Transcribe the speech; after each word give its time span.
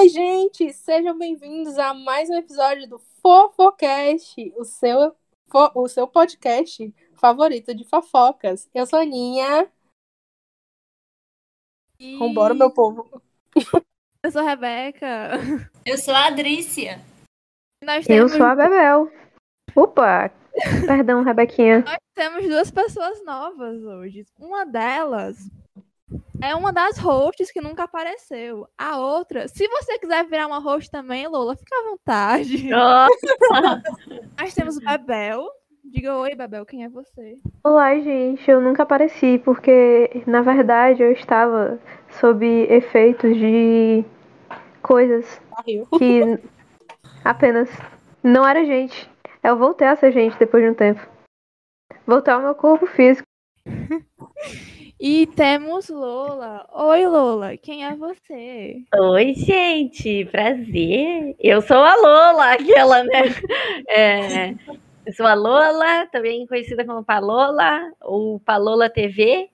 Oi, 0.00 0.08
gente! 0.08 0.72
Sejam 0.72 1.18
bem-vindos 1.18 1.76
a 1.78 1.92
mais 1.92 2.30
um 2.30 2.34
episódio 2.36 2.88
do 2.88 2.98
Fofocast, 3.22 4.34
o 4.56 4.64
seu, 4.64 5.14
fo- 5.46 5.70
o 5.74 5.88
seu 5.88 6.08
podcast 6.08 6.94
favorito 7.16 7.74
de 7.74 7.84
fofocas. 7.84 8.66
Eu 8.74 8.86
sou 8.86 8.98
a 8.98 9.02
Aninha. 9.02 9.70
E 11.98 12.16
Vambora, 12.16 12.54
meu 12.54 12.70
povo. 12.70 13.22
Eu 14.24 14.30
sou 14.32 14.40
a 14.40 14.44
Rebeca. 14.44 15.30
Eu 15.84 15.98
sou 15.98 16.14
a 16.14 16.28
Adrícia. 16.28 16.98
Nós 17.84 18.04
Eu 18.08 18.16
temos, 18.26 18.32
sou 18.32 18.44
a 18.44 18.54
Bebel. 18.54 19.10
Opa! 19.76 20.30
Perdão, 20.86 21.22
Rebequinha. 21.22 21.80
nós 21.80 21.98
temos 22.14 22.46
duas 22.46 22.70
pessoas 22.70 23.22
novas 23.24 23.82
hoje. 23.82 24.24
Uma 24.38 24.64
delas 24.64 25.36
é 26.40 26.54
uma 26.54 26.72
das 26.72 26.98
hosts 26.98 27.50
que 27.52 27.60
nunca 27.60 27.84
apareceu. 27.84 28.66
A 28.76 28.98
outra, 28.98 29.46
se 29.46 29.66
você 29.68 29.98
quiser 29.98 30.24
virar 30.26 30.46
uma 30.46 30.58
host 30.58 30.90
também, 30.90 31.28
Lola, 31.28 31.54
fica 31.56 31.74
à 31.74 31.90
vontade. 31.90 32.68
Nós 32.68 33.10
temos 34.54 34.76
o 34.76 34.80
Bebel. 34.80 35.46
Diga 35.84 36.16
oi, 36.16 36.34
Bebel, 36.34 36.64
quem 36.64 36.84
é 36.84 36.88
você? 36.88 37.38
Olá, 37.64 37.98
gente. 37.98 38.48
Eu 38.50 38.60
nunca 38.60 38.82
apareci 38.84 39.40
porque, 39.44 40.22
na 40.26 40.40
verdade, 40.40 41.02
eu 41.02 41.12
estava 41.12 41.80
sob 42.20 42.46
efeitos 42.70 43.36
de 43.36 44.04
coisas 44.82 45.40
Barril. 45.50 45.86
que 45.98 46.38
apenas 47.24 47.68
não 48.22 48.46
era 48.46 48.64
gente. 48.64 49.10
Eu 49.42 49.56
voltei 49.56 49.86
a 49.86 49.96
ser 49.96 50.12
gente 50.12 50.38
depois 50.38 50.62
de 50.62 50.70
um 50.70 50.74
tempo. 50.74 51.00
Voltei 52.06 52.32
ao 52.32 52.42
meu 52.42 52.54
corpo 52.54 52.86
físico. 52.86 53.26
E 55.02 55.26
temos 55.28 55.88
Lola. 55.88 56.68
Oi, 56.74 57.06
Lola, 57.06 57.56
quem 57.56 57.86
é 57.86 57.96
você? 57.96 58.84
Oi, 58.94 59.32
gente, 59.32 60.26
prazer. 60.26 61.34
Eu 61.40 61.62
sou 61.62 61.78
a 61.78 61.96
Lola, 61.96 62.52
aquela, 62.52 63.02
né? 63.04 63.22
É, 63.88 64.50
eu 65.06 65.12
sou 65.14 65.24
a 65.24 65.32
Lola, 65.32 66.06
também 66.12 66.46
conhecida 66.46 66.84
como 66.84 67.02
Palola, 67.02 67.90
ou 68.02 68.38
Palola 68.40 68.90
TV. 68.90 69.48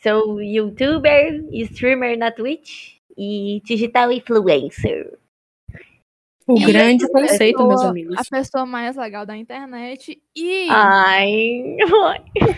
Sou 0.00 0.40
youtuber 0.40 1.44
streamer 1.52 2.16
na 2.16 2.30
Twitch 2.30 2.98
e 3.16 3.60
digital 3.64 4.12
influencer. 4.12 5.18
O 6.48 6.58
E 6.58 6.64
grande 6.64 7.06
conceito, 7.12 7.66
meus 7.66 7.82
amigos. 7.82 8.16
A 8.16 8.24
pessoa 8.24 8.64
mais 8.64 8.96
legal 8.96 9.26
da 9.26 9.36
internet. 9.36 10.18
E 10.34 10.66
Ai, 10.70 11.76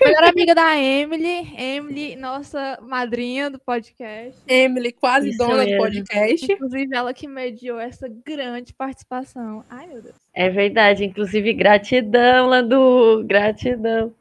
melhor 0.00 0.24
amiga 0.24 0.54
da 0.54 0.78
Emily. 0.78 1.52
Emily, 1.58 2.14
nossa 2.14 2.78
madrinha 2.82 3.50
do 3.50 3.58
podcast. 3.58 4.40
Emily, 4.46 4.92
quase 4.92 5.30
Isso 5.30 5.38
dona 5.38 5.66
do 5.66 5.76
podcast. 5.76 6.52
Inclusive, 6.52 6.94
ela 6.94 7.12
que 7.12 7.26
mediou 7.26 7.80
essa 7.80 8.08
grande 8.24 8.72
participação. 8.72 9.64
Ai, 9.68 9.88
meu 9.88 10.00
Deus. 10.00 10.14
é 10.32 10.48
verdade. 10.48 11.04
Inclusive, 11.04 11.52
gratidão, 11.52 12.46
Landu. 12.48 13.24
Gratidão. 13.26 14.14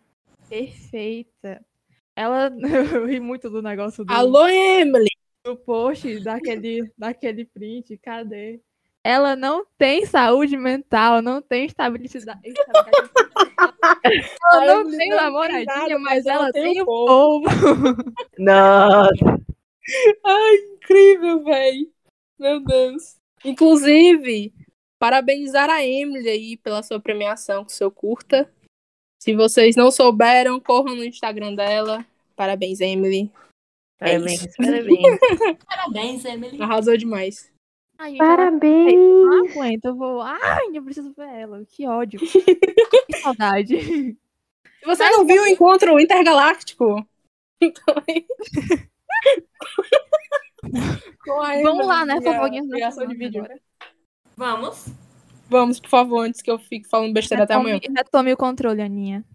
Perfeita. 0.50 1.64
Ela. 2.16 2.52
Eu 2.96 3.06
ri 3.06 3.20
muito 3.20 3.52
do 3.52 3.62
negócio 3.62 4.04
do, 4.04 4.12
Alô, 4.12 4.48
Emily! 4.48 5.10
do 5.46 5.56
post, 5.56 6.20
daquele, 6.22 6.92
daquele 6.98 7.46
print. 7.46 7.96
Cadê? 7.98 8.60
Ela 9.10 9.36
não 9.36 9.66
tem 9.76 10.06
saúde 10.06 10.56
mental, 10.56 11.20
não 11.20 11.42
tem 11.42 11.66
estabilidade. 11.66 12.20
estabilidade 12.46 13.10
ela 14.52 14.66
não 14.68 14.82
Emily 14.82 14.98
tem 14.98 15.10
tem 15.10 15.18
namoradinha, 15.18 15.66
nada, 15.66 16.00
mas 16.00 16.26
ela 16.28 16.52
tem 16.52 16.80
o 16.80 16.86
povo. 16.86 17.44
povo. 17.46 17.96
Nossa. 18.38 19.42
Ai, 20.24 20.56
incrível, 20.76 21.44
véi. 21.44 21.90
Meu 22.38 22.60
Deus. 22.60 23.18
Inclusive, 23.44 24.54
parabenizar 25.00 25.72
a 25.72 25.84
Emily 25.84 26.30
aí 26.30 26.58
pela 26.58 26.84
sua 26.84 27.00
premiação 27.00 27.64
com 27.64 27.70
seu 27.70 27.90
curta. 27.90 28.48
Se 29.20 29.34
vocês 29.34 29.76
não 29.76 29.90
souberam, 29.90 30.60
corram 30.60 30.96
no 30.96 31.04
Instagram 31.04 31.56
dela. 31.56 32.06
Parabéns, 32.36 32.80
Emily. 32.80 33.32
É 34.00 34.12
Parabéns, 34.12 34.46
isso. 34.46 34.56
parabéns. 34.56 35.20
Parabéns, 35.66 36.26
Emily. 36.26 36.62
Arrasou 36.62 36.96
demais. 36.96 37.52
Ai, 38.00 38.12
gente, 38.12 38.22
ela 38.22 38.38
Parabéns! 38.38 38.96
não 38.96 39.46
aguento, 39.46 39.86
eu 39.86 39.96
vou. 39.96 40.22
Ai, 40.22 40.70
eu 40.74 40.84
preciso 40.84 41.12
ver 41.12 41.28
ela. 41.28 41.66
Que 41.66 41.86
ódio. 41.86 42.18
que 42.24 43.18
saudade. 43.18 43.78
Se 43.78 44.86
você 44.86 45.10
não 45.10 45.26
viu 45.26 45.44
o 45.44 45.48
encontro 45.48 46.00
intergaláctico, 46.00 47.06
então 47.62 47.96
aí- 48.08 48.26
Vamos 51.62 51.86
lá, 51.86 52.06
né? 52.06 52.14
a 52.14 52.22
Fofoquinhas 52.22 52.68
da 52.70 52.76
criação 52.76 53.06
de 53.06 53.16
vídeo. 53.16 53.46
Vamos? 54.38 54.86
Vamos, 55.50 55.80
por 55.80 55.90
favor, 55.90 56.20
antes 56.26 56.42
que 56.42 56.50
eu 56.50 56.58
fique 56.58 56.88
falando 56.88 57.14
besteira 57.14 57.44
até 57.44 57.56
amanhã. 57.56 57.76
Retome, 57.76 57.98
retome 57.98 58.34
o 58.34 58.38
controle, 58.38 58.82
Aninha. 58.82 59.26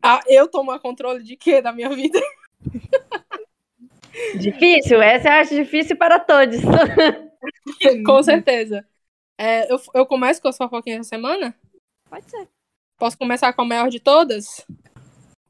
Ah, 0.00 0.20
eu 0.28 0.46
tomo 0.46 0.78
controle 0.78 1.24
de 1.24 1.36
quê 1.36 1.60
da 1.60 1.72
minha 1.72 1.88
vida? 1.90 2.20
Difícil, 4.38 5.00
essa 5.02 5.28
eu 5.28 5.32
acho 5.34 5.54
difícil 5.54 5.96
para 5.96 6.18
todos. 6.18 6.58
Com 8.06 8.22
certeza. 8.22 8.84
É, 9.38 9.72
eu, 9.72 9.80
eu 9.94 10.06
começo 10.06 10.42
com 10.42 10.48
as 10.48 10.56
fofoquinhas 10.56 10.98
da 10.98 11.04
semana? 11.04 11.54
Pode 12.10 12.28
ser. 12.30 12.48
Posso 12.98 13.16
começar 13.16 13.52
com 13.52 13.62
a 13.62 13.64
maior 13.64 13.88
de 13.88 14.00
todas? 14.00 14.66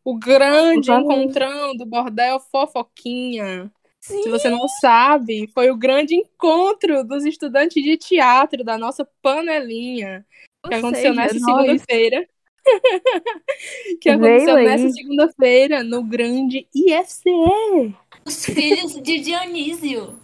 O 0.05 0.19
grande 0.19 0.91
encontrão 0.93 1.75
do 1.77 1.87
bordel 1.87 2.39
Fofoquinha. 2.41 3.71
Sim. 4.01 4.23
Se 4.23 4.29
você 4.29 4.49
não 4.49 4.69
sabe, 4.69 5.51
foi 5.55 5.71
o 5.71 5.77
grande 5.77 6.15
encontro 6.15 7.03
dos 7.05 7.25
estudantes 7.25 7.83
de 7.83 7.97
teatro 7.97 8.63
da 8.63 8.77
nossa 8.79 9.07
panelinha. 9.23 10.25
Que 10.65 10.75
Ou 10.75 10.79
aconteceu 10.79 11.15
seja, 11.15 11.21
nessa 11.23 11.39
nós- 11.41 11.63
segunda-feira. 11.63 12.29
que 14.01 14.15
Veio 14.17 14.17
aconteceu 14.17 14.57
aí. 14.57 14.65
nessa 14.67 14.91
segunda-feira 14.91 15.83
no 15.83 16.03
grande 16.03 16.67
IFCE. 16.75 17.95
Os 18.29 18.45
filhos 18.45 18.95
de 19.03 19.21
Dionísio. 19.21 20.19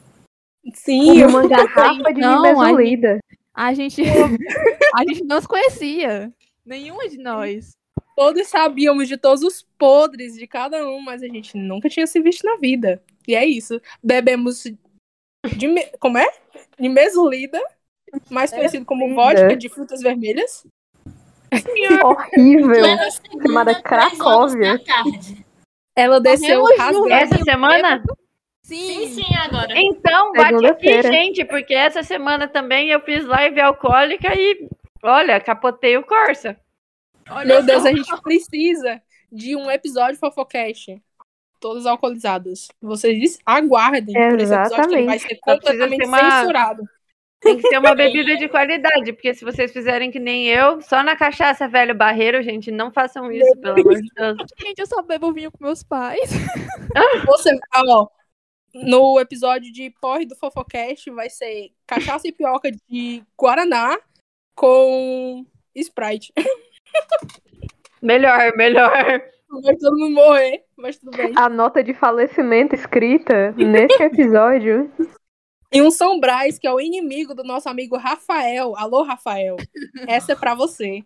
Sim, 0.75 1.19
eu- 1.21 1.29
uma 1.29 1.47
garrafa 1.49 2.13
de 2.13 2.21
Não, 2.21 2.43
mesolida. 2.43 3.19
A 3.53 3.73
gente. 3.75 4.03
a 4.95 5.03
gente 5.09 5.25
não 5.25 5.41
se 5.41 5.49
conhecia. 5.49 6.33
Nenhuma 6.65 7.09
de 7.09 7.19
nós. 7.19 7.73
todos 8.17 8.47
sabíamos 8.49 9.09
de 9.09 9.17
todos 9.17 9.43
os 9.43 9.67
podres 9.79 10.35
de 10.35 10.47
cada 10.47 10.87
um, 10.89 11.01
mas 11.01 11.23
a 11.23 11.27
gente 11.27 11.57
nunca 11.57 11.89
tinha 11.89 12.07
se 12.07 12.21
visto 12.21 12.45
na 12.45 12.57
vida. 12.57 13.03
E 13.27 13.35
é 13.35 13.45
isso. 13.45 13.81
Bebemos 14.03 14.65
de. 15.57 15.67
me- 15.69 15.87
Como 15.99 16.17
é? 16.19 16.27
De 16.79 16.89
mesolida, 16.89 17.61
mais 18.31 18.51
conhecido 18.53 18.85
como 18.85 19.07
Mesolida. 19.09 19.41
vodka 19.43 19.57
de 19.57 19.69
frutas 19.69 20.01
vermelhas. 20.01 20.67
Horrível. 22.03 22.69
Plena 22.71 23.11
segunda, 23.11 23.47
Chamada 23.47 23.75
Cracóvia. 23.83 24.79
da 24.79 24.85
tarde. 24.85 25.44
Ela 25.97 26.21
desceu 26.21 26.65
rasgando. 26.77 27.13
Essa 27.13 27.39
semana? 27.39 28.03
Sim, 28.63 29.09
sim, 29.09 29.37
agora. 29.37 29.73
Então, 29.77 30.33
bate 30.33 30.67
aqui, 30.67 31.03
gente, 31.03 31.45
porque 31.45 31.75
essa 31.75 32.03
semana 32.03 32.49
também 32.49 32.89
eu 32.91 33.01
fiz 33.01 33.25
live 33.27 33.61
alcoólica 33.61 34.33
e, 34.35 34.69
olha, 35.03 35.39
capotei 35.41 35.97
o 35.99 36.03
Corsa. 36.03 36.57
Olha 37.31 37.47
Meu 37.47 37.61
só. 37.61 37.67
Deus, 37.67 37.85
a 37.87 37.93
gente 37.93 38.23
precisa 38.23 39.03
de 39.31 39.55
um 39.55 39.71
episódio 39.71 40.19
fofocast. 40.19 41.01
Todas 41.61 41.87
alcoolizadas. 41.87 42.69
Vocês 42.81 43.39
aguardem 43.45 44.15
por 44.15 44.41
esse 44.41 44.53
episódio 44.53 44.89
que 44.89 44.95
ele 44.95 45.07
vai 45.07 45.19
ser 45.19 45.37
completamente 45.37 45.99
ter 46.01 46.07
uma- 46.07 46.41
censurado. 46.41 46.83
Tem 47.45 47.59
que 47.59 47.69
ter 47.69 47.79
uma 47.79 47.95
bebida 47.95 48.37
de 48.37 48.49
qualidade, 48.49 49.13
porque 49.13 49.35
se 49.35 49.45
vocês 49.45 49.71
fizerem 49.71 50.11
que 50.11 50.19
nem 50.19 50.49
eu, 50.49 50.81
só 50.81 51.03
na 51.03 51.15
cachaça 51.15 51.69
velho 51.69 51.95
barreiro, 51.95 52.43
gente, 52.43 52.71
não 52.71 52.91
façam 52.91 53.31
isso, 53.31 53.57
pelo 53.61 53.79
amor 53.79 53.95
de 53.95 54.09
Deus. 54.15 54.37
Gente, 54.61 54.79
eu 54.79 54.87
só 54.87 55.03
bebo 55.03 55.33
vinho 55.33 55.53
com 55.53 55.63
meus 55.63 55.83
pais. 55.83 56.31
Você, 57.27 57.51
ó, 57.75 58.09
no 58.75 59.21
episódio 59.21 59.71
de 59.73 59.91
porre 60.01 60.25
do 60.25 60.35
Fofocast 60.35 61.11
vai 61.11 61.29
ser 61.29 61.71
cachaça 61.87 62.27
e 62.27 62.33
pioca 62.33 62.71
de 62.89 63.23
Guaraná 63.39 63.99
com 64.57 65.45
Sprite. 65.75 66.33
Melhor, 68.03 68.55
melhor. 68.55 68.93
Vai 69.63 69.77
todo 69.77 69.97
mundo 69.97 70.15
morrer, 70.15 70.63
mas 70.77 70.99
tudo 70.99 71.17
bem. 71.17 71.33
A 71.37 71.49
nota 71.49 71.83
de 71.83 71.95
falecimento 71.95 72.75
escrita 72.75 73.53
nesse 73.53 74.03
episódio. 74.03 74.93
E 75.75 75.83
um 75.83 75.91
São 75.91 76.21
Brás, 76.21 76.57
que 76.57 76.69
é 76.69 76.73
o 76.73 76.81
inimigo 76.81 77.35
do 77.35 77.43
nosso 77.43 77.69
amigo 77.69 77.97
Rafael. 77.97 78.77
Alô, 78.77 79.03
Rafael. 79.03 79.57
Essa 80.07 80.31
é 80.31 80.37
pra 80.37 80.55
você. 80.55 81.03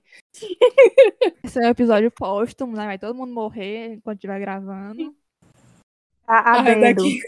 Esse 1.42 1.58
é 1.58 1.62
um 1.62 1.70
episódio 1.70 2.10
póstumo, 2.10 2.76
né? 2.76 2.84
Vai 2.84 2.98
todo 2.98 3.16
mundo 3.16 3.32
morrer 3.32 3.94
enquanto 3.94 4.18
estiver 4.18 4.38
gravando. 4.38 5.16
A, 6.26 6.36
A 6.36 6.60
adendo. 6.60 7.02
Rebequinha, 7.02 7.22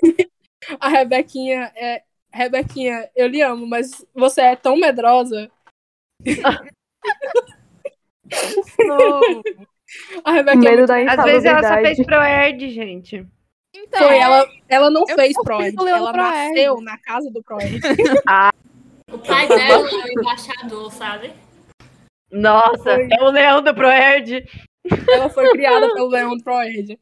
a 0.78 0.88
Rebequinha 0.88 1.72
é. 1.75 2.02
Rebequinha, 2.32 3.10
eu 3.16 3.26
lhe 3.26 3.40
amo, 3.40 3.66
mas 3.66 4.04
você 4.14 4.42
é 4.42 4.54
tão 4.54 4.76
medrosa. 4.76 5.50
Não. 8.87 9.20
A 10.22 10.31
Rebequinha 10.31 10.69
é 10.69 10.76
Medo 10.76 10.92
muito 10.92 11.06
da 11.06 11.14
Às 11.14 11.25
vezes 11.25 11.44
ela 11.46 11.62
só 11.62 11.75
fez 11.81 12.04
pro 12.04 12.20
Erd, 12.20 12.69
gente. 12.69 13.26
Então, 13.75 14.08
Foi, 14.08 14.19
ela, 14.19 14.49
ela 14.69 14.90
não 14.90 15.05
Eu 15.08 15.14
fez 15.14 15.32
Proerd. 15.43 15.76
Ela 15.78 16.12
Proerd. 16.12 16.49
nasceu 16.49 16.81
na 16.81 16.99
casa 16.99 17.31
do 17.31 17.43
Proerd. 17.43 17.81
O 19.12 19.19
pai 19.19 19.49
dela 19.49 19.88
é 19.90 20.05
o 20.05 20.20
embaixador, 20.20 20.93
sabe? 20.93 21.32
Nossa, 22.31 22.94
Foi. 22.94 23.08
é 23.11 23.22
o 23.22 23.31
leão 23.31 23.61
do 23.61 23.75
Proerd. 23.75 24.46
ela 25.08 25.28
foi 25.28 25.50
criada 25.50 25.93
pelo 25.93 26.06
Leão 26.06 26.37
do 26.37 26.44
Proerd. 26.44 26.96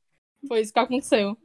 Foi 0.47 0.61
isso 0.61 0.73
que 0.73 0.79
aconteceu. 0.79 1.37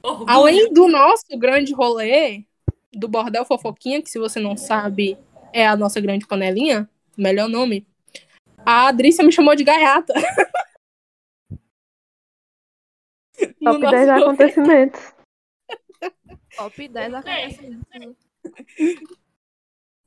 Orgulho. 0.00 0.30
Além 0.30 0.72
do 0.72 0.86
nosso 0.86 1.24
grande 1.36 1.74
rolê 1.74 2.44
do 2.92 3.08
Bordel 3.08 3.44
Fofoquinha, 3.44 4.00
que 4.00 4.08
se 4.08 4.20
você 4.20 4.38
não 4.38 4.56
sabe 4.56 5.18
é 5.52 5.66
a 5.66 5.76
nossa 5.76 6.00
grande 6.00 6.26
panelinha, 6.26 6.88
melhor 7.16 7.48
nome, 7.48 7.84
a 8.64 8.86
Adrícia 8.86 9.24
me 9.24 9.32
chamou 9.32 9.56
de 9.56 9.64
gaiata. 9.64 10.14
No 13.60 13.72
Top 13.72 13.78
nosso 13.80 13.96
10 13.96 14.08
rolê. 14.08 14.22
acontecimentos. 14.22 15.14
top 16.56 16.88
10 16.88 17.14
acontecimentos. 17.14 18.16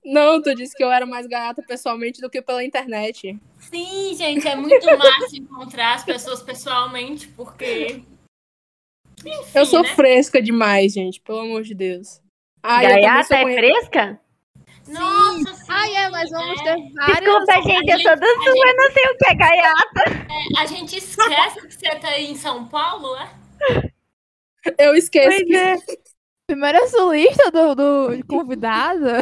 Não, 0.04 0.42
tu 0.42 0.56
disse 0.56 0.76
que 0.76 0.84
eu 0.84 0.92
era 0.92 1.06
mais 1.06 1.28
gaiata 1.28 1.62
pessoalmente 1.62 2.20
do 2.22 2.30
que 2.30 2.42
pela 2.42 2.64
internet. 2.64 3.40
Sim, 3.60 4.16
gente, 4.16 4.48
é 4.48 4.56
muito 4.56 4.86
massa 4.98 5.36
encontrar 5.38 5.94
as 5.96 6.04
pessoas 6.04 6.42
pessoalmente, 6.42 7.28
porque. 7.30 8.04
Enfim, 9.24 9.52
Eu 9.54 9.66
sou 9.68 9.84
né? 9.84 9.90
fresca 9.96 10.42
demais, 10.42 10.94
gente, 10.94 11.22
pelo 11.22 11.42
amor 11.42 11.62
de 11.62 11.76
Deus. 11.76 12.20
Ah, 12.64 12.84
eu 12.84 12.90
também 12.90 13.04
Gaiata 13.04 13.28
sou 13.28 13.38
é 13.38 13.42
conhe- 13.44 13.56
fresca? 13.58 14.21
Nossa, 14.94 15.54
sim. 15.54 15.66
Ai, 15.70 15.96
é, 15.96 16.10
nós 16.10 16.30
vamos 16.30 16.62
é. 16.62 16.64
ter 16.64 16.94
várias. 16.94 17.20
Desculpa, 17.20 17.62
gente, 17.64 17.92
eu 17.92 18.00
sou 18.00 18.16
do 18.18 18.44
sul, 18.44 18.68
eu 18.68 18.76
não 18.78 18.92
sei 18.92 19.06
o 19.06 19.18
que 19.18 19.26
é 19.26 19.36
gaiata. 19.36 20.04
A 20.60 20.66
gente 20.66 20.98
esquece 20.98 21.68
que 21.68 21.74
você 21.74 21.96
tá 21.96 22.08
aí 22.10 22.30
em 22.32 22.36
São 22.36 22.66
Paulo, 22.66 23.16
é? 23.18 23.30
Eu 24.78 24.96
esqueço. 24.96 25.44
Pois 25.46 25.50
é. 25.52 25.76
Primeira 26.48 26.88
sulista 26.88 27.50
do, 27.52 27.76
do 27.76 28.16
de 28.18 28.24
convidada. 28.24 29.22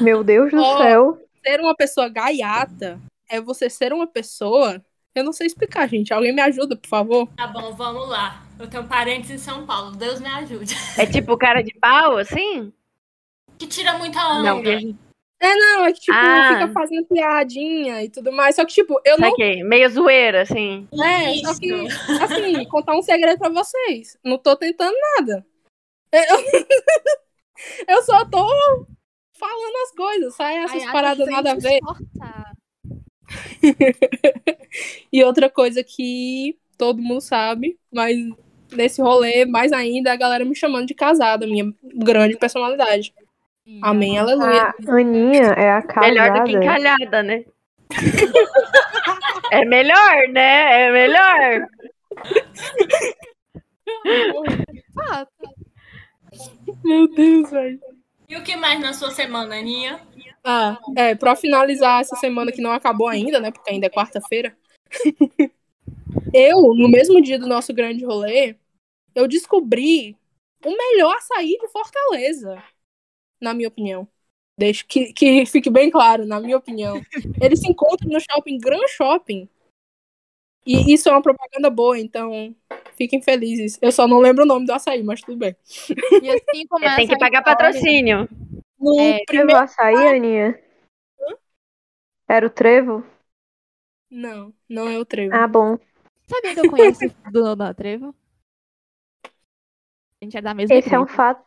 Meu 0.00 0.22
Deus 0.22 0.50
do 0.50 0.60
Oh. 0.60 0.78
céu. 0.78 1.18
Ser 1.44 1.60
uma 1.60 1.74
pessoa 1.74 2.08
gaiata 2.08 3.00
é 3.28 3.40
você 3.40 3.70
ser 3.70 3.92
uma 3.92 4.06
pessoa. 4.06 4.82
Eu 5.14 5.24
não 5.24 5.32
sei 5.32 5.46
explicar, 5.46 5.88
gente. 5.88 6.12
Alguém 6.12 6.32
me 6.34 6.42
ajuda, 6.42 6.76
por 6.76 6.88
favor. 6.88 7.28
Tá 7.36 7.46
bom, 7.46 7.72
vamos 7.74 8.08
lá. 8.08 8.44
Eu 8.58 8.68
tenho 8.68 8.84
parentes 8.84 9.30
em 9.30 9.38
São 9.38 9.64
Paulo, 9.64 9.92
Deus 9.92 10.20
me 10.20 10.28
ajude. 10.28 10.76
É 10.98 11.06
tipo 11.06 11.36
cara 11.38 11.62
de 11.62 11.72
pau, 11.80 12.18
assim? 12.18 12.70
Que 13.60 13.66
tira 13.66 13.98
muita 13.98 14.18
onda. 14.26 14.42
Não, 14.42 14.62
que- 14.62 14.96
É, 15.42 15.54
não, 15.54 15.84
é 15.86 15.92
que, 15.92 16.00
tipo, 16.00 16.12
Ah. 16.16 16.54
fica 16.54 16.72
fazendo 16.72 17.06
piadinha 17.06 18.02
e 18.02 18.10
tudo 18.10 18.32
mais. 18.32 18.56
Só 18.56 18.64
que, 18.64 18.72
tipo, 18.74 19.00
eu 19.04 19.18
não. 19.18 19.30
saquei. 19.30 19.62
Meio 19.62 19.88
zoeira, 19.88 20.42
assim. 20.42 20.88
É, 20.92 21.34
só 21.46 21.58
que, 21.58 21.72
assim, 22.22 22.64
contar 22.68 22.96
um 22.96 23.02
segredo 23.02 23.38
pra 23.38 23.48
vocês. 23.50 24.16
Não 24.24 24.38
tô 24.38 24.56
tentando 24.56 24.94
nada. 25.18 25.46
Eu, 26.12 26.22
eu 27.88 28.02
só 28.02 28.24
tô 28.24 28.46
falando 29.38 29.76
as 29.84 29.92
coisas, 29.96 30.34
sai 30.34 30.56
essas 30.58 30.82
Ai, 30.84 30.92
paradas 30.92 31.26
nada 31.28 31.52
a 31.52 31.54
ver. 31.54 31.80
E 35.12 35.22
outra 35.24 35.50
coisa 35.50 35.82
que 35.84 36.56
todo 36.78 37.02
mundo 37.02 37.20
sabe, 37.20 37.76
mas 37.92 38.16
nesse 38.72 39.02
rolê, 39.02 39.44
mais 39.44 39.72
ainda, 39.72 40.12
a 40.12 40.16
galera 40.16 40.44
me 40.44 40.54
chamando 40.54 40.86
de 40.86 40.94
casada, 40.94 41.46
minha 41.46 41.72
grande 41.82 42.36
personalidade. 42.36 43.12
Amém, 43.82 44.18
aleluia. 44.18 44.74
A 44.86 44.92
Aninha 44.92 45.54
é 45.56 45.70
a 45.70 45.82
casada. 45.82 46.08
Melhor 46.08 46.32
do 46.32 46.44
que 46.44 46.52
encalhada, 46.52 47.22
né? 47.22 47.44
é 49.52 49.64
melhor, 49.64 50.28
né? 50.28 50.86
É 50.86 50.92
melhor. 50.92 51.68
Meu 56.84 57.08
Deus, 57.08 57.50
velho. 57.50 57.80
E 58.28 58.36
o 58.36 58.42
que 58.42 58.56
mais 58.56 58.80
na 58.80 58.92
sua 58.92 59.10
semana, 59.10 59.56
Aninha? 59.56 60.00
Ah, 60.44 60.78
é, 60.96 61.14
pra 61.14 61.36
finalizar 61.36 62.00
essa 62.00 62.16
semana 62.16 62.52
que 62.52 62.62
não 62.62 62.72
acabou 62.72 63.08
ainda, 63.08 63.40
né? 63.40 63.50
Porque 63.50 63.70
ainda 63.70 63.86
é 63.86 63.90
quarta-feira. 63.90 64.56
eu, 66.32 66.60
no 66.74 66.88
mesmo 66.88 67.20
dia 67.20 67.38
do 67.38 67.46
nosso 67.46 67.74
grande 67.74 68.04
rolê, 68.04 68.56
eu 69.14 69.26
descobri 69.26 70.16
o 70.64 70.70
melhor 70.70 71.14
açaí 71.16 71.56
de 71.58 71.68
Fortaleza. 71.68 72.62
Na 73.40 73.54
minha 73.54 73.68
opinião. 73.68 74.06
Deixa 74.58 74.84
que, 74.86 75.12
que 75.12 75.46
fique 75.46 75.70
bem 75.70 75.90
claro, 75.90 76.26
na 76.26 76.38
minha 76.38 76.56
opinião. 76.58 77.00
Ele 77.40 77.56
se 77.56 77.66
encontra 77.68 78.06
no 78.08 78.20
shopping 78.20 78.58
Gran 78.58 78.86
Shopping. 78.88 79.48
E 80.66 80.92
isso 80.92 81.08
é 81.08 81.12
uma 81.12 81.22
propaganda 81.22 81.70
boa, 81.70 81.98
então 81.98 82.54
fiquem 82.94 83.22
felizes. 83.22 83.78
Eu 83.80 83.90
só 83.90 84.06
não 84.06 84.18
lembro 84.18 84.44
o 84.44 84.46
nome 84.46 84.66
do 84.66 84.72
açaí, 84.72 85.02
mas 85.02 85.22
tudo 85.22 85.38
bem. 85.38 85.56
E 86.22 86.28
assim 86.30 86.66
começa 86.68 86.96
Tem 86.96 87.08
que 87.08 87.18
pagar 87.18 87.38
história. 87.38 87.56
patrocínio. 87.56 88.28
No 88.78 89.00
É, 89.00 89.24
Trevo 89.24 89.46
primeiro. 89.46 89.56
açaí, 89.62 90.08
Aninha? 90.08 90.60
Era 92.28 92.46
o 92.46 92.50
trevo? 92.50 93.04
Não, 94.10 94.52
não 94.68 94.88
é 94.88 94.98
o 94.98 95.04
trevo. 95.04 95.34
Ah, 95.34 95.48
bom. 95.48 95.78
Sabia 96.26 96.54
que 96.54 96.60
eu 96.60 96.70
conheço 96.70 97.06
o 97.06 97.30
dono 97.32 97.56
da 97.56 97.72
Trevo? 97.74 98.14
A 99.24 100.24
gente 100.24 100.36
é 100.36 100.42
da 100.42 100.52
mesma 100.54 100.76
Esse 100.76 100.94
é 100.94 101.00
um 101.00 101.06
fato. 101.06 101.44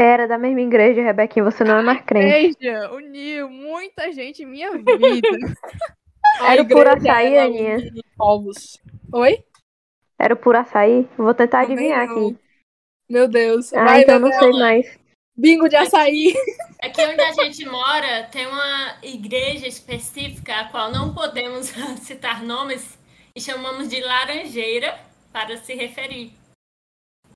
Era 0.00 0.28
da 0.28 0.38
mesma 0.38 0.60
igreja, 0.60 1.02
Rebequinha. 1.02 1.44
Você 1.44 1.64
não 1.64 1.78
é 1.78 1.82
mais 1.82 2.00
crente. 2.02 2.56
Igreja 2.62 2.92
uniu 2.92 3.50
muita 3.50 4.12
gente 4.12 4.44
em 4.44 4.46
minha 4.46 4.70
vida. 4.70 4.88
Era 6.40 6.62
o 6.62 6.68
puro 6.68 6.88
igreja, 6.88 7.10
açaí, 7.10 7.34
ela 7.34 7.46
Aninha? 7.46 7.78
povos. 8.16 8.80
Oi? 9.12 9.44
Era 10.16 10.34
o 10.34 10.36
puro 10.36 10.56
açaí? 10.56 11.08
Vou 11.16 11.34
tentar 11.34 11.62
Também 11.62 11.92
adivinhar 11.92 12.06
não. 12.06 12.28
aqui. 12.28 12.38
Meu 13.10 13.26
Deus. 13.26 13.72
Ah, 13.74 13.84
Vai, 13.86 14.02
então 14.02 14.14
eu 14.14 14.20
não 14.20 14.32
sei 14.32 14.50
mais. 14.52 14.98
Bingo 15.36 15.68
de 15.68 15.74
açaí. 15.74 16.32
Aqui 16.80 17.04
onde 17.04 17.20
a 17.20 17.32
gente 17.32 17.64
mora 17.66 18.22
tem 18.30 18.46
uma 18.46 18.98
igreja 19.02 19.66
específica 19.66 20.60
a 20.60 20.68
qual 20.68 20.92
não 20.92 21.12
podemos 21.12 21.66
citar 22.02 22.44
nomes 22.44 22.96
e 23.34 23.40
chamamos 23.40 23.88
de 23.88 24.00
Laranjeira 24.00 24.96
para 25.32 25.56
se 25.56 25.74
referir. 25.74 26.37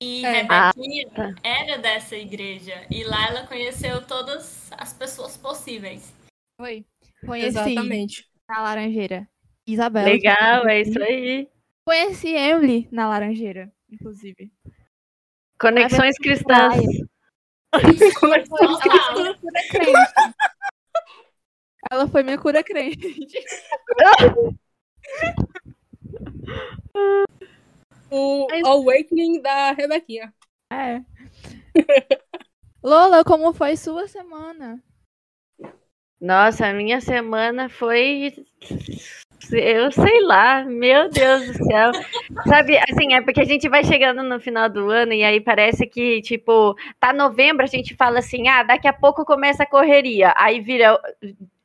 E 0.03 0.25
É. 0.25 0.31
Rebequinha 0.41 1.07
Ah, 1.11 1.15
tá. 1.15 1.33
era 1.43 1.77
dessa 1.77 2.17
igreja 2.17 2.85
e 2.91 3.05
lá 3.05 3.27
ela 3.29 3.47
conheceu 3.47 4.05
todas 4.05 4.69
as 4.73 4.91
pessoas 4.91 5.37
possíveis. 5.37 6.13
Oi. 6.59 6.85
Conheci 7.25 7.47
Exatamente. 7.47 8.27
na 8.49 8.61
Laranjeira. 8.61 9.25
Isabela. 9.65 10.09
Legal, 10.09 10.67
é 10.67 10.81
isso 10.81 11.01
aí. 11.01 11.47
Conheci 11.85 12.27
Emily 12.35 12.89
na 12.91 13.07
Laranjeira, 13.07 13.71
inclusive. 13.89 14.51
Conexões 15.57 16.17
cristãs. 16.17 16.83
Total. 17.71 18.19
Cura 18.19 18.43
crente. 19.71 20.13
Ela 21.89 22.07
foi 22.09 22.23
minha 22.23 22.37
cura 22.37 22.61
crente. 22.61 22.97
O 28.15 28.47
Awakening 28.67 29.41
da 29.41 29.71
Rebequinha. 29.71 30.31
É. 30.71 31.01
Lola, 32.83 33.23
como 33.23 33.51
foi 33.53 33.75
sua 33.75 34.07
semana? 34.07 34.79
Nossa, 36.21 36.67
a 36.67 36.73
minha 36.73 37.01
semana 37.01 37.69
foi. 37.69 38.33
Eu 39.51 39.91
sei 39.91 40.21
lá, 40.21 40.63
meu 40.63 41.09
Deus 41.09 41.47
do 41.47 41.53
céu. 41.65 41.91
Sabe, 42.47 42.77
assim, 42.77 43.15
é 43.15 43.21
porque 43.21 43.41
a 43.41 43.45
gente 43.45 43.67
vai 43.67 43.83
chegando 43.83 44.21
no 44.21 44.39
final 44.39 44.69
do 44.69 44.91
ano 44.91 45.13
e 45.13 45.23
aí 45.23 45.41
parece 45.41 45.87
que, 45.87 46.21
tipo, 46.21 46.75
tá 46.99 47.11
novembro, 47.11 47.63
a 47.63 47.67
gente 47.67 47.95
fala 47.95 48.19
assim, 48.19 48.47
ah, 48.47 48.61
daqui 48.61 48.87
a 48.87 48.93
pouco 48.93 49.25
começa 49.25 49.63
a 49.63 49.69
correria. 49.69 50.33
Aí 50.37 50.61
vira 50.61 50.99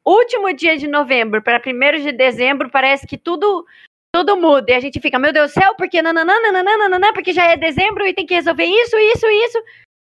último 0.05 0.53
dia 0.55 0.77
de 0.79 0.89
novembro 0.89 1.43
para 1.43 1.61
primeiro 1.61 2.01
de 2.01 2.11
dezembro, 2.11 2.71
parece 2.71 3.07
que 3.07 3.19
tudo 3.19 3.67
tudo 4.13 4.37
muda. 4.37 4.73
E 4.73 4.75
a 4.75 4.81
gente 4.81 5.01
fica, 5.01 5.19
meu 5.19 5.33
Deus 5.33 5.53
do 5.53 5.61
céu, 5.61 5.75
porque 5.77 6.01
nananã, 6.03 7.13
porque 7.13 7.33
já 7.33 7.45
é 7.45 7.57
dezembro 7.57 8.07
e 8.07 8.15
tem 8.15 8.27
que 8.27 8.35
resolver 8.35 8.65
isso, 8.65 8.97
isso, 8.97 9.27
isso. 9.27 9.63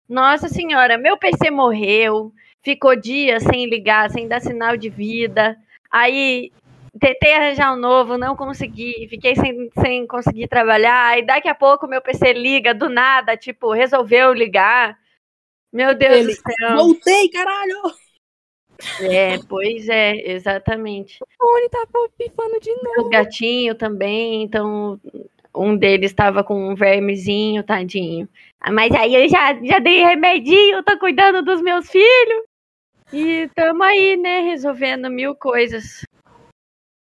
Nossa 0.07 0.49
senhora, 0.49 0.97
meu 0.97 1.17
PC 1.17 1.49
morreu 1.49 2.33
ficou 2.61 2.95
dias 2.95 3.43
sem 3.43 3.65
ligar, 3.67 4.09
sem 4.09 4.27
dar 4.27 4.41
sinal 4.41 4.77
de 4.77 4.89
vida. 4.89 5.57
Aí 5.89 6.51
tentei 6.99 7.33
arranjar 7.33 7.73
um 7.73 7.77
novo, 7.77 8.17
não 8.17 8.35
consegui, 8.35 9.07
fiquei 9.09 9.35
sem, 9.35 9.69
sem 9.79 10.05
conseguir 10.05 10.47
trabalhar. 10.47 11.07
Aí 11.07 11.25
daqui 11.25 11.47
a 11.47 11.55
pouco 11.55 11.87
meu 11.87 12.01
PC 12.01 12.33
liga 12.33 12.73
do 12.73 12.89
nada, 12.89 13.37
tipo, 13.37 13.71
resolveu 13.71 14.33
ligar. 14.33 14.97
Meu 15.71 15.95
Deus 15.95 16.17
Ele, 16.17 16.27
do 16.27 16.33
céu. 16.33 16.75
Voltei, 16.75 17.29
caralho! 17.29 17.81
É, 19.01 19.37
pois 19.47 19.87
é, 19.89 20.31
exatamente. 20.31 21.17
O 21.39 21.55
Oni 21.55 21.69
tá 21.69 21.85
pifando 22.17 22.59
de 22.59 22.73
novo. 22.75 23.03
Os 23.03 23.09
gatinhos 23.09 23.77
também, 23.77 24.43
então 24.43 24.99
um 25.53 25.75
deles 25.75 26.11
estava 26.11 26.43
com 26.43 26.71
um 26.71 26.75
vermezinho, 26.75 27.63
tadinho. 27.63 28.27
Mas 28.71 28.93
aí 28.93 29.15
eu 29.15 29.27
já, 29.27 29.53
já 29.63 29.79
dei 29.79 30.03
remedinho, 30.03 30.83
tô 30.83 30.97
cuidando 30.97 31.43
dos 31.43 31.61
meus 31.61 31.89
filhos. 31.89 32.43
E 33.11 33.49
tamo 33.55 33.83
aí, 33.83 34.15
né, 34.15 34.41
resolvendo 34.41 35.09
mil 35.09 35.35
coisas. 35.35 36.05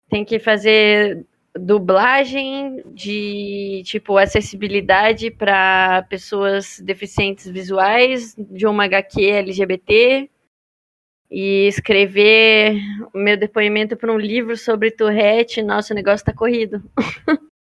Tem 0.09 0.23
que 0.23 0.39
fazer 0.39 1.25
dublagem 1.57 2.83
de 2.85 3.81
tipo 3.83 4.15
acessibilidade 4.15 5.31
para 5.31 6.05
pessoas 6.07 6.79
deficientes 6.79 7.49
visuais 7.49 8.35
de 8.37 8.67
uma 8.67 8.85
HQ 8.85 9.25
LGBT 9.25 10.29
e 11.29 11.67
escrever 11.67 12.77
o 13.13 13.17
meu 13.17 13.37
depoimento 13.37 13.97
para 13.97 14.11
um 14.11 14.17
livro 14.17 14.55
sobre 14.57 14.91
Tourette. 14.91 15.61
Nossa, 15.61 15.93
o 15.93 15.95
negócio 15.95 16.25
tá 16.25 16.33
corrido. 16.33 16.81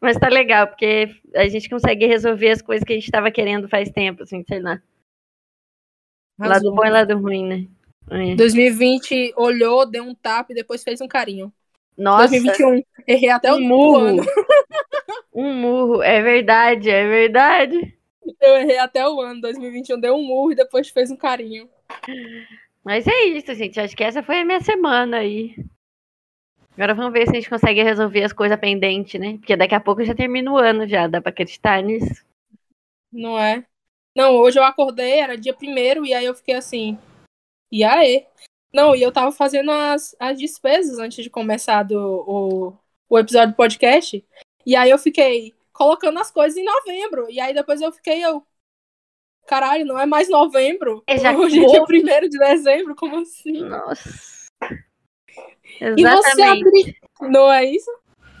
Mas 0.00 0.16
tá 0.16 0.28
legal, 0.28 0.66
porque 0.66 1.10
a 1.34 1.46
gente 1.48 1.68
consegue 1.68 2.06
resolver 2.06 2.50
as 2.50 2.62
coisas 2.62 2.84
que 2.84 2.94
a 2.94 2.96
gente 2.96 3.10
tava 3.10 3.30
querendo 3.30 3.68
faz 3.68 3.90
tempo, 3.90 4.22
assim, 4.22 4.42
sei 4.48 4.60
lá. 4.60 4.80
Lado 6.38 6.72
bom 6.72 6.86
e 6.86 6.90
lado 6.90 7.18
ruim, 7.18 7.46
né? 7.46 7.66
É. 8.10 8.34
2020 8.34 9.34
olhou, 9.36 9.84
deu 9.84 10.02
um 10.02 10.14
tapa 10.14 10.52
e 10.52 10.54
depois 10.54 10.82
fez 10.82 11.02
um 11.02 11.06
carinho. 11.06 11.52
Nossa, 11.96 12.28
2021, 12.28 12.82
errei 13.06 13.28
até 13.28 13.52
um 13.52 13.56
o 13.56 13.60
murro. 13.60 13.98
ano. 13.98 14.22
um 15.34 15.52
murro. 15.52 16.02
É 16.02 16.22
verdade, 16.22 16.88
é 16.88 17.06
verdade. 17.06 17.94
Eu 18.40 18.56
errei 18.56 18.78
até 18.78 19.06
o 19.06 19.20
ano. 19.20 19.42
2021 19.42 20.00
deu 20.00 20.14
um 20.14 20.22
murro 20.22 20.52
e 20.52 20.56
depois 20.56 20.88
fez 20.88 21.10
um 21.10 21.16
carinho. 21.16 21.68
Mas 22.84 23.06
é 23.06 23.24
isso, 23.24 23.54
gente. 23.54 23.78
Acho 23.78 23.96
que 23.96 24.04
essa 24.04 24.22
foi 24.22 24.40
a 24.40 24.44
minha 24.44 24.60
semana 24.60 25.18
aí. 25.18 25.54
Agora 26.72 26.94
vamos 26.94 27.12
ver 27.12 27.26
se 27.26 27.32
a 27.32 27.34
gente 27.34 27.50
consegue 27.50 27.82
resolver 27.82 28.24
as 28.24 28.32
coisas 28.32 28.58
pendentes, 28.58 29.20
né? 29.20 29.36
Porque 29.38 29.56
daqui 29.56 29.74
a 29.74 29.80
pouco 29.80 30.04
já 30.04 30.14
termina 30.14 30.50
o 30.50 30.56
ano 30.56 30.88
já, 30.88 31.06
dá 31.06 31.20
pra 31.20 31.30
acreditar 31.30 31.82
nisso. 31.82 32.24
Não 33.12 33.38
é? 33.38 33.66
Não, 34.16 34.36
hoje 34.36 34.58
eu 34.58 34.64
acordei, 34.64 35.20
era 35.20 35.36
dia 35.36 35.54
primeiro, 35.54 36.06
e 36.06 36.14
aí 36.14 36.24
eu 36.24 36.34
fiquei 36.34 36.54
assim. 36.54 36.98
E 37.70 37.84
aí? 37.84 38.26
Não, 38.72 38.94
e 38.94 39.02
eu 39.02 39.12
tava 39.12 39.32
fazendo 39.32 39.70
as, 39.70 40.14
as 40.18 40.38
despesas 40.38 40.98
antes 40.98 41.22
de 41.22 41.30
começar 41.30 41.82
do, 41.82 41.98
o, 41.98 42.76
o 43.08 43.18
episódio 43.18 43.52
do 43.52 43.56
podcast. 43.56 44.24
E 44.64 44.76
aí 44.76 44.90
eu 44.90 44.98
fiquei 44.98 45.54
colocando 45.72 46.18
as 46.18 46.30
coisas 46.30 46.56
em 46.56 46.64
novembro. 46.64 47.28
E 47.30 47.40
aí 47.40 47.52
depois 47.52 47.80
eu 47.80 47.92
fiquei, 47.92 48.24
eu. 48.24 48.44
Caralho, 49.50 49.84
não 49.84 49.98
é 49.98 50.06
mais 50.06 50.28
novembro? 50.30 51.02
É, 51.08 51.18
já 51.18 51.32
Hoje 51.36 51.58
é 51.58 51.84
primeiro 51.84 52.28
de 52.28 52.38
dezembro, 52.38 52.94
como 52.94 53.18
assim? 53.18 53.64
Nossa. 53.64 54.08
E 54.62 56.04
você, 56.04 56.40
Exatamente. 56.40 56.68
Adri... 56.68 56.96
Não 57.22 57.52
é 57.52 57.64
isso? 57.64 57.90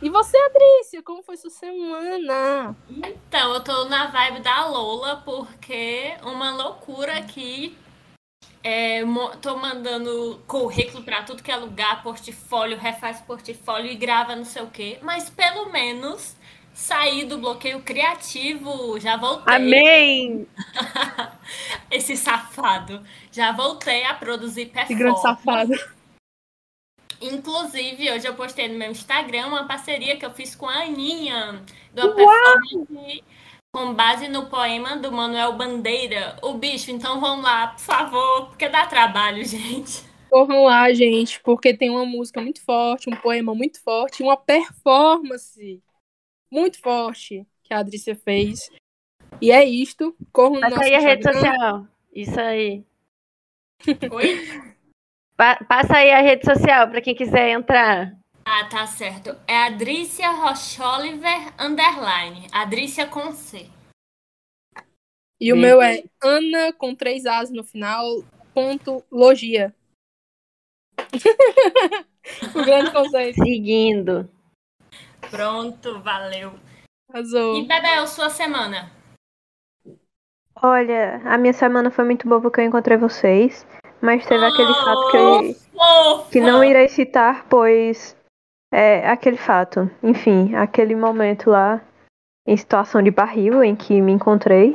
E 0.00 0.08
você, 0.08 0.36
Adrícia, 0.38 1.02
como 1.02 1.20
foi 1.24 1.36
sua 1.36 1.50
semana? 1.50 2.76
Então, 2.88 3.54
eu 3.54 3.60
tô 3.60 3.86
na 3.86 4.06
vibe 4.06 4.40
da 4.40 4.68
Lola, 4.68 5.20
porque 5.24 6.14
uma 6.22 6.52
loucura 6.52 7.18
aqui. 7.18 7.76
É, 8.62 9.04
mo- 9.04 9.36
tô 9.38 9.56
mandando 9.56 10.40
currículo 10.46 11.02
pra 11.02 11.24
tudo 11.24 11.42
que 11.42 11.50
é 11.50 11.56
lugar, 11.56 12.04
portfólio, 12.04 12.78
refaz 12.78 13.20
portfólio 13.20 13.90
e 13.90 13.96
grava 13.96 14.36
não 14.36 14.44
sei 14.44 14.62
o 14.62 14.70
quê. 14.70 15.00
Mas 15.02 15.28
pelo 15.28 15.72
menos 15.72 16.36
saí 16.72 17.24
do 17.24 17.38
bloqueio 17.38 17.80
criativo, 17.82 18.98
já 18.98 19.16
voltei. 19.16 19.54
Amém! 19.54 20.46
Esse 21.90 22.16
safado. 22.16 23.02
Já 23.30 23.52
voltei 23.52 24.04
a 24.04 24.14
produzir 24.14 24.66
Que 24.66 24.72
performance. 24.72 25.02
grande 25.02 25.20
safado. 25.22 25.72
Inclusive, 27.20 28.10
hoje 28.10 28.26
eu 28.26 28.34
postei 28.34 28.68
no 28.68 28.78
meu 28.78 28.90
Instagram 28.90 29.48
uma 29.48 29.66
parceria 29.66 30.16
que 30.16 30.24
eu 30.24 30.30
fiz 30.30 30.54
com 30.54 30.66
a 30.66 30.84
Aninha, 30.84 31.62
uma 31.94 32.14
performance 32.14 33.22
com 33.72 33.94
base 33.94 34.26
no 34.26 34.46
poema 34.46 34.96
do 34.96 35.12
Manuel 35.12 35.52
Bandeira, 35.52 36.36
O 36.42 36.54
Bicho. 36.54 36.90
Então 36.90 37.20
vão 37.20 37.40
lá, 37.40 37.68
por 37.68 37.80
favor, 37.80 38.46
porque 38.46 38.68
dá 38.68 38.86
trabalho, 38.86 39.44
gente. 39.44 40.02
Corram 40.30 40.64
lá, 40.64 40.92
gente, 40.92 41.40
porque 41.40 41.74
tem 41.74 41.90
uma 41.90 42.06
música 42.06 42.40
muito 42.40 42.62
forte, 42.62 43.10
um 43.10 43.16
poema 43.16 43.54
muito 43.54 43.80
forte, 43.82 44.22
uma 44.22 44.36
performance 44.36 45.82
muito 46.50 46.80
forte 46.80 47.46
que 47.62 47.72
a 47.72 47.78
Adrícia 47.78 48.14
fez. 48.16 48.70
E 49.40 49.50
é 49.50 49.64
isto. 49.64 50.14
Corram 50.32 50.54
no 50.54 50.60
Passa 50.60 50.74
nosso 50.76 50.86
aí 50.88 50.94
a 50.94 51.00
rede 51.00 51.18
Instagram. 51.28 51.50
social. 51.52 51.86
Isso 52.14 52.40
aí. 52.40 52.84
Oi? 54.10 54.74
Pa- 55.36 55.64
passa 55.64 55.96
aí 55.96 56.10
a 56.10 56.20
rede 56.20 56.44
social 56.44 56.90
pra 56.90 57.00
quem 57.00 57.14
quiser 57.14 57.50
entrar. 57.50 58.14
Ah, 58.44 58.64
tá 58.68 58.86
certo. 58.86 59.30
É 59.46 59.56
Adrícia 59.56 60.28
Rocholiver 60.30 61.54
Underline. 61.58 62.48
Adrícia 62.52 63.06
com 63.06 63.32
C. 63.32 63.70
E 65.40 65.52
o 65.52 65.56
meu 65.56 65.80
é 65.80 66.02
Ana 66.22 66.72
com 66.72 66.94
três 66.94 67.24
As 67.24 67.50
no 67.50 67.64
final, 67.64 68.04
ponto 68.52 69.02
logia. 69.10 69.74
o 72.54 72.64
grande 72.64 72.92
conceito. 72.92 73.42
Seguindo. 73.42 74.30
Pronto, 75.30 76.00
valeu. 76.00 76.52
Arrasou. 77.12 77.56
E 77.56 77.66
Bebel, 77.66 78.06
sua 78.06 78.28
semana? 78.28 78.90
Olha, 80.62 81.20
a 81.24 81.38
minha 81.38 81.52
semana 81.52 81.90
foi 81.90 82.04
muito 82.04 82.28
boa 82.28 82.40
porque 82.40 82.60
eu 82.60 82.64
encontrei 82.64 82.96
vocês, 82.96 83.66
mas 84.00 84.26
teve 84.26 84.44
aquele 84.44 84.74
fato 84.74 85.10
que, 85.10 85.16
eu- 85.16 85.54
Fofa! 85.72 86.30
que 86.30 86.40
não 86.40 86.62
irei 86.62 86.88
citar, 86.88 87.46
pois 87.48 88.16
é 88.72 89.08
aquele 89.08 89.36
fato, 89.38 89.90
enfim, 90.02 90.54
aquele 90.54 90.94
momento 90.94 91.48
lá 91.50 91.80
em 92.46 92.56
situação 92.56 93.02
de 93.02 93.10
barril 93.10 93.62
em 93.64 93.74
que 93.74 94.00
me 94.00 94.12
encontrei. 94.12 94.74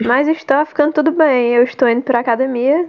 Mas 0.00 0.28
está 0.28 0.64
ficando 0.64 0.92
tudo 0.92 1.10
bem, 1.10 1.52
eu 1.52 1.64
estou 1.64 1.88
indo 1.88 2.02
pra 2.02 2.20
academia. 2.20 2.88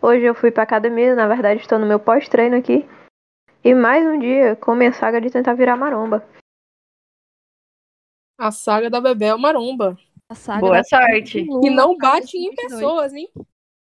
Hoje 0.00 0.24
eu 0.24 0.34
fui 0.34 0.50
pra 0.50 0.62
academia, 0.62 1.14
na 1.14 1.28
verdade 1.28 1.60
estou 1.60 1.78
no 1.78 1.86
meu 1.86 2.00
pós-treino 2.00 2.56
aqui. 2.56 2.88
E 3.66 3.74
mais 3.74 4.06
um 4.06 4.18
dia 4.18 4.54
com 4.56 4.74
minha 4.76 4.92
saga 4.92 5.20
de 5.20 5.28
tentar 5.30 5.54
virar 5.54 5.76
maromba. 5.76 6.24
A 8.38 8.50
saga 8.52 8.88
da 8.88 9.00
Bebel 9.00 9.38
Maromba. 9.38 9.98
A 10.28 10.34
saga 10.34 10.60
Boa 10.60 10.76
da- 10.78 10.84
sorte. 10.84 11.44
Que 11.44 11.70
não 11.70 11.96
bate 11.96 12.36
em 12.36 12.50
22. 12.50 12.72
pessoas, 12.72 13.12
hein? 13.14 13.28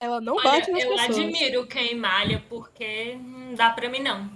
Ela 0.02 0.20
não 0.22 0.34
Olha, 0.36 0.44
bate 0.44 0.72
nas 0.72 0.84
eu 0.84 0.90
pessoas. 0.90 1.18
admiro 1.20 1.68
quem 1.68 1.96
malha, 1.96 2.44
porque 2.50 3.16
não 3.16 3.54
dá 3.54 3.70
pra 3.72 3.90
mim, 3.90 4.00
não. 4.00 4.28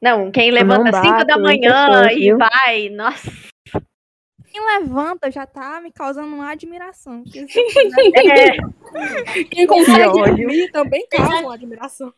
Não, 0.00 0.30
quem 0.30 0.50
levanta 0.50 0.90
às 0.90 1.04
5 1.06 1.24
da 1.24 1.38
manhã 1.38 1.86
pessoas, 1.88 2.12
e 2.12 2.20
viu? 2.20 2.38
vai, 2.38 2.88
nossa. 2.90 3.30
Quem 4.50 4.64
levanta 4.64 5.30
já 5.30 5.46
tá 5.46 5.80
me 5.80 5.90
causando 5.90 6.34
uma 6.34 6.50
admiração. 6.50 7.24
porque 7.24 7.46
se 7.48 7.60
É, 8.16 9.44
Quem 9.50 9.66
consegue 9.66 10.12
dormir 10.12 10.70
também 10.70 11.06
causa 11.08 11.40
uma 11.40 11.54
admiração. 11.54 12.14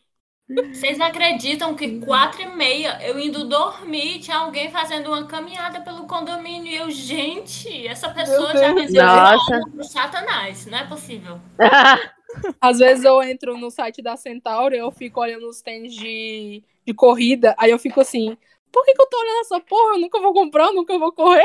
Vocês 0.49 1.01
acreditam 1.01 1.75
que 1.75 1.99
quatro 1.99 2.41
e 2.41 2.47
meia 2.47 2.99
eu 3.03 3.19
indo 3.19 3.49
dormir 3.49 4.21
tinha 4.21 4.37
alguém 4.37 4.71
fazendo 4.71 5.09
uma 5.09 5.27
caminhada 5.27 5.81
pelo 5.81 6.07
condomínio 6.07 6.71
e 6.71 6.77
eu, 6.77 6.89
gente, 6.89 7.87
essa 7.87 8.11
pessoa 8.11 8.53
já 8.57 8.73
alma 9.09 9.71
pro 9.73 9.85
satanás, 9.85 10.67
não 10.67 10.79
é 10.79 10.87
possível. 10.87 11.41
Às 12.61 12.79
vezes 12.79 13.05
eu 13.05 13.21
entro 13.23 13.59
no 13.59 13.71
site 13.71 14.01
da 14.01 14.17
Centauri, 14.17 14.77
eu 14.77 14.91
fico 14.93 15.21
olhando 15.21 15.49
os 15.49 15.61
tênis 15.63 15.95
de, 15.95 16.63
de 16.87 16.95
corrida, 16.95 17.55
aí 17.59 17.73
eu 17.73 17.79
fico 17.79 18.01
assim, 18.01 18.37
por 18.71 18.85
que, 18.85 18.93
que 18.93 19.03
eu 19.03 19.07
tô 19.07 19.19
olhando 19.19 19.41
essa 19.41 19.61
porra? 19.61 19.95
Eu 19.95 20.01
nunca 20.01 20.21
vou 20.21 20.33
comprar, 20.33 20.67
eu 20.67 20.75
nunca 20.75 20.97
vou 20.97 21.11
correr. 21.13 21.43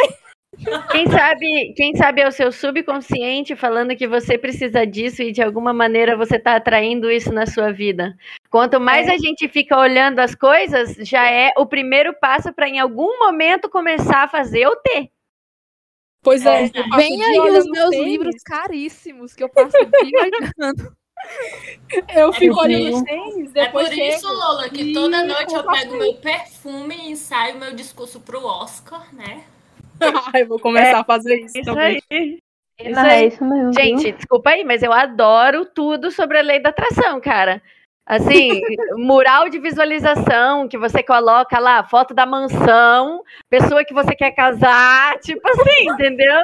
Quem 0.91 1.07
sabe, 1.09 1.73
quem 1.77 1.95
sabe 1.95 2.21
é 2.21 2.27
o 2.27 2.31
seu 2.31 2.51
subconsciente 2.51 3.55
falando 3.55 3.95
que 3.95 4.05
você 4.05 4.37
precisa 4.37 4.85
disso 4.85 5.23
e 5.23 5.31
de 5.31 5.41
alguma 5.41 5.71
maneira 5.71 6.17
você 6.17 6.37
tá 6.37 6.57
atraindo 6.57 7.09
isso 7.09 7.31
na 7.31 7.45
sua 7.45 7.71
vida. 7.71 8.13
Quanto 8.51 8.79
mais 8.81 9.07
É. 9.07 9.13
a 9.13 9.17
gente 9.17 9.47
fica 9.47 9.77
olhando 9.77 10.19
as 10.19 10.35
coisas, 10.35 10.95
já 10.97 11.25
é 11.31 11.51
o 11.57 11.65
primeiro 11.65 12.13
passo 12.13 12.53
para 12.53 12.67
em 12.67 12.79
algum 12.79 13.17
momento 13.17 13.69
começar 13.69 14.23
a 14.23 14.27
fazer 14.27 14.67
ou 14.67 14.75
ter. 14.75 15.09
Pois 16.21 16.45
é, 16.45 16.65
É, 16.65 16.71
eu 16.75 16.97
Vem 16.97 17.23
aí 17.23 17.39
os 17.39 17.65
meus 17.65 17.89
tênis, 17.89 18.05
livros 18.05 18.35
caríssimos 18.43 19.33
que 19.33 19.43
eu 19.43 19.49
passo 19.49 19.75
o 19.77 20.05
dia 20.05 20.19
olhando. 20.19 20.95
Eu 22.15 22.33
fico 22.33 22.59
olhando 22.59 23.03
tênis, 23.05 23.55
É 23.55 23.67
por 23.69 23.83
isso, 23.83 24.21
chego. 24.21 24.33
Lola, 24.33 24.67
que 24.69 24.81
e 24.81 24.93
toda 24.93 25.23
noite 25.23 25.53
eu 25.53 25.63
pego 25.63 25.95
meu 25.97 26.15
perfume 26.15 26.95
e 26.95 27.11
ensaio 27.11 27.59
meu 27.59 27.75
discurso 27.75 28.19
pro 28.21 28.43
Oscar, 28.43 29.13
né? 29.13 29.43
Ai, 30.33 30.43
vou 30.45 30.59
começar 30.59 31.01
a 31.01 31.03
fazer 31.03 31.35
isso, 31.41 31.55
Isso 31.59 31.65
também. 31.65 32.01
aí. 32.11 32.39
Isso 32.79 32.99
Ah, 32.99 33.13
é 33.13 33.27
isso 33.27 33.45
mesmo. 33.45 33.71
viu? 33.71 33.73
Gente, 33.83 34.11
desculpa 34.13 34.49
aí, 34.49 34.63
mas 34.63 34.81
eu 34.81 34.91
adoro 34.91 35.63
tudo 35.63 36.09
sobre 36.09 36.39
a 36.39 36.41
lei 36.41 36.59
da 36.59 36.69
atração, 36.69 37.21
cara. 37.21 37.61
Assim, 38.05 38.59
mural 38.97 39.47
de 39.47 39.59
visualização 39.59 40.67
que 40.67 40.77
você 40.77 41.03
coloca 41.03 41.59
lá, 41.59 41.83
foto 41.83 42.13
da 42.13 42.25
mansão, 42.25 43.23
pessoa 43.49 43.85
que 43.85 43.93
você 43.93 44.15
quer 44.15 44.31
casar, 44.31 45.19
tipo 45.19 45.47
assim, 45.47 45.89
entendeu? 45.89 46.41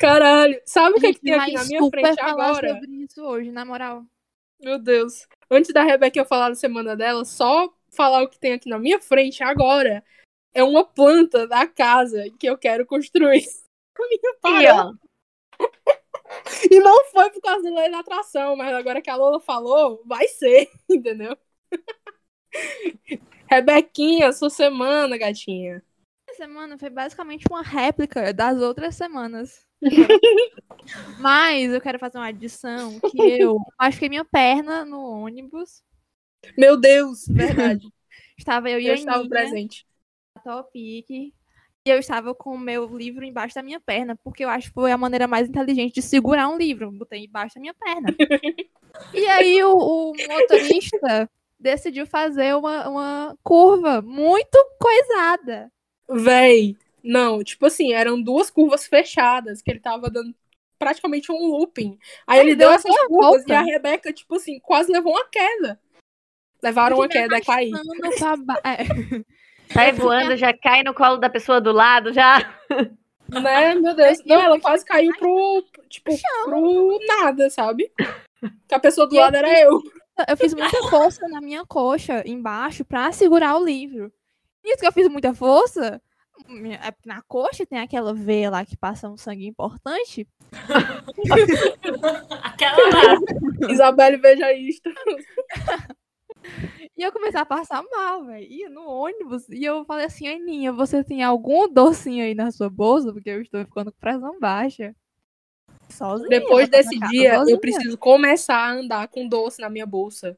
Caralho, 0.00 0.60
sabe 0.66 0.96
o 0.98 1.00
que, 1.00 1.14
que 1.14 1.20
tem 1.20 1.34
aqui 1.34 1.52
na 1.52 1.64
minha 1.64 1.88
frente 1.88 2.16
falar 2.16 2.48
agora? 2.48 2.68
sobre 2.74 2.90
isso 2.90 3.22
hoje, 3.24 3.50
na 3.50 3.64
moral. 3.64 4.02
Meu 4.60 4.78
Deus. 4.78 5.26
Antes 5.50 5.72
da 5.72 5.82
Rebeca 5.82 6.18
eu 6.18 6.24
falar 6.24 6.48
da 6.48 6.54
semana 6.54 6.96
dela, 6.96 7.24
só 7.24 7.72
falar 7.90 8.22
o 8.22 8.28
que 8.28 8.38
tem 8.38 8.52
aqui 8.52 8.68
na 8.68 8.78
minha 8.78 9.00
frente 9.00 9.42
agora 9.42 10.02
é 10.54 10.62
uma 10.62 10.84
planta 10.84 11.46
da 11.46 11.66
casa 11.66 12.24
que 12.38 12.46
eu 12.46 12.58
quero 12.58 12.84
construir. 12.84 13.44
A 13.98 14.02
minha 14.08 14.64
E 14.64 14.66
parou. 14.66 14.94
ó, 15.60 15.66
E 16.70 16.80
não 16.80 17.04
foi 17.06 17.30
por 17.30 17.40
causa 17.40 17.62
da 17.70 17.80
lei 17.80 17.90
da 17.90 18.00
atração, 18.00 18.56
mas 18.56 18.74
agora 18.74 19.02
que 19.02 19.10
a 19.10 19.16
Lola 19.16 19.40
falou, 19.40 20.02
vai 20.06 20.26
ser, 20.28 20.68
entendeu? 20.90 21.36
Rebequinha, 23.46 24.32
sua 24.32 24.50
semana, 24.50 25.16
gatinha. 25.16 25.82
Essa 26.28 26.44
semana 26.44 26.78
foi 26.78 26.88
basicamente 26.90 27.44
uma 27.50 27.62
réplica 27.62 28.32
das 28.32 28.58
outras 28.60 28.94
semanas. 28.94 29.66
Mas 31.20 31.72
eu 31.72 31.80
quero 31.80 31.98
fazer 31.98 32.18
uma 32.18 32.28
adição 32.28 32.98
que 33.00 33.18
eu 33.40 33.58
machuquei 33.78 34.08
minha 34.08 34.24
perna 34.24 34.84
no 34.84 35.00
ônibus. 35.00 35.82
Meu 36.56 36.76
Deus, 36.76 37.26
verdade. 37.28 37.86
Estava 38.38 38.70
eu 38.70 38.80
e 38.80 38.86
Eu 38.86 38.92
a 38.92 38.94
estava 38.94 39.18
Aninha, 39.18 39.30
presente. 39.30 39.86
na 40.36 40.42
Topic, 40.42 41.32
e 41.84 41.90
eu 41.90 41.98
estava 41.98 42.34
com 42.34 42.54
o 42.54 42.58
meu 42.58 42.86
livro 42.96 43.24
embaixo 43.24 43.54
da 43.54 43.62
minha 43.62 43.80
perna, 43.80 44.16
porque 44.22 44.44
eu 44.44 44.48
acho 44.48 44.68
que 44.68 44.74
foi 44.74 44.92
a 44.92 44.98
maneira 44.98 45.26
mais 45.26 45.48
inteligente 45.48 45.94
de 45.94 46.02
segurar 46.02 46.48
um 46.48 46.56
livro. 46.56 46.90
Botei 46.92 47.24
embaixo 47.24 47.56
da 47.56 47.60
minha 47.60 47.74
perna. 47.74 48.08
e 49.12 49.26
aí 49.26 49.62
o, 49.64 49.76
o 49.76 50.12
motorista 50.28 51.28
decidiu 51.58 52.06
fazer 52.06 52.54
uma, 52.54 52.88
uma 52.88 53.38
curva 53.42 54.00
muito 54.00 54.58
coisada. 54.78 55.72
Véi, 56.08 56.76
não, 57.02 57.42
tipo 57.42 57.66
assim, 57.66 57.92
eram 57.92 58.20
duas 58.20 58.50
curvas 58.50 58.86
fechadas 58.86 59.60
que 59.60 59.70
ele 59.70 59.80
tava 59.80 60.08
dando 60.08 60.34
praticamente 60.78 61.32
um 61.32 61.46
looping. 61.46 61.98
Aí 62.26 62.40
ele 62.40 62.54
deu 62.54 62.68
deu 62.68 62.76
essas 62.76 62.96
curvas 63.06 63.44
volta. 63.44 63.52
e 63.52 63.56
a 63.56 63.62
Rebeca, 63.62 64.12
tipo 64.12 64.36
assim, 64.36 64.60
quase 64.60 64.92
levou 64.92 65.12
uma 65.12 65.28
queda. 65.28 65.80
Levaram 66.62 66.96
uma 66.96 67.08
queda 67.08 67.38
e 67.38 67.42
pra 68.18 68.36
ba- 68.36 68.60
é. 68.64 68.76
Sai 69.72 69.92
voando, 69.92 70.36
já 70.36 70.52
cai 70.56 70.82
no 70.82 70.94
colo 70.94 71.16
da 71.16 71.28
pessoa 71.30 71.60
do 71.60 71.72
lado, 71.72 72.12
já. 72.12 72.38
Né, 73.28 73.74
meu 73.74 73.94
Deus. 73.94 74.18
Não, 74.26 74.40
ela 74.40 74.60
quase 74.60 74.84
caiu 74.84 75.12
pro, 75.18 75.64
tipo, 75.88 76.12
pro 76.44 76.98
nada, 77.06 77.48
sabe? 77.48 77.90
Que 78.68 78.74
a 78.74 78.80
pessoa 78.80 79.08
do 79.08 79.16
lado 79.16 79.36
era 79.36 79.60
eu. 79.60 79.80
Eu 80.28 80.36
fiz 80.36 80.52
muita 80.52 80.82
força 80.88 81.26
na 81.28 81.40
minha 81.40 81.64
coxa 81.64 82.22
embaixo 82.26 82.84
pra 82.84 83.10
segurar 83.12 83.56
o 83.56 83.64
livro. 83.64 84.12
Isso 84.64 84.78
que 84.78 84.86
eu 84.86 84.92
fiz 84.92 85.08
muita 85.08 85.34
força. 85.34 86.00
é 86.80 86.94
Na 87.06 87.22
coxa 87.22 87.64
tem 87.66 87.78
aquela 87.78 88.12
veia 88.12 88.50
lá 88.50 88.64
que 88.64 88.76
passa 88.76 89.08
um 89.08 89.16
sangue 89.16 89.46
importante. 89.46 90.28
Aquela 92.42 92.76
lá. 92.76 93.70
Isabelle, 93.70 94.18
veja 94.18 94.52
isto. 94.52 94.90
E 96.96 97.02
eu 97.02 97.12
comecei 97.12 97.40
a 97.40 97.46
passar 97.46 97.82
mal, 97.90 98.24
velho. 98.24 98.46
Ia 98.46 98.68
no 98.68 98.86
ônibus. 98.86 99.48
E 99.48 99.64
eu 99.64 99.84
falei 99.84 100.06
assim, 100.06 100.28
Aninha, 100.28 100.72
você 100.72 101.02
tem 101.02 101.22
algum 101.22 101.68
docinho 101.68 102.24
aí 102.24 102.34
na 102.34 102.50
sua 102.50 102.68
bolsa? 102.68 103.12
Porque 103.12 103.30
eu 103.30 103.42
estou 103.42 103.64
ficando 103.64 103.90
com 103.90 103.98
pressão 103.98 104.38
baixa. 104.38 104.94
Sozinha. 105.88 106.28
Depois 106.28 106.68
desse 106.68 106.98
dia, 107.10 107.34
sozinha. 107.34 107.54
eu 107.54 107.58
preciso 107.58 107.98
começar 107.98 108.56
a 108.56 108.72
andar 108.72 109.08
com 109.08 109.26
doce 109.26 109.60
na 109.60 109.68
minha 109.68 109.86
bolsa. 109.86 110.36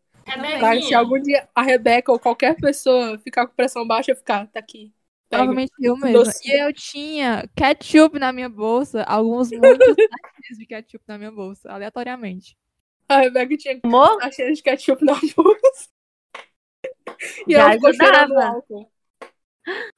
Pra 0.59 0.81
se 0.81 0.95
algum 0.95 1.21
dia 1.21 1.47
a 1.55 1.63
Rebeca 1.63 2.11
ou 2.11 2.19
qualquer 2.19 2.57
pessoa 2.57 3.19
ficar 3.19 3.47
com 3.47 3.55
pressão 3.55 3.87
baixa, 3.87 4.13
eu 4.13 4.17
ficar, 4.17 4.47
tá 4.47 4.59
aqui. 4.59 4.93
Pega. 5.29 5.43
Provavelmente 5.43 5.73
eu 5.81 5.97
mesmo. 5.97 6.25
docinho. 6.25 6.55
E 6.55 6.61
eu 6.61 6.73
tinha 6.73 7.49
ketchup 7.55 8.19
na 8.19 8.33
minha 8.33 8.49
bolsa, 8.49 9.03
alguns 9.03 9.51
muitos 9.51 9.97
de 10.59 10.67
ketchup 10.67 11.05
na 11.07 11.19
minha 11.19 11.33
bolsa, 11.33 11.71
aleatoriamente. 11.71 12.57
A 13.09 13.19
Rebeca 13.21 13.57
tinha 13.57 13.81
Amor? 13.83 14.19
tá 14.19 14.31
cheia 14.31 14.53
de 14.53 14.63
ketchup 14.63 15.05
na 15.05 15.15
bolsa. 15.15 15.89
E 17.47 17.53
Já 17.53 17.61
ela 17.61 17.73
ficou 17.73 17.95
cheirando 17.95 18.33
ajudava. 18.33 18.47
álcool. 18.57 18.93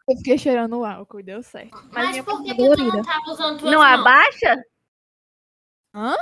Eu 0.08 0.16
fiquei 0.18 0.38
cheirando 0.38 0.78
o 0.78 0.84
álcool 0.84 1.20
e 1.20 1.22
deu 1.25 1.42
certo. 1.42 1.76
Mas 1.92 2.10
minha 2.10 2.22
por 2.22 2.42
que, 2.42 2.54
tu 2.54 2.76
não 2.76 3.02
tava 3.02 3.30
usando 3.30 3.58
tuas 3.58 3.72
Não 3.72 3.78
mãos? 3.80 4.00
abaixa? 4.00 4.64
Hã? 5.94 6.14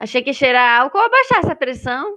Achei 0.00 0.22
que 0.22 0.32
cheirar 0.34 0.80
álcool 0.80 0.98
abaixasse 0.98 1.50
a 1.52 1.54
pressão. 1.56 2.16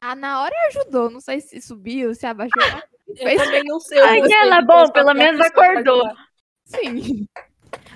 Ah, 0.00 0.14
na 0.14 0.42
hora 0.42 0.54
ajudou. 0.68 1.08
Não 1.08 1.20
sei 1.20 1.40
se 1.40 1.62
subiu, 1.62 2.14
se 2.14 2.26
abaixou. 2.26 2.60
mas 2.72 2.82
Eu 3.08 3.16
Fez 3.16 3.42
também 3.42 3.64
não 3.64 3.80
sei. 3.80 3.98
eu 4.00 4.04
Ai, 4.04 4.18
gostei 4.20 4.36
ela 4.38 4.56
é 4.56 4.60
de 4.60 4.66
bom, 4.66 4.90
pelo 4.90 5.10
a 5.10 5.14
menos 5.14 5.40
acordou. 5.46 6.02
Sim. 6.64 7.26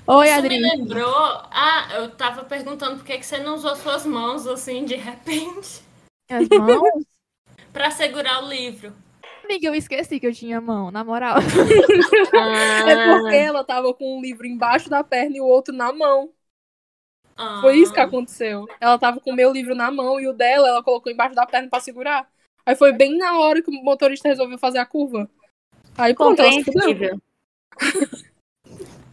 Oi, 0.09 0.27
Isso 0.27 0.39
Adri. 0.39 0.61
me 0.61 0.77
lembrou. 0.77 1.15
Ah, 1.51 1.89
eu 1.95 2.11
tava 2.11 2.45
perguntando 2.45 2.97
por 2.97 3.05
que, 3.05 3.19
que 3.19 3.27
você 3.27 3.39
não 3.39 3.55
usou 3.55 3.75
suas 3.77 4.07
mãos 4.07 4.47
assim 4.47 4.85
de 4.85 4.95
repente 4.95 5.83
Minhas 6.31 6.49
mãos? 6.49 7.05
pra 7.73 7.91
segurar 7.91 8.45
o 8.45 8.49
livro. 8.49 8.93
Amiga, 9.45 9.69
eu 9.69 9.75
esqueci 9.75 10.19
que 10.19 10.27
eu 10.27 10.35
tinha 10.35 10.61
mão, 10.61 10.91
na 10.91 11.05
moral. 11.05 11.37
Ah, 11.37 12.91
É 12.91 13.19
porque 13.19 13.37
ela 13.37 13.65
tava 13.65 13.93
com 13.95 14.19
um 14.19 14.21
livro 14.21 14.47
embaixo 14.47 14.89
da 14.91 15.05
perna 15.05 15.37
e 15.37 15.41
o 15.41 15.47
outro 15.47 15.75
na 15.75 15.93
mão. 15.93 16.31
Ah, 17.37 17.61
Foi 17.61 17.77
isso 17.77 17.93
que 17.93 18.01
aconteceu. 18.01 18.67
Ela 18.81 18.99
tava 18.99 19.21
com 19.21 19.31
o 19.31 19.35
meu 19.35 19.53
livro 19.53 19.75
na 19.75 19.91
mão 19.91 20.21
e 20.21 20.27
o 20.27 20.33
dela 20.33 20.69
ela 20.69 20.83
colocou 20.83 21.13
embaixo 21.13 21.35
da 21.35 21.47
perna 21.47 21.69
pra 21.69 21.81
segurar. 21.81 22.29
Aí 22.65 22.75
foi 22.75 22.93
bem 22.93 23.17
na 23.17 23.39
hora 23.39 23.63
que 23.63 23.71
o 23.71 23.83
motorista 23.85 24.29
resolveu 24.29 24.59
fazer 24.59 24.79
a 24.79 24.87
curva. 24.87 25.29
Aí 25.97 26.15
pronto, 26.15 26.41
ela 26.41 26.53
se. 26.53 26.65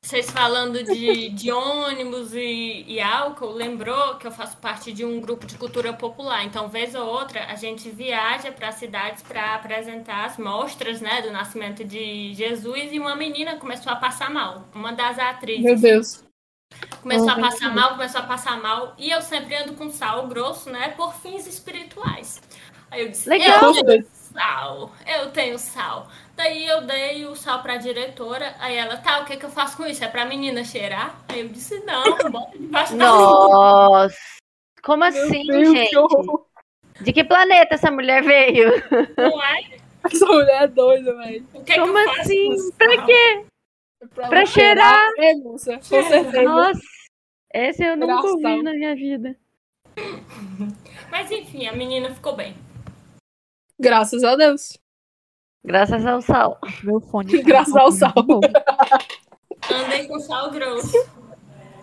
Vocês 0.03 0.29
falando 0.29 0.83
de, 0.83 1.29
de 1.29 1.49
ônibus 1.49 2.33
e, 2.33 2.83
e 2.85 2.99
álcool, 2.99 3.53
lembrou 3.53 4.15
que 4.15 4.27
eu 4.27 4.31
faço 4.31 4.57
parte 4.57 4.91
de 4.91 5.05
um 5.05 5.21
grupo 5.21 5.47
de 5.47 5.55
cultura 5.55 5.93
popular. 5.93 6.43
Então, 6.43 6.67
vez 6.67 6.93
ou 6.93 7.07
outra, 7.07 7.45
a 7.45 7.55
gente 7.55 7.89
viaja 7.89 8.51
para 8.51 8.73
cidades 8.73 9.23
para 9.23 9.55
apresentar 9.55 10.25
as 10.25 10.37
mostras 10.37 10.99
né, 10.99 11.21
do 11.21 11.31
nascimento 11.31 11.85
de 11.85 12.33
Jesus 12.33 12.91
e 12.91 12.99
uma 12.99 13.15
menina 13.15 13.55
começou 13.55 13.93
a 13.93 13.95
passar 13.95 14.29
mal. 14.29 14.67
Uma 14.75 14.91
das 14.91 15.17
atrizes. 15.17 15.63
Meu 15.63 15.77
Deus. 15.77 16.23
Começou 17.01 17.29
a 17.29 17.37
Oh, 17.37 17.41
passar 17.41 17.73
mal, 17.73 17.91
começou 17.91 18.19
a 18.19 18.25
passar 18.25 18.61
mal. 18.61 18.95
E 18.97 19.09
eu 19.09 19.21
sempre 19.21 19.55
ando 19.55 19.73
com 19.73 19.89
sal 19.89 20.27
grosso, 20.27 20.69
né? 20.69 20.89
Por 20.89 21.13
fins 21.15 21.47
espirituais. 21.47 22.41
Aí 22.91 23.03
eu 23.03 23.09
disse, 23.09 23.29
Legal. 23.29 23.73
eu 23.73 24.03
sal, 24.33 24.91
eu 25.07 25.31
tenho 25.31 25.57
sal. 25.59 26.07
Daí 26.35 26.65
eu 26.65 26.81
dei 26.81 27.25
o 27.25 27.35
sal 27.35 27.61
pra 27.61 27.77
diretora. 27.77 28.55
Aí 28.59 28.75
ela, 28.75 28.97
tá, 28.97 29.19
o 29.19 29.25
que 29.25 29.37
que 29.37 29.45
eu 29.45 29.49
faço 29.49 29.77
com 29.77 29.85
isso? 29.85 30.03
É 30.03 30.07
pra 30.07 30.25
menina 30.25 30.63
cheirar? 30.63 31.15
Aí 31.29 31.41
eu 31.41 31.47
disse, 31.49 31.79
não, 31.85 32.03
bota 32.31 32.57
debaixo 32.57 32.95
da. 32.97 33.05
Nossa. 33.05 34.17
Como 34.83 35.03
assim, 35.03 35.45
Deus, 35.45 35.69
gente? 35.69 35.95
De 37.01 37.13
que 37.13 37.23
planeta 37.23 37.75
essa 37.75 37.89
mulher 37.89 38.21
veio? 38.23 38.69
Não 39.17 39.41
é? 39.43 39.77
Essa 40.03 40.25
mulher 40.25 40.63
é 40.63 40.67
doida, 40.67 41.15
velho. 41.15 41.47
Como 41.75 41.97
assim? 42.19 42.71
Pra 42.77 43.05
quê? 43.05 43.45
Pra, 44.13 44.27
Pra 44.27 44.45
cheirar. 44.45 45.09
É, 45.17 45.33
moça. 45.35 45.77
Com 45.77 46.03
certeza. 46.03 46.43
Nossa. 46.43 46.81
Essa 47.53 47.85
eu 47.85 47.95
nunca 47.95 48.27
ouvi 48.27 48.39
Engraçado. 48.39 48.63
na 48.63 48.73
minha 48.73 48.95
vida. 48.95 49.35
Mas 51.09 51.31
enfim, 51.31 51.67
a 51.67 51.73
menina 51.73 52.13
ficou 52.13 52.35
bem. 52.35 52.55
Graças 53.79 54.23
a 54.23 54.35
Deus. 54.35 54.77
Graças 55.63 56.05
ao 56.05 56.21
sal. 56.21 56.59
Meu 56.83 56.99
fone. 56.99 57.37
tá 57.37 57.43
Graças 57.43 57.75
ao 57.75 57.91
sal. 57.91 58.13
Andei 59.71 60.07
com 60.07 60.19
sal 60.19 60.51
grosso. 60.51 60.97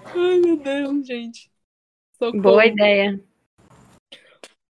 Ai, 0.05 0.38
meu 0.40 0.57
Deus, 0.57 1.07
gente. 1.07 1.50
Socorro. 2.18 2.42
Boa 2.42 2.66
ideia. 2.66 3.18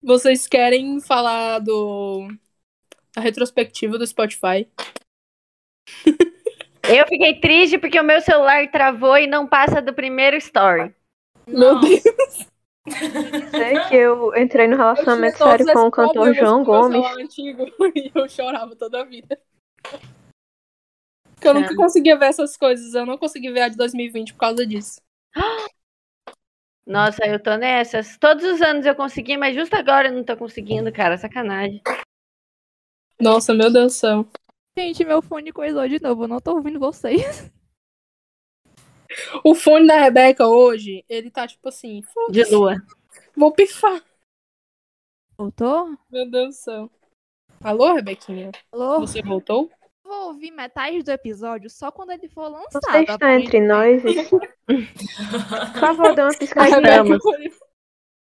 Vocês 0.01 0.47
querem 0.47 1.01
falar 1.01 1.59
do 1.59 2.29
a 3.15 3.21
retrospectiva 3.21 3.97
do 3.97 4.05
Spotify? 4.05 4.67
Eu 6.87 7.05
fiquei 7.07 7.39
triste 7.39 7.77
porque 7.77 7.99
o 7.99 8.03
meu 8.03 8.19
celular 8.21 8.69
travou 8.71 9.17
e 9.17 9.27
não 9.27 9.45
passa 9.45 9.81
do 9.81 9.93
primeiro 9.93 10.37
story. 10.37 10.93
Meu 11.45 11.75
Nossa. 11.75 11.87
Deus. 11.87 12.48
Sei 12.87 13.79
que 13.87 13.95
eu 13.95 14.35
entrei 14.35 14.67
no 14.67 14.77
relacionamento 14.77 15.37
sério 15.37 15.65
com 15.73 15.87
o 15.87 15.91
cantor 15.91 16.33
João 16.33 16.63
Gomes. 16.63 17.05
antigo 17.17 17.65
e 17.95 18.11
eu 18.15 18.27
chorava 18.29 18.75
toda 18.75 19.01
a 19.01 19.05
vida. 19.05 19.39
Porque 21.35 21.47
eu 21.47 21.53
nunca 21.53 21.73
É. 21.73 21.75
conseguia 21.75 22.17
ver 22.17 22.25
essas 22.25 22.57
coisas. 22.57 22.93
Eu 22.93 23.05
não 23.05 23.17
consegui 23.17 23.51
ver 23.51 23.61
a 23.61 23.69
de 23.69 23.77
2020 23.77 24.33
por 24.33 24.39
causa 24.39 24.65
disso. 24.65 25.01
Nossa, 26.85 27.25
eu 27.25 27.41
tô 27.41 27.55
nessas. 27.55 28.17
Todos 28.17 28.43
os 28.43 28.61
anos 28.61 28.85
eu 28.85 28.95
consegui, 28.95 29.37
mas 29.37 29.55
justo 29.55 29.75
agora 29.75 30.07
eu 30.07 30.13
não 30.13 30.23
tô 30.23 30.35
conseguindo, 30.35 30.91
cara. 30.91 31.17
Sacanagem. 31.17 31.81
Nossa, 33.19 33.53
meu 33.53 33.71
Deus 33.71 33.93
do 33.93 33.95
céu. 33.97 34.27
Gente, 34.77 35.03
meu 35.05 35.21
fone 35.21 35.51
coisou 35.51 35.87
de 35.87 36.01
novo. 36.01 36.23
Eu 36.23 36.27
não 36.27 36.39
tô 36.39 36.55
ouvindo 36.55 36.79
vocês. 36.79 37.51
O 39.43 39.55
fone 39.55 39.87
da 39.87 39.97
Rebeca 39.97 40.47
hoje, 40.47 41.03
ele 41.09 41.31
tá 41.31 41.47
tipo 41.47 41.67
assim, 41.69 42.01
"Foda-se, 42.03 42.31
De 42.49 42.55
lua. 42.55 42.75
vou 43.35 43.51
pifar. 43.51 44.03
Voltou? 45.37 45.97
Meu 46.11 46.29
Deus 46.29 46.49
do 46.49 46.53
céu. 46.61 46.91
Alô, 47.63 47.93
Rebequinha? 47.93 48.51
Alô? 48.71 48.99
Você 48.99 49.21
voltou? 49.21 49.71
Vou 50.03 50.27
ouvir 50.27 50.51
metade 50.51 51.01
do 51.03 51.11
episódio 51.11 51.69
só 51.69 51.91
quando 51.91 52.11
ele 52.11 52.27
for 52.29 52.49
lançado. 52.49 52.81
Você 52.81 52.99
está 53.03 53.33
entre 53.35 53.59
nós? 53.61 54.01
Por 54.65 55.79
favor, 55.79 56.15
dê 56.15 56.21
uma 56.21 56.31
A 56.31 56.37
piscadinha. 56.37 57.03
Rebeca, 57.03 57.19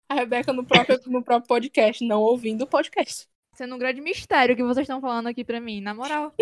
a 0.09 0.13
Rebeca 0.15 0.53
no, 0.53 0.65
próprio, 0.65 0.99
no 1.07 1.23
próprio 1.23 1.47
podcast, 1.47 2.05
não 2.05 2.21
ouvindo 2.21 2.63
o 2.63 2.67
podcast. 2.67 3.27
Sendo 3.55 3.75
um 3.75 3.79
grande 3.79 4.01
mistério 4.01 4.53
o 4.53 4.57
que 4.57 4.63
vocês 4.63 4.83
estão 4.83 5.01
falando 5.01 5.27
aqui 5.27 5.43
pra 5.43 5.59
mim, 5.59 5.81
na 5.81 5.93
moral. 5.93 6.33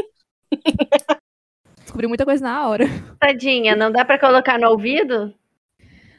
Descobri 1.96 2.08
muita 2.08 2.26
coisa 2.26 2.44
na 2.44 2.68
hora. 2.68 2.84
Tadinha, 3.20 3.74
não 3.74 3.90
dá 3.90 4.04
pra 4.04 4.20
colocar 4.20 4.60
no 4.60 4.70
ouvido? 4.70 5.34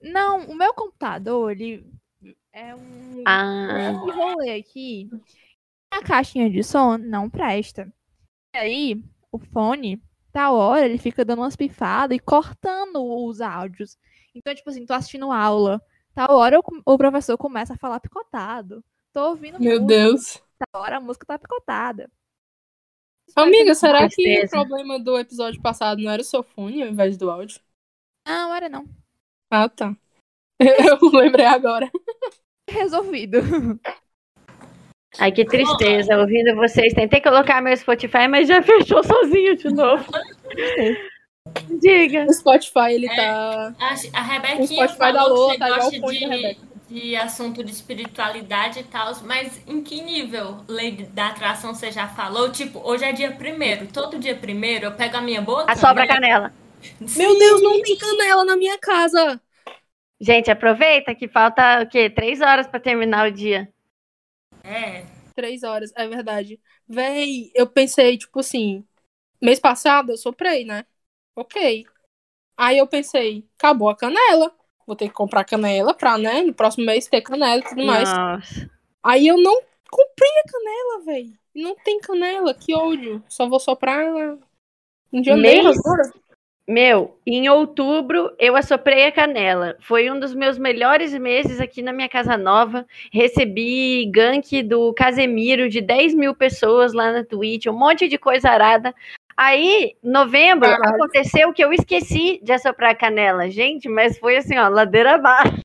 Não, 0.02 0.46
o 0.46 0.54
meu 0.54 0.72
computador, 0.72 1.52
ele 1.52 1.84
é 2.52 2.74
um 2.74 3.22
Ah, 3.26 3.92
esse 3.92 4.10
rolê 4.10 4.58
aqui. 4.58 5.10
A 5.90 6.02
caixinha 6.02 6.48
de 6.50 6.62
som 6.62 6.96
não 6.96 7.28
presta. 7.28 7.92
aí, 8.54 9.02
o 9.30 9.38
fone, 9.38 10.02
tal 10.32 10.54
hora, 10.54 10.84
ele 10.86 10.98
fica 10.98 11.24
dando 11.24 11.40
umas 11.42 11.56
pifadas 11.56 12.16
e 12.16 12.20
cortando 12.20 13.02
os 13.26 13.40
áudios. 13.40 13.98
Então, 14.34 14.54
tipo 14.54 14.70
assim, 14.70 14.86
tô 14.86 14.94
assistindo 14.94 15.30
aula, 15.30 15.80
tal 16.14 16.36
hora 16.36 16.58
o, 16.58 16.62
o 16.94 16.98
professor 16.98 17.36
começa 17.36 17.74
a 17.74 17.78
falar 17.78 18.00
picotado. 18.00 18.82
Tô 19.12 19.30
ouvindo 19.30 19.58
Meu 19.58 19.80
música, 19.80 19.86
Deus. 19.86 20.42
tal 20.58 20.82
hora 20.82 20.96
a 20.96 21.00
música 21.00 21.26
tá 21.26 21.38
picotada. 21.38 22.10
Amiga, 23.36 23.74
será 23.74 24.08
que 24.08 24.44
o 24.44 24.48
problema 24.48 24.98
do 24.98 25.18
episódio 25.18 25.60
passado 25.60 26.00
não 26.02 26.10
era 26.10 26.22
o 26.22 26.24
seu 26.24 26.42
fone 26.42 26.82
ao 26.82 26.88
invés 26.88 27.16
do 27.16 27.30
áudio? 27.30 27.60
Não, 28.26 28.54
era 28.54 28.68
não. 28.68 28.84
Ah, 29.50 29.68
tá. 29.68 29.94
Eu 30.58 30.98
lembrei 31.12 31.44
agora. 31.44 31.90
Resolvido. 32.68 33.38
Ai, 35.18 35.32
que 35.32 35.44
tristeza, 35.44 36.18
ouvindo 36.18 36.54
vocês. 36.56 36.92
Tentei 36.94 37.20
colocar 37.20 37.60
meu 37.60 37.76
Spotify, 37.76 38.26
mas 38.28 38.48
já 38.48 38.60
fechou 38.64 39.02
sozinho 39.04 39.56
de 39.56 39.68
novo. 39.68 40.04
Diga. 41.80 42.24
O 42.28 42.32
Spotify, 42.32 42.92
ele 42.92 43.06
É. 43.06 43.14
tá. 43.16 43.74
A, 43.78 44.18
a 44.18 44.22
Rebequinha 44.22 44.60
O 44.62 44.66
Spotify 44.88 45.12
da 45.12 45.22
falou 45.22 45.36
Lua 45.36 45.52
que 45.52 45.58
tá 45.58 45.68
você 45.68 45.74
igual 45.74 45.88
o 45.88 46.00
fone 46.00 46.20
da 46.20 46.26
de, 46.28 46.36
Rebeca. 46.36 46.65
De 46.88 47.16
assunto 47.16 47.64
de 47.64 47.70
espiritualidade 47.70 48.80
e 48.80 48.84
tal, 48.84 49.12
mas 49.24 49.60
em 49.66 49.82
que 49.82 50.00
nível 50.00 50.58
lei 50.68 50.92
da 50.92 51.28
atração 51.28 51.74
você 51.74 51.90
já 51.90 52.08
falou? 52.08 52.50
Tipo, 52.50 52.80
hoje 52.80 53.04
é 53.04 53.12
dia 53.12 53.32
primeiro, 53.32 53.86
todo 53.88 54.18
dia 54.18 54.36
primeiro 54.36 54.86
eu 54.86 54.92
pego 54.92 55.16
a 55.16 55.20
minha 55.20 55.42
boca. 55.42 55.70
A 55.70 55.76
sobra 55.76 56.06
canela. 56.06 56.52
Meu 57.16 57.38
Deus, 57.38 57.62
não 57.62 57.82
tem 57.82 57.96
canela 57.96 58.44
na 58.44 58.56
minha 58.56 58.78
casa! 58.78 59.40
Gente, 60.20 60.50
aproveita 60.50 61.14
que 61.14 61.28
falta 61.28 61.82
o 61.82 61.88
quê? 61.88 62.08
Três 62.08 62.40
horas 62.40 62.66
pra 62.66 62.80
terminar 62.80 63.28
o 63.28 63.32
dia. 63.32 63.68
É, 64.64 65.04
Três 65.36 65.62
horas, 65.62 65.92
é 65.94 66.08
verdade. 66.08 66.58
Véi, 66.88 67.50
eu 67.54 67.66
pensei, 67.66 68.16
tipo 68.16 68.40
assim, 68.40 68.82
mês 69.40 69.60
passado 69.60 70.12
eu 70.12 70.16
soprei, 70.16 70.64
né? 70.64 70.86
Ok. 71.36 71.84
Aí 72.56 72.78
eu 72.78 72.86
pensei, 72.88 73.46
acabou 73.58 73.90
a 73.90 73.96
canela. 73.96 74.55
Vou 74.86 74.94
ter 74.94 75.08
que 75.08 75.14
comprar 75.14 75.44
canela 75.44 75.92
pra, 75.92 76.16
né, 76.16 76.42
no 76.42 76.54
próximo 76.54 76.86
mês 76.86 77.08
ter 77.08 77.20
canela 77.20 77.58
e 77.58 77.64
tudo 77.64 77.84
mais. 77.84 78.08
Nossa. 78.08 78.70
Aí 79.02 79.26
eu 79.26 79.36
não 79.36 79.60
comprei 79.90 80.30
a 80.44 80.50
canela, 80.50 81.04
véi. 81.04 81.32
Não 81.54 81.74
tem 81.74 81.98
canela, 82.00 82.54
que 82.54 82.74
ódio. 82.74 83.22
Só 83.28 83.48
vou 83.48 83.58
soprar 83.58 84.04
em 85.12 85.24
janeiro 85.24 85.64
Mês? 85.64 85.78
agora. 85.78 86.12
Meu, 86.68 87.16
em 87.24 87.48
outubro 87.48 88.34
eu 88.38 88.56
assoprei 88.56 89.06
a 89.06 89.12
canela. 89.12 89.76
Foi 89.80 90.10
um 90.10 90.18
dos 90.18 90.34
meus 90.34 90.58
melhores 90.58 91.14
meses 91.14 91.60
aqui 91.60 91.80
na 91.80 91.92
minha 91.92 92.08
casa 92.08 92.36
nova. 92.36 92.84
Recebi 93.12 94.04
gank 94.06 94.62
do 94.64 94.92
Casemiro 94.92 95.68
de 95.68 95.80
10 95.80 96.14
mil 96.14 96.34
pessoas 96.34 96.92
lá 96.92 97.12
na 97.12 97.24
Twitch, 97.24 97.66
um 97.66 97.72
monte 97.72 98.08
de 98.08 98.18
coisa 98.18 98.50
arada. 98.50 98.92
Aí, 99.36 99.96
novembro, 100.02 100.68
Caralho. 100.68 100.94
aconteceu 100.94 101.52
que 101.52 101.62
eu 101.62 101.72
esqueci 101.72 102.40
de 102.42 102.52
assoprar 102.52 102.92
a 102.92 102.94
canela. 102.94 103.50
Gente, 103.50 103.88
mas 103.88 104.18
foi 104.18 104.36
assim, 104.36 104.56
ó, 104.56 104.68
ladeira 104.68 105.14
abaixo. 105.16 105.60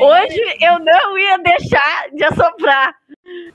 Hoje 0.00 0.40
eu 0.60 0.78
não 0.78 1.18
ia 1.18 1.38
deixar 1.38 2.10
de 2.12 2.24
assoprar. 2.24 2.94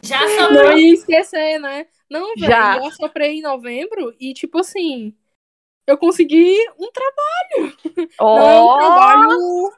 já 0.01 0.19
Não 0.21 0.47
sobrou. 0.47 0.77
ia 0.77 0.93
esquecer, 0.93 1.59
né? 1.59 1.85
Não, 2.09 2.33
velho, 2.35 2.51
Já. 2.51 2.77
eu 2.77 2.85
assoprei 2.85 3.37
em 3.37 3.41
novembro 3.41 4.13
e, 4.19 4.33
tipo 4.33 4.59
assim, 4.59 5.15
eu 5.87 5.97
consegui 5.97 6.57
um 6.77 6.89
trabalho. 6.91 7.77
Não 8.19 8.37
é 8.37 8.61
um 8.61 8.77
trabalho. 8.77 9.73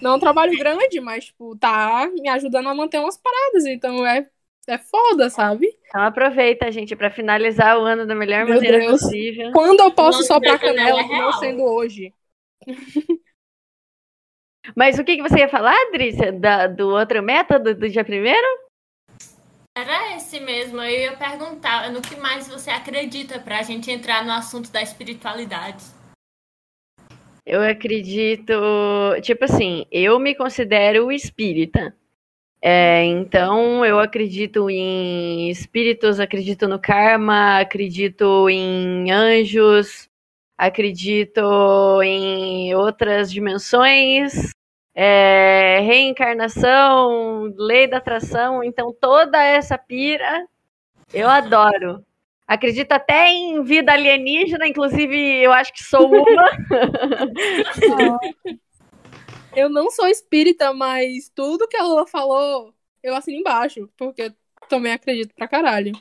Não 0.00 0.10
é 0.12 0.14
um 0.14 0.20
trabalho 0.20 0.58
grande, 0.58 1.00
mas, 1.00 1.26
tipo, 1.26 1.56
tá 1.58 2.08
me 2.12 2.28
ajudando 2.28 2.68
a 2.68 2.74
manter 2.74 2.98
umas 2.98 3.16
paradas. 3.18 3.66
Então 3.66 4.06
é, 4.06 4.28
é 4.68 4.78
foda, 4.78 5.28
sabe? 5.30 5.66
Então 5.86 6.02
aproveita, 6.02 6.70
gente, 6.72 6.96
pra 6.96 7.10
finalizar 7.10 7.78
o 7.78 7.84
ano 7.84 8.06
da 8.06 8.14
melhor 8.14 8.44
Meu 8.44 8.54
maneira 8.54 8.78
Deus. 8.78 9.02
possível. 9.02 9.52
Quando 9.52 9.80
eu 9.80 9.92
posso 9.92 10.18
Lance 10.18 10.28
soprar 10.28 10.54
da 10.54 10.58
canela 10.58 11.02
canela, 11.02 11.14
é 11.14 11.20
não 11.20 11.32
sendo 11.34 11.62
hoje. 11.62 12.12
Mas 14.74 14.98
o 14.98 15.04
que, 15.04 15.16
que 15.16 15.22
você 15.22 15.40
ia 15.40 15.48
falar, 15.48 15.74
Adrícia? 15.88 16.32
Da- 16.32 16.66
do 16.66 16.88
outro 16.88 17.22
método 17.22 17.74
do 17.74 17.88
dia 17.88 18.02
primeiro? 18.04 18.46
Era 19.76 20.16
esse 20.16 20.40
mesmo, 20.40 20.80
eu 20.80 20.88
ia 21.10 21.16
perguntar 21.16 21.90
no 21.90 22.00
que 22.00 22.16
mais 22.16 22.48
você 22.48 22.70
acredita 22.70 23.40
pra 23.40 23.62
gente 23.62 23.90
entrar 23.90 24.24
no 24.24 24.32
assunto 24.32 24.70
da 24.70 24.80
espiritualidade. 24.80 25.84
Eu 27.44 27.60
acredito, 27.60 28.54
tipo 29.20 29.44
assim, 29.44 29.84
eu 29.90 30.18
me 30.18 30.34
considero 30.34 31.12
espírita. 31.12 31.94
É, 32.66 33.04
então 33.04 33.84
eu 33.84 34.00
acredito 34.00 34.70
em 34.70 35.50
espíritos, 35.50 36.18
acredito 36.18 36.66
no 36.66 36.78
karma, 36.78 37.58
acredito 37.58 38.48
em 38.48 39.12
anjos, 39.12 40.08
acredito 40.56 41.42
em 42.02 42.74
outras 42.74 43.30
dimensões, 43.30 44.50
é, 44.94 45.80
reencarnação, 45.80 47.52
lei 47.54 47.86
da 47.86 47.98
atração, 47.98 48.64
então 48.64 48.96
toda 48.98 49.44
essa 49.44 49.76
pira 49.76 50.46
eu 51.12 51.28
adoro. 51.28 52.02
Acredito 52.48 52.92
até 52.92 53.28
em 53.28 53.62
vida 53.62 53.92
alienígena, 53.92 54.66
inclusive 54.66 55.42
eu 55.42 55.52
acho 55.52 55.70
que 55.70 55.84
sou 55.84 56.10
uma. 56.10 56.48
Eu 59.56 59.68
não 59.68 59.90
sou 59.90 60.06
espírita, 60.06 60.72
mas 60.72 61.30
tudo 61.34 61.68
que 61.68 61.76
a 61.76 61.82
Lula 61.82 62.06
falou, 62.06 62.74
eu 63.02 63.14
assino 63.14 63.38
embaixo. 63.38 63.88
Porque 63.96 64.22
eu 64.22 64.32
também 64.68 64.92
acredito 64.92 65.34
pra 65.34 65.48
caralho. 65.48 65.92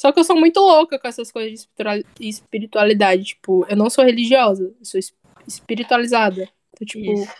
Só 0.00 0.10
que 0.10 0.18
eu 0.18 0.24
sou 0.24 0.36
muito 0.36 0.58
louca 0.58 0.98
com 0.98 1.06
essas 1.06 1.30
coisas 1.30 1.52
de 1.52 1.58
espiritua- 1.60 2.10
espiritualidade. 2.18 3.24
Tipo, 3.24 3.66
eu 3.68 3.76
não 3.76 3.88
sou 3.90 4.04
religiosa, 4.04 4.74
eu 4.78 4.84
sou 4.84 4.98
es- 4.98 5.14
espiritualizada. 5.46 6.48
Então, 6.74 6.86
tipo, 6.86 7.12
Isso. 7.12 7.32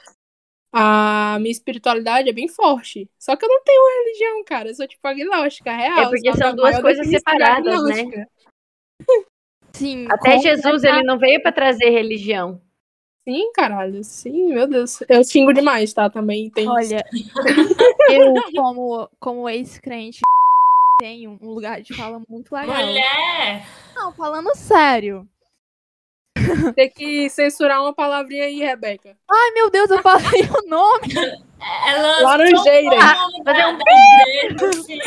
a 0.73 1.39
minha 1.41 1.51
espiritualidade 1.51 2.29
é 2.29 2.33
bem 2.33 2.47
forte. 2.49 3.09
Só 3.19 3.35
que 3.35 3.45
eu 3.45 3.49
não 3.49 3.63
tenho 3.65 4.05
religião, 4.05 4.45
cara. 4.45 4.69
Eu 4.69 4.75
sou 4.75 4.87
tipo 4.87 5.07
agnóstica, 5.09 5.73
real. 5.73 6.01
É 6.01 6.09
porque 6.09 6.33
são 6.37 6.55
duas 6.55 6.81
coisas 6.81 7.09
separadas, 7.09 7.83
né? 7.85 8.27
Sim. 9.73 10.07
Até 10.11 10.39
Jesus 10.39 10.85
ele 10.85 11.03
não 11.03 11.19
veio 11.19 11.43
pra 11.43 11.51
trazer 11.51 11.91
religião. 11.91 12.61
Sim, 13.27 13.53
caralho. 13.53 14.03
Sim, 14.03 14.53
meu 14.53 14.67
Deus. 14.67 15.01
Eu 15.09 15.23
xingo 15.25 15.53
demais, 15.53 15.93
tá? 15.93 16.11
Também 16.11 16.51
tem. 16.51 16.69
Olha, 16.69 17.05
eu, 18.11 18.35
como, 18.57 19.09
como 19.21 19.49
ex-crente, 19.49 20.21
tenho 20.99 21.39
um 21.41 21.51
lugar 21.51 21.81
de 21.83 21.95
fala 21.95 22.21
muito 22.29 22.53
legal. 22.55 22.77
Mulher! 22.87 23.65
Não, 23.95 24.13
falando 24.13 24.55
sério. 24.57 25.29
Tem 26.75 26.91
que 26.91 27.31
censurar 27.31 27.81
uma 27.81 27.95
palavrinha 27.95 28.45
aí, 28.45 28.59
Rebeca. 28.59 29.17
Ai, 29.31 29.51
meu 29.53 29.71
Deus, 29.71 29.89
eu 29.91 30.03
falei 30.03 30.43
o 30.43 30.69
nome. 30.69 31.15
Ela 31.87 32.21
Laranjeira. 32.23 32.97
soltou 33.17 33.45
fazer 33.45 33.67
um 33.67 34.69
assim. 34.69 34.99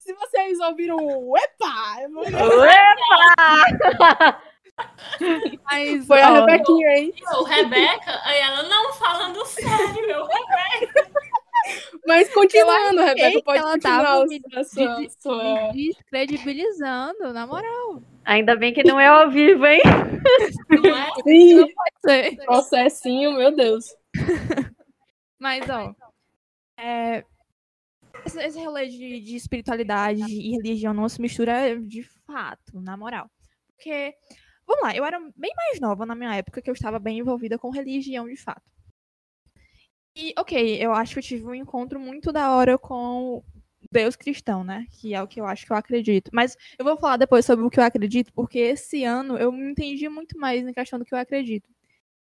Se 0.00 0.12
vocês 0.14 0.58
ouviram 0.60 0.96
o 0.96 1.36
Epa, 1.36 2.02
eu 2.02 2.10
vou- 2.12 2.24
Mas, 5.64 6.06
foi 6.06 6.20
a 6.20 6.30
ó, 6.30 6.34
Rebequinha, 6.34 6.88
hein? 6.98 7.14
O 7.38 7.42
Rebeca, 7.44 8.20
aí 8.24 8.38
ela 8.40 8.62
não 8.64 8.92
falando 8.92 9.44
sério, 9.46 10.06
meu 10.06 10.26
Rebeca. 10.26 11.10
Mas 12.06 12.32
continuando, 12.32 13.00
Rebeca, 13.02 13.30
que 13.32 13.42
pode 13.42 13.58
ela 13.58 13.72
continuar 13.72 14.02
tava 14.04 14.22
a 14.22 14.26
me- 14.26 14.40
sua, 14.40 14.64
sua, 14.64 15.08
sua- 15.18 15.72
me 15.72 15.88
descredibilizando, 15.88 17.32
na 17.32 17.46
moral. 17.46 18.02
Ainda 18.24 18.54
bem 18.56 18.72
que 18.72 18.84
não 18.84 19.00
é 19.00 19.06
ao 19.06 19.30
vivo, 19.30 19.64
hein? 19.66 19.80
Não 20.70 20.96
é? 20.96 21.08
Sim, 21.22 21.66
Sei. 22.04 22.36
processinho, 22.36 23.32
meu 23.32 23.54
Deus. 23.54 23.86
Mas, 25.38 25.68
ó, 25.68 25.94
é, 26.78 27.24
esse, 28.24 28.40
esse 28.42 28.58
rolê 28.64 28.86
de, 28.88 29.20
de 29.20 29.36
espiritualidade 29.36 30.22
e 30.22 30.52
religião 30.56 30.92
não 30.94 31.08
se 31.08 31.20
mistura 31.20 31.78
de 31.80 32.02
fato, 32.26 32.80
na 32.80 32.96
moral. 32.96 33.28
Porque, 33.74 34.14
vamos 34.66 34.82
lá, 34.84 34.96
eu 34.96 35.04
era 35.04 35.18
bem 35.36 35.52
mais 35.56 35.80
nova 35.80 36.06
na 36.06 36.14
minha 36.14 36.34
época 36.36 36.62
que 36.62 36.70
eu 36.70 36.74
estava 36.74 36.98
bem 36.98 37.18
envolvida 37.18 37.58
com 37.58 37.70
religião 37.70 38.26
de 38.28 38.36
fato. 38.36 38.62
E, 40.14 40.32
ok, 40.38 40.78
eu 40.82 40.92
acho 40.92 41.12
que 41.14 41.18
eu 41.18 41.22
tive 41.22 41.44
um 41.46 41.54
encontro 41.54 42.00
muito 42.00 42.32
da 42.32 42.50
hora 42.54 42.78
com 42.78 43.42
Deus 43.92 44.16
cristão, 44.16 44.64
né? 44.64 44.86
Que 44.92 45.14
é 45.14 45.22
o 45.22 45.28
que 45.28 45.40
eu 45.40 45.46
acho 45.46 45.66
que 45.66 45.72
eu 45.72 45.76
acredito. 45.76 46.30
Mas 46.32 46.56
eu 46.78 46.84
vou 46.84 46.96
falar 46.96 47.18
depois 47.18 47.44
sobre 47.44 47.64
o 47.64 47.70
que 47.70 47.78
eu 47.78 47.84
acredito, 47.84 48.32
porque 48.32 48.58
esse 48.58 49.04
ano 49.04 49.36
eu 49.36 49.52
me 49.52 49.70
entendi 49.70 50.08
muito 50.08 50.38
mais 50.38 50.64
na 50.64 50.72
questão 50.72 50.98
do 50.98 51.04
que 51.04 51.14
eu 51.14 51.18
acredito. 51.18 51.68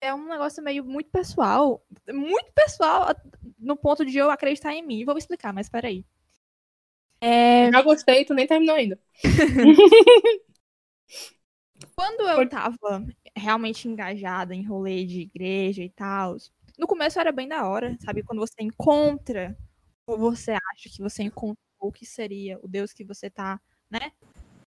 É 0.01 0.14
um 0.14 0.29
negócio 0.29 0.62
meio 0.64 0.85
muito 0.85 1.11
pessoal, 1.11 1.83
muito 2.09 2.53
pessoal 2.55 3.09
no 3.59 3.77
ponto 3.77 4.05
de 4.07 4.19
eu 4.19 4.31
acreditar 4.31 4.75
em 4.75 4.87
mim. 4.87 5.05
Vou 5.05 5.19
explicar, 5.19 5.53
mas 5.53 5.69
peraí. 5.69 6.05
É, 7.21 7.71
Já 7.71 7.83
gostei, 7.83 8.25
tu 8.25 8.35
nem 8.35 8.47
terminou 8.47 8.77
ainda. 8.77 8.99
quando 11.99 12.29
eu 12.29 12.49
tava 12.49 13.05
realmente 13.35 13.89
engajada 13.89 14.55
em 14.55 14.65
rolê 14.65 15.05
de 15.05 15.23
igreja 15.23 15.83
e 15.83 15.91
tal, 15.91 16.37
no 16.79 16.87
começo 16.87 17.19
era 17.19 17.33
bem 17.33 17.49
da 17.49 17.69
hora, 17.69 17.99
sabe? 18.01 18.23
Quando 18.23 18.39
você 18.39 18.63
encontra, 18.63 19.59
ou 20.07 20.17
você 20.17 20.53
acha 20.53 20.89
que 20.89 21.03
você 21.03 21.25
encontrou 21.25 21.59
o 21.81 21.91
que 21.91 22.07
seria 22.07 22.57
o 22.63 22.69
Deus 22.69 22.93
que 22.93 23.05
você 23.05 23.29
tá, 23.29 23.61
né? 23.91 24.13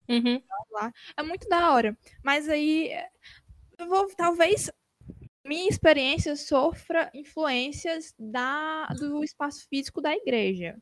Uhum. 0.08 0.42
lá. 0.72 0.94
É 1.18 1.22
muito 1.22 1.50
da 1.50 1.74
hora. 1.74 1.98
Mas 2.24 2.48
aí, 2.48 2.90
eu 3.78 3.90
vou, 3.90 4.08
talvez 4.16 4.72
minha 5.46 5.68
experiência 5.68 6.38
sofra 6.38 7.12
influências 7.14 8.16
da, 8.18 8.88
do 8.98 9.22
espaço 9.26 9.68
físico 9.68 10.02
da 10.02 10.16
igreja. 10.16 10.78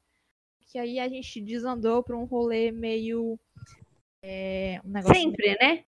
Que 0.71 0.78
aí 0.78 1.00
a 1.00 1.10
gente 1.10 1.41
desandou 1.41 2.04
para 2.04 2.15
um 2.15 2.26
rolê 2.26 2.71
meio. 2.71 3.39
É, 4.21 4.80
um 4.86 4.89
negócio 4.89 5.15
Sempre, 5.15 5.58
né? 5.60 5.84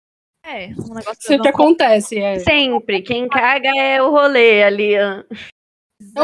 É, 0.47 0.69
um 0.69 0.95
negócio 0.95 1.17
Sempre 1.21 1.49
acontece, 1.49 2.19
é. 2.21 2.39
Sempre. 2.39 3.03
Quem 3.03 3.29
caga 3.29 3.69
é 3.77 4.01
o 4.01 4.11
rolê 4.11 4.63
ali. 4.63 4.95
ó. 4.97 5.25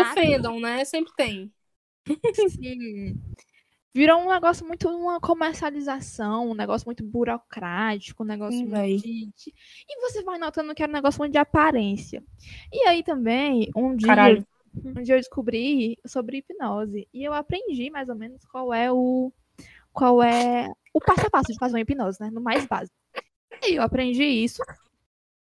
Ofendam, 0.00 0.60
né? 0.60 0.84
Sempre 0.84 1.12
tem. 1.16 1.52
Sim. 2.50 3.20
Virou 3.94 4.20
um 4.20 4.30
negócio 4.30 4.66
muito 4.66 4.88
uma 4.88 5.20
comercialização, 5.20 6.50
um 6.50 6.54
negócio 6.54 6.86
muito 6.86 7.04
burocrático, 7.04 8.22
um 8.22 8.26
negócio 8.26 8.58
Sim, 8.58 8.66
muito 8.66 9.02
de- 9.02 9.52
E 9.88 10.00
você 10.00 10.22
vai 10.22 10.38
notando 10.38 10.74
que 10.74 10.82
era 10.82 10.90
um 10.90 10.94
negócio 10.94 11.18
muito 11.18 11.32
de 11.32 11.38
aparência. 11.38 12.22
E 12.72 12.86
aí 12.88 13.02
também, 13.02 13.70
um 13.76 13.94
dia, 13.94 14.06
Caralho. 14.06 14.46
um 14.82 15.02
dia 15.02 15.16
eu 15.16 15.20
descobri 15.20 15.98
sobre 16.06 16.38
hipnose. 16.38 17.06
E 17.12 17.22
eu 17.22 17.34
aprendi 17.34 17.90
mais 17.90 18.08
ou 18.08 18.14
menos 18.14 18.44
qual 18.46 18.72
é 18.72 18.90
o. 18.90 19.32
Qual 19.92 20.22
é 20.22 20.70
o 20.94 21.00
passo 21.00 21.26
a 21.26 21.30
passo 21.30 21.52
de 21.52 21.58
fazer 21.58 21.74
uma 21.74 21.80
hipnose, 21.80 22.18
né? 22.18 22.30
No 22.30 22.40
mais 22.40 22.64
básico. 22.64 23.01
E 23.62 23.74
eu 23.74 23.82
aprendi 23.82 24.24
isso. 24.24 24.62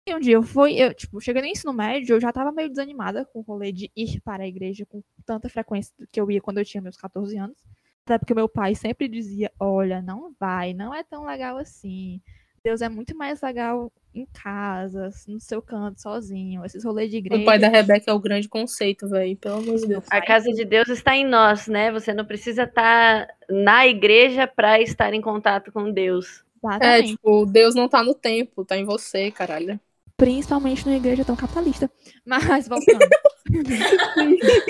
E 0.08 0.14
um 0.14 0.20
dia 0.20 0.36
eu 0.36 0.44
fui, 0.44 0.76
eu, 0.76 0.94
tipo, 0.94 1.20
cheguei 1.20 1.42
no 1.42 1.48
ensino 1.48 1.74
médio, 1.74 2.16
eu 2.16 2.22
já 2.22 2.32
tava 2.32 2.52
meio 2.52 2.70
desanimada 2.70 3.26
com 3.26 3.40
o 3.40 3.42
rolê 3.42 3.72
de 3.72 3.92
ir 3.96 4.22
para 4.22 4.44
a 4.44 4.48
igreja 4.48 4.86
com 4.86 5.02
tanta 5.26 5.50
frequência 5.50 5.92
que 6.12 6.22
eu 6.22 6.30
ia 6.30 6.40
quando 6.40 6.60
eu 6.60 6.66
tinha 6.66 6.82
meus 6.82 6.96
14 6.96 7.36
anos. 7.38 7.58
Até 8.06 8.20
porque 8.20 8.36
meu 8.36 8.48
pai 8.48 8.76
sempre 8.76 9.08
dizia: 9.08 9.52
Olha, 9.60 10.04
não 10.04 10.32
vai, 10.40 10.74
não 10.74 10.94
é 10.94 11.04
tão 11.04 11.26
legal 11.26 11.58
assim. 11.58 12.22
Deus 12.64 12.82
é 12.82 12.90
muito 12.90 13.18
mais 13.18 13.42
legal 13.42 13.92
em 14.14 14.28
casa, 14.28 15.10
no 15.28 15.40
seu 15.40 15.62
canto, 15.62 16.00
sozinho. 16.00 16.64
Esses 16.64 16.84
rolês 16.84 17.10
de 17.10 17.18
igreja. 17.18 17.42
O 17.42 17.46
pai 17.46 17.58
da 17.58 17.68
Rebeca 17.68 18.10
é 18.10 18.14
o 18.14 18.20
grande 18.20 18.48
conceito, 18.48 19.10
velho. 19.10 19.36
Pelo 19.38 19.56
amor 19.56 19.76
de 19.78 19.88
Deus. 19.88 20.06
A 20.10 20.22
casa 20.22 20.52
de 20.52 20.64
Deus 20.64 20.88
está 20.88 21.16
em 21.16 21.26
nós, 21.26 21.68
né? 21.68 21.92
Você 21.92 22.14
não 22.14 22.26
precisa 22.26 22.64
estar 22.64 23.28
na 23.50 23.88
igreja 23.88 24.48
para 24.48 24.80
estar 24.80 25.14
em 25.14 25.22
contato 25.22 25.72
com 25.72 25.92
Deus. 25.92 26.45
É, 26.74 27.00
Exatamente. 27.00 27.10
tipo, 27.12 27.46
Deus 27.46 27.76
não 27.76 27.88
tá 27.90 28.04
no 28.04 28.14
tempo, 28.14 28.66
tá 28.66 28.78
em 28.78 28.84
você, 28.86 29.32
caralho. 29.32 29.80
Principalmente 30.18 30.86
numa 30.86 30.96
igreja 30.98 31.26
tão 31.26 31.36
capitalista. 31.36 31.90
Mas 32.26 32.68
voltando. 32.68 33.00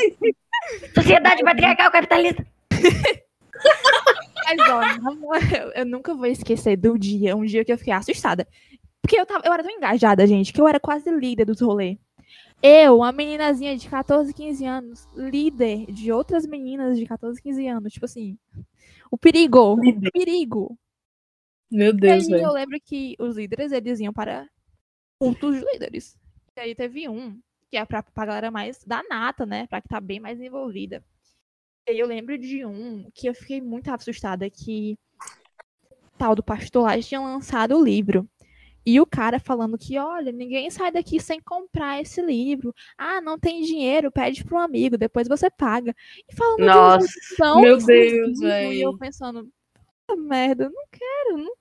Sociedade 0.93 1.43
patriarcal 1.43 1.91
capitalista. 1.91 2.45
Mas, 4.45 4.59
ó, 4.69 5.01
não- 5.01 5.35
eu, 5.35 5.71
eu 5.75 5.85
nunca 5.85 6.13
vou 6.13 6.25
esquecer 6.25 6.75
do 6.77 6.97
dia, 6.97 7.35
um 7.35 7.45
dia 7.45 7.63
que 7.65 7.71
eu 7.71 7.77
fiquei 7.77 7.93
assustada. 7.93 8.47
Porque 9.01 9.19
eu, 9.19 9.25
tava, 9.25 9.43
eu 9.45 9.53
era 9.53 9.63
tão 9.63 9.71
engajada, 9.71 10.25
gente, 10.25 10.51
que 10.51 10.59
eu 10.59 10.67
era 10.67 10.79
quase 10.79 11.09
líder 11.11 11.45
dos 11.45 11.61
rolês. 11.61 11.97
Eu, 12.61 12.97
uma 12.97 13.11
meninazinha 13.11 13.77
de 13.77 13.87
14, 13.87 14.33
15 14.33 14.65
anos, 14.65 15.07
líder 15.15 15.85
de 15.91 16.11
outras 16.11 16.45
meninas 16.47 16.97
de 16.97 17.05
14, 17.05 17.41
15 17.41 17.67
anos. 17.67 17.93
Tipo 17.93 18.05
assim, 18.05 18.37
o 19.11 19.17
perigo, 19.17 19.79
Líder. 19.79 20.07
o 20.07 20.11
perigo. 20.11 20.77
Meu 21.71 21.93
E 21.93 21.97
Deus, 21.99 22.27
aí 22.27 22.29
velho. 22.29 22.45
eu 22.45 22.51
lembro 22.53 22.79
que 22.81 23.15
os 23.19 23.35
líderes, 23.37 23.71
eles 23.71 23.99
iam 23.99 24.13
para 24.13 24.47
cultos 25.19 25.55
de 25.57 25.65
líderes. 25.73 26.17
E 26.55 26.59
aí 26.61 26.75
teve 26.75 27.09
um, 27.09 27.39
que 27.69 27.77
é 27.77 27.85
pra, 27.85 28.03
pra 28.03 28.25
galera 28.25 28.51
mais 28.51 28.83
da 28.83 29.03
nata, 29.03 29.45
né? 29.45 29.67
Pra 29.67 29.81
que 29.81 29.87
tá 29.89 29.99
bem 29.99 30.19
mais 30.19 30.39
envolvida. 30.39 31.03
E 31.87 31.91
aí 31.91 31.99
eu 31.99 32.07
lembro 32.07 32.37
de 32.37 32.65
um 32.65 33.09
que 33.13 33.27
eu 33.27 33.35
fiquei 33.35 33.61
muito 33.61 33.89
assustada, 33.89 34.49
que 34.49 34.97
o 35.91 36.17
tal 36.17 36.35
do 36.35 36.43
pastor 36.43 36.83
lá 36.83 36.99
tinha 37.01 37.19
lançado 37.19 37.77
o 37.77 37.83
livro. 37.83 38.27
E 38.85 38.99
o 39.01 39.05
cara 39.05 39.39
falando 39.39 39.77
que, 39.77 39.97
olha, 39.97 40.31
ninguém 40.31 40.69
sai 40.69 40.91
daqui 40.91 41.19
sem 41.19 41.39
comprar 41.41 42.01
esse 42.01 42.21
livro. 42.21 42.73
Ah, 42.97 43.19
não 43.19 43.37
tem 43.37 43.63
dinheiro, 43.63 44.11
pede 44.11 44.43
para 44.43 44.57
um 44.57 44.61
amigo, 44.61 44.97
depois 44.97 45.27
você 45.27 45.49
paga. 45.49 45.93
E 46.29 46.35
falando 46.35 46.69
de 46.69 46.77
Nossa. 46.77 47.07
um 47.07 47.35
tão 47.37 47.61
Meu 47.61 47.77
Deus, 47.77 48.39
E 48.41 48.85
eu 48.85 48.97
pensando, 48.97 49.49
merda, 50.15 50.69
não 50.69 50.83
quero, 50.91 51.37
não- 51.37 51.55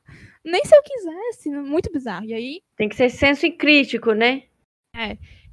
nem 0.44 0.62
se 0.64 0.76
eu 0.76 0.82
quisesse, 0.82 1.50
muito 1.50 1.90
bizarro. 1.90 2.26
E 2.26 2.34
aí, 2.34 2.62
Tem 2.76 2.88
que 2.88 2.96
ser 2.96 3.08
senso 3.08 3.50
crítico, 3.56 4.12
né? 4.12 4.42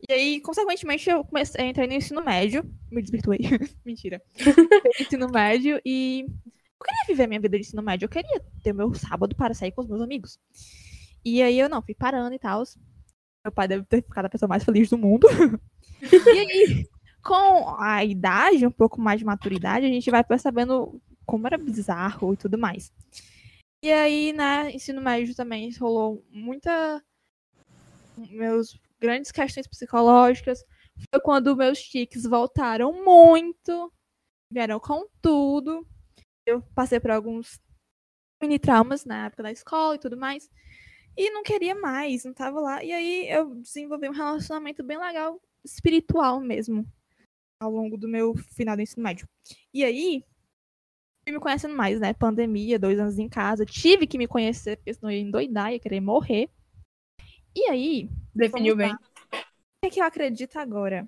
e 0.09 0.13
aí, 0.13 0.41
consequentemente, 0.41 1.09
eu 1.09 1.23
comecei, 1.23 1.63
eu 1.63 1.69
entrei 1.69 1.87
no 1.87 1.93
ensino 1.93 2.23
médio, 2.23 2.63
me 2.91 3.01
desvirtuei, 3.01 3.39
mentira. 3.85 4.21
Ensino 4.99 5.29
médio 5.29 5.79
e 5.85 6.25
eu 6.27 6.85
queria 6.85 7.05
viver 7.07 7.23
a 7.23 7.27
minha 7.27 7.39
vida 7.39 7.57
de 7.57 7.63
ensino 7.63 7.81
médio, 7.81 8.05
eu 8.05 8.09
queria 8.09 8.41
ter 8.63 8.73
meu 8.73 8.93
sábado 8.93 9.35
para 9.35 9.53
sair 9.53 9.71
com 9.71 9.81
os 9.81 9.87
meus 9.87 10.01
amigos. 10.01 10.37
E 11.23 11.41
aí 11.41 11.57
eu 11.59 11.69
não, 11.69 11.81
fui 11.81 11.93
parando 11.95 12.33
e 12.35 12.39
tal. 12.39 12.63
Meu 13.45 13.51
pai 13.51 13.67
deve 13.67 13.85
ter 13.85 14.03
ficado 14.03 14.25
a 14.25 14.29
pessoa 14.29 14.49
mais 14.49 14.63
feliz 14.63 14.89
do 14.89 14.97
mundo. 14.97 15.27
e 16.01 16.39
aí, 16.39 16.85
com 17.23 17.75
a 17.79 18.03
idade, 18.03 18.65
um 18.65 18.71
pouco 18.71 18.99
mais 18.99 19.19
de 19.19 19.25
maturidade, 19.25 19.85
a 19.85 19.89
gente 19.89 20.09
vai 20.11 20.23
percebendo 20.23 20.99
como 21.31 21.47
era 21.47 21.57
bizarro 21.57 22.33
e 22.33 22.37
tudo 22.37 22.57
mais. 22.57 22.91
E 23.81 23.89
aí, 23.89 24.33
né, 24.33 24.69
ensino 24.69 25.01
médio 25.01 25.33
também 25.33 25.71
rolou 25.77 26.21
muita. 26.29 27.01
Meus 28.29 28.77
grandes 28.99 29.31
questões 29.31 29.65
psicológicas. 29.65 30.61
Foi 31.09 31.21
quando 31.21 31.55
meus 31.55 31.81
tiques 31.81 32.23
voltaram 32.23 32.91
muito. 33.05 33.93
Vieram 34.51 34.77
com 34.77 35.07
tudo. 35.21 35.87
Eu 36.45 36.61
passei 36.75 36.99
por 36.99 37.11
alguns 37.11 37.61
mini 38.43 38.59
traumas 38.59 39.05
na 39.05 39.27
época 39.27 39.43
da 39.43 39.53
escola 39.53 39.95
e 39.95 39.99
tudo 39.99 40.17
mais. 40.17 40.49
E 41.15 41.31
não 41.31 41.43
queria 41.43 41.73
mais, 41.73 42.25
não 42.25 42.33
tava 42.33 42.59
lá. 42.59 42.83
E 42.83 42.91
aí 42.91 43.29
eu 43.29 43.55
desenvolvi 43.55 44.09
um 44.09 44.13
relacionamento 44.13 44.83
bem 44.83 44.97
legal, 44.97 45.41
espiritual 45.63 46.41
mesmo, 46.41 46.85
ao 47.61 47.71
longo 47.71 47.97
do 47.97 48.09
meu 48.09 48.35
final 48.35 48.75
do 48.75 48.81
ensino 48.81 49.03
médio. 49.03 49.27
E 49.73 49.83
aí, 49.85 50.25
fui 51.31 51.33
me 51.33 51.39
conhecendo 51.39 51.75
mais, 51.75 51.99
né? 51.99 52.13
Pandemia, 52.13 52.77
dois 52.77 52.99
anos 52.99 53.17
em 53.17 53.29
casa. 53.29 53.65
Tive 53.65 54.05
que 54.05 54.17
me 54.17 54.27
conhecer, 54.27 54.77
porque 54.77 54.93
senão 54.93 55.11
eu 55.11 55.17
ia 55.17 55.23
endoidar, 55.23 55.71
ia 55.71 55.79
querer 55.79 56.01
morrer. 56.01 56.49
E 57.55 57.69
aí, 57.69 58.09
Definiu 58.35 58.75
bem. 58.75 58.93
O 58.93 58.97
que, 59.81 59.87
é 59.87 59.89
que 59.89 60.01
eu 60.01 60.05
acredito 60.05 60.57
agora? 60.57 61.07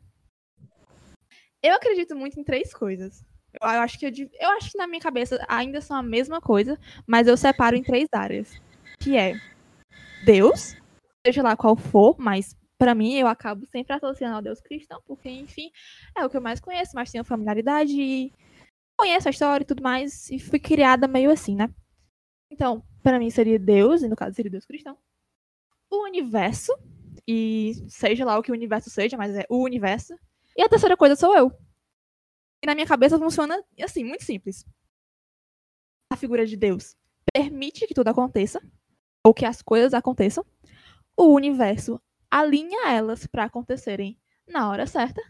Eu 1.62 1.76
acredito 1.76 2.16
muito 2.16 2.40
em 2.40 2.44
três 2.44 2.74
coisas. 2.74 3.24
Eu 3.54 3.70
eu 3.70 3.82
acho 3.82 4.00
que 4.00 4.06
eu, 4.06 4.12
eu 4.40 4.50
acho 4.52 4.72
que 4.72 4.78
na 4.78 4.88
minha 4.88 5.00
cabeça 5.00 5.46
ainda 5.48 5.80
são 5.80 5.96
a 5.96 6.04
mesma 6.04 6.42
coisa, 6.42 6.80
mas 7.06 7.28
eu 7.28 7.38
separo 7.38 7.76
em 7.76 7.84
três 7.84 8.08
áreas. 8.12 8.60
Que 9.00 9.16
é 9.16 9.36
Deus, 10.26 10.76
seja 11.26 11.44
lá 11.44 11.56
qual 11.56 11.76
for, 11.76 12.16
mas 12.18 12.58
pra 12.78 12.96
mim 12.96 13.14
eu 13.14 13.28
acabo 13.28 13.66
sempre 13.68 13.94
associando 13.94 14.36
ao 14.36 14.42
Deus 14.42 14.60
cristão, 14.60 15.02
porque 15.06 15.30
enfim, 15.30 15.72
é 16.18 16.26
o 16.26 16.30
que 16.30 16.36
eu 16.36 16.42
mais 16.42 16.60
conheço, 16.60 16.94
mas 16.96 17.12
tenho 17.12 17.24
familiaridade 17.24 17.94
e 17.94 18.34
conheço 19.04 19.28
a 19.28 19.32
história 19.32 19.64
e 19.64 19.68
tudo 19.68 19.84
mais, 19.84 20.30
e 20.32 20.40
fui 20.40 20.58
criada 20.58 21.10
meio 21.10 21.30
assim, 21.30 21.56
né? 21.56 21.70
Então, 22.50 22.82
pra 23.02 23.20
mim 23.20 23.30
seria 23.30 23.60
Deus, 23.60 24.02
e 24.02 24.08
no 24.08 24.16
caso 24.16 24.34
seria 24.34 24.50
Deus 24.50 24.66
cristão. 24.66 24.98
O 25.92 26.06
universo, 26.06 26.72
e 27.28 27.74
seja 27.90 28.24
lá 28.24 28.40
o 28.40 28.42
que 28.42 28.50
o 28.50 28.54
universo 28.54 28.90
seja, 28.90 29.18
mas 29.18 29.36
é 29.36 29.46
o 29.50 29.62
universo. 29.62 30.16
E 30.56 30.62
a 30.62 30.70
terceira 30.70 30.96
coisa 30.96 31.18
sou 31.18 31.36
eu. 31.36 31.52
E 32.64 32.66
na 32.66 32.74
minha 32.74 32.88
cabeça 32.88 33.20
funciona 33.20 33.62
assim, 33.82 34.06
muito 34.06 34.24
simples. 34.24 34.66
A 36.10 36.16
figura 36.16 36.46
de 36.46 36.56
Deus 36.56 36.96
permite 37.34 37.86
que 37.86 37.94
tudo 37.94 38.08
aconteça, 38.08 38.62
ou 39.22 39.34
que 39.34 39.46
as 39.46 39.62
coisas 39.62 39.94
aconteçam. 39.94 40.46
O 41.18 41.34
universo 41.34 42.02
alinha 42.32 42.90
elas 42.90 43.28
para 43.28 43.44
acontecerem 43.44 44.18
na 44.48 44.70
hora 44.70 44.88
certa, 44.88 45.22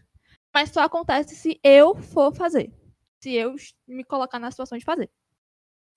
mas 0.54 0.70
só 0.70 0.82
acontece 0.82 1.34
se 1.34 1.58
eu 1.64 1.96
for 1.96 2.32
fazer. 2.32 2.72
Se 3.24 3.32
eu 3.32 3.54
me 3.88 4.04
colocar 4.04 4.38
na 4.38 4.50
situação 4.50 4.76
de 4.76 4.84
fazer. 4.84 5.08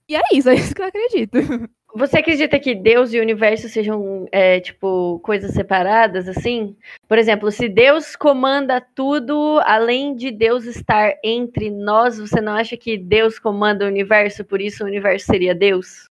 E 0.07 0.15
é 0.15 0.21
isso, 0.31 0.47
é 0.47 0.55
isso 0.55 0.73
que 0.73 0.81
eu 0.81 0.85
acredito. 0.85 1.33
Você 1.93 2.19
acredita 2.19 2.57
que 2.57 2.73
Deus 2.73 3.11
e 3.11 3.19
o 3.19 3.21
universo 3.21 3.67
sejam, 3.67 4.25
é, 4.31 4.61
tipo, 4.61 5.19
coisas 5.19 5.51
separadas, 5.51 6.29
assim? 6.29 6.77
Por 7.05 7.17
exemplo, 7.17 7.51
se 7.51 7.67
Deus 7.67 8.15
comanda 8.15 8.79
tudo, 8.79 9.59
além 9.65 10.15
de 10.15 10.31
Deus 10.31 10.63
estar 10.63 11.15
entre 11.21 11.69
nós, 11.69 12.17
você 12.17 12.39
não 12.39 12.53
acha 12.53 12.77
que 12.77 12.97
Deus 12.97 13.37
comanda 13.37 13.83
o 13.83 13.89
universo, 13.89 14.45
por 14.45 14.61
isso 14.61 14.85
o 14.85 14.87
universo 14.87 15.25
seria 15.25 15.53
Deus? 15.53 16.09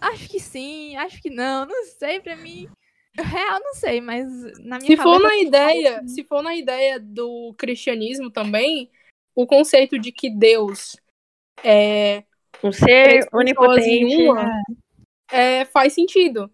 Acho 0.00 0.28
que 0.28 0.40
sim, 0.40 0.96
acho 0.96 1.22
que 1.22 1.30
não, 1.30 1.64
não 1.64 1.84
sei, 1.84 2.18
pra 2.18 2.34
mim. 2.34 2.68
Real, 3.16 3.60
não 3.60 3.74
sei, 3.74 4.00
mas 4.00 4.26
na 4.64 4.78
minha 4.78 4.90
Se 4.90 4.96
for 4.96 5.20
cabeça. 5.20 5.28
na 5.28 5.36
ideia, 5.36 6.02
se 6.08 6.24
for 6.24 6.42
na 6.42 6.56
ideia 6.56 6.98
do 6.98 7.54
cristianismo 7.56 8.32
também, 8.32 8.90
o 9.38 9.46
conceito 9.46 9.96
de 10.00 10.10
que 10.10 10.28
Deus 10.28 10.96
é, 11.62 12.24
Um 12.62 12.72
ser 12.72 13.24
onipotente. 13.32 14.16
uma. 14.16 14.50
é, 15.30 15.64
faz 15.66 15.92
sentido, 15.92 16.50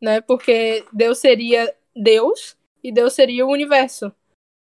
né? 0.00 0.20
Porque 0.20 0.86
Deus 0.92 1.18
seria 1.18 1.74
Deus 1.94 2.56
e 2.84 2.92
Deus 2.92 3.14
seria 3.14 3.44
o 3.44 3.50
universo. 3.50 4.14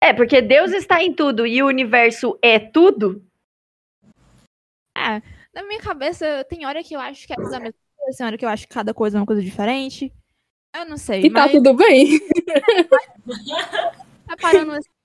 É, 0.00 0.12
porque 0.12 0.40
Deus 0.40 0.70
está 0.70 1.02
em 1.02 1.12
tudo 1.12 1.44
e 1.44 1.60
o 1.60 1.66
universo 1.66 2.38
é 2.40 2.60
tudo. 2.60 3.26
É, 4.96 5.20
na 5.52 5.64
minha 5.64 5.80
cabeça, 5.80 6.46
tem 6.48 6.64
hora 6.64 6.84
que 6.84 6.94
eu 6.94 7.00
acho 7.00 7.26
que 7.26 7.32
é 7.32 7.36
a 7.36 7.40
mesma 7.40 7.66
essa 7.66 8.18
senhora 8.18 8.38
que 8.38 8.44
eu 8.44 8.48
acho 8.48 8.68
que 8.68 8.74
cada 8.74 8.94
coisa 8.94 9.18
é 9.18 9.20
uma 9.20 9.26
coisa 9.26 9.42
diferente. 9.42 10.12
Eu 10.72 10.84
não 10.84 10.96
sei. 10.96 11.22
E 11.22 11.32
tá 11.32 11.42
mas 11.42 11.50
tudo 11.50 11.74
bem. 11.74 12.20
tá 14.24 14.36
parando 14.40 14.70
assim 14.70 14.95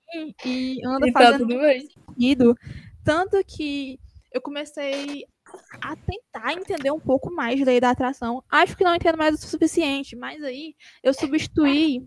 e 0.44 0.80
anda 0.86 1.06
E 1.08 1.12
tá 1.12 1.20
fazendo 1.20 1.46
tudo 1.48 1.60
bem. 1.60 1.88
sentido. 1.88 2.56
Tanto 3.04 3.42
que 3.44 3.98
eu 4.32 4.40
comecei 4.40 5.24
a 5.82 5.96
tentar 5.96 6.52
entender 6.54 6.90
um 6.90 7.00
pouco 7.00 7.30
mais 7.32 7.56
de 7.56 7.64
lei 7.64 7.80
da 7.80 7.90
atração. 7.90 8.42
Acho 8.50 8.76
que 8.76 8.84
não 8.84 8.94
entendo 8.94 9.18
mais 9.18 9.34
o 9.34 9.46
suficiente, 9.46 10.14
mas 10.16 10.42
aí 10.42 10.74
eu 11.02 11.12
substituí 11.12 12.04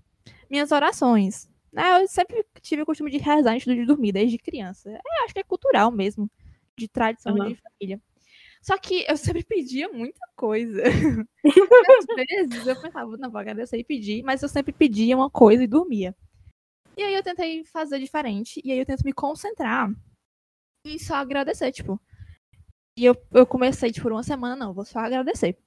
minhas 0.50 0.72
orações. 0.72 1.50
né? 1.74 2.02
Eu 2.02 2.08
sempre 2.08 2.46
tive 2.62 2.82
o 2.84 2.86
costume 2.86 3.12
de 3.12 3.18
rezar 3.18 3.54
antes 3.54 3.66
de 3.66 3.86
dormir, 3.86 4.12
desde 4.14 4.38
criança. 4.38 4.90
É, 4.90 5.24
acho 5.26 5.34
que 5.34 5.40
é 5.40 5.44
cultural 5.44 5.92
mesmo, 5.92 6.30
de 6.78 6.88
tradição 6.88 7.36
Uhum. 7.36 7.50
de 7.50 7.56
família. 7.62 8.02
Só 8.62 8.78
que 8.78 9.06
eu 9.08 9.18
sempre 9.18 9.44
pedia 9.48 9.90
muita 9.90 10.20
coisa. 10.36 10.82
Às 11.44 12.06
vezes 12.16 12.66
eu 12.66 12.76
pensava, 12.82 13.16
não, 13.18 13.30
vou 13.30 13.40
agradecer 13.40 13.78
e 13.78 13.84
pedir, 13.84 14.24
mas 14.24 14.42
eu 14.42 14.50
sempre 14.50 14.72
pedia 14.74 15.16
uma 15.16 15.30
coisa 15.30 15.64
e 15.64 15.68
dormia. 15.68 16.16
E 16.98 17.04
aí 17.04 17.14
eu 17.14 17.24
tentei 17.24 17.64
fazer 17.66 18.00
diferente, 18.00 18.62
e 18.64 18.72
aí 18.72 18.80
eu 18.80 18.86
tento 18.86 19.04
me 19.04 19.14
concentrar 19.14 19.90
e 20.86 21.00
só 21.00 21.16
agradecer, 21.16 21.72
tipo. 21.72 22.00
E 22.98 23.04
eu, 23.04 23.16
eu 23.34 23.46
comecei, 23.46 23.92
tipo, 23.92 24.04
por 24.04 24.12
uma 24.12 24.24
semana, 24.24 24.56
não, 24.56 24.74
vou 24.74 24.86
só 24.86 25.00
agradecer. 25.00 25.58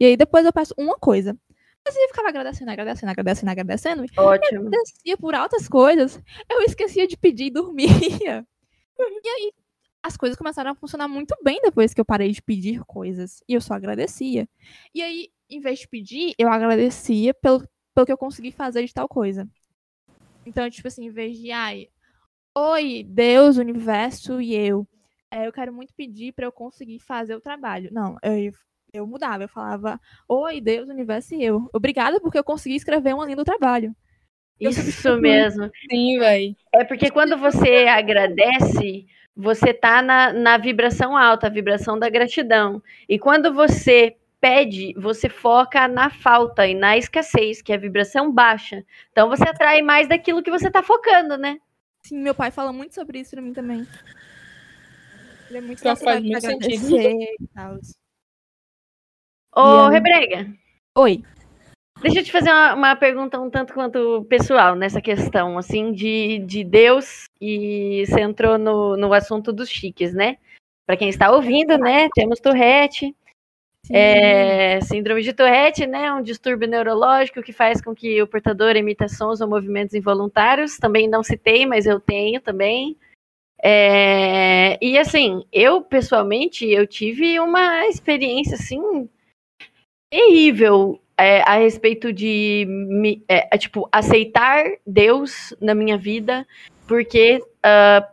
E 0.00 0.04
aí 0.04 0.16
depois 0.16 0.44
eu 0.44 0.52
peço 0.52 0.74
uma 0.76 0.98
coisa. 0.98 1.38
Mas 1.86 1.96
eu 1.96 2.08
ficava 2.08 2.28
agradecendo, 2.28 2.70
agradecendo, 2.70 3.10
agradecendo, 3.10 3.50
agradecendo. 3.50 4.04
E 4.04 4.20
Ótimo. 4.20 4.66
agradecia 4.66 5.16
por 5.16 5.34
altas 5.34 5.68
coisas. 5.68 6.20
Eu 6.50 6.60
esquecia 6.62 7.06
de 7.06 7.16
pedir 7.16 7.46
e 7.46 7.50
dormia. 7.50 7.88
E 9.00 9.28
aí 9.28 9.52
as 10.02 10.16
coisas 10.16 10.36
começaram 10.36 10.72
a 10.72 10.74
funcionar 10.74 11.06
muito 11.06 11.32
bem 11.40 11.60
depois 11.62 11.94
que 11.94 12.00
eu 12.00 12.04
parei 12.04 12.32
de 12.32 12.42
pedir 12.42 12.84
coisas. 12.84 13.40
E 13.48 13.54
eu 13.54 13.60
só 13.60 13.74
agradecia. 13.74 14.48
E 14.92 15.00
aí, 15.00 15.28
em 15.48 15.60
vez 15.60 15.78
de 15.78 15.86
pedir, 15.86 16.34
eu 16.36 16.48
agradecia 16.48 17.32
pelo, 17.32 17.64
pelo 17.94 18.04
que 18.04 18.12
eu 18.12 18.18
consegui 18.18 18.50
fazer 18.50 18.84
de 18.84 18.92
tal 18.92 19.08
coisa. 19.08 19.48
Então, 20.48 20.68
tipo 20.70 20.88
assim, 20.88 21.06
em 21.06 21.10
vez 21.10 21.38
de, 21.38 21.50
ai, 21.52 21.88
oi, 22.56 23.04
Deus, 23.06 23.56
universo 23.56 24.40
e 24.40 24.54
eu. 24.54 24.86
é, 25.30 25.46
eu 25.46 25.52
quero 25.52 25.72
muito 25.72 25.94
pedir 25.94 26.32
para 26.32 26.46
eu 26.46 26.52
conseguir 26.52 26.98
fazer 27.00 27.34
o 27.34 27.40
trabalho. 27.40 27.90
Não, 27.92 28.16
eu, 28.22 28.52
eu 28.92 29.06
mudava, 29.06 29.44
eu 29.44 29.48
falava, 29.48 30.00
oi, 30.28 30.60
Deus, 30.60 30.88
universo 30.88 31.34
e 31.34 31.44
eu. 31.44 31.68
Obrigada 31.72 32.20
porque 32.20 32.38
eu 32.38 32.44
consegui 32.44 32.76
escrever 32.76 33.14
uma 33.14 33.24
linha 33.24 33.36
do 33.36 33.44
trabalho. 33.44 33.94
Isso 34.60 35.16
mesmo. 35.18 35.70
Sim, 35.90 36.18
velho. 36.18 36.56
É 36.74 36.84
porque 36.84 37.10
quando 37.10 37.36
você 37.36 37.86
agradece, 37.86 39.06
você 39.36 39.72
tá 39.72 40.02
na, 40.02 40.32
na 40.32 40.58
vibração 40.58 41.16
alta, 41.16 41.46
a 41.46 41.50
vibração 41.50 41.98
da 41.98 42.08
gratidão. 42.08 42.82
E 43.08 43.18
quando 43.18 43.52
você 43.54 44.16
pede, 44.40 44.94
você 44.96 45.28
foca 45.28 45.86
na 45.88 46.10
falta 46.10 46.66
e 46.66 46.74
na 46.74 46.96
escassez, 46.96 47.60
que 47.60 47.72
é 47.72 47.76
a 47.76 47.78
vibração 47.78 48.32
baixa. 48.32 48.84
Então 49.10 49.28
você 49.28 49.44
atrai 49.48 49.82
mais 49.82 50.08
daquilo 50.08 50.42
que 50.42 50.50
você 50.50 50.70
tá 50.70 50.82
focando, 50.82 51.36
né? 51.36 51.58
Sim, 52.02 52.18
meu 52.18 52.34
pai 52.34 52.50
fala 52.50 52.72
muito 52.72 52.94
sobre 52.94 53.20
isso 53.20 53.32
pra 53.32 53.42
mim 53.42 53.52
também. 53.52 53.86
Ele 55.48 55.58
é 55.58 55.60
muito 55.60 55.82
Já 55.82 55.90
nessa 55.90 56.04
faz 56.04 56.22
muito 56.22 56.40
sentido. 56.40 56.96
e 56.96 57.36
tal. 57.54 57.78
Ô, 59.56 59.86
aí? 59.86 59.92
Rebrega, 59.92 60.46
Oi. 60.96 61.24
deixa 62.00 62.20
eu 62.20 62.24
te 62.24 62.30
fazer 62.30 62.50
uma, 62.50 62.74
uma 62.74 62.96
pergunta 62.96 63.40
um 63.40 63.50
tanto 63.50 63.72
quanto 63.72 64.24
pessoal 64.28 64.74
nessa 64.74 65.00
questão, 65.00 65.58
assim, 65.58 65.92
de, 65.92 66.38
de 66.40 66.62
Deus 66.62 67.24
e 67.40 68.04
você 68.06 68.20
entrou 68.20 68.58
no, 68.58 68.96
no 68.96 69.12
assunto 69.12 69.52
dos 69.52 69.68
chiques, 69.68 70.14
né? 70.14 70.36
Para 70.86 70.96
quem 70.96 71.08
está 71.08 71.30
ouvindo, 71.30 71.76
né? 71.76 72.08
Temos 72.14 72.40
Tourette. 72.40 73.14
É, 73.90 74.80
síndrome 74.82 75.22
de 75.22 75.32
Tourette, 75.32 75.86
né, 75.86 76.12
um 76.12 76.22
distúrbio 76.22 76.68
neurológico 76.68 77.42
que 77.42 77.52
faz 77.52 77.80
com 77.80 77.94
que 77.94 78.20
o 78.22 78.26
portador 78.26 78.76
emita 78.76 79.08
sons 79.08 79.40
ou 79.40 79.48
movimentos 79.48 79.94
involuntários. 79.94 80.76
Também 80.76 81.08
não 81.08 81.22
citei, 81.22 81.64
mas 81.66 81.86
eu 81.86 81.98
tenho 81.98 82.40
também. 82.40 82.96
É, 83.62 84.78
e 84.80 84.96
assim, 84.98 85.44
eu 85.52 85.82
pessoalmente 85.82 86.64
eu 86.64 86.86
tive 86.86 87.40
uma 87.40 87.86
experiência 87.88 88.54
assim 88.54 89.08
terrível 90.10 91.00
é, 91.16 91.40
a 91.42 91.56
respeito 91.58 92.12
de 92.12 92.64
me- 92.68 93.24
é, 93.26 93.58
tipo 93.58 93.88
aceitar 93.90 94.64
Deus 94.86 95.52
na 95.60 95.74
minha 95.74 95.98
vida, 95.98 96.46
porque 96.86 97.42
ah, 97.62 98.08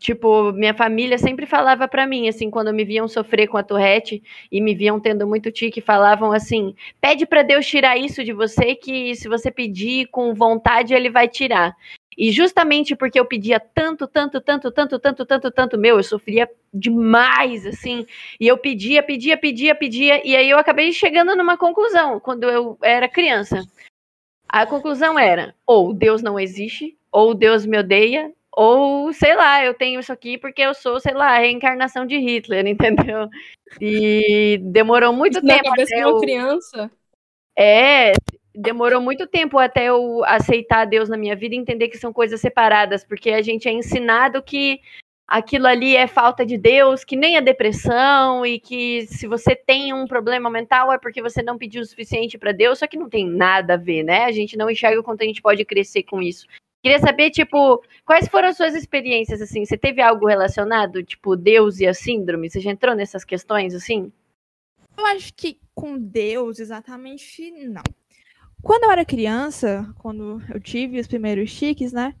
tipo 0.00 0.50
minha 0.52 0.74
família 0.74 1.18
sempre 1.18 1.46
falava 1.46 1.86
pra 1.86 2.06
mim 2.06 2.26
assim 2.28 2.50
quando 2.50 2.72
me 2.72 2.84
viam 2.84 3.06
sofrer 3.06 3.46
com 3.46 3.58
a 3.58 3.62
Tourette 3.62 4.22
e 4.50 4.60
me 4.60 4.74
viam 4.74 4.98
tendo 4.98 5.26
muito 5.26 5.52
tique, 5.52 5.80
falavam 5.80 6.32
assim: 6.32 6.74
pede 7.00 7.26
pra 7.26 7.42
Deus 7.42 7.66
tirar 7.66 7.96
isso 7.96 8.24
de 8.24 8.32
você, 8.32 8.74
que 8.74 9.14
se 9.14 9.28
você 9.28 9.50
pedir 9.50 10.06
com 10.06 10.34
vontade, 10.34 10.94
ele 10.94 11.10
vai 11.10 11.28
tirar. 11.28 11.76
E 12.18 12.30
justamente 12.32 12.96
porque 12.96 13.18
eu 13.18 13.24
pedia 13.24 13.60
tanto, 13.60 14.06
tanto, 14.06 14.40
tanto, 14.40 14.70
tanto, 14.70 14.98
tanto, 14.98 15.24
tanto, 15.24 15.50
tanto, 15.50 15.78
meu, 15.78 15.96
eu 15.96 16.02
sofria 16.02 16.48
demais, 16.72 17.66
assim. 17.66 18.04
E 18.38 18.46
eu 18.46 18.58
pedia, 18.58 19.02
pedia, 19.02 19.36
pedia, 19.38 19.74
pedia, 19.74 20.26
e 20.26 20.36
aí 20.36 20.50
eu 20.50 20.58
acabei 20.58 20.92
chegando 20.92 21.36
numa 21.36 21.56
conclusão 21.56 22.18
quando 22.18 22.44
eu 22.44 22.76
era 22.82 23.08
criança. 23.08 23.62
A 24.48 24.66
conclusão 24.66 25.18
era: 25.18 25.54
ou 25.66 25.94
Deus 25.94 26.22
não 26.22 26.38
existe, 26.38 26.96
ou 27.12 27.34
Deus 27.34 27.64
me 27.64 27.78
odeia, 27.78 28.32
ou 28.52 29.12
sei 29.12 29.34
lá, 29.34 29.64
eu 29.64 29.74
tenho 29.74 30.00
isso 30.00 30.12
aqui 30.12 30.36
porque 30.36 30.62
eu 30.62 30.74
sou, 30.74 30.98
sei 30.98 31.14
lá, 31.14 31.36
a 31.36 31.38
reencarnação 31.38 32.04
de 32.04 32.18
Hitler, 32.18 32.66
entendeu? 32.66 33.28
E 33.80 34.58
demorou 34.62 35.12
muito 35.12 35.38
Isso 35.38 35.46
na 35.46 35.54
tempo 35.54 35.70
cabeça 35.70 35.94
até 35.94 36.02
de 36.02 36.08
uma 36.08 36.16
eu... 36.16 36.20
criança. 36.20 36.90
É, 37.56 38.12
demorou 38.54 39.00
muito 39.00 39.26
tempo 39.26 39.58
até 39.58 39.86
eu 39.86 40.24
aceitar 40.24 40.84
Deus 40.84 41.08
na 41.08 41.16
minha 41.16 41.36
vida 41.36 41.54
e 41.54 41.58
entender 41.58 41.88
que 41.88 41.98
são 41.98 42.12
coisas 42.12 42.40
separadas, 42.40 43.04
porque 43.04 43.30
a 43.30 43.42
gente 43.42 43.68
é 43.68 43.72
ensinado 43.72 44.42
que 44.42 44.80
aquilo 45.28 45.68
ali 45.68 45.94
é 45.94 46.08
falta 46.08 46.44
de 46.44 46.58
Deus, 46.58 47.04
que 47.04 47.14
nem 47.14 47.36
a 47.36 47.40
depressão 47.40 48.44
e 48.44 48.58
que 48.58 49.06
se 49.06 49.28
você 49.28 49.54
tem 49.54 49.94
um 49.94 50.06
problema 50.06 50.50
mental 50.50 50.92
é 50.92 50.98
porque 50.98 51.22
você 51.22 51.40
não 51.40 51.56
pediu 51.56 51.82
o 51.82 51.86
suficiente 51.86 52.36
para 52.36 52.50
Deus, 52.50 52.80
só 52.80 52.86
que 52.88 52.98
não 52.98 53.08
tem 53.08 53.24
nada 53.24 53.74
a 53.74 53.76
ver, 53.76 54.02
né? 54.02 54.24
A 54.24 54.32
gente 54.32 54.56
não 54.56 54.68
enxerga 54.68 54.98
o 54.98 55.04
quanto 55.04 55.22
a 55.22 55.26
gente 55.26 55.40
pode 55.40 55.64
crescer 55.64 56.02
com 56.02 56.20
isso. 56.20 56.48
Queria 56.82 56.98
saber, 56.98 57.30
tipo, 57.30 57.82
quais 58.04 58.26
foram 58.28 58.48
as 58.48 58.56
suas 58.56 58.74
experiências, 58.74 59.40
assim? 59.42 59.64
Você 59.64 59.76
teve 59.76 60.00
algo 60.00 60.26
relacionado, 60.26 61.02
tipo, 61.02 61.36
Deus 61.36 61.78
e 61.78 61.86
a 61.86 61.92
síndrome? 61.92 62.48
Você 62.48 62.60
já 62.60 62.70
entrou 62.70 62.94
nessas 62.94 63.24
questões, 63.24 63.74
assim? 63.74 64.10
Eu 64.96 65.06
acho 65.06 65.32
que 65.34 65.58
com 65.74 65.98
Deus, 65.98 66.58
exatamente, 66.58 67.50
não. 67.50 67.82
Quando 68.62 68.84
eu 68.84 68.90
era 68.90 69.04
criança, 69.04 69.92
quando 69.98 70.42
eu 70.52 70.60
tive 70.60 70.98
os 70.98 71.06
primeiros 71.06 71.50
chiques, 71.50 71.92
né? 71.92 72.14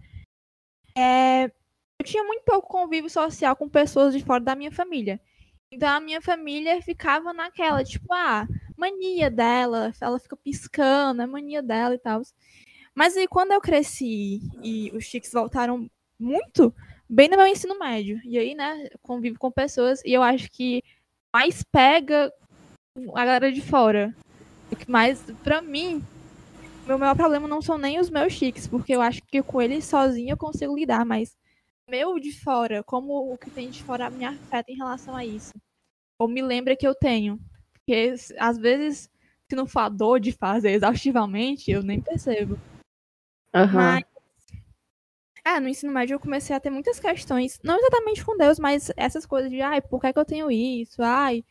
é, 0.96 1.44
eu 1.44 2.04
tinha 2.04 2.22
muito 2.24 2.44
pouco 2.44 2.68
convívio 2.68 3.10
social 3.10 3.56
com 3.56 3.68
pessoas 3.68 4.14
de 4.14 4.24
fora 4.24 4.42
da 4.42 4.54
minha 4.54 4.70
família. 4.70 5.20
Então 5.72 5.88
a 5.88 6.00
minha 6.00 6.20
família 6.20 6.82
ficava 6.82 7.32
naquela, 7.32 7.84
tipo, 7.84 8.12
ah, 8.12 8.46
mania 8.76 9.30
dela, 9.30 9.92
ela 10.00 10.18
fica 10.18 10.36
piscando, 10.36 11.22
é 11.22 11.26
mania 11.26 11.62
dela 11.62 11.94
e 11.94 11.98
tal. 11.98 12.22
Mas 12.94 13.16
aí 13.16 13.26
quando 13.26 13.52
eu 13.52 13.60
cresci 13.60 14.40
e 14.62 14.90
os 14.94 15.04
chiques 15.04 15.32
voltaram 15.32 15.90
muito, 16.18 16.74
bem 17.08 17.28
no 17.28 17.36
meu 17.36 17.46
ensino 17.46 17.78
médio. 17.78 18.20
E 18.24 18.38
aí, 18.38 18.54
né, 18.54 18.88
convivo 19.02 19.38
com 19.38 19.50
pessoas 19.50 20.02
e 20.04 20.12
eu 20.12 20.22
acho 20.22 20.50
que 20.50 20.82
mais 21.32 21.62
pega 21.62 22.32
a 23.14 23.24
galera 23.24 23.52
de 23.52 23.60
fora. 23.60 24.14
O 24.70 24.76
que 24.76 24.90
mais, 24.90 25.22
pra 25.42 25.62
mim, 25.62 26.02
meu 26.86 26.98
maior 26.98 27.16
problema 27.16 27.48
não 27.48 27.62
são 27.62 27.78
nem 27.78 27.98
os 27.98 28.10
meus 28.10 28.32
chiques, 28.32 28.66
porque 28.66 28.94
eu 28.94 29.00
acho 29.00 29.22
que 29.22 29.42
com 29.42 29.60
eles 29.62 29.84
sozinho 29.84 30.32
eu 30.32 30.36
consigo 30.36 30.76
lidar, 30.76 31.04
mas 31.04 31.36
meu 31.88 32.18
de 32.18 32.32
fora, 32.32 32.84
como 32.84 33.32
o 33.32 33.36
que 33.36 33.50
tem 33.50 33.70
de 33.70 33.82
fora 33.82 34.10
me 34.10 34.24
afeta 34.24 34.70
em 34.70 34.76
relação 34.76 35.16
a 35.16 35.24
isso. 35.24 35.52
Ou 36.20 36.28
me 36.28 36.42
lembra 36.42 36.76
que 36.76 36.86
eu 36.86 36.94
tenho. 36.94 37.40
Porque 37.72 38.14
às 38.38 38.58
vezes, 38.58 39.10
se 39.48 39.56
não 39.56 39.66
for 39.66 39.90
dor 39.90 40.20
de 40.20 40.30
fazer 40.32 40.70
exaustivamente, 40.70 41.70
eu 41.70 41.82
nem 41.82 42.00
percebo. 42.00 42.58
Mas. 43.52 44.04
É, 45.44 45.58
no 45.58 45.68
ensino 45.68 45.92
médio 45.92 46.14
eu 46.14 46.20
comecei 46.20 46.54
a 46.54 46.60
ter 46.60 46.68
muitas 46.68 47.00
questões, 47.00 47.58
não 47.64 47.78
exatamente 47.78 48.24
com 48.24 48.36
Deus, 48.36 48.58
mas 48.58 48.92
essas 48.94 49.24
coisas 49.24 49.50
de, 49.50 49.62
ai, 49.62 49.80
por 49.80 50.00
que, 50.00 50.12
que 50.12 50.18
eu 50.18 50.24
tenho 50.24 50.50
isso? 50.50 51.02
Ai, 51.02 51.42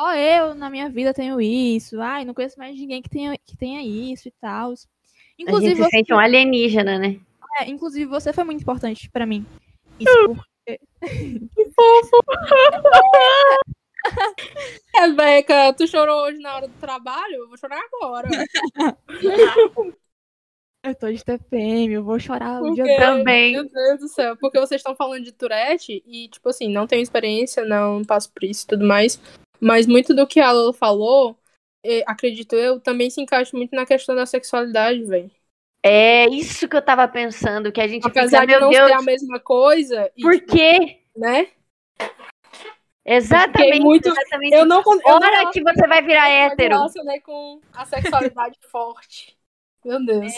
só 0.00 0.14
eu 0.14 0.54
na 0.54 0.70
minha 0.70 0.88
vida 0.88 1.12
tenho 1.12 1.40
isso. 1.40 2.00
Ai, 2.00 2.24
não 2.24 2.32
conheço 2.32 2.58
mais 2.58 2.78
ninguém 2.78 3.02
que 3.02 3.10
tenha, 3.10 3.36
que 3.36 3.56
tenha 3.56 3.82
isso 3.82 4.28
e 4.28 4.34
tal. 4.40 4.70
A 4.70 4.74
gente 4.74 4.86
Inclusive, 5.38 5.76
se 5.76 5.82
você, 5.82 5.90
sente 5.90 6.14
um 6.14 6.18
alienígena, 6.18 6.98
né? 6.98 7.20
é, 7.60 7.68
inclusive, 7.68 8.06
você 8.06 8.32
foi 8.32 8.44
muito 8.44 8.62
importante 8.62 9.10
pra 9.10 9.26
mim. 9.26 9.44
Isso 9.98 10.28
porque 10.28 10.80
Rebeca, 14.94 15.74
tu 15.74 15.88
chorou 15.88 16.24
hoje 16.24 16.38
na 16.38 16.54
hora 16.54 16.68
do 16.68 16.74
trabalho? 16.74 17.34
Eu 17.34 17.48
vou 17.48 17.58
chorar 17.58 17.80
agora. 17.94 18.28
eu 20.84 20.94
tô 20.94 21.10
de 21.10 21.24
TPM, 21.24 21.92
eu 21.92 22.04
vou 22.04 22.18
chorar 22.18 22.62
o 22.62 22.66
Por 22.66 22.74
dia. 22.74 22.96
Também. 22.96 23.52
Meu 23.52 23.68
Deus 23.68 24.00
do 24.00 24.08
céu. 24.08 24.36
Porque 24.36 24.58
vocês 24.58 24.78
estão 24.80 24.94
falando 24.94 25.24
de 25.24 25.32
Tourette 25.32 26.02
e, 26.06 26.28
tipo 26.28 26.48
assim, 26.48 26.68
não 26.68 26.86
tenho 26.86 27.02
experiência, 27.02 27.64
não 27.64 28.04
passo 28.04 28.32
por 28.32 28.44
isso 28.44 28.64
e 28.64 28.68
tudo 28.68 28.86
mais. 28.86 29.20
Mas 29.60 29.86
muito 29.86 30.14
do 30.14 30.26
que 30.26 30.40
a 30.40 30.52
Lola 30.52 30.72
falou, 30.72 31.36
eh, 31.84 32.04
acredito 32.06 32.54
eu, 32.54 32.80
também 32.80 33.10
se 33.10 33.20
encaixa 33.20 33.56
muito 33.56 33.74
na 33.74 33.84
questão 33.84 34.14
da 34.14 34.24
sexualidade, 34.24 35.02
velho. 35.04 35.30
É 35.82 36.28
isso 36.28 36.68
que 36.68 36.76
eu 36.76 36.82
tava 36.82 37.06
pensando, 37.08 37.70
que 37.72 37.80
a 37.80 37.86
gente 37.86 38.06
Apesar 38.06 38.40
fica, 38.40 38.46
de 38.46 38.52
meu 38.52 38.60
não 38.60 38.70
Deus, 38.70 38.88
ser 38.88 38.94
a 38.94 39.02
mesma 39.02 39.40
coisa, 39.40 40.10
e, 40.16 40.22
por 40.22 40.34
tipo, 40.34 40.52
quê? 40.52 40.98
né? 41.16 41.48
Exatamente, 43.04 43.80
muito- 43.80 44.08
exatamente. 44.08 44.54
Eu 44.54 44.66
não 44.66 44.82
eu 44.82 44.84
não 44.84 45.14
Hora 45.14 45.50
que 45.50 45.62
você 45.62 45.86
vai 45.86 46.02
virar 46.02 46.28
hétero. 46.28 46.74
relacionei 46.76 47.20
com 47.20 47.60
a 47.72 47.84
sexualidade 47.86 48.58
forte. 48.70 49.36
Meu 49.84 50.04
Deus. 50.04 50.32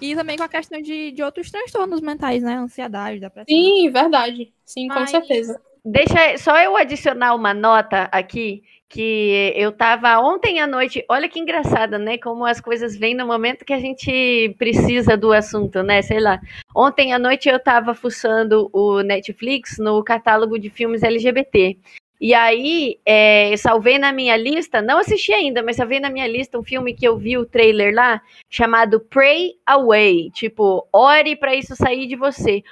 E 0.00 0.14
também 0.14 0.36
com 0.36 0.42
a 0.42 0.48
questão 0.48 0.80
de, 0.80 1.12
de 1.12 1.22
outros 1.22 1.50
transtornos 1.50 2.00
mentais, 2.00 2.42
né? 2.42 2.54
Ansiedade, 2.54 3.20
depressão. 3.20 3.44
Sim, 3.48 3.90
verdade. 3.90 4.52
Sim, 4.64 4.88
com 4.88 4.94
Mas- 4.94 5.10
certeza. 5.10 5.60
Deixa 5.84 6.36
só 6.36 6.58
eu 6.60 6.76
adicionar 6.76 7.34
uma 7.34 7.54
nota 7.54 8.02
aqui, 8.12 8.62
que 8.86 9.52
eu 9.56 9.72
tava 9.72 10.18
ontem 10.18 10.60
à 10.60 10.66
noite, 10.66 11.02
olha 11.08 11.26
que 11.28 11.38
engraçado, 11.38 11.96
né? 11.98 12.18
Como 12.18 12.44
as 12.44 12.60
coisas 12.60 12.94
vêm 12.94 13.14
no 13.14 13.26
momento 13.26 13.64
que 13.64 13.72
a 13.72 13.78
gente 13.78 14.54
precisa 14.58 15.16
do 15.16 15.32
assunto, 15.32 15.82
né? 15.82 16.02
Sei 16.02 16.20
lá. 16.20 16.38
Ontem 16.76 17.14
à 17.14 17.18
noite 17.18 17.48
eu 17.48 17.58
tava 17.58 17.94
fuçando 17.94 18.68
o 18.74 19.00
Netflix 19.00 19.78
no 19.78 20.02
catálogo 20.04 20.58
de 20.58 20.68
filmes 20.68 21.02
LGBT. 21.02 21.78
E 22.20 22.34
aí, 22.34 22.98
é, 23.06 23.56
salvei 23.56 23.98
na 23.98 24.12
minha 24.12 24.36
lista, 24.36 24.82
não 24.82 24.98
assisti 24.98 25.32
ainda, 25.32 25.62
mas 25.62 25.76
salvei 25.76 25.98
na 25.98 26.10
minha 26.10 26.26
lista 26.26 26.58
um 26.58 26.62
filme 26.62 26.92
que 26.92 27.08
eu 27.08 27.16
vi 27.16 27.38
o 27.38 27.46
trailer 27.46 27.94
lá, 27.94 28.20
chamado 28.50 29.00
Pray 29.00 29.54
Away. 29.64 30.30
Tipo, 30.30 30.86
ore 30.92 31.34
pra 31.34 31.54
isso 31.54 31.74
sair 31.74 32.06
de 32.06 32.16
você. 32.16 32.62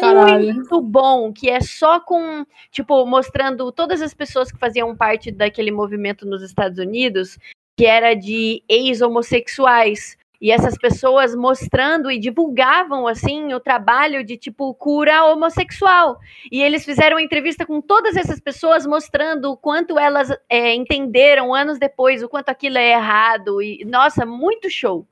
Caralho. 0.00 0.54
Muito 0.54 0.80
bom, 0.80 1.32
que 1.34 1.50
é 1.50 1.60
só 1.60 2.00
com, 2.00 2.46
tipo, 2.70 3.04
mostrando 3.04 3.70
todas 3.70 4.00
as 4.00 4.14
pessoas 4.14 4.50
que 4.50 4.58
faziam 4.58 4.96
parte 4.96 5.30
daquele 5.30 5.70
movimento 5.70 6.24
nos 6.24 6.42
Estados 6.42 6.78
Unidos, 6.78 7.38
que 7.76 7.84
era 7.84 8.14
de 8.14 8.62
ex-homossexuais. 8.66 10.16
E 10.44 10.50
essas 10.50 10.76
pessoas 10.76 11.34
mostrando 11.34 12.10
e 12.10 12.18
divulgavam, 12.18 13.08
assim, 13.08 13.54
o 13.54 13.60
trabalho 13.60 14.22
de, 14.22 14.36
tipo, 14.36 14.74
cura 14.74 15.24
homossexual. 15.24 16.20
E 16.52 16.60
eles 16.60 16.84
fizeram 16.84 17.18
entrevista 17.18 17.64
com 17.64 17.80
todas 17.80 18.14
essas 18.14 18.38
pessoas, 18.38 18.84
mostrando 18.84 19.50
o 19.50 19.56
quanto 19.56 19.98
elas 19.98 20.28
é, 20.46 20.74
entenderam 20.74 21.54
anos 21.54 21.78
depois, 21.78 22.22
o 22.22 22.28
quanto 22.28 22.50
aquilo 22.50 22.76
é 22.76 22.90
errado. 22.90 23.62
E, 23.62 23.86
nossa, 23.86 24.26
muito 24.26 24.68
show. 24.68 25.06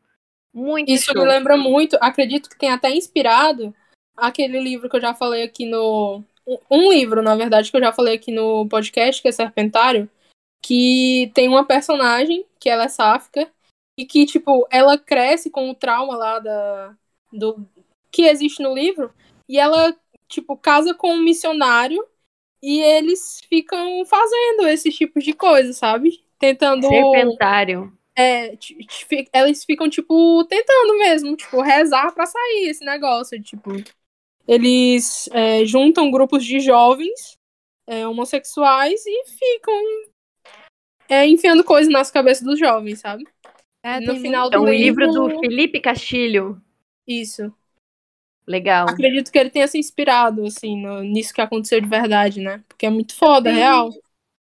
Muito 0.53 0.91
Isso 0.91 1.11
show. 1.15 1.23
me 1.23 1.27
lembra 1.27 1.57
muito, 1.57 1.97
acredito 1.99 2.51
que 2.51 2.59
tenha 2.59 2.75
até 2.75 2.91
inspirado 2.91 3.75
aquele 4.15 4.61
livro 4.61 4.87
que 4.91 4.97
eu 4.97 5.01
já 5.01 5.15
falei 5.15 5.45
aqui 5.45 5.65
no. 5.65 6.23
um- 6.47 6.59
Um 6.71 6.93
livro, 6.93 7.23
na 7.23 7.35
verdade, 7.35 7.71
que 7.71 7.77
eu 7.79 7.81
já 7.83 7.91
falei 7.91 8.17
aqui 8.17 8.31
no 8.31 8.69
podcast, 8.69 9.23
que 9.23 9.29
é 9.29 9.33
Serpentário, 9.33 10.11
que 10.63 11.33
tem 11.33 11.49
uma 11.49 11.65
personagem 11.65 12.45
que 12.61 12.69
ela 12.69 12.85
é 12.85 12.89
sáfica 12.89 13.49
e 13.99 14.07
que, 14.07 14.25
tipo, 14.27 14.67
ela 14.71 14.99
cresce 14.99 15.51
com 15.51 15.71
o 15.71 15.75
trauma 15.75 16.17
lá 16.17 16.39
da, 16.39 16.97
do 17.33 17.67
que 18.11 18.23
existe 18.23 18.63
no 18.63 18.75
livro 18.75 19.13
e 19.49 19.59
ela, 19.59 19.95
tipo, 20.29 20.57
casa 20.57 20.95
com 20.95 21.15
um 21.15 21.23
missionário 21.23 22.05
e 22.63 22.81
eles 22.81 23.41
ficam 23.49 24.05
fazendo 24.05 24.69
esses 24.69 24.95
tipos 24.95 25.25
de 25.25 25.33
coisa, 25.33 25.73
sabe? 25.73 26.25
Tentando 26.39 26.87
Serpentário. 26.87 27.93
é, 28.17 28.57
eles 29.35 29.65
ficam, 29.65 29.89
tipo, 29.89 30.45
tentando 30.45 30.99
mesmo, 30.99 31.37
tipo, 31.37 31.61
rezar 31.61 32.13
pra 32.13 32.27
sair 32.27 32.69
esse 32.69 32.85
negócio, 32.85 33.41
tipo. 33.43 33.71
Eles 34.47 35.29
é, 35.33 35.65
juntam 35.65 36.11
grupos 36.11 36.45
de 36.45 36.61
jovens 36.61 37.37
é, 37.87 38.07
homossexuais 38.07 39.05
e 39.07 39.25
ficam 39.27 39.75
é, 41.09 41.27
enfiando 41.27 41.63
coisas 41.63 41.93
nas 41.93 42.11
cabeças 42.11 42.45
dos 42.45 42.59
jovens, 42.59 43.01
sabe? 43.01 43.25
É, 43.83 44.01
no 44.01 44.17
final 44.17 44.49
É 44.53 44.59
um 44.59 44.65
do 44.65 44.71
livro 44.71 45.11
do 45.11 45.27
livro- 45.29 45.41
Felipe 45.41 45.81
Castilho. 45.81 46.63
Isso. 47.07 47.53
Legal. 48.47 48.89
Acredito 48.89 49.31
que 49.31 49.39
ele 49.39 49.51
tenha 49.51 49.67
se 49.69 49.79
inspirado, 49.79 50.45
assim, 50.47 50.81
no- 50.81 51.03
nisso 51.03 51.33
que 51.35 51.41
aconteceu 51.41 51.81
de 51.81 51.89
verdade, 51.89 52.41
né? 52.41 52.63
Porque 52.69 52.87
é 52.87 52.91
muito 52.91 53.15
foda, 53.15 53.51
real. 53.51 53.91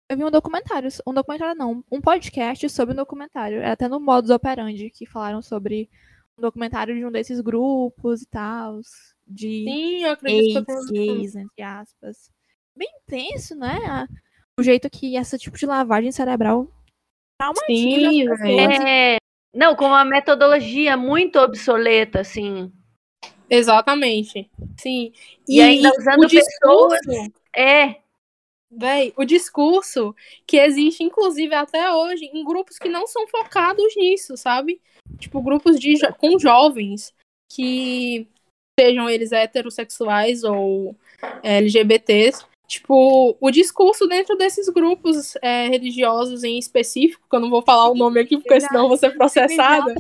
Eu 0.09 0.16
vi 0.16 0.24
um 0.24 0.30
documentário, 0.30 0.89
um 1.07 1.14
documentário 1.14 1.55
não, 1.55 1.83
um 1.91 2.01
podcast 2.01 2.68
sobre 2.68 2.93
um 2.93 2.97
documentário. 2.97 3.59
Era 3.59 3.72
até 3.72 3.89
no 3.89 3.99
Modus 4.01 4.30
Operandi, 4.30 4.91
que 4.91 5.07
falaram 5.07 5.41
sobre 5.41 5.89
um 6.37 6.43
documentário 6.43 6.95
de 6.95 7.05
um 7.05 7.11
desses 7.11 7.41
grupos 7.41 8.22
e 8.22 8.26
tal, 8.26 8.80
de 9.26 9.64
Sim, 9.64 10.05
eu 10.05 10.11
acredito 10.12 10.64
que 10.64 10.72
eu 10.72 10.85
gays, 10.91 11.35
entre 11.35 11.62
aspas. 11.62 12.30
Bem 12.76 12.89
intenso, 13.07 13.55
né? 13.55 14.07
O 14.59 14.62
jeito 14.62 14.91
que 14.91 15.16
esse 15.16 15.39
tipo 15.39 15.57
de 15.57 15.64
lavagem 15.64 16.12
cerebral 16.12 16.68
traumatiza 17.39 18.37
Sim. 18.37 18.61
É, 18.87 19.16
não, 19.55 19.75
com 19.77 19.87
uma 19.87 20.05
metodologia 20.05 20.97
muito 20.97 21.39
obsoleta, 21.39 22.21
assim. 22.21 22.73
Exatamente. 23.49 24.51
Sim. 24.79 25.13
E 25.49 25.61
ainda 25.61 25.91
usando 25.99 26.23
o 26.23 26.27
discurso, 26.27 27.33
É, 27.55 28.03
Véi, 28.75 29.13
o 29.19 29.25
discurso 29.27 30.17
que 30.47 30.57
existe, 30.57 31.05
inclusive 31.05 31.55
até 31.55 31.93
hoje, 31.93 32.25
em 32.25 32.43
grupos 32.43 32.79
que 32.79 32.89
não 32.89 33.07
são 33.07 33.29
focados 33.29 33.95
nisso, 33.95 34.35
sabe? 34.35 34.81
Tipo, 35.19 35.43
grupos 35.43 35.79
de 35.79 35.95
jo- 35.97 36.15
com 36.15 36.39
jovens 36.39 37.13
que 37.53 38.27
sejam 38.81 39.11
eles 39.11 39.31
heterossexuais 39.31 40.43
ou 40.43 40.97
LGBTs. 41.43 42.47
Tipo, 42.73 43.37
o 43.39 43.51
discurso 43.51 44.07
dentro 44.07 44.35
desses 44.35 44.66
grupos 44.70 45.37
é, 45.43 45.68
religiosos 45.68 46.43
em 46.43 46.59
específico, 46.59 47.29
que 47.29 47.37
eu 47.37 47.41
não 47.41 47.51
vou 47.51 47.61
falar 47.61 47.91
o 47.91 47.95
nome 47.95 48.18
aqui, 48.18 48.39
porque 48.39 48.62
senão 48.62 48.85
eu 48.85 48.89
vou 48.89 48.97
ser 48.97 49.11
processada. 49.11 49.95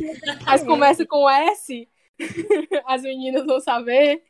Mas 0.46 0.64
começa 0.64 1.04
com 1.04 1.28
S, 1.28 1.86
as 2.86 3.02
meninas 3.02 3.44
vão 3.44 3.60
saber, 3.60 4.22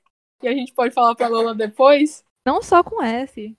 e 0.43 0.49
a 0.49 0.53
gente 0.53 0.72
pode 0.72 0.93
falar 0.93 1.14
pra 1.14 1.28
Lola 1.28 1.55
depois. 1.55 2.24
Não 2.45 2.61
só 2.61 2.82
com 2.82 3.01
S. 3.01 3.55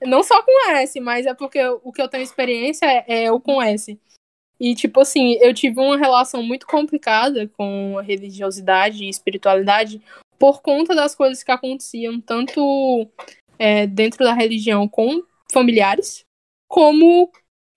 Não 0.00 0.22
só 0.22 0.42
com 0.42 0.70
S, 0.70 0.98
mas 0.98 1.26
é 1.26 1.34
porque 1.34 1.62
o 1.82 1.92
que 1.92 2.00
eu 2.00 2.08
tenho 2.08 2.22
experiência 2.22 2.86
é, 2.86 3.24
é 3.24 3.30
o 3.30 3.38
com 3.38 3.60
S. 3.60 4.00
E, 4.58 4.74
tipo 4.74 5.00
assim, 5.00 5.34
eu 5.42 5.52
tive 5.52 5.78
uma 5.78 5.98
relação 5.98 6.42
muito 6.42 6.66
complicada 6.66 7.48
com 7.48 7.98
a 7.98 8.02
religiosidade 8.02 9.04
e 9.04 9.10
espiritualidade 9.10 10.00
por 10.38 10.62
conta 10.62 10.94
das 10.94 11.14
coisas 11.14 11.42
que 11.44 11.52
aconteciam, 11.52 12.18
tanto 12.18 13.06
é, 13.58 13.86
dentro 13.86 14.24
da 14.24 14.32
religião 14.32 14.88
com 14.88 15.22
familiares, 15.52 16.24
como 16.68 17.30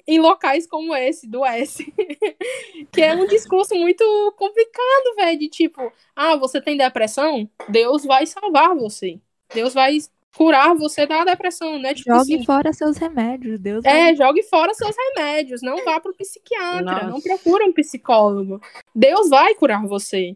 em 0.07 0.19
locais 0.19 0.67
como 0.67 0.95
esse, 0.95 1.28
do 1.28 1.43
S. 1.43 1.84
que 2.91 3.01
é 3.01 3.15
um 3.15 3.26
discurso 3.26 3.76
muito 3.76 4.03
complicado, 4.38 5.15
velho, 5.15 5.39
de 5.39 5.49
tipo, 5.49 5.91
ah, 6.15 6.36
você 6.36 6.61
tem 6.61 6.78
depressão? 6.78 7.49
Deus 7.69 8.03
vai 8.03 8.26
salvar 8.26 8.76
você. 8.76 9.19
Deus 9.53 9.73
vai 9.73 9.97
curar 10.36 10.76
você 10.76 11.05
da 11.05 11.23
depressão, 11.23 11.80
né? 11.80 11.93
Tipo 11.93 12.13
Jogue 12.13 12.36
assim, 12.36 12.45
fora 12.45 12.73
seus 12.73 12.97
remédios, 12.97 13.59
Deus 13.59 13.84
vai- 13.84 14.11
é, 14.11 14.15
jogue 14.15 14.43
fora 14.43 14.73
seus 14.73 14.95
remédios, 14.95 15.61
não 15.61 15.84
vá 15.84 15.99
pro 15.99 16.13
psiquiatra, 16.13 16.82
Nossa. 16.82 17.07
não 17.07 17.21
procure 17.21 17.63
um 17.63 17.73
psicólogo. 17.73 18.61
Deus 18.93 19.30
vai 19.30 19.55
curar 19.55 19.86
você. 19.88 20.36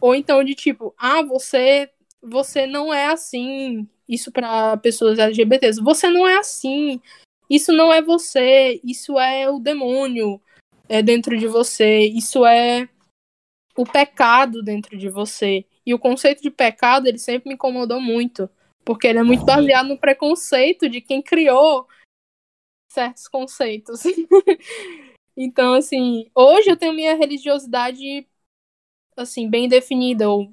Ou 0.00 0.14
então 0.14 0.42
de 0.42 0.54
tipo, 0.54 0.94
ah, 0.98 1.22
você 1.22 1.90
você 2.20 2.66
não 2.66 2.92
é 2.92 3.06
assim. 3.06 3.88
Isso 4.08 4.32
para 4.32 4.76
pessoas 4.78 5.18
LGBTs. 5.18 5.80
Você 5.82 6.08
não 6.08 6.26
é 6.26 6.38
assim. 6.38 7.00
Isso 7.48 7.72
não 7.72 7.92
é 7.92 8.02
você, 8.02 8.80
isso 8.84 9.18
é 9.18 9.48
o 9.48 9.58
demônio 9.58 10.40
é 10.88 11.02
dentro 11.02 11.36
de 11.38 11.46
você, 11.46 12.00
isso 12.00 12.44
é 12.46 12.88
o 13.76 13.84
pecado 13.84 14.62
dentro 14.62 14.96
de 14.98 15.08
você. 15.08 15.64
E 15.84 15.94
o 15.94 15.98
conceito 15.98 16.42
de 16.42 16.50
pecado, 16.50 17.06
ele 17.06 17.18
sempre 17.18 17.48
me 17.48 17.54
incomodou 17.54 18.00
muito, 18.00 18.50
porque 18.84 19.06
ele 19.06 19.18
é 19.18 19.22
muito 19.22 19.44
baseado 19.44 19.88
no 19.88 19.98
preconceito 19.98 20.88
de 20.88 21.00
quem 21.00 21.22
criou 21.22 21.86
certos 22.90 23.28
conceitos. 23.28 24.02
então, 25.36 25.74
assim, 25.74 26.30
hoje 26.34 26.70
eu 26.70 26.76
tenho 26.76 26.92
minha 26.92 27.14
religiosidade 27.14 28.26
assim 29.16 29.48
bem 29.48 29.68
definida 29.68 30.28
ou 30.28 30.52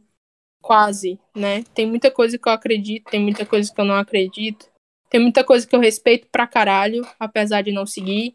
quase, 0.65 1.19
né? 1.35 1.63
Tem 1.75 1.85
muita 1.85 2.09
coisa 2.09 2.39
que 2.39 2.49
eu 2.49 2.51
acredito, 2.53 3.05
tem 3.11 3.21
muita 3.21 3.45
coisa 3.45 3.71
que 3.71 3.79
eu 3.79 3.85
não 3.85 3.93
acredito. 3.95 4.67
Tem 5.11 5.19
muita 5.21 5.43
coisa 5.43 5.65
que 5.67 5.75
eu 5.75 5.79
respeito 5.79 6.27
pra 6.31 6.47
caralho, 6.47 7.07
apesar 7.19 7.61
de 7.61 7.71
não 7.71 7.85
seguir. 7.85 8.33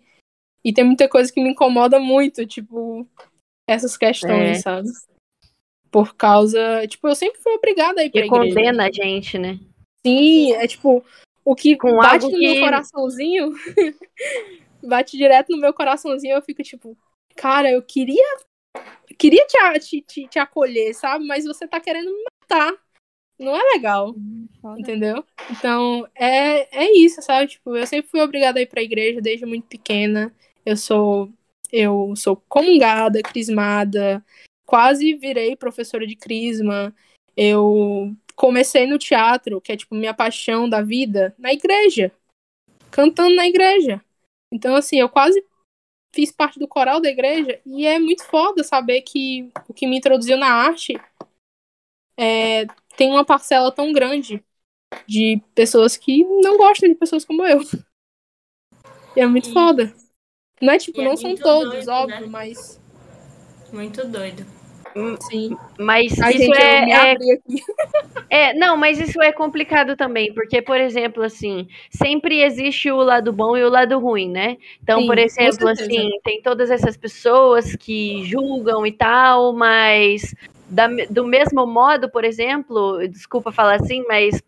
E 0.65 0.73
tem 0.73 0.85
muita 0.85 1.09
coisa 1.09 1.33
que 1.33 1.43
me 1.43 1.51
incomoda 1.51 1.99
muito, 1.99 2.47
tipo, 2.47 3.05
essas 3.69 3.97
questões, 3.97 4.59
É. 4.59 4.61
sabe? 4.63 4.89
Por 5.91 6.15
causa. 6.15 6.87
Tipo, 6.87 7.09
eu 7.09 7.17
sempre 7.17 7.41
fui 7.41 7.53
obrigada 7.55 8.01
a 8.01 8.05
ir 8.05 8.11
pra 8.11 8.21
que 8.23 8.27
igreja. 8.29 8.49
condena 8.55 8.87
a 8.87 8.93
gente, 8.93 9.37
né? 9.37 9.59
Sim, 10.07 10.53
é 10.53 10.69
tipo, 10.69 11.05
o 11.45 11.55
que 11.57 11.77
Com 11.77 11.97
bate 11.97 12.27
no 12.27 12.39
meu 12.39 12.55
que- 12.55 12.61
coraçãozinho, 12.61 13.53
bate 14.83 15.17
direto 15.17 15.51
no 15.51 15.59
meu 15.59 15.75
coraçãozinho, 15.75 16.35
eu 16.37 16.43
fico 16.43 16.63
tipo, 16.63 16.97
cara, 17.37 17.71
eu 17.71 17.83
queria 17.83 18.25
queria 19.21 19.47
te, 19.47 19.79
te, 19.81 20.01
te, 20.01 20.27
te 20.27 20.39
acolher, 20.39 20.95
sabe? 20.95 21.27
Mas 21.27 21.45
você 21.45 21.69
tá 21.69 21.79
querendo 21.79 22.11
me 22.11 22.25
matar. 22.41 22.73
não 23.39 23.55
é 23.55 23.63
legal. 23.75 24.15
Foda. 24.63 24.81
Entendeu? 24.81 25.23
Então, 25.51 26.09
é, 26.15 26.85
é 26.85 26.99
isso, 26.99 27.21
sabe? 27.21 27.49
Tipo, 27.49 27.77
eu 27.77 27.87
sempre 27.87 28.11
fui 28.11 28.21
obrigada 28.23 28.59
a 28.59 28.63
ir 28.63 28.67
pra 28.67 28.83
igreja 28.83 29.21
desde 29.21 29.45
muito 29.45 29.67
pequena. 29.69 30.35
Eu 30.65 30.77
sou 30.77 31.31
eu 31.73 32.15
sou 32.17 32.37
comungada, 32.49 33.23
crismada, 33.23 34.25
quase 34.67 35.15
virei 35.15 35.55
professora 35.55 36.07
de 36.07 36.17
crisma. 36.17 36.93
Eu 37.37 38.17
comecei 38.35 38.87
no 38.87 38.99
teatro, 38.99 39.61
que 39.61 39.71
é 39.71 39.77
tipo 39.77 39.95
minha 39.95 40.15
paixão 40.15 40.69
da 40.69 40.83
vida, 40.83 41.35
na 41.39 41.53
igreja, 41.53 42.11
cantando 42.91 43.37
na 43.37 43.47
igreja. 43.47 44.03
Então, 44.53 44.75
assim, 44.75 44.99
eu 44.99 45.09
quase 45.09 45.45
fiz 46.13 46.33
parte 46.33 46.59
do 46.59 46.69
coral 46.69 47.01
da 47.01 47.09
igreja 47.09 47.61
e 47.65 47.87
é 47.87 47.99
muito 47.99 48.25
foda 48.25 48.65
saber 48.65 49.03
que 49.03 49.51
o 49.69 49.75
que 49.75 49.87
me 49.87 49.97
introduziu 49.99 50.37
na 50.37 50.49
arte 50.53 50.95
é, 52.17 52.67
tem 52.97 53.11
uma 53.11 53.25
parcela 53.25 53.73
tão 53.73 53.93
grande 53.93 54.45
de 55.07 55.41
pessoas 55.55 55.97
que 55.97 56.25
não 56.25 56.59
gostam 56.59 56.89
de 56.89 56.95
pessoas 56.95 57.25
como 57.25 57.45
eu. 57.47 57.61
E 59.17 59.21
é 59.21 59.27
muito 59.27 59.49
E- 59.49 59.53
foda. 59.53 59.95
Não 60.61 60.73
é 60.73 60.79
tipo, 60.79 61.01
e 61.01 61.05
é 61.05 61.09
não 61.09 61.17
são 61.17 61.31
muito 61.31 61.43
todos, 61.43 61.71
doido, 61.71 61.91
óbvio, 61.91 62.21
né? 62.21 62.27
mas 62.27 62.81
Muito 63.73 64.07
doido. 64.07 64.60
Sim. 65.21 65.57
Mas 65.79 66.13
Ai, 66.21 66.35
isso 66.35 66.45
gente, 66.45 66.61
é, 66.61 67.13
é, 67.13 67.17
é. 68.51 68.55
Não, 68.55 68.77
mas 68.77 68.99
isso 69.01 69.21
é 69.23 69.33
complicado 69.33 69.97
também, 69.97 70.33
porque, 70.35 70.61
por 70.61 70.79
exemplo, 70.79 71.23
assim, 71.23 71.69
sempre 71.91 72.43
existe 72.43 72.91
o 72.91 72.97
lado 72.99 73.33
bom 73.33 73.57
e 73.57 73.65
o 73.65 73.69
lado 73.69 73.99
ruim, 73.99 74.29
né? 74.31 74.57
Então, 74.83 75.01
Sim, 75.01 75.07
por 75.07 75.19
exemplo, 75.19 75.69
assim, 75.69 76.11
tem 76.23 76.43
todas 76.43 76.71
essas 76.71 76.97
pessoas 76.97 77.75
que 77.77 78.25
julgam 78.25 78.85
e 78.87 78.93
tal, 78.93 79.53
mas 79.55 80.35
da- 80.71 80.89
do 81.11 81.27
mesmo 81.27 81.67
modo, 81.67 82.09
por 82.09 82.25
exemplo, 82.25 82.99
desculpa 83.09 83.51
falar 83.51 83.75
assim, 83.75 84.05
mas 84.07 84.41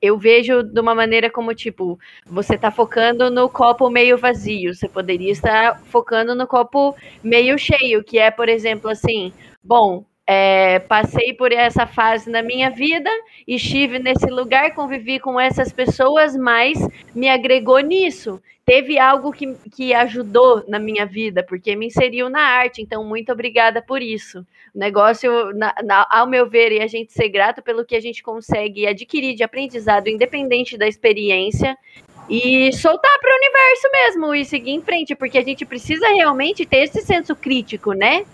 eu 0.00 0.16
vejo 0.16 0.62
de 0.62 0.80
uma 0.80 0.94
maneira 0.94 1.28
como, 1.28 1.52
tipo, 1.54 1.98
você 2.26 2.56
tá 2.56 2.70
focando 2.70 3.30
no 3.30 3.48
copo 3.48 3.90
meio 3.90 4.16
vazio, 4.16 4.74
você 4.74 4.88
poderia 4.88 5.32
estar 5.32 5.80
focando 5.86 6.34
no 6.34 6.46
copo 6.46 6.94
meio 7.22 7.58
cheio, 7.58 8.04
que 8.04 8.18
é, 8.18 8.30
por 8.30 8.48
exemplo, 8.48 8.88
assim, 8.88 9.32
bom, 9.66 10.04
é, 10.26 10.78
passei 10.80 11.32
por 11.34 11.52
essa 11.52 11.86
fase 11.86 12.30
na 12.30 12.42
minha 12.42 12.70
vida, 12.70 13.10
estive 13.46 13.98
nesse 13.98 14.26
lugar, 14.26 14.74
convivi 14.74 15.18
com 15.18 15.38
essas 15.40 15.72
pessoas, 15.72 16.36
mas 16.36 16.78
me 17.14 17.28
agregou 17.28 17.78
nisso. 17.80 18.40
Teve 18.64 18.98
algo 18.98 19.32
que, 19.32 19.54
que 19.74 19.94
ajudou 19.94 20.64
na 20.66 20.78
minha 20.80 21.06
vida, 21.06 21.42
porque 21.44 21.76
me 21.76 21.86
inseriu 21.86 22.28
na 22.28 22.40
arte, 22.40 22.82
então 22.82 23.04
muito 23.04 23.30
obrigada 23.30 23.80
por 23.80 24.02
isso. 24.02 24.40
O 24.74 24.78
negócio, 24.78 25.52
na- 25.54 25.74
na- 25.84 26.06
ao 26.10 26.26
meu 26.26 26.48
ver, 26.48 26.72
é 26.72 26.82
a 26.82 26.88
gente 26.88 27.12
ser 27.12 27.28
grato 27.28 27.62
pelo 27.62 27.84
que 27.84 27.94
a 27.94 28.00
gente 28.00 28.22
consegue 28.24 28.86
adquirir 28.86 29.36
de 29.36 29.44
aprendizado, 29.44 30.08
independente 30.08 30.76
da 30.76 30.88
experiência, 30.88 31.76
e 32.28 32.72
soltar 32.72 33.18
para 33.20 33.30
o 33.32 33.36
universo 33.36 33.88
mesmo 33.92 34.34
e 34.34 34.44
seguir 34.44 34.72
em 34.72 34.82
frente, 34.82 35.14
porque 35.14 35.38
a 35.38 35.44
gente 35.44 35.64
precisa 35.64 36.08
realmente 36.08 36.66
ter 36.66 36.78
esse 36.78 37.00
senso 37.02 37.36
crítico, 37.36 37.92
né? 37.92 38.24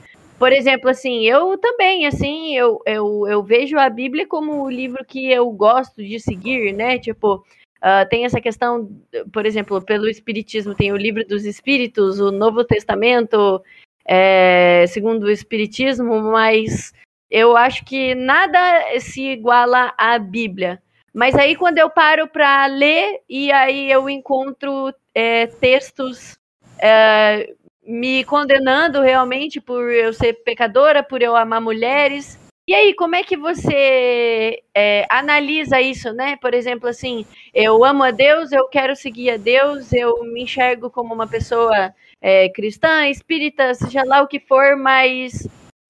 Por 0.43 0.53
exemplo, 0.53 0.90
assim, 0.90 1.20
eu 1.24 1.57
também, 1.57 2.05
assim, 2.05 2.57
eu, 2.57 2.82
eu, 2.84 3.28
eu 3.28 3.45
vejo 3.45 3.78
a 3.78 3.88
Bíblia 3.88 4.26
como 4.26 4.64
o 4.64 4.68
livro 4.68 5.05
que 5.05 5.30
eu 5.30 5.49
gosto 5.53 6.03
de 6.03 6.18
seguir, 6.18 6.72
né? 6.72 6.99
Tipo, 6.99 7.45
ah, 7.80 8.05
tem 8.05 8.24
essa 8.24 8.40
questão, 8.40 8.90
por 9.32 9.47
exemplo, 9.47 9.80
pelo 9.80 10.09
Espiritismo, 10.09 10.74
tem 10.74 10.90
o 10.90 10.97
livro 10.97 11.24
dos 11.24 11.45
Espíritos, 11.45 12.18
o 12.18 12.32
Novo 12.32 12.64
Testamento, 12.64 13.62
é, 14.05 14.84
segundo 14.88 15.26
o 15.26 15.30
Espiritismo, 15.30 16.20
mas 16.20 16.93
eu 17.30 17.57
acho 17.57 17.84
que 17.84 18.12
nada 18.16 18.59
se 18.99 19.22
iguala 19.22 19.95
à 19.97 20.18
Bíblia. 20.18 20.82
Mas 21.14 21.36
aí 21.36 21.55
quando 21.55 21.78
eu 21.78 21.88
paro 21.88 22.26
para 22.26 22.66
ler 22.66 23.20
e 23.28 23.53
aí 23.53 23.88
eu 23.88 24.11
encontro 24.11 24.93
é, 25.14 25.47
textos 25.47 26.36
é, 26.80 27.55
me 27.85 28.24
condenando 28.24 29.01
realmente 29.01 29.61
por 29.61 29.91
eu 29.91 30.12
ser 30.12 30.35
pecadora, 30.45 31.03
por 31.03 31.22
eu 31.22 31.37
amar 31.37 31.61
mulheres. 31.61 32.39
E 32.66 32.74
aí, 32.74 32.95
como 32.95 33.16
é 33.16 33.24
que 33.24 33.37
você 33.37 34.62
é, 34.72 35.05
analisa 35.11 35.80
isso, 35.80 36.12
né? 36.12 36.37
Por 36.37 36.55
exemplo, 36.55 36.89
assim, 36.89 37.26
eu 37.53 37.85
amo 37.85 38.05
a 38.05 38.12
Deus, 38.12 38.53
eu 38.53 38.68
quero 38.68 38.95
seguir 38.95 39.30
a 39.30 39.37
Deus, 39.37 39.93
eu 39.93 40.22
me 40.24 40.43
enxergo 40.45 40.89
como 40.89 41.12
uma 41.12 41.26
pessoa 41.26 41.93
é, 42.20 42.49
cristã, 42.51 43.09
espírita, 43.09 43.74
seja 43.74 44.05
lá 44.05 44.22
o 44.22 44.28
que 44.28 44.39
for, 44.39 44.76
mas 44.76 45.49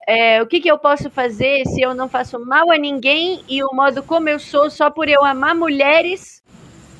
é, 0.08 0.42
o 0.42 0.46
que, 0.46 0.60
que 0.60 0.70
eu 0.70 0.78
posso 0.78 1.10
fazer 1.10 1.64
se 1.66 1.80
eu 1.82 1.94
não 1.94 2.08
faço 2.08 2.38
mal 2.44 2.72
a 2.72 2.78
ninguém 2.78 3.44
e 3.48 3.62
o 3.62 3.72
modo 3.72 4.02
como 4.02 4.28
eu 4.28 4.38
sou 4.38 4.70
só 4.70 4.90
por 4.90 5.08
eu 5.08 5.24
amar 5.24 5.54
mulheres, 5.54 6.41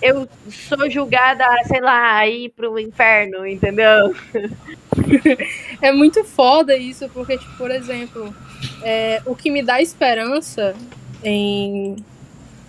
eu 0.03 0.29
sou 0.51 0.91
julgada, 0.91 1.45
sei 1.67 1.81
lá, 1.81 2.19
a 2.19 2.29
ir 2.29 2.51
pro 2.51 2.79
inferno, 2.79 3.47
entendeu? 3.47 4.15
É 5.81 5.91
muito 5.91 6.23
foda 6.25 6.77
isso, 6.77 7.09
porque, 7.11 7.39
tipo, 7.39 7.57
por 7.57 7.71
exemplo, 7.71 8.35
é, 8.83 9.23
o 9.25 9.35
que 9.35 9.51
me 9.51 9.63
dá 9.63 9.81
esperança 9.81 10.75
em, 11.25 11.97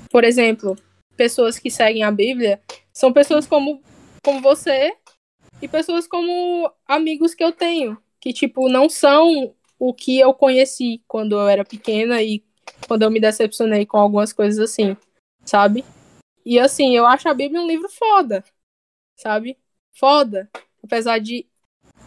por 0.09 0.23
exemplo, 0.23 0.75
pessoas 1.17 1.59
que 1.59 1.69
seguem 1.69 2.03
a 2.03 2.11
Bíblia 2.11 2.61
são 2.93 3.11
pessoas 3.11 3.47
como, 3.47 3.81
como 4.23 4.41
você 4.41 4.93
e 5.61 5.67
pessoas 5.67 6.07
como 6.07 6.71
amigos 6.88 7.34
que 7.34 7.43
eu 7.43 7.51
tenho, 7.51 7.97
que, 8.19 8.31
tipo, 8.31 8.69
não 8.69 8.88
são 8.88 9.53
o 9.79 9.93
que 9.93 10.19
eu 10.19 10.34
conheci 10.34 11.01
quando 11.07 11.34
eu 11.34 11.47
era 11.47 11.65
pequena 11.65 12.21
e 12.21 12.43
quando 12.88 13.03
eu 13.03 13.11
me 13.11 13.19
decepcionei 13.19 13.86
com 13.86 13.97
algumas 13.97 14.31
coisas 14.31 14.59
assim, 14.59 14.95
sabe? 15.43 15.84
E 16.46 16.60
assim, 16.60 16.96
eu 16.96 17.06
acho 17.06 17.28
a 17.30 17.34
Bíblia 17.34 17.62
um 17.62 17.68
livro 17.68 17.89
foda, 17.89 18.44
sabe? 19.16 19.58
Foda. 19.94 20.50
Apesar 20.84 21.20
de 21.20 21.46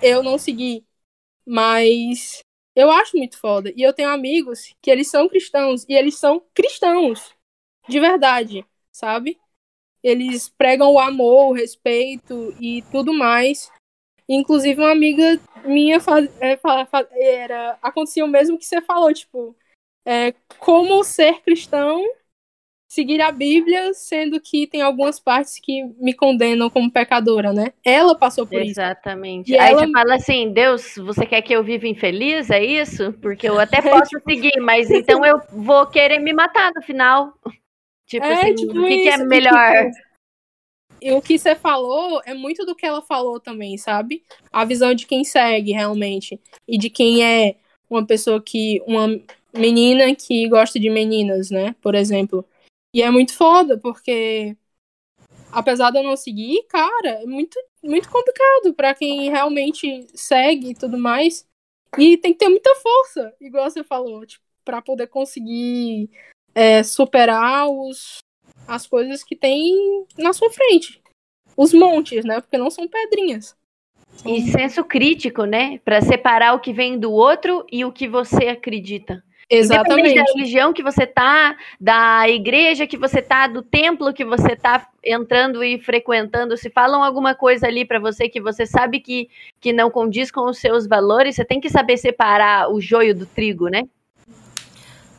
eu 0.02 0.22
não 0.22 0.38
seguir. 0.38 0.84
Mas 1.46 2.40
eu 2.74 2.90
acho 2.90 3.16
muito 3.16 3.38
foda. 3.38 3.72
E 3.76 3.82
eu 3.82 3.92
tenho 3.92 4.10
amigos 4.10 4.74
que 4.82 4.90
eles 4.90 5.08
são 5.10 5.28
cristãos. 5.28 5.84
E 5.88 5.94
eles 5.94 6.16
são 6.18 6.42
cristãos. 6.54 7.34
De 7.88 8.00
verdade, 8.00 8.66
sabe? 8.92 9.38
Eles 10.02 10.48
pregam 10.48 10.92
o 10.92 11.00
amor, 11.00 11.50
o 11.50 11.52
respeito 11.52 12.54
e 12.60 12.82
tudo 12.90 13.12
mais. 13.12 13.70
Inclusive, 14.28 14.80
uma 14.80 14.90
amiga 14.92 15.40
minha 15.64 16.00
faz, 16.00 16.28
é, 16.40 16.56
fa- 16.56 16.86
fa- 16.86 17.08
era, 17.12 17.78
acontecia 17.80 18.24
o 18.24 18.28
mesmo 18.28 18.58
que 18.58 18.64
você 18.64 18.80
falou, 18.82 19.12
tipo, 19.14 19.56
é, 20.04 20.32
como 20.58 21.02
ser 21.04 21.40
cristão, 21.42 22.04
seguir 22.96 23.20
a 23.20 23.30
Bíblia, 23.30 23.92
sendo 23.92 24.40
que 24.40 24.66
tem 24.66 24.80
algumas 24.80 25.20
partes 25.20 25.60
que 25.62 25.84
me 25.98 26.14
condenam 26.14 26.70
como 26.70 26.90
pecadora, 26.90 27.52
né? 27.52 27.74
Ela 27.84 28.14
passou 28.16 28.46
por 28.46 28.60
isso. 28.62 28.80
Exatamente. 28.80 29.52
E 29.52 29.58
Aí 29.58 29.70
ela- 29.70 29.86
você 29.86 29.92
fala 29.92 30.14
assim, 30.14 30.50
Deus, 30.50 30.94
você 30.96 31.26
quer 31.26 31.42
que 31.42 31.52
eu 31.52 31.62
viva 31.62 31.86
infeliz? 31.86 32.48
É 32.50 32.64
isso? 32.64 33.12
Porque 33.20 33.46
eu 33.46 33.60
até 33.60 33.82
posso 33.82 34.10
seguir, 34.26 34.58
mas 34.60 34.90
então 34.90 35.24
eu 35.26 35.38
vou 35.52 35.86
querer 35.86 36.18
me 36.18 36.32
matar 36.32 36.72
no 36.74 36.80
final. 36.80 37.34
Tipo 38.06 38.24
É, 38.24 38.32
assim, 38.32 38.54
tipo 38.54 38.78
o 38.80 38.86
que, 38.86 38.98
que 39.02 39.08
é 39.10 39.16
e, 39.18 39.24
melhor? 39.26 39.90
tipo, 39.92 40.06
E 41.02 41.12
o 41.12 41.20
que 41.20 41.38
você 41.38 41.54
falou 41.54 42.22
é 42.24 42.32
muito 42.32 42.64
do 42.64 42.74
que 42.74 42.86
ela 42.86 43.02
falou 43.02 43.38
também, 43.38 43.76
sabe? 43.76 44.22
A 44.50 44.64
visão 44.64 44.94
de 44.94 45.06
quem 45.06 45.22
segue 45.22 45.72
realmente. 45.72 46.40
E 46.66 46.78
de 46.78 46.88
quem 46.88 47.22
é 47.22 47.56
uma 47.90 48.06
pessoa 48.06 48.40
que. 48.40 48.80
Uma 48.86 49.20
menina 49.52 50.14
que 50.14 50.48
gosta 50.48 50.80
de 50.80 50.88
meninas, 50.88 51.50
né? 51.50 51.74
Por 51.82 51.94
exemplo. 51.94 52.42
E 52.96 53.02
é 53.02 53.10
muito 53.10 53.34
foda, 53.34 53.76
porque. 53.78 54.56
Apesar 55.52 55.90
de 55.90 55.98
eu 55.98 56.02
não 56.02 56.16
seguir, 56.16 56.62
cara, 56.66 57.10
é 57.22 57.26
muito, 57.26 57.58
muito 57.82 58.08
complicado 58.08 58.72
pra 58.74 58.94
quem 58.94 59.30
realmente 59.30 60.06
segue 60.14 60.70
e 60.70 60.74
tudo 60.74 60.96
mais. 60.96 61.46
E 61.98 62.16
tem 62.16 62.32
que 62.32 62.38
ter 62.38 62.48
muita 62.48 62.74
força, 62.76 63.34
igual 63.38 63.70
você 63.70 63.84
falou, 63.84 64.24
tipo, 64.24 64.42
pra 64.64 64.80
poder 64.80 65.08
conseguir 65.08 66.08
é, 66.54 66.82
superar 66.82 67.68
os, 67.68 68.18
as 68.66 68.86
coisas 68.86 69.22
que 69.22 69.36
tem 69.36 70.06
na 70.16 70.32
sua 70.32 70.50
frente. 70.50 71.02
Os 71.54 71.74
montes, 71.74 72.24
né? 72.24 72.40
Porque 72.40 72.56
não 72.56 72.70
são 72.70 72.88
pedrinhas. 72.88 73.54
E 74.24 74.40
senso 74.50 74.82
crítico, 74.82 75.44
né? 75.44 75.78
Pra 75.84 76.00
separar 76.00 76.54
o 76.54 76.60
que 76.60 76.72
vem 76.72 76.98
do 76.98 77.12
outro 77.12 77.66
e 77.70 77.84
o 77.84 77.92
que 77.92 78.08
você 78.08 78.48
acredita. 78.48 79.22
Independente 79.48 79.68
da 79.68 79.74
Exatamente. 79.84 80.32
religião 80.32 80.72
que 80.72 80.82
você 80.82 81.06
tá, 81.06 81.56
da 81.80 82.28
igreja 82.28 82.86
que 82.86 82.96
você 82.96 83.22
tá, 83.22 83.46
do 83.46 83.62
templo 83.62 84.12
que 84.12 84.24
você 84.24 84.56
tá 84.56 84.88
entrando 85.04 85.62
e 85.62 85.78
frequentando, 85.78 86.56
se 86.56 86.68
falam 86.68 87.02
alguma 87.02 87.32
coisa 87.32 87.68
ali 87.68 87.84
pra 87.84 88.00
você 88.00 88.28
que 88.28 88.40
você 88.40 88.66
sabe 88.66 88.98
que, 88.98 89.30
que 89.60 89.72
não 89.72 89.88
condiz 89.88 90.32
com 90.32 90.50
os 90.50 90.58
seus 90.58 90.88
valores, 90.88 91.36
você 91.36 91.44
tem 91.44 91.60
que 91.60 91.70
saber 91.70 91.96
separar 91.96 92.72
o 92.72 92.80
joio 92.80 93.14
do 93.14 93.24
trigo, 93.24 93.68
né? 93.68 93.84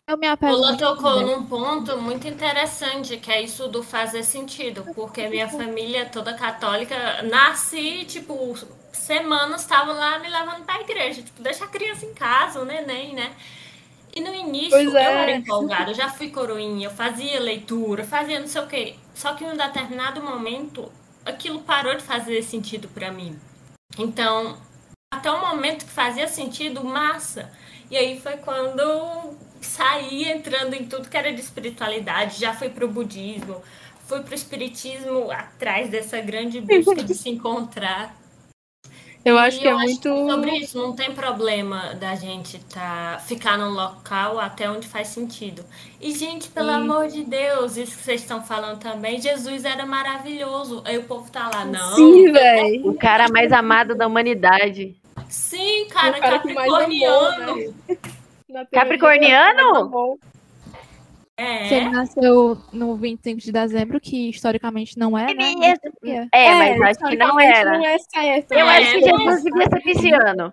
Eu 0.06 0.18
me 0.18 0.26
apego 0.26 0.52
Lula 0.52 0.76
tocou 0.76 1.20
num 1.20 1.44
ponto 1.44 1.96
muito 1.98 2.28
interessante, 2.28 3.16
que 3.16 3.30
é 3.30 3.42
isso 3.42 3.68
do 3.68 3.82
fazer 3.82 4.24
sentido, 4.24 4.84
porque 4.94 5.26
minha 5.28 5.48
família 5.48 6.06
toda 6.06 6.34
católica, 6.34 7.22
nasci, 7.22 8.04
tipo, 8.06 8.54
semanas 8.92 9.62
estavam 9.62 9.94
lá 9.94 10.18
me 10.18 10.28
levando 10.28 10.64
pra 10.64 10.80
igreja, 10.80 11.22
tipo, 11.22 11.42
deixa 11.42 11.64
a 11.64 11.68
criança 11.68 12.04
em 12.04 12.12
casa, 12.12 12.60
o 12.60 12.64
neném, 12.64 13.14
né? 13.14 13.32
E 14.18 14.20
no 14.20 14.34
início 14.34 14.70
Pois 14.70 14.88
eu 14.88 14.98
é. 14.98 15.22
era 15.22 15.30
empolgada, 15.30 15.92
eu 15.92 15.94
já 15.94 16.10
fui 16.10 16.28
coroinha, 16.28 16.88
eu 16.88 16.90
fazia 16.90 17.38
leitura, 17.38 18.02
fazia 18.02 18.40
não 18.40 18.48
sei 18.48 18.60
o 18.60 18.66
quê. 18.66 18.96
Só 19.14 19.32
que 19.34 19.44
em 19.44 19.46
um 19.46 19.56
determinado 19.56 20.20
momento 20.20 20.90
aquilo 21.24 21.60
parou 21.60 21.94
de 21.94 22.02
fazer 22.02 22.42
sentido 22.42 22.88
pra 22.88 23.12
mim. 23.12 23.38
Então, 23.96 24.58
até 25.14 25.30
o 25.30 25.40
momento 25.40 25.84
que 25.84 25.92
fazia 25.92 26.26
sentido, 26.26 26.82
massa. 26.82 27.52
E 27.88 27.96
aí 27.96 28.20
foi 28.20 28.38
quando 28.38 29.36
saí 29.60 30.24
entrando 30.24 30.74
em 30.74 30.86
tudo 30.86 31.08
que 31.08 31.16
era 31.16 31.32
de 31.32 31.40
espiritualidade, 31.40 32.40
já 32.40 32.52
fui 32.52 32.70
pro 32.70 32.88
budismo, 32.88 33.62
fui 34.08 34.20
pro 34.24 34.34
espiritismo 34.34 35.30
atrás 35.30 35.90
dessa 35.90 36.20
grande 36.20 36.60
busca 36.60 37.04
de 37.04 37.14
se 37.14 37.28
encontrar. 37.28 38.16
Eu 39.24 39.38
acho 39.38 39.58
E 39.58 39.60
que 39.60 39.68
é 39.68 39.72
eu 39.72 39.78
muito. 39.78 40.08
que 40.10 40.24
sobre 40.24 40.52
isso 40.58 40.78
não 40.78 40.94
tem 40.94 41.14
problema 41.14 41.94
da 41.94 42.14
gente 42.14 42.58
tá, 42.66 43.18
ficar 43.26 43.58
num 43.58 43.70
local 43.70 44.38
até 44.38 44.70
onde 44.70 44.86
faz 44.88 45.08
sentido. 45.08 45.64
E, 46.00 46.12
gente, 46.14 46.48
pelo 46.50 46.68
Sim. 46.68 46.72
amor 46.72 47.08
de 47.08 47.24
Deus, 47.24 47.76
isso 47.76 47.96
que 47.96 48.02
vocês 48.04 48.22
estão 48.22 48.42
falando 48.42 48.78
também, 48.80 49.20
Jesus 49.20 49.64
era 49.64 49.86
maravilhoso. 49.86 50.82
Aí 50.84 50.98
o 50.98 51.04
povo 51.04 51.30
tá 51.30 51.48
lá, 51.48 51.64
não. 51.64 51.96
Sim, 51.96 52.32
velho. 52.32 52.88
O 52.88 52.94
cara 52.94 53.28
mais 53.28 53.52
amado 53.52 53.94
da 53.96 54.06
humanidade. 54.06 54.96
Sim, 55.28 55.88
cara, 55.88 56.18
O 56.18 56.18
cara 56.18 56.38
que 56.40 56.48
mais 56.50 56.78
amou, 56.78 57.34
capricorniano. 57.34 57.46
né? 57.46 57.74
Na 58.48 58.64
teoria, 58.66 59.06
Capricorniano? 59.06 59.92
É. 61.38 61.68
Se 61.68 61.74
ele 61.74 61.90
nasceu 61.90 62.58
no 62.72 62.96
25 62.96 63.40
de 63.40 63.52
dezembro, 63.52 64.00
que 64.00 64.28
historicamente 64.28 64.98
não 64.98 65.16
é, 65.16 65.32
né? 65.32 65.52
É. 66.02 66.26
É, 66.32 66.54
mas 66.76 66.80
acho 66.98 67.08
que 67.10 67.16
não 67.16 67.38
era. 67.38 67.78
Não 67.78 67.86
é 67.86 67.96
certo. 67.98 68.52
Eu 68.52 68.66
É, 68.68 68.78
acho 68.78 68.92
que 68.92 69.12
mas- 69.12 69.20
Jesus 69.22 69.44
devia 69.44 69.68
ser 69.68 69.80
pisciano. 69.82 70.52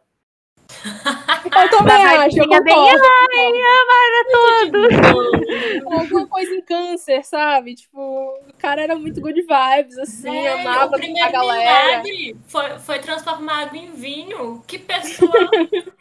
Eu 1.45 1.69
também 1.69 1.97
Papai 2.03 2.17
acho, 2.27 2.38
eu 2.39 2.47
tinha 2.47 2.61
bem, 2.61 2.73
concordo. 2.75 3.03
Ai, 3.33 3.51
amara 3.81 4.25
todos. 4.31 5.91
Alguma 6.01 6.27
coisa 6.27 6.53
em 6.55 6.61
câncer, 6.61 7.23
sabe? 7.23 7.75
Tipo, 7.75 7.99
o 7.99 8.53
cara 8.57 8.81
era 8.81 8.95
muito 8.95 9.21
good 9.21 9.41
vibes, 9.41 9.97
assim, 9.97 10.29
Velho, 10.31 10.59
amava 10.67 10.95
a 10.97 11.31
galera. 11.31 12.03
foi, 12.47 12.79
foi 12.79 12.99
transformar 12.99 13.63
água 13.63 13.77
em 13.77 13.91
vinho. 13.91 14.63
Que 14.67 14.77
pessoa. 14.79 15.31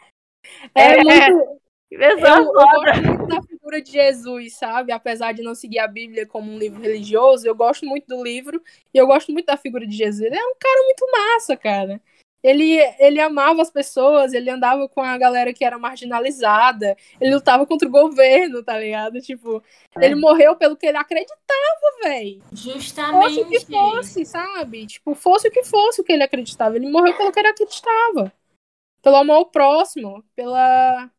É, 0.74 0.92
É, 0.98 1.02
muito. 1.02 1.60
Que 1.96 2.04
Eu, 2.04 2.18
eu 2.18 2.52
gosto 2.52 3.02
muito 3.02 3.26
da 3.26 3.42
figura 3.42 3.82
de 3.82 3.90
Jesus, 3.92 4.54
sabe? 4.56 4.92
Apesar 4.92 5.32
de 5.32 5.42
não 5.42 5.54
seguir 5.54 5.78
a 5.78 5.88
Bíblia 5.88 6.26
como 6.26 6.50
um 6.50 6.58
livro 6.58 6.80
religioso, 6.82 7.46
eu 7.46 7.54
gosto 7.54 7.86
muito 7.86 8.06
do 8.06 8.22
livro 8.22 8.62
e 8.92 8.98
eu 8.98 9.06
gosto 9.06 9.32
muito 9.32 9.46
da 9.46 9.56
figura 9.56 9.86
de 9.86 9.96
Jesus. 9.96 10.20
Ele 10.26 10.36
é 10.36 10.44
um 10.44 10.54
cara 10.58 10.82
muito 10.82 11.06
massa, 11.10 11.56
cara. 11.56 12.00
Ele, 12.42 12.76
ele 12.98 13.18
amava 13.20 13.62
as 13.62 13.70
pessoas, 13.70 14.34
ele 14.34 14.50
andava 14.50 14.86
com 14.86 15.00
a 15.00 15.16
galera 15.16 15.50
que 15.54 15.64
era 15.64 15.78
marginalizada, 15.78 16.94
ele 17.18 17.34
lutava 17.34 17.64
contra 17.64 17.88
o 17.88 17.90
governo, 17.90 18.62
tá 18.62 18.78
ligado? 18.78 19.18
Tipo, 19.22 19.62
É. 19.96 20.04
ele 20.04 20.14
morreu 20.14 20.54
pelo 20.54 20.76
que 20.76 20.84
ele 20.84 20.98
acreditava, 20.98 22.02
velho. 22.02 22.42
Fosse 23.22 23.40
o 23.40 23.46
que 23.48 23.58
Justamente. 23.60 23.66
fosse, 23.66 24.26
sabe? 24.26 24.86
Tipo, 24.86 25.14
fosse 25.14 25.48
o 25.48 25.50
que 25.50 25.64
fosse 25.64 26.02
o 26.02 26.04
que 26.04 26.12
ele 26.12 26.22
acreditava. 26.22 26.76
Ele 26.76 26.90
morreu 26.90 27.16
pelo 27.16 27.32
que 27.32 27.38
ele 27.38 27.48
acreditava. 27.48 28.30
Pelo 29.02 29.16
amor 29.16 29.36
ao 29.36 29.46
próximo, 29.46 30.22
pela, 30.36 31.10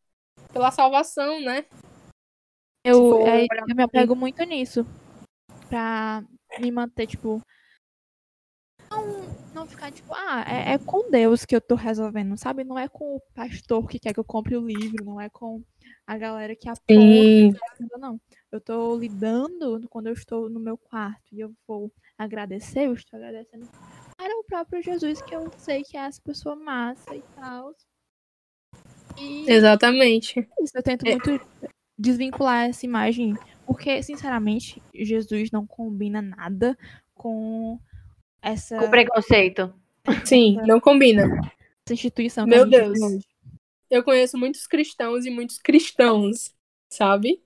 pela 0.56 0.72
salvação, 0.72 1.42
né? 1.42 1.66
Eu, 2.82 3.10
for 3.10 3.28
é, 3.28 3.46
eu 3.68 3.76
me 3.76 3.84
apego 3.84 4.16
muito 4.16 4.42
nisso. 4.44 4.86
Pra 5.68 6.24
me 6.62 6.72
manter, 6.72 7.08
tipo. 7.08 7.42
Não, 8.90 9.06
não 9.54 9.68
ficar, 9.68 9.92
tipo, 9.92 10.14
ah, 10.14 10.46
é, 10.48 10.74
é 10.74 10.78
com 10.78 11.12
Deus 11.12 11.44
que 11.44 11.54
eu 11.54 11.60
tô 11.60 11.76
resolvendo, 11.76 12.38
sabe? 12.38 12.64
Não 12.64 12.80
é 12.80 12.88
com 12.88 13.18
o 13.18 13.22
pastor 13.34 13.86
que 13.86 14.00
quer 14.00 14.14
que 14.14 14.20
eu 14.20 14.24
compre 14.24 14.56
o 14.56 14.66
livro, 14.66 15.04
não 15.04 15.20
é 15.20 15.30
com 15.30 15.62
a 16.08 16.18
galera 16.18 16.56
que 16.56 16.70
apoia. 16.70 17.52
Sim. 17.52 17.54
Não. 17.98 18.18
Eu 18.50 18.62
tô 18.62 18.98
lidando 18.98 19.86
quando 19.90 20.08
eu 20.08 20.14
estou 20.14 20.50
no 20.50 20.60
meu 20.62 20.78
quarto 20.78 21.34
e 21.34 21.42
eu 21.42 21.54
vou 21.68 21.92
agradecer, 22.18 22.86
eu 22.86 22.94
estou 22.94 23.18
agradecendo 23.20 23.68
para 24.16 24.40
o 24.40 24.44
próprio 24.46 24.82
Jesus, 24.82 25.22
que 25.22 25.36
eu 25.36 25.52
sei 25.58 25.84
que 25.84 25.98
é 25.98 26.02
essa 26.02 26.22
pessoa 26.22 26.56
massa 26.56 27.14
e 27.14 27.22
tal. 27.36 27.76
E 29.18 29.46
Exatamente. 29.52 30.48
isso, 30.62 30.78
eu 30.78 30.84
tento 30.84 31.06
É. 31.06 31.12
muito 31.12 31.40
desvincular 31.98 32.66
essa 32.70 32.86
imagem, 32.86 33.36
porque, 33.66 34.02
sinceramente, 34.04 34.82
Jesus 34.94 35.50
não 35.52 35.66
combina 35.66 36.22
nada 36.22 36.78
com 37.14 37.80
essa, 38.42 38.78
Com 38.78 38.90
preconceito. 38.90 39.74
Sim, 40.26 40.58
não 40.68 40.80
combina. 40.80 41.24
essa 41.86 41.94
instituição 41.94 42.46
Meu 42.46 42.66
Deus. 42.68 42.98
Eu 43.90 44.04
conheço 44.04 44.38
muitos 44.38 44.68
cristãos 44.68 45.26
e 45.26 45.30
muitos 45.30 45.58
cristãos, 45.60 46.54
sabe? 46.92 47.42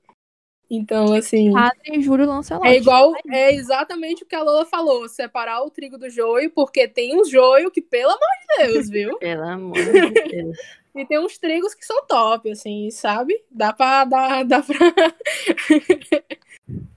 Então, 0.71 1.13
assim. 1.13 1.51
Padre 1.51 1.99
Júlio 2.01 2.27
Lancelotti. 2.27 2.67
É 2.67 2.77
igual, 2.77 3.13
é 3.27 3.53
exatamente 3.55 4.23
o 4.23 4.25
que 4.25 4.35
a 4.35 4.43
Lola 4.43 4.65
falou: 4.65 5.07
separar 5.09 5.63
o 5.63 5.69
trigo 5.71 5.97
do 5.97 6.09
joio, 6.09 6.51
porque 6.51 6.87
tem 6.87 7.19
uns 7.19 7.29
joio 7.29 7.71
que, 7.71 7.81
pelo 7.81 8.11
amor 8.11 8.19
de 8.41 8.67
Deus, 8.67 8.89
viu? 8.89 9.17
Pelo 9.17 9.43
amor 9.43 9.73
de 9.75 10.11
Deus. 10.11 10.57
E 10.95 11.05
tem 11.05 11.19
uns 11.19 11.37
trigos 11.37 11.73
que 11.75 11.85
são 11.85 12.05
top, 12.07 12.49
assim, 12.51 12.89
sabe? 12.91 13.33
Dá 13.51 13.71
pra. 13.73 14.05
Dá, 14.05 14.43
dá 14.43 14.63
pra... 14.63 14.75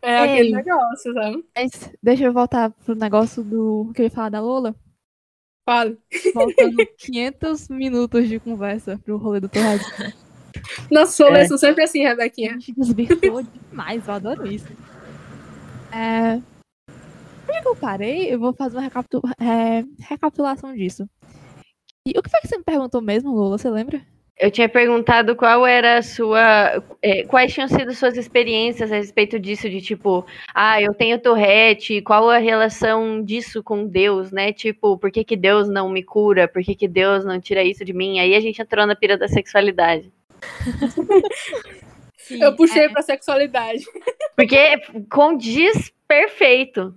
é 0.02 0.26
Ei. 0.26 0.32
aquele 0.32 0.52
negócio, 0.56 1.12
sabe? 1.12 1.44
Deixa 2.02 2.24
eu 2.24 2.32
voltar 2.32 2.70
pro 2.70 2.94
negócio 2.94 3.42
do 3.44 3.92
que 3.94 4.02
eu 4.02 4.06
ia 4.06 4.10
falar 4.10 4.30
da 4.30 4.40
Lola. 4.40 4.74
Fale. 5.68 5.96
Faltando 6.34 6.76
500 6.98 7.68
minutos 7.70 8.28
de 8.28 8.40
conversa 8.40 8.98
pro 9.04 9.16
rolê 9.16 9.40
do 9.40 9.48
Torradinho. 9.48 10.12
Nossa, 10.90 11.24
rolês 11.24 11.44
É. 11.44 11.48
são 11.48 11.58
sempre 11.58 11.84
assim, 11.84 12.04
A 12.04 12.10
Rebequinha. 12.10 12.52
gente 12.52 12.72
desvirtuou 12.72 13.42
demais, 13.42 14.06
eu 14.06 14.14
adoro 14.14 14.46
isso. 14.46 14.66
É... 15.92 16.40
Onde 17.48 17.62
que 17.62 17.68
eu 17.68 17.76
parei? 17.76 18.32
Eu 18.32 18.38
vou 18.40 18.52
fazer 18.52 18.76
uma 18.76 18.82
recapitu- 18.82 19.22
é, 19.40 19.84
recapitulação 20.00 20.72
disso. 20.74 21.08
E 22.06 22.18
o 22.18 22.22
que 22.22 22.30
foi 22.30 22.40
que 22.40 22.48
você 22.48 22.58
me 22.58 22.64
perguntou 22.64 23.00
mesmo, 23.00 23.32
Lola? 23.32 23.58
Você 23.58 23.70
lembra? 23.70 24.00
Eu 24.36 24.50
tinha 24.50 24.68
perguntado 24.68 25.36
qual 25.36 25.64
era 25.64 25.98
a 25.98 26.02
sua. 26.02 26.82
eh, 27.00 27.24
quais 27.26 27.52
tinham 27.54 27.68
sido 27.68 27.94
suas 27.94 28.16
experiências 28.16 28.90
a 28.90 28.96
respeito 28.96 29.38
disso, 29.38 29.70
de 29.70 29.80
tipo, 29.80 30.26
ah, 30.52 30.82
eu 30.82 30.92
tenho 30.94 31.20
Tourette, 31.20 32.02
qual 32.02 32.28
a 32.28 32.38
relação 32.38 33.22
disso 33.22 33.62
com 33.62 33.86
Deus, 33.86 34.32
né? 34.32 34.52
Tipo, 34.52 34.98
por 34.98 35.12
que, 35.12 35.22
que 35.22 35.36
Deus 35.36 35.68
não 35.68 35.88
me 35.88 36.02
cura? 36.02 36.48
Por 36.48 36.62
que, 36.62 36.74
que 36.74 36.88
Deus 36.88 37.24
não 37.24 37.40
tira 37.40 37.62
isso 37.62 37.84
de 37.84 37.92
mim? 37.92 38.18
Aí 38.18 38.34
a 38.34 38.40
gente 38.40 38.60
entrou 38.60 38.84
na 38.84 38.96
pira 38.96 39.16
da 39.16 39.28
sexualidade. 39.28 40.10
Eu 42.30 42.56
puxei 42.56 42.88
pra 42.88 43.02
sexualidade. 43.02 43.84
Porque 44.34 44.78
condiz 45.10 45.92
perfeito. 46.08 46.94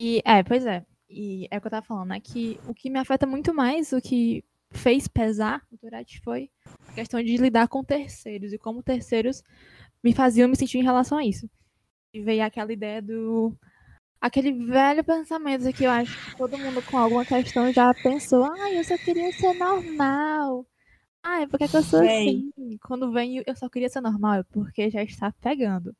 E, 0.00 0.22
é, 0.24 0.42
pois 0.42 0.64
é. 0.64 0.84
E 1.14 1.46
é 1.48 1.58
o 1.58 1.60
que 1.60 1.68
eu 1.68 1.70
tava 1.70 1.86
falando, 1.86 2.08
né? 2.08 2.20
Que 2.20 2.58
o 2.66 2.74
que 2.74 2.90
me 2.90 2.98
afeta 2.98 3.24
muito 3.24 3.54
mais, 3.54 3.92
o 3.92 4.00
que 4.00 4.44
fez 4.72 5.06
pesar 5.06 5.62
o 5.70 5.78
Tourette 5.78 6.20
foi 6.20 6.50
a 6.88 6.92
questão 6.94 7.22
de 7.22 7.36
lidar 7.36 7.68
com 7.68 7.84
terceiros 7.84 8.52
e 8.52 8.58
como 8.58 8.82
terceiros 8.82 9.40
me 10.02 10.12
faziam 10.12 10.48
me 10.48 10.56
sentir 10.56 10.78
em 10.78 10.82
relação 10.82 11.16
a 11.16 11.24
isso. 11.24 11.48
E 12.12 12.20
veio 12.20 12.44
aquela 12.44 12.72
ideia 12.72 13.00
do. 13.00 13.56
Aquele 14.20 14.52
velho 14.52 15.04
pensamento 15.04 15.70
que 15.72 15.84
eu 15.84 15.90
acho 15.90 16.30
que 16.30 16.36
todo 16.36 16.58
mundo 16.58 16.82
com 16.82 16.98
alguma 16.98 17.24
questão 17.24 17.72
já 17.72 17.94
pensou: 17.94 18.44
ah, 18.44 18.72
eu 18.72 18.82
só 18.82 18.98
queria 18.98 19.32
ser 19.32 19.54
normal. 19.54 20.66
Ah, 21.22 21.42
é 21.42 21.46
porque 21.46 21.68
que 21.68 21.76
eu 21.76 21.82
sou 21.82 22.00
Vem. 22.00 22.52
assim. 22.56 22.78
Quando 22.84 23.12
vem, 23.12 23.42
eu 23.46 23.56
só 23.56 23.68
queria 23.68 23.88
ser 23.88 24.00
normal, 24.00 24.34
é 24.34 24.42
porque 24.42 24.90
já 24.90 25.02
está 25.02 25.32
pegando. 25.40 25.94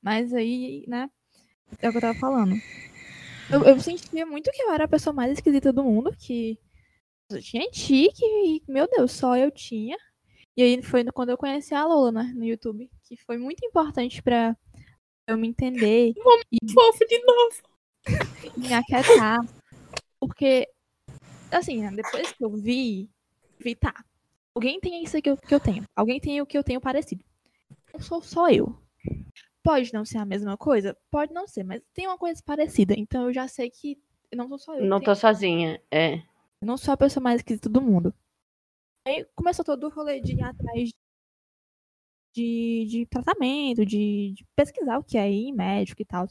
Mas 0.00 0.32
aí, 0.32 0.84
né? 0.86 1.10
É 1.80 1.88
o 1.88 1.92
que 1.92 1.98
eu 1.98 2.00
tava 2.00 2.18
falando. 2.18 2.54
Eu, 3.52 3.64
eu 3.64 3.78
sentia 3.80 4.24
muito 4.24 4.50
que 4.50 4.62
eu 4.62 4.72
era 4.72 4.84
a 4.84 4.88
pessoa 4.88 5.12
mais 5.12 5.32
esquisita 5.32 5.70
do 5.72 5.84
mundo, 5.84 6.16
que 6.16 6.58
eu 7.30 7.42
tinha 7.42 7.70
tique 7.70 8.24
e, 8.24 8.62
meu 8.66 8.88
Deus, 8.88 9.12
só 9.12 9.36
eu 9.36 9.50
tinha. 9.50 9.96
E 10.56 10.62
aí 10.62 10.82
foi 10.82 11.04
quando 11.12 11.28
eu 11.28 11.36
conheci 11.36 11.74
a 11.74 11.84
Lola, 11.84 12.10
né, 12.10 12.32
no 12.34 12.44
YouTube, 12.44 12.90
que 13.04 13.16
foi 13.16 13.36
muito 13.36 13.64
importante 13.64 14.22
pra 14.22 14.56
eu 15.26 15.36
me 15.36 15.48
entender 15.48 16.14
Fofo 16.72 17.06
de 17.06 17.18
novo. 17.24 17.62
e 18.56 18.60
me 18.60 18.72
aquietar. 18.72 19.38
Porque, 20.18 20.66
assim, 21.50 21.82
né, 21.82 21.90
depois 21.90 22.32
que 22.32 22.42
eu 22.42 22.50
vi, 22.50 23.10
vi, 23.58 23.74
tá, 23.74 24.02
alguém 24.54 24.80
tem 24.80 25.02
isso 25.02 25.20
que 25.20 25.28
eu, 25.28 25.36
que 25.36 25.54
eu 25.54 25.60
tenho. 25.60 25.84
Alguém 25.94 26.18
tem 26.18 26.40
o 26.40 26.46
que 26.46 26.56
eu 26.56 26.64
tenho 26.64 26.80
parecido. 26.80 27.22
Não 27.92 28.00
sou 28.00 28.22
só 28.22 28.48
eu. 28.48 28.78
Pode 29.62 29.92
não 29.92 30.04
ser 30.04 30.18
a 30.18 30.24
mesma 30.24 30.56
coisa? 30.56 30.96
Pode 31.10 31.32
não 31.32 31.46
ser, 31.46 31.64
mas 31.64 31.82
tem 31.94 32.06
uma 32.06 32.18
coisa 32.18 32.42
parecida. 32.44 32.94
Então 32.96 33.26
eu 33.26 33.32
já 33.32 33.46
sei 33.46 33.70
que 33.70 33.98
não 34.34 34.48
sou 34.48 34.58
só 34.58 34.74
eu. 34.76 34.84
Não 34.84 35.00
tô 35.00 35.14
sozinha. 35.14 35.80
É. 35.90 36.16
Eu 36.16 36.66
não 36.66 36.76
sou 36.76 36.92
a 36.92 36.96
pessoa 36.96 37.22
mais 37.22 37.40
esquisita 37.40 37.68
do 37.68 37.80
mundo. 37.80 38.14
Aí 39.06 39.24
começou 39.34 39.64
todo 39.64 39.86
o 39.86 39.90
rolê 39.90 40.20
de 40.20 40.32
ir 40.32 40.42
atrás 40.42 40.90
de, 42.34 42.86
de 42.88 43.06
tratamento, 43.06 43.84
de, 43.84 44.32
de 44.32 44.46
pesquisar 44.56 44.98
o 44.98 45.04
que 45.04 45.18
é 45.18 45.30
ir 45.30 45.48
em 45.48 45.52
médico 45.52 46.02
e 46.02 46.04
tal. 46.04 46.26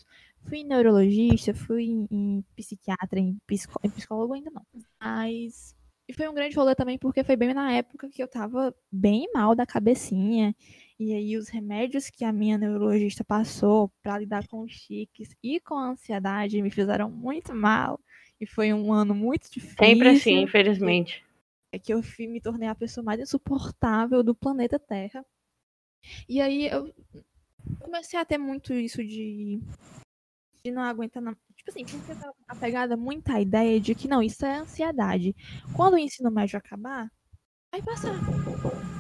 Fui 0.48 0.60
em 0.60 0.66
neurologista, 0.66 1.54
fui 1.54 1.84
em, 1.84 2.08
em 2.10 2.42
psiquiatra, 2.56 3.20
em, 3.20 3.38
psico, 3.46 3.80
em 3.84 3.90
psicólogo 3.90 4.34
ainda 4.34 4.50
não. 4.50 4.66
Mas 5.00 5.76
E 6.12 6.14
foi 6.14 6.28
um 6.28 6.34
grande 6.34 6.58
rolê 6.58 6.76
também 6.76 6.98
porque 6.98 7.24
foi 7.24 7.38
bem 7.38 7.54
na 7.54 7.72
época 7.72 8.10
que 8.10 8.22
eu 8.22 8.28
tava 8.28 8.76
bem 8.92 9.30
mal 9.34 9.56
da 9.56 9.66
cabecinha. 9.66 10.54
E 11.00 11.14
aí 11.14 11.38
os 11.38 11.48
remédios 11.48 12.10
que 12.10 12.26
a 12.26 12.34
minha 12.34 12.58
neurologista 12.58 13.24
passou 13.24 13.90
para 14.04 14.20
lidar 14.20 14.46
com 14.50 14.60
os 14.60 14.74
chiques 14.74 15.34
e 15.42 15.58
com 15.62 15.76
a 15.76 15.92
ansiedade 15.92 16.62
me 16.62 16.70
fizeram 16.70 17.10
muito 17.10 17.56
mal. 17.56 17.98
E 18.42 18.46
foi 18.46 18.74
um 18.74 18.92
ano 18.92 19.16
muito 19.16 19.50
difícil. 19.50 19.78
Sempre 19.80 20.10
assim, 20.10 20.42
infelizmente. 20.42 21.24
É 21.72 21.80
que 21.80 21.94
eu 21.94 22.02
me 22.20 22.42
tornei 22.42 22.68
a 22.68 22.76
pessoa 22.76 23.06
mais 23.06 23.22
insuportável 23.22 24.22
do 24.22 24.36
planeta 24.36 24.78
Terra. 24.78 25.26
E 26.28 26.42
aí 26.42 26.68
eu 26.68 26.94
comecei 27.80 28.20
a 28.20 28.26
ter 28.26 28.38
muito 28.38 28.74
isso 28.74 29.02
de, 29.02 29.62
de 30.62 30.72
não 30.72 30.82
aguentar. 30.82 31.24
Tipo 31.62 31.70
assim, 31.70 31.86
porque 31.86 32.12
eu 32.12 32.16
tava 32.16 32.34
apegada 32.48 32.98
muito 32.98 33.30
à 33.32 33.40
ideia 33.40 33.80
de 33.80 33.94
que 33.94 34.08
não, 34.08 34.22
isso 34.24 34.44
é 34.44 34.58
ansiedade. 34.58 35.36
Quando 35.76 35.94
o 35.94 35.98
ensino 35.98 36.32
médio 36.32 36.58
acabar, 36.58 37.08
vai 37.72 37.84
passar. 37.84 38.16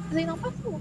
Mas 0.07 0.15
aí 0.15 0.25
não 0.27 0.37
passou. 0.37 0.79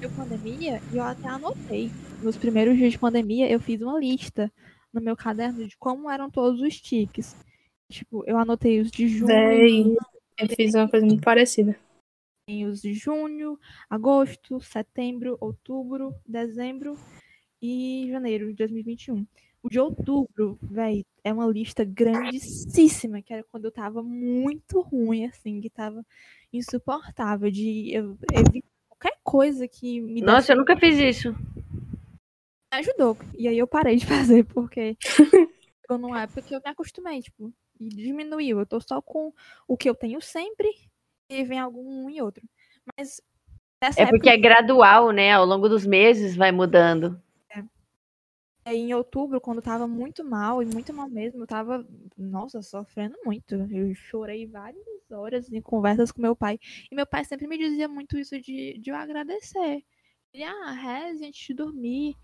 Deu 0.00 0.10
pandemia 0.10 0.82
e 0.92 0.96
eu 0.96 1.04
até 1.04 1.28
anotei. 1.28 1.92
Nos 2.20 2.36
primeiros 2.36 2.76
dias 2.76 2.92
de 2.92 2.98
pandemia, 2.98 3.48
eu 3.48 3.60
fiz 3.60 3.80
uma 3.80 3.96
lista 4.00 4.52
no 4.92 5.00
meu 5.00 5.16
caderno 5.16 5.64
de 5.64 5.76
como 5.76 6.10
eram 6.10 6.28
todos 6.28 6.60
os 6.60 6.80
tiques. 6.80 7.36
Tipo, 7.88 8.24
eu 8.26 8.36
anotei 8.36 8.80
os 8.80 8.90
de 8.90 9.06
junho, 9.06 9.28
Véi, 9.28 9.96
eu 10.38 10.48
fiz 10.56 10.74
uma 10.74 10.88
coisa 10.88 11.06
muito 11.06 11.22
parecida. 11.22 11.78
tem 12.48 12.66
os 12.66 12.82
de 12.82 12.94
junho, 12.94 13.56
agosto, 13.88 14.60
setembro, 14.60 15.38
outubro, 15.40 16.12
dezembro 16.26 16.98
e 17.62 18.08
janeiro 18.10 18.48
de 18.48 18.54
2021. 18.54 19.24
O 19.66 19.68
de 19.68 19.80
outubro, 19.80 20.56
velho, 20.62 21.04
é 21.24 21.32
uma 21.32 21.44
lista 21.46 21.84
grandíssima, 21.84 23.20
que 23.20 23.32
era 23.32 23.42
quando 23.50 23.64
eu 23.64 23.72
tava 23.72 24.00
muito 24.00 24.80
ruim, 24.80 25.24
assim, 25.24 25.60
que 25.60 25.68
tava 25.68 26.06
insuportável 26.52 27.50
de 27.50 27.92
eu 27.92 28.16
evitar 28.32 28.68
qualquer 28.88 29.18
coisa 29.24 29.66
que 29.66 30.00
me 30.00 30.20
Nossa, 30.20 30.52
eu 30.52 30.56
nunca 30.56 30.76
fiz 30.76 30.96
isso. 30.98 31.32
me 31.32 32.78
ajudou. 32.78 33.16
E 33.36 33.48
aí 33.48 33.58
eu 33.58 33.66
parei 33.66 33.96
de 33.96 34.06
fazer, 34.06 34.44
porque 34.44 34.96
chegou 35.00 35.98
numa 35.98 36.22
época 36.22 36.42
que 36.42 36.54
eu 36.54 36.60
me 36.64 36.70
acostumei, 36.70 37.20
tipo, 37.20 37.52
e 37.80 37.88
diminuiu. 37.88 38.60
Eu 38.60 38.66
tô 38.66 38.80
só 38.80 39.02
com 39.02 39.32
o 39.66 39.76
que 39.76 39.90
eu 39.90 39.96
tenho 39.96 40.20
sempre 40.20 40.68
e 41.28 41.42
vem 41.42 41.58
algum 41.58 42.04
um 42.04 42.08
e 42.08 42.22
outro. 42.22 42.48
Mas 42.96 43.20
nessa 43.82 44.00
É 44.00 44.06
porque 44.06 44.28
época, 44.28 44.30
é 44.30 44.36
gradual, 44.36 45.10
né? 45.10 45.32
Ao 45.32 45.44
longo 45.44 45.68
dos 45.68 45.84
meses 45.84 46.36
vai 46.36 46.52
mudando. 46.52 47.20
Aí, 48.66 48.78
em 48.78 48.94
outubro, 48.94 49.40
quando 49.40 49.62
tava 49.62 49.86
muito 49.86 50.24
mal, 50.24 50.62
e 50.62 50.66
muito 50.66 50.92
mal 50.92 51.08
mesmo, 51.08 51.42
eu 51.42 51.46
tava, 51.46 51.86
nossa, 52.16 52.60
sofrendo 52.62 53.16
muito. 53.24 53.54
Eu 53.70 53.94
chorei 53.94 54.46
várias 54.46 54.84
horas 55.10 55.50
em 55.52 55.60
conversas 55.62 56.10
com 56.12 56.20
meu 56.20 56.34
pai. 56.36 56.58
E 56.90 56.94
meu 56.94 57.06
pai 57.06 57.24
sempre 57.24 57.46
me 57.46 57.56
dizia 57.56 57.88
muito 57.88 58.18
isso 58.18 58.40
de, 58.40 58.78
de 58.78 58.90
eu 58.90 58.96
agradecer. 58.96 59.84
Ele, 60.34 60.44
ah, 60.44 60.72
reze 60.72 61.24
antes 61.24 61.46
de 61.46 61.54
dormir. 61.54 62.16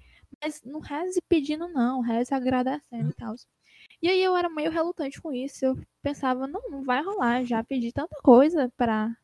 Mas 0.42 0.62
não 0.64 0.80
reze 0.80 1.20
pedindo, 1.28 1.68
não, 1.68 2.00
reze 2.00 2.34
agradecendo 2.34 3.10
e 3.10 3.14
tal. 3.14 3.34
E 4.02 4.08
aí 4.08 4.22
eu 4.22 4.36
era 4.36 4.48
meio 4.48 4.70
relutante 4.70 5.20
com 5.20 5.32
isso. 5.32 5.64
Eu 5.64 5.78
pensava, 6.02 6.46
não, 6.46 6.60
não 6.70 6.84
vai 6.84 7.02
rolar. 7.02 7.44
Já 7.44 7.62
pedi 7.64 7.92
tanta 7.92 8.16
coisa 8.22 8.72
pra 8.76 9.14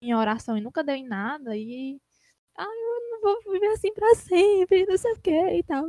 em 0.00 0.14
oração 0.14 0.56
e 0.56 0.60
nunca 0.60 0.84
deu 0.84 0.94
em 0.94 1.06
nada. 1.06 1.56
E 1.56 2.00
ah, 2.56 2.64
eu 2.64 3.10
não 3.10 3.20
vou 3.22 3.52
viver 3.52 3.68
assim 3.68 3.92
pra 3.94 4.14
sempre, 4.16 4.86
não 4.86 4.96
sei 4.98 5.12
o 5.12 5.20
que 5.20 5.30
e 5.30 5.62
tal. 5.64 5.86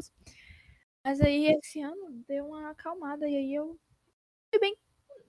Mas 1.05 1.21
aí 1.21 1.45
esse 1.45 1.79
ano 1.81 2.23
deu 2.27 2.47
uma 2.47 2.71
acalmada 2.71 3.29
e 3.29 3.35
aí 3.35 3.53
eu 3.53 3.79
fui 4.49 4.59
bem. 4.59 4.75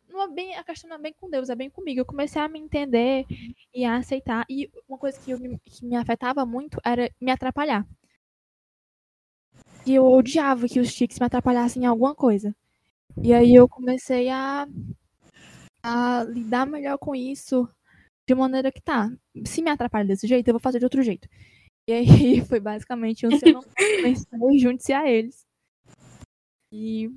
Não 0.09 0.22
é 0.22 0.29
bem, 0.29 0.57
a 0.57 0.64
questão 0.64 0.89
não 0.89 0.97
é 0.97 1.01
bem 1.01 1.12
com 1.12 1.29
Deus, 1.29 1.51
é 1.51 1.55
bem 1.55 1.68
comigo. 1.68 2.01
Eu 2.01 2.07
comecei 2.07 2.41
a 2.41 2.49
me 2.49 2.59
entender 2.59 3.27
e 3.74 3.85
a 3.85 3.97
aceitar. 3.97 4.47
E 4.49 4.70
uma 4.89 4.97
coisa 4.97 5.20
que, 5.20 5.33
eu, 5.33 5.39
que 5.39 5.85
me 5.85 5.95
afetava 5.95 6.47
muito 6.47 6.81
era 6.83 7.11
me 7.20 7.31
atrapalhar. 7.31 7.87
E 9.87 9.95
eu 9.95 10.07
odiava 10.07 10.66
que 10.66 10.81
os 10.81 10.95
tiques 10.95 11.18
me 11.18 11.27
atrapalhassem 11.27 11.83
em 11.83 11.87
alguma 11.87 12.14
coisa. 12.14 12.57
E 13.22 13.35
aí 13.35 13.55
eu 13.55 13.68
comecei 13.68 14.31
a, 14.31 14.66
a 15.83 16.24
lidar 16.24 16.66
melhor 16.66 16.97
com 16.97 17.14
isso 17.14 17.68
de 18.27 18.35
maneira 18.35 18.72
que 18.72 18.81
tá. 18.81 19.11
Se 19.45 19.61
me 19.61 19.68
atrapalha 19.68 20.09
desse 20.09 20.27
jeito, 20.27 20.49
eu 20.49 20.55
vou 20.55 20.61
fazer 20.61 20.79
de 20.79 20.87
outro 20.87 21.03
jeito. 21.03 21.29
E 21.87 21.93
aí 21.93 22.41
foi 22.49 22.61
basicamente 22.61 23.27
um 23.27 23.39
se 23.39 23.47
eu 23.47 23.61
não 24.33 24.59
junte-se 24.59 24.95
a 24.95 25.07
eles. 25.07 25.45
E 26.73 27.11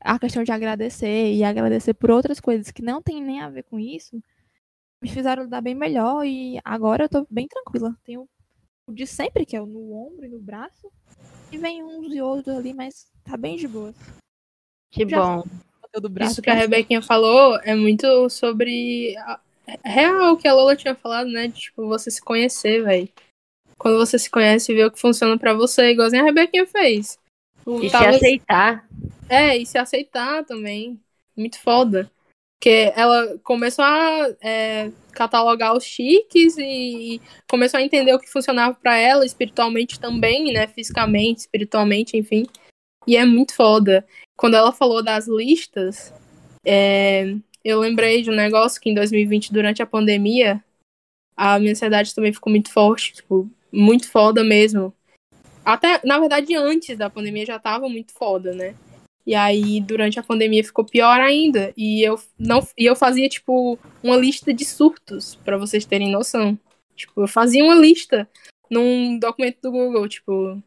a 0.00 0.18
questão 0.18 0.42
de 0.42 0.50
agradecer 0.52 1.32
e 1.34 1.44
agradecer 1.44 1.94
por 1.94 2.10
outras 2.10 2.40
coisas 2.40 2.70
que 2.70 2.82
não 2.82 3.02
tem 3.02 3.22
nem 3.22 3.40
a 3.40 3.50
ver 3.50 3.64
com 3.64 3.78
isso 3.78 4.22
me 5.02 5.08
fizeram 5.08 5.44
lidar 5.44 5.60
bem 5.62 5.74
melhor 5.74 6.24
e 6.26 6.60
agora 6.64 7.04
eu 7.04 7.08
tô 7.08 7.26
bem 7.30 7.48
tranquila. 7.48 7.96
Tenho 8.04 8.28
o 8.86 8.92
de 8.92 9.06
sempre, 9.06 9.46
que 9.46 9.56
é 9.56 9.60
o 9.60 9.66
no 9.66 9.94
ombro 9.94 10.26
e 10.26 10.28
no 10.28 10.38
braço. 10.38 10.90
E 11.50 11.56
vem 11.56 11.82
uns 11.82 12.12
e 12.14 12.20
outros 12.20 12.54
ali, 12.54 12.74
mas 12.74 13.10
tá 13.24 13.36
bem 13.36 13.56
de 13.56 13.66
boa. 13.66 13.94
Que 14.90 15.08
Já- 15.08 15.18
bom. 15.18 15.44
Do 16.00 16.08
braço 16.08 16.32
Isso 16.34 16.42
que 16.42 16.50
a 16.50 16.54
Rebequinha 16.54 17.02
falou 17.02 17.58
é 17.64 17.74
muito 17.74 18.28
sobre. 18.30 19.16
a- 19.18 19.40
é 19.66 19.78
Real 19.90 20.36
que 20.36 20.46
a 20.46 20.54
Lola 20.54 20.76
tinha 20.76 20.94
falado, 20.94 21.28
né? 21.28 21.48
De, 21.48 21.54
tipo, 21.58 21.88
você 21.88 22.10
se 22.12 22.20
conhecer, 22.20 22.84
velho. 22.84 23.08
Quando 23.76 23.96
você 23.98 24.16
se 24.18 24.30
conhece 24.30 24.70
e 24.70 24.74
vê 24.76 24.84
o 24.84 24.90
que 24.90 25.00
funciona 25.00 25.36
pra 25.38 25.52
você, 25.54 25.90
igualzinho 25.90 26.22
a 26.22 26.26
Rebequinha 26.26 26.64
fez. 26.66 27.18
O- 27.70 27.82
E 27.84 27.90
se 27.90 27.96
aceitar. 27.96 28.88
É, 29.28 29.56
e 29.56 29.64
se 29.64 29.78
aceitar 29.78 30.44
também. 30.44 31.00
Muito 31.36 31.60
foda. 31.60 32.10
Porque 32.58 32.92
ela 32.94 33.38
começou 33.42 33.84
a 33.84 34.28
é, 34.42 34.90
catalogar 35.12 35.74
os 35.74 35.84
chiques 35.84 36.58
e 36.58 37.20
começou 37.48 37.78
a 37.78 37.82
entender 37.82 38.12
o 38.12 38.18
que 38.18 38.28
funcionava 38.30 38.74
pra 38.74 38.96
ela, 38.96 39.24
espiritualmente 39.24 39.98
também, 39.98 40.52
né? 40.52 40.66
Fisicamente, 40.66 41.38
espiritualmente, 41.38 42.16
enfim. 42.18 42.44
E 43.06 43.16
é 43.16 43.24
muito 43.24 43.54
foda. 43.54 44.06
Quando 44.36 44.56
ela 44.56 44.72
falou 44.72 45.02
das 45.02 45.26
listas, 45.26 46.12
é, 46.66 47.34
eu 47.64 47.80
lembrei 47.80 48.20
de 48.20 48.30
um 48.30 48.34
negócio 48.34 48.80
que 48.80 48.90
em 48.90 48.94
2020, 48.94 49.52
durante 49.52 49.80
a 49.80 49.86
pandemia, 49.86 50.62
a 51.34 51.58
minha 51.58 51.72
ansiedade 51.72 52.14
também 52.14 52.32
ficou 52.32 52.50
muito 52.50 52.70
forte, 52.70 53.14
tipo, 53.14 53.48
muito 53.72 54.10
foda 54.10 54.44
mesmo. 54.44 54.92
Até, 55.72 56.00
na 56.04 56.18
verdade, 56.18 56.54
antes 56.54 56.96
da 56.96 57.08
pandemia 57.10 57.46
já 57.46 57.58
tava 57.58 57.88
muito 57.88 58.12
foda, 58.12 58.52
né? 58.52 58.74
E 59.26 59.34
aí, 59.34 59.80
durante 59.80 60.18
a 60.18 60.22
pandemia, 60.22 60.64
ficou 60.64 60.84
pior 60.84 61.20
ainda. 61.20 61.72
E 61.76 62.02
eu 62.02 62.18
não 62.38 62.66
e 62.76 62.84
eu 62.86 62.96
fazia, 62.96 63.28
tipo, 63.28 63.78
uma 64.02 64.16
lista 64.16 64.52
de 64.52 64.64
surtos, 64.64 65.36
pra 65.44 65.56
vocês 65.56 65.84
terem 65.84 66.10
noção. 66.10 66.58
Tipo, 66.96 67.22
eu 67.22 67.28
fazia 67.28 67.64
uma 67.64 67.74
lista 67.74 68.28
num 68.70 69.18
documento 69.18 69.58
do 69.62 69.70
Google, 69.70 70.08
tipo, 70.08 70.62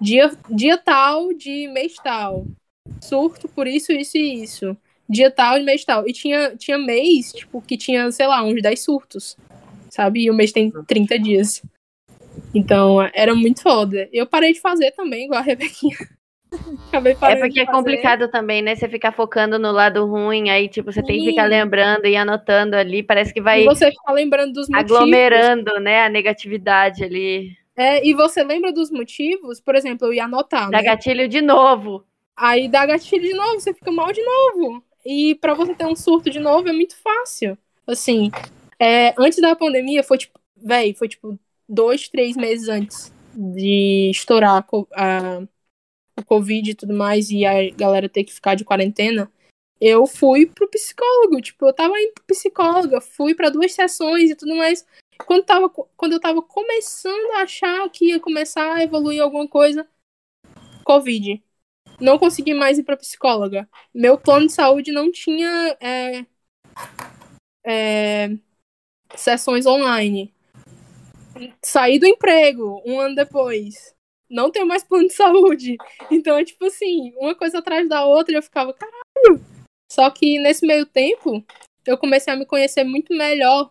dia, 0.00 0.30
dia 0.50 0.78
tal 0.78 1.32
de 1.32 1.68
mês 1.68 1.94
tal. 2.02 2.46
Surto 3.02 3.48
por 3.48 3.66
isso, 3.66 3.92
isso 3.92 4.16
e 4.16 4.42
isso. 4.42 4.76
Dia 5.08 5.30
tal 5.30 5.58
de 5.58 5.64
mês 5.64 5.84
tal. 5.84 6.08
E 6.08 6.12
tinha, 6.12 6.56
tinha 6.56 6.78
mês, 6.78 7.32
tipo, 7.32 7.60
que 7.60 7.76
tinha, 7.76 8.10
sei 8.10 8.26
lá, 8.26 8.42
uns 8.42 8.62
10 8.62 8.80
surtos. 8.80 9.36
Sabe? 9.90 10.24
E 10.24 10.30
o 10.30 10.34
mês 10.34 10.52
tem 10.52 10.70
30 10.86 11.18
dias. 11.18 11.62
Então, 12.56 13.02
era 13.12 13.34
muito 13.34 13.62
foda. 13.62 14.08
Eu 14.12 14.26
parei 14.26 14.52
de 14.52 14.60
fazer 14.60 14.92
também, 14.92 15.24
igual 15.26 15.40
a 15.40 15.42
Rebequinha. 15.42 15.96
Acabei 16.88 17.12
É 17.22 17.36
porque 17.36 17.60
é 17.60 17.66
complicado 17.66 18.28
também, 18.28 18.62
né? 18.62 18.74
Você 18.74 18.88
ficar 18.88 19.12
focando 19.12 19.58
no 19.58 19.72
lado 19.72 20.06
ruim, 20.06 20.48
aí, 20.48 20.68
tipo, 20.68 20.90
você 20.92 21.02
tem 21.02 21.18
que 21.20 21.30
ficar 21.30 21.44
Sim. 21.44 21.50
lembrando 21.50 22.06
e 22.06 22.16
anotando 22.16 22.76
ali. 22.76 23.02
Parece 23.02 23.34
que 23.34 23.40
vai 23.42 23.62
E 23.62 23.66
você 23.66 23.90
fica 23.90 24.12
lembrando 24.12 24.52
dos 24.52 24.68
motivos. 24.68 24.92
aglomerando, 24.92 25.80
né? 25.80 26.04
A 26.04 26.08
negatividade 26.08 27.04
ali. 27.04 27.50
É, 27.76 28.06
e 28.06 28.14
você 28.14 28.42
lembra 28.42 28.72
dos 28.72 28.90
motivos, 28.90 29.60
por 29.60 29.74
exemplo, 29.74 30.06
eu 30.06 30.14
ia 30.14 30.24
anotar, 30.24 30.70
Dá 30.70 30.78
né? 30.78 30.84
gatilho 30.84 31.28
de 31.28 31.42
novo. 31.42 32.04
Aí 32.36 32.68
dá 32.68 32.86
gatilho 32.86 33.22
de 33.22 33.34
novo, 33.34 33.60
você 33.60 33.74
fica 33.74 33.90
mal 33.90 34.12
de 34.12 34.22
novo. 34.22 34.82
E 35.04 35.34
pra 35.36 35.54
você 35.54 35.74
ter 35.74 35.86
um 35.86 35.94
surto 35.96 36.30
de 36.30 36.38
novo 36.40 36.68
é 36.68 36.72
muito 36.72 36.96
fácil. 36.96 37.56
Assim, 37.86 38.30
é, 38.80 39.14
antes 39.18 39.40
da 39.40 39.54
pandemia, 39.54 40.02
foi 40.02 40.18
tipo, 40.18 40.38
véi, 40.56 40.94
foi 40.94 41.08
tipo 41.08 41.38
dois, 41.68 42.08
três 42.08 42.36
meses 42.36 42.68
antes 42.68 43.12
de 43.34 44.10
estourar 44.10 44.64
a 44.94 45.38
a- 45.38 45.46
Covid 46.24 46.70
e 46.70 46.74
tudo 46.74 46.94
mais, 46.94 47.30
e 47.30 47.44
a 47.44 47.70
galera 47.70 48.08
ter 48.08 48.24
que 48.24 48.32
ficar 48.32 48.54
de 48.54 48.64
quarentena. 48.64 49.30
Eu 49.78 50.06
fui 50.06 50.46
pro 50.46 50.68
psicólogo, 50.68 51.40
tipo, 51.42 51.66
eu 51.66 51.72
tava 51.74 51.92
indo 52.00 52.14
pro 52.14 52.24
psicóloga, 52.24 53.00
fui 53.00 53.34
pra 53.34 53.50
duas 53.50 53.72
sessões 53.72 54.30
e 54.30 54.34
tudo 54.34 54.56
mais. 54.56 54.86
Quando, 55.26 55.44
tava, 55.44 55.68
quando 55.68 56.12
eu 56.12 56.20
tava 56.20 56.40
começando 56.40 57.32
a 57.32 57.42
achar 57.42 57.88
que 57.90 58.06
ia 58.06 58.20
começar 58.20 58.76
a 58.76 58.82
evoluir 58.82 59.20
alguma 59.22 59.46
coisa, 59.46 59.86
Covid. 60.84 61.42
Não 62.00 62.18
consegui 62.18 62.54
mais 62.54 62.78
ir 62.78 62.84
pra 62.84 62.96
psicóloga. 62.96 63.68
Meu 63.94 64.18
plano 64.18 64.46
de 64.46 64.52
saúde 64.52 64.92
não 64.92 65.10
tinha 65.10 65.76
é, 65.80 66.26
é, 67.66 68.30
sessões 69.14 69.66
online. 69.66 70.34
Saí 71.62 71.98
do 71.98 72.06
emprego 72.06 72.82
um 72.84 73.00
ano 73.00 73.14
depois. 73.14 73.94
Não 74.28 74.50
tenho 74.50 74.66
mais 74.66 74.82
plano 74.82 75.06
de 75.06 75.14
saúde. 75.14 75.76
Então 76.10 76.36
é 76.36 76.44
tipo 76.44 76.64
assim, 76.66 77.12
uma 77.16 77.34
coisa 77.34 77.58
atrás 77.58 77.88
da 77.88 78.04
outra 78.04 78.34
e 78.34 78.36
eu 78.36 78.42
ficava, 78.42 78.72
caralho. 78.72 79.44
Só 79.90 80.10
que 80.10 80.38
nesse 80.38 80.66
meio 80.66 80.84
tempo, 80.84 81.44
eu 81.86 81.96
comecei 81.96 82.32
a 82.32 82.36
me 82.36 82.44
conhecer 82.44 82.84
muito 82.84 83.16
melhor. 83.16 83.70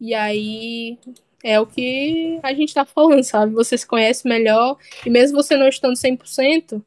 E 0.00 0.14
aí 0.14 0.98
é 1.42 1.58
o 1.60 1.66
que 1.66 2.38
a 2.42 2.54
gente 2.54 2.72
tá 2.72 2.84
falando, 2.84 3.24
sabe? 3.24 3.52
Você 3.54 3.76
se 3.76 3.86
conhece 3.86 4.26
melhor 4.28 4.78
e 5.04 5.10
mesmo 5.10 5.42
você 5.42 5.56
não 5.56 5.68
estando 5.68 5.96
100%, 5.96 6.84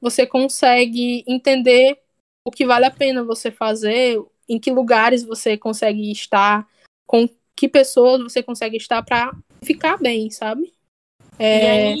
você 0.00 0.26
consegue 0.26 1.24
entender 1.26 1.98
o 2.44 2.50
que 2.50 2.66
vale 2.66 2.84
a 2.84 2.90
pena 2.90 3.24
você 3.24 3.50
fazer, 3.50 4.22
em 4.46 4.60
que 4.60 4.70
lugares 4.70 5.24
você 5.24 5.56
consegue 5.56 6.12
estar, 6.12 6.68
com 7.06 7.26
que 7.56 7.68
pessoas 7.68 8.22
você 8.22 8.42
consegue 8.42 8.76
estar 8.76 9.02
para 9.02 9.32
ficar 9.62 9.98
bem, 9.98 10.30
sabe? 10.30 10.72
É... 11.38 11.94
E 11.94 12.00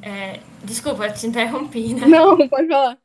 é, 0.00 0.40
desculpa, 0.62 1.10
te 1.10 1.26
interrompi, 1.26 1.94
né? 1.94 2.06
Não, 2.08 2.48
pode 2.48 2.68
falar. 2.68 2.98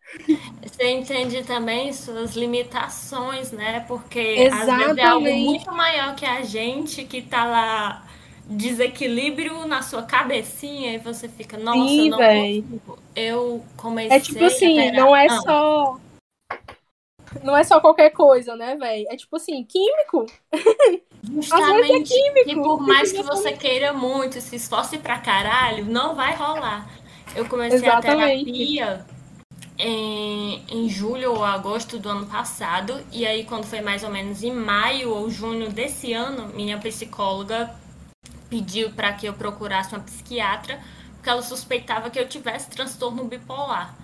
Você 0.61 0.89
entende 0.89 1.43
também 1.43 1.91
suas 1.91 2.35
limitações, 2.35 3.51
né? 3.51 3.81
Porque 3.87 4.19
Exatamente. 4.19 4.71
às 4.71 4.77
vezes 4.77 4.97
é 4.97 5.05
algo 5.05 5.33
muito 5.33 5.71
maior 5.71 6.15
que 6.15 6.25
a 6.25 6.43
gente 6.43 7.03
que 7.03 7.21
tá 7.21 7.45
lá 7.45 8.05
desequilíbrio 8.45 9.65
na 9.65 9.81
sua 9.81 10.03
cabecinha 10.03 10.93
e 10.93 10.97
você 10.97 11.29
fica, 11.29 11.57
nossa, 11.57 11.87
Sim, 11.87 12.09
não 12.09 12.17
véi. 12.17 12.63
Eu 13.15 13.63
comecei 13.77 14.17
É 14.17 14.19
tipo 14.19 14.43
assim, 14.43 14.91
não 14.91 15.15
é 15.15 15.29
só 15.29 15.99
não 17.41 17.55
é 17.55 17.63
só 17.63 17.79
qualquer 17.79 18.11
coisa, 18.11 18.55
né, 18.55 18.75
velho? 18.75 19.05
É 19.09 19.15
tipo 19.15 19.35
assim, 19.35 19.63
químico. 19.63 20.25
Justamente. 21.23 22.13
É 22.13 22.17
químico. 22.17 22.49
E 22.49 22.55
por 22.55 22.81
mais 22.81 23.11
que 23.11 23.23
você 23.23 23.53
queira 23.53 23.93
muito, 23.93 24.39
se 24.41 24.55
esforce 24.55 24.97
pra 24.97 25.19
caralho, 25.19 25.85
não 25.85 26.15
vai 26.15 26.35
rolar. 26.35 26.87
Eu 27.35 27.45
comecei 27.45 27.79
Exatamente. 27.79 28.21
a 28.21 28.27
terapia 28.27 29.05
em, 29.77 30.63
em 30.69 30.89
julho 30.89 31.33
ou 31.33 31.43
agosto 31.43 31.97
do 31.97 32.09
ano 32.09 32.25
passado. 32.25 33.01
E 33.11 33.25
aí, 33.25 33.43
quando 33.45 33.65
foi 33.65 33.81
mais 33.81 34.03
ou 34.03 34.09
menos 34.09 34.43
em 34.43 34.51
maio 34.51 35.09
ou 35.13 35.29
junho 35.29 35.69
desse 35.69 36.13
ano, 36.13 36.49
minha 36.53 36.77
psicóloga 36.77 37.73
pediu 38.49 38.91
para 38.91 39.13
que 39.13 39.25
eu 39.25 39.33
procurasse 39.33 39.95
uma 39.95 40.03
psiquiatra, 40.03 40.79
porque 41.15 41.29
ela 41.29 41.41
suspeitava 41.41 42.09
que 42.09 42.19
eu 42.19 42.27
tivesse 42.27 42.69
transtorno 42.69 43.23
bipolar. 43.25 43.95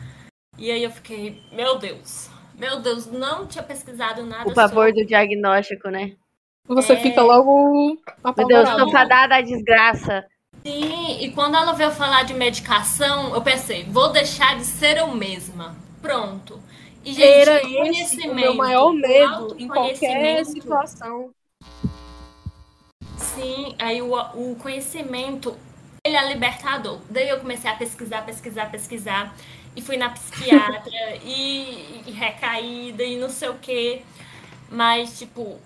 E 0.58 0.72
aí 0.72 0.84
eu 0.84 0.92
fiquei, 0.92 1.42
meu 1.52 1.78
Deus, 1.78 2.30
meu 2.60 2.82
Deus, 2.82 3.08
não 3.08 3.48
tinha 3.48 3.64
pesquisado 3.64 4.24
nada. 4.26 4.50
O 4.50 4.54
pavor 4.54 4.88
sobre... 4.88 5.04
do 5.04 5.08
diagnóstico, 5.08 5.90
né? 5.90 6.14
Você 6.68 6.94
é... 6.94 6.98
fica 6.98 7.22
logo. 7.22 7.98
Meu 8.38 8.48
Deus, 8.48 8.70
tô 8.76 8.92
fadada 8.92 9.36
à 9.38 9.42
desgraça. 9.42 10.26
Sim, 10.64 11.22
e 11.22 11.32
quando 11.32 11.56
ela 11.56 11.72
veio 11.72 11.92
falar 11.92 12.24
de 12.24 12.34
medicação, 12.34 13.34
eu 13.34 13.42
pensei, 13.42 13.86
vou 13.86 14.12
deixar 14.12 14.58
de 14.58 14.66
ser 14.66 14.98
eu 14.98 15.08
mesma. 15.08 15.76
Pronto. 16.02 16.62
E, 17.04 17.14
gente, 17.14 17.50
Era 17.50 17.62
esse 17.90 18.28
o 18.28 18.36
meu 18.36 18.54
maior 18.54 18.92
medo 18.94 19.56
em 19.58 19.68
qualquer 19.68 20.46
situação. 20.46 21.32
Sim, 23.18 23.76
aí 23.80 24.02
o, 24.02 24.14
o 24.14 24.56
conhecimento, 24.62 25.56
ele 26.06 26.16
é 26.16 26.28
libertador. 26.28 27.00
Daí 27.10 27.30
eu 27.30 27.40
comecei 27.40 27.70
a 27.70 27.76
pesquisar, 27.76 28.26
pesquisar, 28.26 28.70
pesquisar. 28.70 29.34
E 29.76 29.82
fui 29.82 29.98
na 29.98 30.10
psiquiatra, 30.10 31.16
e, 31.24 32.04
e 32.08 32.12
recaída, 32.12 33.04
e 33.04 33.18
não 33.18 33.30
sei 33.30 33.50
o 33.50 33.58
quê. 33.60 34.02
Mas, 34.70 35.18
tipo, 35.18 35.60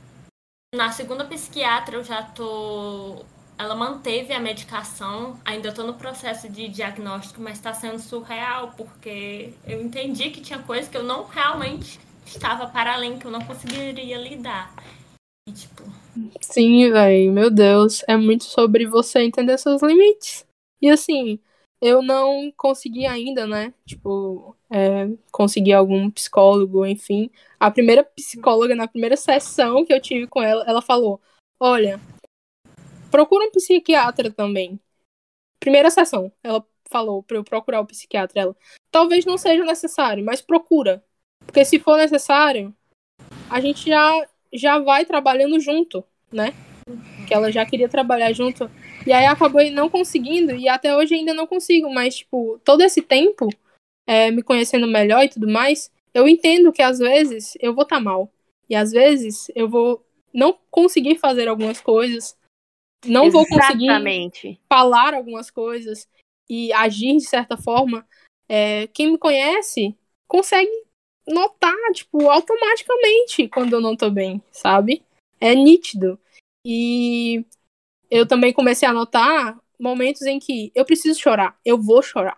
na 0.73 0.91
segunda 0.91 1.25
psiquiatra 1.25 1.97
eu 1.97 2.03
já 2.03 2.23
tô 2.23 3.25
ela 3.57 3.75
manteve 3.75 4.33
a 4.33 4.39
medicação, 4.39 5.39
ainda 5.45 5.69
estou 5.69 5.85
no 5.85 5.93
processo 5.93 6.49
de 6.49 6.67
diagnóstico, 6.67 7.41
mas 7.41 7.57
está 7.57 7.73
sendo 7.73 7.99
surreal, 7.99 8.73
porque 8.75 9.53
eu 9.65 9.81
entendi 9.81 10.31
que 10.31 10.41
tinha 10.41 10.59
coisas 10.59 10.89
que 10.89 10.97
eu 10.97 11.03
não 11.03 11.23
realmente 11.25 11.99
estava 12.25 12.67
para 12.67 12.93
além, 12.93 13.17
que 13.19 13.25
eu 13.25 13.31
não 13.31 13.41
conseguiria 13.41 14.17
lidar. 14.17 14.73
E, 15.47 15.51
tipo. 15.51 15.83
Sim, 16.41 16.91
velho, 16.91 17.31
meu 17.31 17.51
Deus. 17.51 18.03
É 18.07 18.17
muito 18.17 18.45
sobre 18.45 18.85
você 18.85 19.19
entender 19.19 19.57
seus 19.57 19.81
limites. 19.81 20.45
E 20.81 20.89
assim, 20.89 21.39
eu 21.83 22.01
não 22.01 22.49
consegui 22.55 23.05
ainda, 23.05 23.45
né? 23.45 23.73
Tipo, 23.85 24.55
é, 24.71 25.09
conseguir 25.33 25.73
algum 25.73 26.09
psicólogo, 26.09 26.85
enfim. 26.85 27.29
A 27.59 27.69
primeira 27.69 28.05
psicóloga, 28.05 28.73
na 28.73 28.87
primeira 28.87 29.17
sessão 29.17 29.83
que 29.85 29.93
eu 29.93 29.99
tive 29.99 30.25
com 30.25 30.41
ela, 30.41 30.63
ela 30.65 30.81
falou: 30.81 31.19
Olha, 31.59 31.99
procura 33.11 33.45
um 33.45 33.51
psiquiatra 33.51 34.31
também. 34.31 34.79
Primeira 35.59 35.89
sessão, 35.89 36.31
ela 36.41 36.65
falou 36.89 37.21
para 37.21 37.35
eu 37.35 37.43
procurar 37.43 37.81
o 37.81 37.85
psiquiatra. 37.85 38.41
Ela, 38.41 38.55
talvez 38.89 39.25
não 39.25 39.37
seja 39.37 39.65
necessário, 39.65 40.23
mas 40.23 40.41
procura. 40.41 41.03
Porque 41.45 41.65
se 41.65 41.79
for 41.79 41.97
necessário, 41.97 42.73
a 43.49 43.59
gente 43.59 43.89
já, 43.89 44.25
já 44.53 44.79
vai 44.79 45.03
trabalhando 45.03 45.59
junto, 45.59 46.01
né? 46.31 46.53
Que 47.27 47.33
ela 47.33 47.51
já 47.51 47.65
queria 47.65 47.89
trabalhar 47.89 48.31
junto. 48.31 48.71
E 49.05 49.11
aí 49.11 49.25
acabou 49.25 49.63
não 49.71 49.89
conseguindo, 49.89 50.55
e 50.55 50.67
até 50.67 50.95
hoje 50.95 51.15
ainda 51.15 51.33
não 51.33 51.45
consigo, 51.45 51.93
mas, 51.93 52.17
tipo, 52.17 52.59
todo 52.63 52.81
esse 52.81 53.01
tempo, 53.01 53.49
é, 54.07 54.31
me 54.31 54.41
conhecendo 54.41 54.87
melhor 54.87 55.23
e 55.23 55.29
tudo 55.29 55.47
mais, 55.47 55.91
eu 56.13 56.27
entendo 56.27 56.71
que 56.71 56.81
às 56.81 56.99
vezes 56.99 57.57
eu 57.59 57.73
vou 57.73 57.83
estar 57.83 57.97
tá 57.97 58.01
mal. 58.01 58.31
E 58.69 58.75
às 58.75 58.91
vezes 58.91 59.51
eu 59.55 59.67
vou 59.67 60.05
não 60.33 60.57
conseguir 60.71 61.17
fazer 61.17 61.47
algumas 61.47 61.81
coisas, 61.81 62.37
não 63.05 63.25
Exatamente. 63.25 63.33
vou 63.33 63.59
conseguir 63.59 64.59
falar 64.69 65.13
algumas 65.13 65.51
coisas 65.51 66.07
e 66.49 66.71
agir 66.73 67.17
de 67.17 67.27
certa 67.27 67.57
forma, 67.57 68.07
é, 68.47 68.87
quem 68.87 69.11
me 69.11 69.17
conhece 69.17 69.95
consegue 70.27 70.71
notar, 71.27 71.75
tipo, 71.93 72.29
automaticamente 72.29 73.47
quando 73.47 73.73
eu 73.73 73.81
não 73.81 73.95
tô 73.95 74.09
bem, 74.09 74.41
sabe? 74.51 75.03
É 75.39 75.55
nítido. 75.55 76.19
E 76.65 77.45
eu 78.13 78.27
também 78.27 78.53
comecei 78.53 78.87
a 78.87 78.93
notar 78.93 79.59
momentos 79.79 80.21
em 80.21 80.37
que 80.37 80.71
eu 80.75 80.85
preciso 80.85 81.19
chorar, 81.19 81.59
eu 81.65 81.81
vou 81.81 82.03
chorar. 82.03 82.37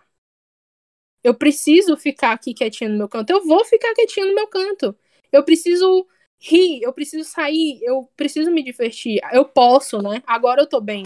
Eu 1.22 1.34
preciso 1.34 1.98
ficar 1.98 2.32
aqui 2.32 2.54
quietinha 2.54 2.88
no 2.88 2.96
meu 2.96 3.08
canto, 3.10 3.28
eu 3.28 3.44
vou 3.44 3.62
ficar 3.62 3.92
quietinha 3.92 4.24
no 4.24 4.34
meu 4.34 4.46
canto. 4.46 4.96
Eu 5.30 5.44
preciso 5.44 6.06
rir, 6.40 6.80
eu 6.82 6.94
preciso 6.94 7.28
sair, 7.28 7.78
eu 7.82 8.10
preciso 8.16 8.50
me 8.50 8.62
divertir. 8.62 9.20
Eu 9.30 9.44
posso, 9.44 10.00
né? 10.00 10.22
Agora 10.26 10.62
eu 10.62 10.66
tô 10.66 10.80
bem. 10.80 11.04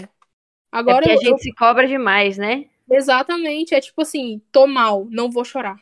Agora 0.71 1.05
é 1.05 1.15
eu, 1.15 1.19
a 1.19 1.21
gente 1.21 1.31
eu... 1.31 1.37
se 1.39 1.53
cobra 1.53 1.85
demais, 1.85 2.37
né? 2.37 2.69
Exatamente, 2.89 3.75
é 3.75 3.81
tipo 3.81 4.01
assim, 4.01 4.41
tô 4.53 4.65
mal, 4.67 5.05
não 5.09 5.29
vou 5.29 5.43
chorar. 5.43 5.75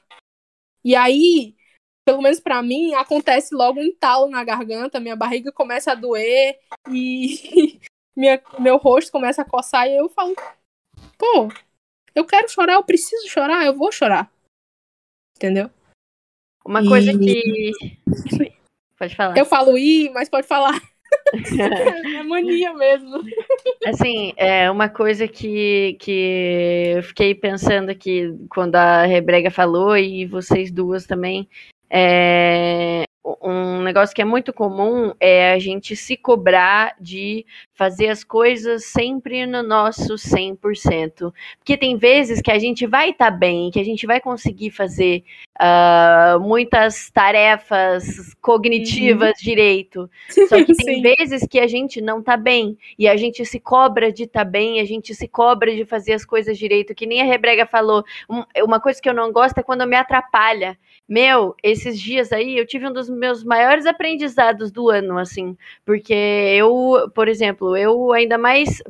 E 0.84 0.96
aí, 0.96 1.56
pelo 2.04 2.24
menos 2.24 2.40
para 2.40 2.60
mim, 2.64 2.96
acontece 2.96 3.54
logo 3.54 3.80
um 3.80 3.84
entalo 3.84 4.28
na 4.30 4.44
garganta, 4.44 5.00
minha 5.00 5.16
barriga 5.16 5.52
começa 5.52 5.92
a 5.92 5.96
doer 5.96 6.58
e 6.92 7.80
minha, 8.20 8.42
meu 8.60 8.76
rosto 8.78 9.12
começa 9.12 9.42
a 9.42 9.46
coçar 9.46 9.88
e 9.88 9.96
eu 9.96 10.10
falo, 10.10 10.36
pô, 11.18 11.48
eu 12.14 12.26
quero 12.26 12.50
chorar, 12.50 12.74
eu 12.74 12.84
preciso 12.84 13.30
chorar, 13.30 13.66
eu 13.66 13.74
vou 13.74 13.92
chorar. 13.92 14.30
Entendeu? 15.38 15.70
Uma 16.66 16.86
coisa 16.86 17.14
e... 17.14 17.18
que 17.18 17.72
Pode 18.98 19.16
falar. 19.16 19.38
Eu 19.38 19.46
falo 19.46 19.78
i, 19.78 20.10
mas 20.10 20.28
pode 20.28 20.46
falar. 20.46 20.78
é 22.20 22.24
mania 22.24 22.74
mesmo. 22.74 23.24
Assim, 23.88 24.34
é 24.36 24.70
uma 24.70 24.90
coisa 24.90 25.26
que, 25.26 25.96
que 26.02 26.94
eu 26.98 27.04
fiquei 27.04 27.34
pensando 27.34 27.90
aqui 27.90 28.38
quando 28.50 28.76
a 28.76 29.06
Rebrega 29.06 29.50
falou 29.50 29.96
e 29.96 30.26
vocês 30.26 30.70
duas 30.70 31.06
também. 31.06 31.48
É, 31.90 33.06
um 33.42 33.82
negócio 33.82 34.14
que 34.14 34.22
é 34.22 34.26
muito 34.26 34.52
comum 34.52 35.14
é 35.20 35.54
a 35.54 35.60
gente 35.60 35.96
se 35.96 36.18
cobrar 36.18 36.96
de 37.00 37.46
fazer 37.80 38.10
as 38.10 38.26
coisas 38.26 38.84
sempre 38.88 39.46
no 39.46 39.64
nosso 39.64 40.16
100%. 40.16 41.34
Porque 41.60 41.78
tem 41.78 41.96
vezes 41.96 42.42
que 42.42 42.52
a 42.52 42.60
gente 42.60 42.86
vai 42.86 43.12
estar 43.12 43.32
tá 43.32 43.38
bem, 43.38 43.72
que 43.72 43.80
a 43.80 43.86
gente 43.86 44.06
vai 44.06 44.20
conseguir 44.20 44.70
fazer 44.70 45.24
uh, 45.58 46.38
muitas 46.42 47.10
tarefas 47.10 48.36
cognitivas 48.42 49.30
uhum. 49.30 49.46
direito. 49.46 50.10
Só 50.50 50.62
que 50.62 50.76
tem 50.76 51.02
vezes 51.02 51.48
que 51.50 51.58
a 51.58 51.68
gente 51.68 52.02
não 52.02 52.22
tá 52.22 52.36
bem. 52.36 52.78
E 52.98 53.08
a 53.08 53.16
gente 53.16 53.46
se 53.46 53.62
cobra 53.62 54.12
de 54.12 54.24
estar 54.24 54.44
tá 54.44 54.52
bem, 54.52 54.82
a 54.82 54.86
gente 54.86 55.16
se 55.16 55.30
cobra 55.30 55.74
de 55.74 55.86
fazer 55.86 56.12
as 56.12 56.26
coisas 56.26 56.58
direito. 56.58 56.94
Que 56.94 57.06
nem 57.06 57.22
a 57.22 57.26
Rebrega 57.26 57.66
falou. 57.66 58.04
Uma 58.62 58.82
coisa 58.82 59.02
que 59.02 59.08
eu 59.08 59.14
não 59.14 59.32
gosto 59.32 59.58
é 59.58 59.64
quando 59.64 59.88
me 59.88 59.96
atrapalha. 59.96 60.78
Meu, 61.10 61.56
esses 61.64 62.00
dias 62.00 62.32
aí 62.32 62.56
eu 62.56 62.68
tive 62.68 62.88
um 62.88 62.94
dos 62.94 63.10
meus 63.10 63.44
maiores 63.44 63.88
aprendizados 63.88 64.72
do 64.72 64.90
ano, 64.90 65.18
assim, 65.18 65.58
porque 65.84 66.14
eu, 66.14 67.10
por 67.16 67.28
exemplo, 67.28 67.69
eu 67.76 68.12
ainda 68.12 68.38
mais. 68.38 68.82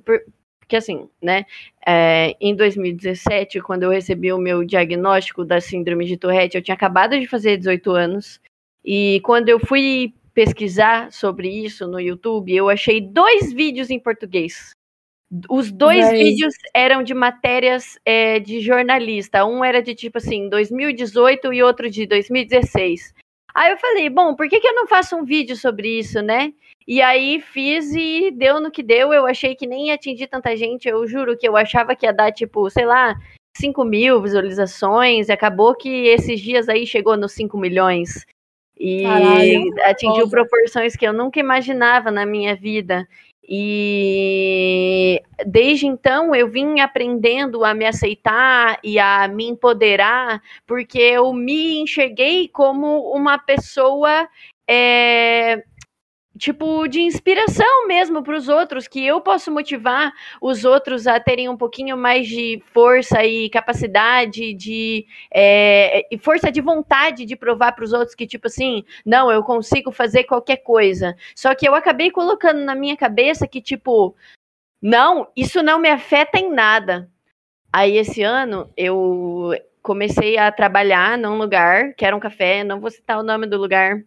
Porque 0.59 0.75
assim, 0.75 1.09
né? 1.21 1.45
É, 1.85 2.35
em 2.39 2.55
2017, 2.55 3.61
quando 3.61 3.83
eu 3.83 3.89
recebi 3.89 4.31
o 4.31 4.37
meu 4.37 4.63
diagnóstico 4.63 5.43
da 5.43 5.59
síndrome 5.59 6.05
de 6.05 6.17
Tourette, 6.17 6.57
eu 6.57 6.63
tinha 6.63 6.75
acabado 6.75 7.19
de 7.19 7.27
fazer 7.27 7.57
18 7.57 7.91
anos. 7.91 8.39
E 8.83 9.19
quando 9.23 9.49
eu 9.49 9.59
fui 9.59 10.13
pesquisar 10.33 11.11
sobre 11.11 11.49
isso 11.49 11.87
no 11.87 11.99
YouTube, 11.99 12.55
eu 12.55 12.69
achei 12.69 13.01
dois 13.01 13.51
vídeos 13.51 13.89
em 13.89 13.99
português 13.99 14.73
os 15.49 15.71
dois 15.71 16.05
Mas... 16.05 16.19
vídeos 16.19 16.53
eram 16.73 17.03
de 17.03 17.13
matérias 17.13 17.99
é, 18.03 18.39
de 18.39 18.61
jornalista. 18.61 19.45
Um 19.45 19.63
era 19.63 19.81
de 19.81 19.93
tipo 19.93 20.17
assim, 20.17 20.49
2018 20.49 21.53
e 21.53 21.63
outro 21.63 21.89
de 21.89 22.07
2016. 22.07 23.13
Aí 23.53 23.71
eu 23.71 23.77
falei, 23.77 24.09
bom, 24.09 24.35
por 24.35 24.47
que, 24.47 24.59
que 24.59 24.67
eu 24.67 24.75
não 24.75 24.87
faço 24.87 25.15
um 25.15 25.23
vídeo 25.23 25.55
sobre 25.55 25.99
isso, 25.99 26.21
né? 26.21 26.53
E 26.89 27.03
aí 27.03 27.39
fiz 27.39 27.93
e 27.93 28.31
deu 28.31 28.59
no 28.59 28.71
que 28.71 28.81
deu. 28.81 29.13
Eu 29.13 29.27
achei 29.27 29.53
que 29.53 29.67
nem 29.67 29.89
ia 29.89 29.93
atingir 29.93 30.25
tanta 30.25 30.57
gente. 30.57 30.89
Eu 30.89 31.05
juro 31.05 31.37
que 31.37 31.47
eu 31.47 31.55
achava 31.55 31.95
que 31.95 32.03
ia 32.03 32.11
dar, 32.11 32.31
tipo, 32.31 32.67
sei 32.67 32.83
lá, 32.83 33.15
5 33.55 33.85
mil 33.85 34.19
visualizações. 34.19 35.29
E 35.29 35.31
acabou 35.31 35.75
que 35.75 36.07
esses 36.07 36.41
dias 36.41 36.67
aí 36.67 36.87
chegou 36.87 37.15
nos 37.15 37.33
5 37.33 37.55
milhões. 37.59 38.25
E 38.75 39.03
Caralho, 39.03 39.71
atingiu 39.83 40.27
foda. 40.27 40.29
proporções 40.31 40.95
que 40.95 41.05
eu 41.05 41.13
nunca 41.13 41.39
imaginava 41.39 42.09
na 42.09 42.25
minha 42.25 42.55
vida. 42.55 43.07
E 43.47 45.21
desde 45.45 45.85
então 45.85 46.33
eu 46.33 46.47
vim 46.47 46.79
aprendendo 46.79 47.63
a 47.63 47.71
me 47.75 47.85
aceitar 47.85 48.79
e 48.83 48.97
a 48.97 49.27
me 49.27 49.47
empoderar, 49.47 50.41
porque 50.65 50.97
eu 50.97 51.31
me 51.33 51.81
enxerguei 51.81 52.47
como 52.47 53.11
uma 53.13 53.37
pessoa. 53.37 54.27
é, 54.67 55.63
tipo, 56.39 56.87
de 56.87 57.01
inspiração 57.01 57.87
mesmo 57.87 58.23
para 58.23 58.35
os 58.35 58.47
outros, 58.47 58.87
que 58.87 59.05
eu 59.05 59.21
posso 59.21 59.51
motivar 59.51 60.11
os 60.41 60.65
outros 60.65 61.05
a 61.05 61.19
terem 61.19 61.49
um 61.49 61.57
pouquinho 61.57 61.97
mais 61.97 62.27
de 62.27 62.63
força 62.73 63.23
e 63.25 63.49
capacidade 63.49 64.53
de. 64.53 65.05
é, 65.31 66.07
força 66.19 66.51
de 66.51 66.61
vontade 66.61 67.25
de 67.25 67.35
provar 67.35 67.73
para 67.73 67.83
os 67.83 67.93
outros 67.93 68.15
que, 68.15 68.25
tipo 68.25 68.47
assim, 68.47 68.83
não, 69.05 69.31
eu 69.31 69.43
consigo 69.43 69.91
fazer 69.91 70.23
qualquer 70.23 70.57
coisa. 70.57 71.15
Só 71.35 71.53
que 71.53 71.67
eu 71.67 71.75
acabei 71.75 72.09
colocando 72.09 72.61
na 72.61 72.73
minha 72.73 72.97
cabeça 72.97 73.47
que, 73.47 73.61
tipo, 73.61 74.15
não, 74.81 75.27
isso 75.35 75.61
não 75.61 75.79
me 75.79 75.89
afeta 75.89 76.39
em 76.39 76.51
nada. 76.51 77.09
Aí 77.71 77.97
esse 77.97 78.23
ano 78.23 78.71
eu 78.77 79.51
comecei 79.81 80.37
a 80.37 80.51
trabalhar 80.51 81.17
num 81.17 81.37
lugar 81.37 81.93
que 81.95 82.05
era 82.05 82.15
um 82.15 82.19
café, 82.19 82.63
não 82.63 82.79
vou 82.79 82.91
citar 82.91 83.19
o 83.19 83.23
nome 83.23 83.47
do 83.47 83.57
lugar. 83.57 84.03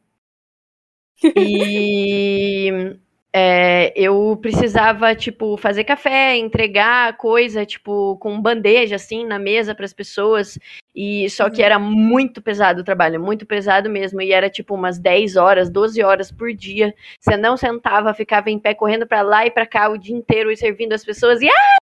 E 1.36 2.96
é, 3.34 3.92
eu 3.96 4.36
precisava, 4.40 5.14
tipo, 5.14 5.56
fazer 5.56 5.84
café, 5.84 6.36
entregar 6.36 7.16
coisa, 7.16 7.64
tipo, 7.64 8.16
com 8.18 8.40
bandeja, 8.40 8.96
assim, 8.96 9.24
na 9.26 9.38
mesa 9.38 9.74
para 9.74 9.86
as 9.86 9.92
pessoas. 9.92 10.58
E 10.94 11.30
só 11.30 11.48
que 11.48 11.62
era 11.62 11.78
muito 11.78 12.42
pesado 12.42 12.82
o 12.82 12.84
trabalho, 12.84 13.22
muito 13.22 13.46
pesado 13.46 13.88
mesmo. 13.88 14.20
E 14.20 14.32
era, 14.32 14.50
tipo, 14.50 14.74
umas 14.74 14.98
10 14.98 15.36
horas, 15.36 15.70
12 15.70 16.02
horas 16.02 16.30
por 16.30 16.52
dia. 16.52 16.94
Você 17.18 17.36
não 17.36 17.56
sentava, 17.56 18.12
ficava 18.12 18.50
em 18.50 18.58
pé, 18.58 18.74
correndo 18.74 19.06
para 19.06 19.22
lá 19.22 19.46
e 19.46 19.50
para 19.50 19.66
cá 19.66 19.88
o 19.88 19.96
dia 19.96 20.14
inteiro 20.14 20.50
e 20.50 20.56
servindo 20.56 20.92
as 20.92 21.04
pessoas. 21.04 21.40
E 21.40 21.48
ah! 21.48 21.82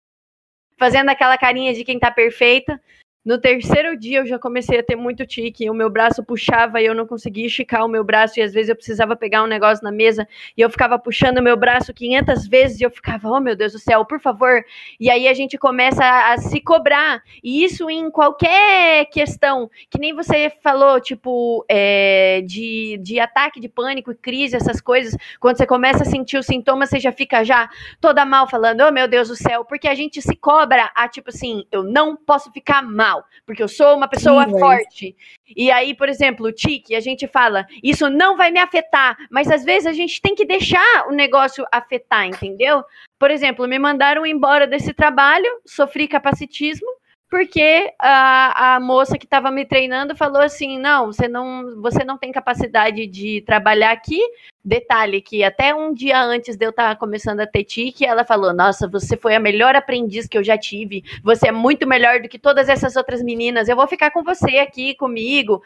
fazendo 0.80 1.10
aquela 1.10 1.36
carinha 1.36 1.74
de 1.74 1.84
quem 1.84 1.98
tá 1.98 2.10
perfeita. 2.10 2.80
No 3.22 3.38
terceiro 3.38 3.98
dia 3.98 4.20
eu 4.20 4.26
já 4.26 4.38
comecei 4.38 4.78
a 4.78 4.82
ter 4.82 4.96
muito 4.96 5.26
tique, 5.26 5.68
o 5.68 5.74
meu 5.74 5.90
braço 5.90 6.24
puxava 6.24 6.80
e 6.80 6.86
eu 6.86 6.94
não 6.94 7.06
conseguia 7.06 7.46
esticar 7.46 7.84
o 7.84 7.88
meu 7.88 8.02
braço 8.02 8.40
e 8.40 8.42
às 8.42 8.50
vezes 8.50 8.70
eu 8.70 8.74
precisava 8.76 9.14
pegar 9.14 9.42
um 9.42 9.46
negócio 9.46 9.84
na 9.84 9.92
mesa 9.92 10.26
e 10.56 10.62
eu 10.62 10.70
ficava 10.70 10.98
puxando 10.98 11.36
o 11.36 11.42
meu 11.42 11.54
braço 11.54 11.92
500 11.92 12.48
vezes 12.48 12.80
e 12.80 12.84
eu 12.84 12.90
ficava, 12.90 13.28
oh 13.28 13.38
meu 13.38 13.54
Deus 13.54 13.74
do 13.74 13.78
céu, 13.78 14.06
por 14.06 14.20
favor. 14.20 14.64
E 14.98 15.10
aí 15.10 15.28
a 15.28 15.34
gente 15.34 15.58
começa 15.58 16.02
a, 16.02 16.32
a 16.32 16.38
se 16.38 16.62
cobrar 16.62 17.22
e 17.44 17.62
isso 17.62 17.90
em 17.90 18.10
qualquer 18.10 19.04
questão, 19.10 19.70
que 19.90 19.98
nem 19.98 20.14
você 20.14 20.50
falou, 20.62 20.98
tipo, 20.98 21.62
é, 21.68 22.40
de, 22.46 22.98
de 23.02 23.20
ataque 23.20 23.60
de 23.60 23.68
pânico, 23.68 24.14
crise, 24.14 24.56
essas 24.56 24.80
coisas, 24.80 25.14
quando 25.38 25.58
você 25.58 25.66
começa 25.66 26.04
a 26.04 26.06
sentir 26.06 26.38
os 26.38 26.46
sintomas, 26.46 26.88
você 26.88 26.98
já 26.98 27.12
fica 27.12 27.44
já 27.44 27.68
toda 28.00 28.24
mal 28.24 28.48
falando, 28.48 28.80
oh 28.80 28.90
meu 28.90 29.06
Deus 29.06 29.28
do 29.28 29.36
céu, 29.36 29.62
porque 29.62 29.86
a 29.86 29.94
gente 29.94 30.22
se 30.22 30.34
cobra 30.34 30.90
a 30.94 31.06
tipo 31.06 31.28
assim, 31.28 31.66
eu 31.70 31.82
não 31.82 32.16
posso 32.16 32.50
ficar 32.50 32.80
mal, 32.80 33.09
porque 33.46 33.62
eu 33.62 33.68
sou 33.68 33.96
uma 33.96 34.08
pessoa 34.08 34.44
Sim, 34.44 34.58
forte. 34.58 35.16
E 35.56 35.70
aí, 35.70 35.94
por 35.94 36.08
exemplo, 36.08 36.46
o 36.46 36.52
tique, 36.52 36.94
a 36.94 37.00
gente 37.00 37.26
fala, 37.26 37.66
isso 37.82 38.08
não 38.08 38.36
vai 38.36 38.50
me 38.50 38.60
afetar, 38.60 39.16
mas 39.30 39.50
às 39.50 39.64
vezes 39.64 39.86
a 39.86 39.92
gente 39.92 40.20
tem 40.20 40.34
que 40.34 40.44
deixar 40.44 41.06
o 41.08 41.12
negócio 41.12 41.64
afetar, 41.72 42.26
entendeu? 42.26 42.82
Por 43.18 43.30
exemplo, 43.30 43.66
me 43.66 43.78
mandaram 43.78 44.24
embora 44.24 44.66
desse 44.66 44.92
trabalho, 44.92 45.48
sofri 45.66 46.06
capacitismo, 46.06 46.88
porque 47.30 47.94
a, 47.96 48.74
a 48.74 48.80
moça 48.80 49.16
que 49.16 49.24
estava 49.24 49.52
me 49.52 49.64
treinando 49.64 50.16
falou 50.16 50.42
assim: 50.42 50.78
não, 50.78 51.06
você 51.06 51.28
não, 51.28 51.80
você 51.80 52.02
não 52.02 52.18
tem 52.18 52.32
capacidade 52.32 53.06
de 53.06 53.40
trabalhar 53.42 53.92
aqui. 53.92 54.20
Detalhe 54.62 55.22
que 55.22 55.42
até 55.44 55.74
um 55.74 55.94
dia 55.94 56.20
antes 56.20 56.56
de 56.56 56.66
eu 56.66 56.70
estar 56.70 56.94
começando 56.96 57.40
a 57.40 57.46
ter 57.46 57.62
tique, 57.62 58.04
ela 58.04 58.24
falou: 58.24 58.52
Nossa, 58.52 58.88
você 58.88 59.16
foi 59.16 59.36
a 59.36 59.40
melhor 59.40 59.76
aprendiz 59.76 60.26
que 60.26 60.36
eu 60.36 60.42
já 60.42 60.58
tive. 60.58 61.04
Você 61.22 61.48
é 61.48 61.52
muito 61.52 61.86
melhor 61.86 62.20
do 62.20 62.28
que 62.28 62.38
todas 62.38 62.68
essas 62.68 62.96
outras 62.96 63.22
meninas. 63.22 63.68
Eu 63.68 63.76
vou 63.76 63.86
ficar 63.86 64.10
com 64.10 64.24
você 64.24 64.58
aqui 64.58 64.96
comigo. 64.96 65.62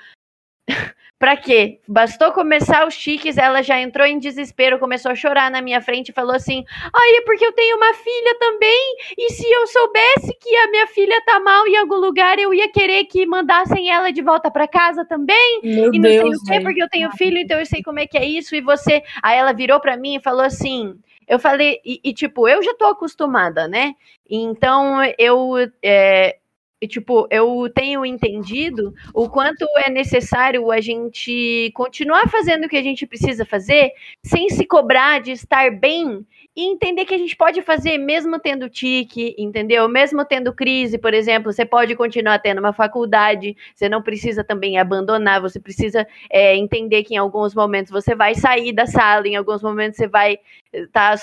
Pra 1.17 1.37
quê? 1.37 1.81
Bastou 1.89 2.33
começar 2.33 2.87
os 2.87 2.97
tiques, 2.99 3.39
ela 3.39 3.63
já 3.63 3.81
entrou 3.81 4.07
em 4.07 4.19
desespero, 4.19 4.79
começou 4.79 5.13
a 5.13 5.15
chorar 5.15 5.51
na 5.51 5.63
minha 5.63 5.81
frente 5.81 6.09
e 6.09 6.13
falou 6.13 6.35
assim: 6.35 6.65
Ai, 6.93 7.17
é 7.17 7.23
porque 7.23 7.47
eu 7.47 7.53
tenho 7.53 7.77
uma 7.77 7.95
filha 7.95 8.37
também, 8.39 8.97
e 9.17 9.31
se 9.33 9.51
eu 9.51 9.67
soubesse 9.67 10.37
que 10.41 10.55
a 10.57 10.71
minha 10.71 10.87
filha 10.89 11.23
tá 11.25 11.39
mal 11.41 11.67
em 11.67 11.77
algum 11.77 11.95
lugar, 11.97 12.39
eu 12.39 12.53
ia 12.53 12.71
querer 12.71 13.05
que 13.05 13.25
mandassem 13.25 13.91
ela 13.91 14.11
de 14.11 14.21
volta 14.23 14.51
pra 14.51 14.69
casa 14.69 15.05
também 15.05 15.61
Meu 15.63 15.95
e 15.95 15.99
não 15.99 16.11
sei 16.11 16.23
Deus, 16.23 16.43
o 16.43 16.45
quê, 16.45 16.61
porque 16.61 16.83
eu 16.83 16.89
tenho 16.91 17.11
filho, 17.13 17.39
então 17.39 17.59
eu 17.59 17.67
sei 17.67 17.83
como 17.83 18.01
é 18.01 18.07
que 18.07 18.19
é 18.19 18.25
isso, 18.27 18.55
e 18.55 18.61
você. 18.61 19.03
Aí 19.23 19.39
ela 19.39 19.53
virou 19.53 19.81
pra 19.81 19.97
mim 19.97 20.17
e 20.17 20.23
falou 20.23 20.43
assim. 20.43 20.95
Eu 21.27 21.39
falei, 21.39 21.81
e, 21.87 22.01
e, 22.05 22.13
tipo, 22.13 22.47
eu 22.47 22.63
já 22.63 22.75
tô 22.75 22.85
acostumada, 22.85 23.67
né? 23.67 23.95
Então 24.29 24.99
eu. 25.19 25.55
é, 25.83 26.37
tipo, 26.89 27.27
eu 27.31 27.71
tenho 27.75 28.05
entendido 28.05 28.93
o 29.15 29.29
quanto 29.29 29.67
é 29.79 29.91
necessário 29.91 30.71
a 30.71 30.81
gente 30.81 31.71
continuar 31.75 32.29
fazendo 32.29 32.65
o 32.65 32.69
que 32.69 32.77
a 32.77 32.83
gente 32.83 33.07
precisa 33.07 33.45
fazer, 33.45 33.91
sem 34.23 34.49
se 34.49 34.67
cobrar 34.67 35.21
de 35.21 35.33
estar 35.33 35.71
bem 35.71 36.27
e 36.57 36.71
entender 36.71 37.05
que 37.05 37.15
a 37.15 37.19
gente 37.19 37.37
pode 37.37 37.61
fazer 37.63 37.99
mesmo 37.99 38.39
tendo 38.39 38.69
tique, 38.69 39.35
entendeu? 39.37 39.89
Mesmo 39.89 40.25
tendo 40.25 40.53
crise, 40.53 40.99
por 40.99 41.13
exemplo, 41.13 41.53
você 41.53 41.65
pode 41.65 41.97
continuar 41.97 42.39
tendo 42.39 42.61
uma 42.61 42.73
faculdade, 42.73 43.57
você 43.75 43.89
não 43.89 44.01
precisa 44.01 44.45
também 44.45 44.79
abandonar, 44.79 45.41
você 45.41 45.59
precisa 45.59 46.07
é, 46.31 46.57
entender 46.57 47.03
que 47.03 47.15
em 47.15 47.19
alguns 47.19 47.55
momentos 47.55 47.91
você 47.91 48.15
vai 48.15 48.35
sair 48.35 48.73
da 48.73 48.87
sala, 48.87 49.27
em 49.27 49.35
alguns 49.35 49.63
momentos 49.63 49.97
você 49.97 50.07
vai 50.07 50.39
estar 50.73 51.17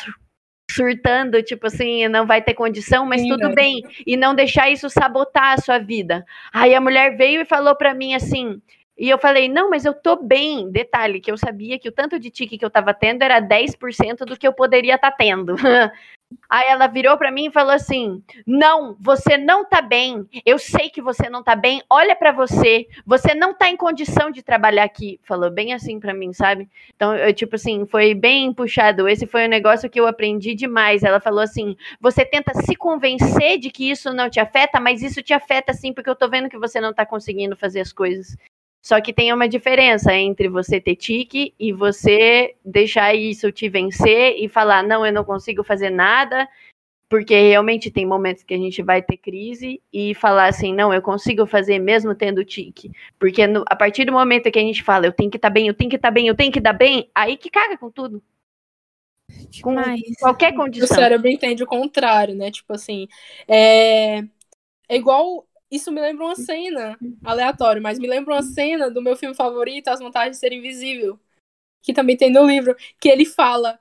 surtando, 0.73 1.41
tipo 1.43 1.67
assim, 1.67 2.07
não 2.07 2.25
vai 2.25 2.41
ter 2.41 2.53
condição, 2.53 3.05
mas 3.05 3.21
Sim, 3.21 3.29
tudo 3.29 3.41
velho. 3.41 3.55
bem, 3.55 3.83
e 4.05 4.17
não 4.17 4.33
deixar 4.33 4.69
isso 4.69 4.89
sabotar 4.89 5.53
a 5.53 5.61
sua 5.61 5.77
vida. 5.77 6.25
Aí 6.53 6.73
a 6.73 6.81
mulher 6.81 7.15
veio 7.15 7.41
e 7.41 7.45
falou 7.45 7.75
pra 7.75 7.93
mim 7.93 8.13
assim, 8.13 8.61
e 8.97 9.09
eu 9.09 9.17
falei, 9.17 9.49
não, 9.49 9.69
mas 9.69 9.83
eu 9.83 9.93
tô 9.93 10.15
bem. 10.15 10.69
Detalhe, 10.71 11.19
que 11.19 11.31
eu 11.31 11.37
sabia 11.37 11.79
que 11.79 11.89
o 11.89 11.91
tanto 11.91 12.19
de 12.19 12.29
tique 12.29 12.57
que 12.57 12.63
eu 12.63 12.69
tava 12.69 12.93
tendo 12.93 13.23
era 13.23 13.39
10% 13.39 14.25
do 14.25 14.37
que 14.37 14.47
eu 14.47 14.53
poderia 14.53 14.95
estar 14.95 15.11
tendo. 15.11 15.55
Aí 16.49 16.67
ela 16.69 16.87
virou 16.87 17.17
pra 17.17 17.31
mim 17.31 17.47
e 17.47 17.51
falou 17.51 17.73
assim: 17.73 18.21
Não, 18.45 18.95
você 18.99 19.37
não 19.37 19.63
tá 19.63 19.81
bem. 19.81 20.27
Eu 20.45 20.59
sei 20.59 20.89
que 20.89 21.01
você 21.01 21.29
não 21.29 21.43
tá 21.43 21.55
bem. 21.55 21.81
Olha 21.89 22.15
pra 22.15 22.31
você. 22.31 22.87
Você 23.05 23.33
não 23.33 23.53
tá 23.53 23.69
em 23.69 23.77
condição 23.77 24.31
de 24.31 24.41
trabalhar 24.41 24.83
aqui. 24.83 25.19
Falou 25.23 25.49
bem 25.49 25.73
assim 25.73 25.99
pra 25.99 26.13
mim, 26.13 26.33
sabe? 26.33 26.69
Então, 26.95 27.15
eu, 27.15 27.33
tipo 27.33 27.55
assim, 27.55 27.85
foi 27.85 28.13
bem 28.13 28.53
puxado. 28.53 29.07
Esse 29.07 29.25
foi 29.25 29.45
um 29.45 29.49
negócio 29.49 29.89
que 29.89 29.99
eu 29.99 30.07
aprendi 30.07 30.53
demais. 30.55 31.03
Ela 31.03 31.19
falou 31.19 31.41
assim: 31.41 31.75
Você 31.99 32.25
tenta 32.25 32.53
se 32.53 32.75
convencer 32.75 33.57
de 33.57 33.69
que 33.69 33.89
isso 33.89 34.13
não 34.13 34.29
te 34.29 34.39
afeta, 34.39 34.79
mas 34.79 35.01
isso 35.01 35.21
te 35.21 35.33
afeta 35.33 35.73
sim, 35.73 35.93
porque 35.93 36.09
eu 36.09 36.15
tô 36.15 36.29
vendo 36.29 36.49
que 36.49 36.57
você 36.57 36.81
não 36.81 36.93
tá 36.93 37.05
conseguindo 37.05 37.55
fazer 37.55 37.81
as 37.81 37.93
coisas. 37.93 38.35
Só 38.81 38.99
que 38.99 39.13
tem 39.13 39.31
uma 39.31 39.47
diferença 39.47 40.13
entre 40.13 40.49
você 40.49 40.81
ter 40.81 40.95
tique 40.95 41.53
e 41.59 41.71
você 41.71 42.55
deixar 42.65 43.13
isso 43.13 43.51
te 43.51 43.69
vencer 43.69 44.35
e 44.39 44.49
falar, 44.49 44.83
não, 44.83 45.05
eu 45.05 45.13
não 45.13 45.23
consigo 45.23 45.63
fazer 45.63 45.91
nada, 45.91 46.49
porque 47.07 47.35
realmente 47.39 47.91
tem 47.91 48.05
momentos 48.05 48.41
que 48.43 48.53
a 48.53 48.57
gente 48.57 48.81
vai 48.81 49.01
ter 49.01 49.17
crise 49.17 49.81
e 49.93 50.15
falar 50.15 50.47
assim, 50.47 50.73
não, 50.73 50.93
eu 50.93 51.01
consigo 51.01 51.45
fazer 51.45 51.77
mesmo 51.77 52.15
tendo 52.15 52.43
tique. 52.43 52.91
Porque 53.19 53.45
no- 53.45 53.63
a 53.69 53.75
partir 53.75 54.05
do 54.05 54.13
momento 54.13 54.49
que 54.51 54.57
a 54.57 54.63
gente 54.63 54.81
fala, 54.81 55.05
eu 55.05 55.11
tenho 55.13 55.29
que 55.29 55.37
estar 55.37 55.49
bem, 55.49 55.67
eu 55.67 55.73
tenho 55.73 55.89
que 55.89 55.97
estar 55.97 56.09
bem, 56.09 56.27
eu 56.27 56.35
tenho 56.35 56.51
que 56.51 56.59
dar 56.59 56.73
bem, 56.73 57.09
aí 57.13 57.37
que 57.37 57.49
caga 57.49 57.77
com 57.77 57.91
tudo. 57.91 58.23
Com 59.61 59.73
Mas, 59.75 60.01
qualquer 60.19 60.53
O 60.53 60.55
condição. 60.55 60.87
cérebro 60.97 61.27
entende 61.27 61.63
o 61.63 61.67
contrário, 61.67 62.35
né? 62.35 62.49
Tipo 62.49 62.73
assim, 62.73 63.07
é, 63.47 64.19
é 64.89 64.95
igual. 64.95 65.45
Isso 65.71 65.89
me 65.91 66.01
lembra 66.01 66.25
uma 66.25 66.35
cena 66.35 66.99
aleatória, 67.23 67.81
mas 67.81 67.97
me 67.97 68.07
lembra 68.07 68.35
uma 68.35 68.43
cena 68.43 68.91
do 68.91 69.01
meu 69.01 69.15
filme 69.15 69.33
favorito, 69.33 69.87
As 69.87 69.99
Vantagens 70.01 70.35
de 70.35 70.39
Ser 70.41 70.51
Invisível, 70.51 71.17
que 71.81 71.93
também 71.93 72.17
tem 72.17 72.29
no 72.29 72.45
livro, 72.45 72.75
que 72.99 73.07
ele 73.07 73.25
fala: 73.25 73.79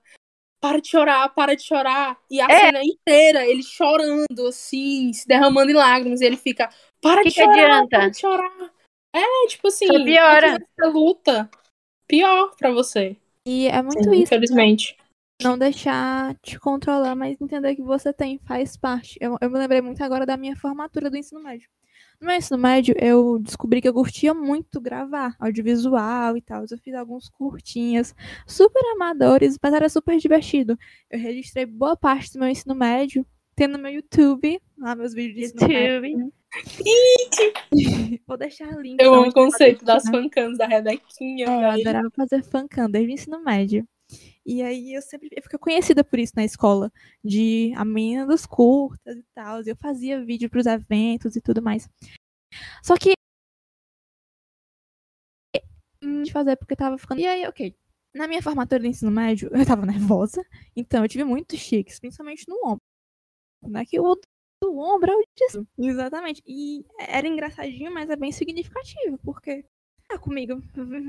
para 0.61 0.80
de 0.80 0.88
chorar, 0.88 1.28
para 1.30 1.57
de 1.57 1.62
chorar. 1.64 2.16
E 2.30 2.41
a 2.41 2.47
É. 2.49 2.66
cena 2.66 2.80
inteira, 2.84 3.45
ele 3.45 3.62
chorando, 3.62 4.47
assim, 4.47 5.12
se 5.12 5.26
derramando 5.26 5.70
em 5.72 5.74
lágrimas, 5.74 6.20
e 6.20 6.24
ele 6.26 6.36
fica: 6.36 6.70
para 7.03 7.22
Que 7.22 7.28
de 7.30 7.34
que 7.34 7.41
chorar, 7.43 7.64
adianta? 7.64 7.88
para 7.91 8.09
de 8.09 8.18
chorar. 8.20 8.72
É, 9.12 9.47
tipo 9.49 9.66
assim, 9.66 9.86
Só 9.88 10.05
piora. 10.05 10.59
você 10.78 10.86
luta, 10.86 11.51
pior 12.07 12.55
pra 12.57 12.70
você. 12.70 13.16
e 13.45 13.66
é 13.66 13.82
muito 13.82 14.05
Sim, 14.05 14.11
isso. 14.12 14.22
infelizmente. 14.22 14.97
Não 15.43 15.59
deixar 15.59 16.36
te 16.43 16.61
controlar, 16.61 17.16
mas 17.16 17.41
entender 17.41 17.74
que 17.74 17.82
você 17.82 18.12
tem, 18.12 18.38
faz 18.41 18.76
parte. 18.76 19.18
Eu, 19.20 19.38
eu 19.41 19.51
me 19.51 19.59
lembrei 19.59 19.80
muito 19.80 20.05
agora 20.05 20.26
da 20.26 20.36
minha 20.36 20.55
formatura 20.55 21.11
do 21.11 21.16
ensino 21.16 21.43
médio. 21.43 21.68
No 22.20 22.26
meu 22.26 22.36
ensino 22.36 22.58
médio, 22.58 22.94
eu 22.98 23.38
descobri 23.38 23.80
que 23.80 23.88
eu 23.88 23.94
curtia 23.94 24.34
muito 24.34 24.78
gravar 24.78 25.34
audiovisual 25.38 26.36
e 26.36 26.42
tal. 26.42 26.64
Eu 26.70 26.78
fiz 26.78 26.94
alguns 26.94 27.30
curtinhos, 27.30 28.14
super 28.46 28.84
amadores, 28.92 29.58
mas 29.62 29.72
era 29.72 29.88
super 29.88 30.18
divertido. 30.18 30.78
Eu 31.10 31.18
registrei 31.18 31.64
boa 31.64 31.96
parte 31.96 32.32
do 32.34 32.38
meu 32.38 32.48
ensino 32.48 32.74
médio, 32.74 33.26
tendo 33.56 33.78
no 33.78 33.82
meu 33.82 33.92
YouTube, 33.92 34.60
lá 34.76 34.94
meus 34.94 35.14
vídeos 35.14 35.50
de 35.50 35.56
ensino 35.56 35.68
médio. 35.68 36.00
YouTube. 36.00 36.32
Vou 38.26 38.36
deixar 38.36 38.70
link. 38.78 39.00
Eu 39.00 39.14
amo 39.14 39.30
o 39.30 39.32
conceito 39.32 39.82
das 39.84 40.04
encontrar. 40.04 40.22
fancams 40.22 40.58
da 40.58 40.66
Rebequinha, 40.66 41.46
É, 41.46 41.64
eu 41.64 41.70
adorava 41.70 42.10
fazer 42.14 42.42
fancam 42.42 42.90
desde 42.90 43.10
o 43.10 43.14
ensino 43.14 43.42
médio. 43.42 43.86
E 44.45 44.62
aí 44.62 44.95
eu 44.95 45.03
sempre 45.03 45.28
eu 45.32 45.43
fiquei 45.43 45.59
conhecida 45.59 46.03
por 46.03 46.18
isso 46.18 46.32
na 46.36 46.45
escola, 46.45 46.91
de 47.24 47.72
a 47.76 47.84
menina 47.84 48.26
dos 48.26 48.47
curtas 48.47 49.16
e 49.16 49.24
tal. 49.34 49.62
Eu 49.62 49.76
fazia 49.76 50.24
vídeo 50.24 50.51
pros 50.51 50.66
eventos 50.66 51.36
e 51.36 51.41
tudo 51.41 51.62
mais. 51.62 51.88
Só 52.82 52.97
que 52.97 53.12
hum, 56.03 56.22
de 56.22 56.32
fazer 56.32 56.57
porque 56.57 56.76
tava 56.76 56.99
ficando. 56.99 57.20
E 57.20 57.26
aí, 57.26 57.47
ok. 57.47 57.74
Na 58.14 58.26
minha 58.26 58.43
formatura 58.43 58.80
do 58.80 58.86
ensino 58.86 59.11
médio, 59.11 59.51
eu 59.53 59.64
tava 59.64 59.86
nervosa, 59.86 60.45
então 60.74 61.05
eu 61.05 61.09
tive 61.09 61.24
muitos 61.24 61.59
chiques, 61.61 62.01
principalmente 62.01 62.49
no 62.49 62.57
ombro. 62.64 62.82
Né? 63.62 63.84
Que 63.84 64.01
o 64.01 64.16
do 64.62 64.78
ombro 64.78 65.11
é 65.11 65.16
o 65.16 65.24
disso. 65.36 65.66
Exatamente. 65.78 66.43
E 66.47 66.84
era 66.99 67.26
engraçadinho, 67.26 67.93
mas 67.93 68.11
é 68.11 68.16
bem 68.16 68.32
significativo, 68.32 69.18
porque 69.24 69.64
tá 70.11 70.18
comigo. 70.18 70.61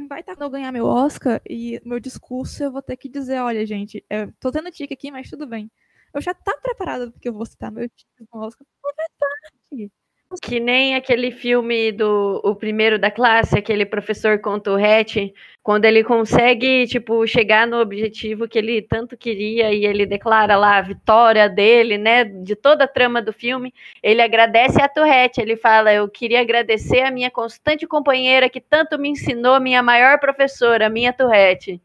Vai 0.07 0.21
estar 0.21 0.35
quando 0.35 0.43
eu 0.43 0.49
ganhar 0.51 0.71
meu 0.71 0.85
Oscar 0.85 1.41
e 1.49 1.81
meu 1.85 1.99
discurso 1.99 2.63
eu 2.63 2.71
vou 2.71 2.81
ter 2.81 2.97
que 2.97 3.09
dizer, 3.09 3.39
olha, 3.39 3.65
gente, 3.65 4.05
eu 4.09 4.31
tô 4.39 4.51
tendo 4.51 4.71
tique 4.71 4.93
aqui, 4.93 5.11
mas 5.11 5.29
tudo 5.29 5.47
bem. 5.47 5.71
Eu 6.13 6.21
já 6.21 6.33
tá 6.33 6.55
preparada 6.61 7.11
porque 7.11 7.29
eu 7.29 7.33
vou 7.33 7.45
citar 7.45 7.71
meu 7.71 7.89
tique 7.89 8.27
no 8.33 8.41
Oscar. 8.41 8.65
Não 8.83 8.91
vai 8.95 9.07
parte. 9.19 9.91
Que 10.39 10.59
nem 10.59 10.95
aquele 10.95 11.31
filme 11.31 11.91
do 11.91 12.39
o 12.43 12.55
primeiro 12.55 12.97
da 12.97 13.11
classe, 13.11 13.57
aquele 13.57 13.85
professor 13.85 14.39
com 14.39 14.59
Tourette, 14.59 15.33
quando 15.61 15.85
ele 15.85 16.03
consegue, 16.03 16.87
tipo, 16.87 17.25
chegar 17.27 17.67
no 17.67 17.79
objetivo 17.79 18.47
que 18.47 18.57
ele 18.57 18.81
tanto 18.81 19.17
queria 19.17 19.73
e 19.73 19.85
ele 19.85 20.05
declara 20.05 20.55
lá 20.55 20.77
a 20.77 20.81
vitória 20.81 21.49
dele, 21.49 21.97
né, 21.97 22.23
de 22.23 22.55
toda 22.55 22.85
a 22.85 22.87
trama 22.87 23.21
do 23.21 23.33
filme, 23.33 23.73
ele 24.01 24.21
agradece 24.21 24.81
a 24.81 24.87
Tourette, 24.87 25.41
ele 25.41 25.57
fala, 25.57 25.93
eu 25.93 26.07
queria 26.07 26.41
agradecer 26.41 27.01
a 27.01 27.11
minha 27.11 27.29
constante 27.29 27.85
companheira 27.85 28.49
que 28.49 28.61
tanto 28.61 28.97
me 28.97 29.09
ensinou, 29.09 29.59
minha 29.59 29.83
maior 29.83 30.19
professora, 30.19 30.89
minha 30.89 31.11
Tourette. 31.13 31.81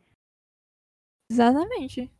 Exatamente. 1.30 2.10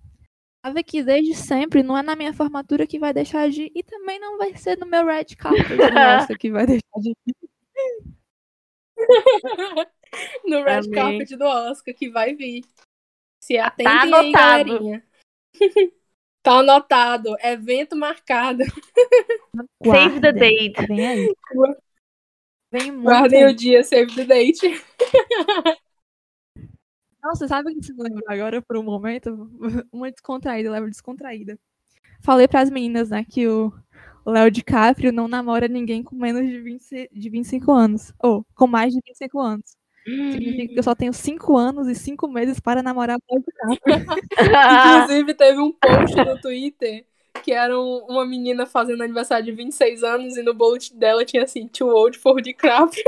Sabe 0.67 0.83
que 0.83 1.01
desde 1.01 1.33
sempre 1.33 1.81
não 1.81 1.97
é 1.97 2.03
na 2.03 2.17
minha 2.17 2.33
formatura 2.33 2.89
que 2.89 2.99
vai 2.99 3.14
deixar 3.14 3.49
de 3.49 3.67
ir 3.67 3.73
e 3.73 3.85
também 3.85 4.19
não 4.19 4.37
vai 4.37 4.57
ser 4.57 4.77
no 4.77 4.85
meu 4.85 5.07
red 5.07 5.27
carpet 5.39 5.62
do 5.79 5.85
Oscar 5.85 6.37
que 6.37 6.51
vai 6.51 6.67
deixar 6.67 7.01
de 7.01 7.11
ir. 7.11 7.35
no 10.45 10.64
red 10.64 10.79
Amém. 10.79 10.91
carpet 10.91 11.37
do 11.37 11.45
Oscar, 11.45 11.95
que 11.95 12.11
vai 12.11 12.35
vir. 12.35 12.64
Se 13.41 13.57
atentem 13.57 13.95
Tá 13.95 14.03
aí, 14.03 14.12
anotado. 14.12 14.64
galerinha. 14.64 15.05
tá 16.43 16.59
anotado. 16.59 17.37
Evento 17.45 17.95
marcado. 17.95 18.64
Save 19.85 20.21
the 20.21 20.33
date. 20.33 20.85
Vem 20.89 21.07
aí. 21.07 21.35
Vem 22.73 22.91
muito. 22.91 23.05
Guardem 23.05 23.47
o 23.47 23.55
dia, 23.55 23.85
save 23.85 24.12
the 24.17 24.25
date. 24.25 24.67
Nossa, 27.27 27.49
sabe 27.49 27.72
o 27.72 27.74
que 27.74 27.85
você 27.85 27.93
me 27.93 28.05
lembrou 28.05 28.24
agora 28.29 28.62
por 28.62 28.77
um 28.77 28.83
momento? 28.85 29.51
Uma 29.93 30.11
descontraída, 30.12 30.70
leva 30.70 30.87
descontraída. 30.87 31.59
Falei 32.22 32.47
pras 32.47 32.70
meninas, 32.70 33.11
né, 33.11 33.24
que 33.29 33.47
o 33.49 33.72
Léo 34.24 34.51
DiCaprio 34.51 35.12
não 35.12 35.27
namora 35.27 35.66
ninguém 35.66 36.03
com 36.05 36.14
menos 36.14 36.43
de, 36.49 36.59
20, 36.61 37.11
de 37.12 37.29
25 37.31 37.72
anos. 37.72 38.12
Ou 38.22 38.47
com 38.55 38.66
mais 38.68 38.93
de 38.93 39.01
25 39.05 39.41
anos. 39.41 39.77
Significa 40.05 40.72
que 40.72 40.79
eu 40.79 40.83
só 40.85 40.95
tenho 40.95 41.12
5 41.12 41.57
anos 41.57 41.89
e 41.89 41.95
5 41.97 42.29
meses 42.29 42.61
para 42.61 42.81
namorar 42.81 43.18
o 43.18 43.35
Léo 43.35 43.43
DiCaprio. 43.45 44.07
Inclusive, 45.01 45.35
teve 45.35 45.59
um 45.61 45.72
post 45.72 46.16
no 46.16 46.41
Twitter 46.41 47.05
que 47.43 47.53
era 47.53 47.77
um- 47.79 48.07
uma 48.09 48.24
menina 48.24 48.66
fazendo 48.66 49.03
aniversário 49.03 49.45
de 49.45 49.53
26 49.53 50.03
anos 50.05 50.37
e 50.37 50.43
no 50.43 50.55
bullet 50.55 50.95
dela 50.97 51.24
tinha 51.24 51.43
assim, 51.43 51.66
too 51.66 51.89
old 51.89 52.16
for 52.18 52.41
DiCaprio. 52.41 53.05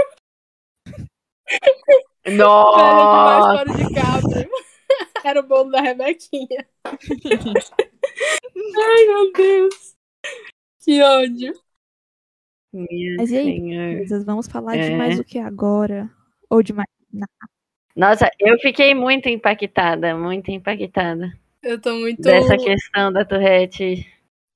Velho 2.28 2.38
Nossa! 2.38 3.64
para 3.64 3.72
o 3.72 3.76
DiCaprio. 3.76 4.50
Era 5.24 5.40
o 5.40 5.42
bolo 5.42 5.70
da 5.70 5.80
Rebequinha. 5.80 6.66
Ai, 8.76 9.06
meu 9.06 9.32
Deus. 9.32 9.94
Que 10.84 11.02
ódio. 11.02 11.52
Meu 12.72 12.86
Mas 13.18 13.30
e 13.30 13.36
aí? 13.38 14.04
Vamos 14.24 14.46
falar 14.46 14.76
de 14.76 14.92
É. 14.92 14.96
mais 14.96 15.18
o 15.18 15.24
que 15.24 15.38
agora? 15.38 16.10
Ou 16.50 16.62
de 16.62 16.72
mais. 16.72 16.88
Nossa, 17.96 18.30
eu 18.38 18.58
fiquei 18.60 18.94
muito 18.94 19.28
impactada, 19.28 20.16
muito 20.16 20.50
impactada 20.50 21.32
Eu 21.62 21.80
tô 21.80 21.94
muito. 21.96 22.22
dessa 22.22 22.56
questão 22.56 23.12
da 23.12 23.24
Tourette. 23.24 24.06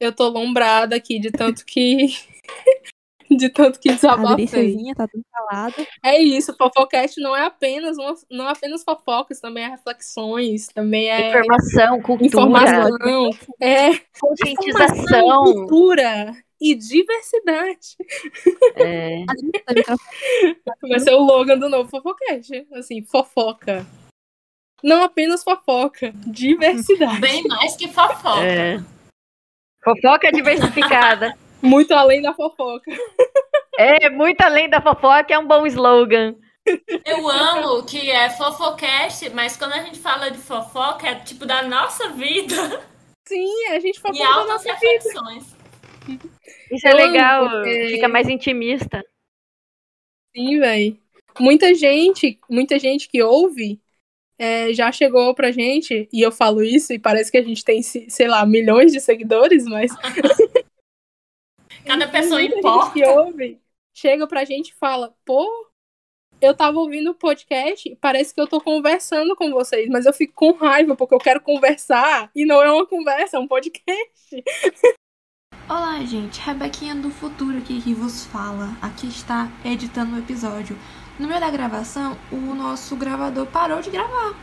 Eu 0.01 0.15
tô 0.15 0.29
lombrada 0.29 0.95
aqui 0.97 1.19
de 1.19 1.31
tanto 1.31 1.65
que. 1.67 2.07
de 3.37 3.49
tanto 3.49 3.79
que 3.81 3.91
A 3.91 3.95
desabafei. 3.95 4.47
delíciazinha 4.47 4.95
tá 4.95 5.07
tudo 5.09 5.25
calado. 5.33 5.87
É 6.05 6.21
isso, 6.21 6.55
Fofocast 6.57 7.21
não 7.21 7.37
é 7.37 7.45
apenas 7.47 7.97
uma, 7.99 8.15
não 8.31 8.49
é 8.49 8.53
apenas 8.53 8.83
fofocas, 8.85 9.41
também 9.41 9.65
é 9.65 9.69
reflexões, 9.69 10.67
também 10.69 11.09
é 11.11 11.29
Informação, 11.31 12.01
cultura, 12.03 12.27
informação, 12.27 13.31
é 13.61 13.99
conscientização. 14.21 14.97
informação, 14.97 15.45
cultura 15.55 16.35
e 16.61 16.75
diversidade. 16.77 17.97
É, 18.77 19.25
Vai 20.89 21.01
ser 21.01 21.13
o 21.15 21.21
slogan 21.23 21.59
do 21.59 21.69
novo 21.69 21.91
Fofocast. 21.91 22.67
Assim, 22.75 23.03
fofoca. 23.05 23.85
Não 24.83 25.03
apenas 25.03 25.43
fofoca, 25.45 26.13
diversidade. 26.27 27.21
Bem 27.21 27.43
mais 27.45 27.77
que 27.77 27.89
fofoca. 27.89 28.45
é. 28.45 28.79
Fofoca 29.85 30.31
diversificada. 30.31 31.37
Muito 31.63 31.93
além 31.95 32.21
da 32.23 32.35
fofoca. 32.35 32.91
É, 33.79 34.11
muito 34.11 34.41
além 34.43 34.69
da 34.69 34.81
fofoca, 34.81 35.33
é 35.33 35.39
um 35.39 35.47
bom 35.47 35.67
slogan. 35.67 36.35
Eu 37.05 37.29
amo 37.29 37.85
que 37.85 38.11
é 38.11 38.31
fofocast, 38.31 39.31
mas 39.31 39.57
quando 39.57 39.73
a 39.73 39.83
gente 39.83 39.99
fala 39.99 40.31
de 40.31 40.39
fofoca, 40.39 41.09
é 41.09 41.15
tipo 41.17 41.45
da 41.47 41.63
nossa 41.63 42.11
vida 42.11 42.55
Sim, 43.27 43.49
a 43.71 43.81
gente 43.81 43.97
e 43.97 44.01
fofoca 44.01 44.19
na 44.19 44.35
altas 44.35 44.49
nossa 44.65 44.79
vida. 44.79 44.93
reflexões. 44.93 45.57
Isso 46.71 46.87
é 46.87 46.93
Eu 46.93 46.97
legal, 46.97 47.49
porque- 47.51 47.89
fica 47.89 48.09
mais 48.09 48.29
intimista. 48.29 49.03
Sim, 50.37 50.59
velho. 50.61 50.99
Muita 51.41 51.75
gente, 51.75 52.39
muita 52.49 52.79
gente 52.79 53.09
que 53.09 53.23
ouve 53.23 53.81
é, 54.39 54.73
já 54.73 54.91
chegou 54.93 55.35
pra 55.35 55.51
gente, 55.53 56.09
e 56.13 56.21
eu 56.21 56.33
falo 56.33 56.63
isso, 56.63 56.93
e 56.93 56.99
parece 56.99 57.31
que 57.31 57.39
a 57.39 57.43
gente 57.43 57.65
tem, 57.65 57.81
se- 57.83 58.07
sei 58.11 58.27
lá, 58.29 58.45
milhões 58.45 58.93
de 58.93 59.01
seguidores, 59.01 59.65
mas 59.65 59.91
Cada 61.87 62.09
pessoa 62.09 62.41
muita 62.41 62.59
importa. 62.59 62.85
gente 62.85 62.93
que 62.93 63.05
ouve 63.05 63.61
chega 63.95 64.27
pra 64.27 64.45
gente 64.45 64.71
e 64.71 64.75
fala, 64.75 65.15
pô, 65.25 65.47
eu 66.41 66.55
tava 66.57 66.79
ouvindo 66.79 67.11
o 67.11 67.15
podcast, 67.15 67.97
parece 68.01 68.35
que 68.35 68.41
eu 68.41 68.47
tô 68.47 68.61
conversando 68.61 69.37
com 69.37 69.51
vocês, 69.51 69.89
mas 69.89 70.07
eu 70.07 70.13
fico 70.13 70.33
com 70.35 70.53
raiva 70.53 70.97
porque 70.97 71.15
eu 71.15 71.19
quero 71.19 71.41
conversar 71.41 72.31
e 72.35 72.45
não 72.45 72.63
é 72.63 72.71
uma 72.71 72.87
conversa, 72.87 73.37
é 73.37 73.41
um 73.41 73.47
podcast. 73.47 74.43
Olá, 75.69 76.05
gente. 76.05 76.41
Rebequinha 76.41 76.95
do 76.95 77.11
futuro 77.11 77.59
aqui 77.59 77.81
que 77.81 77.95
vos 77.95 78.27
fala. 78.27 78.77
Aqui 78.83 79.07
está 79.07 79.49
editando 79.65 80.17
o 80.17 80.19
episódio. 80.19 80.77
No 81.19 81.29
meio 81.29 81.41
da 81.41 81.51
gravação, 81.51 82.19
o 82.31 82.37
nosso 82.37 82.97
gravador 82.97 83.47
parou 83.47 83.81
de 83.81 83.89
gravar. 83.89 84.35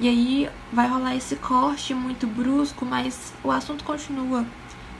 E 0.00 0.08
aí 0.08 0.50
vai 0.72 0.88
rolar 0.88 1.16
esse 1.16 1.36
corte 1.36 1.92
muito 1.94 2.26
brusco, 2.26 2.84
mas 2.84 3.32
o 3.42 3.50
assunto 3.50 3.84
continua 3.84 4.46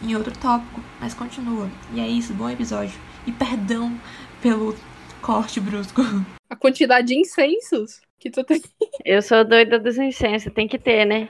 em 0.05 0.15
outro 0.17 0.33
tópico, 0.39 0.81
mas 1.01 1.15
continua. 1.15 1.69
E 1.93 2.01
é 2.01 2.07
isso, 2.07 2.33
bom 2.35 2.49
episódio. 2.51 2.99
E 3.27 3.33
perdão 3.33 3.99
pelo 4.43 4.77
corte 5.23 5.61
brusco. 5.61 6.01
A 6.51 6.57
quantidade 6.57 7.09
de 7.09 7.19
incensos 7.19 8.01
que 8.19 8.31
tu 8.31 8.45
tem. 8.45 8.63
Eu 9.05 9.21
sou 9.23 9.45
doida 9.45 9.79
dos 9.79 9.97
incensos, 9.99 10.53
tem 10.53 10.69
que 10.69 10.79
ter, 10.79 11.05
né? 11.05 11.29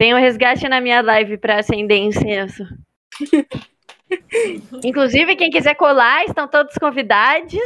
Tem 0.00 0.12
um 0.14 0.18
resgate 0.18 0.68
na 0.68 0.80
minha 0.80 1.00
live 1.00 1.38
pra 1.38 1.60
acender 1.60 1.98
incenso. 1.98 2.64
Inclusive, 4.84 5.36
quem 5.36 5.50
quiser 5.50 5.74
colar, 5.74 6.24
estão 6.24 6.48
todos 6.48 6.74
convidados. 6.74 7.52
Que 7.52 7.60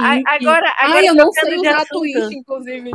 a- 0.00 0.34
agora, 0.34 0.74
agora 0.78 1.00
Ai, 1.00 1.08
eu 1.08 1.14
não 1.14 1.30
sei 1.32 1.56
usar 1.56 1.72
a 1.72 1.76
assunto. 1.82 2.00
Twitch, 2.00 2.32
inclusive. 2.32 2.90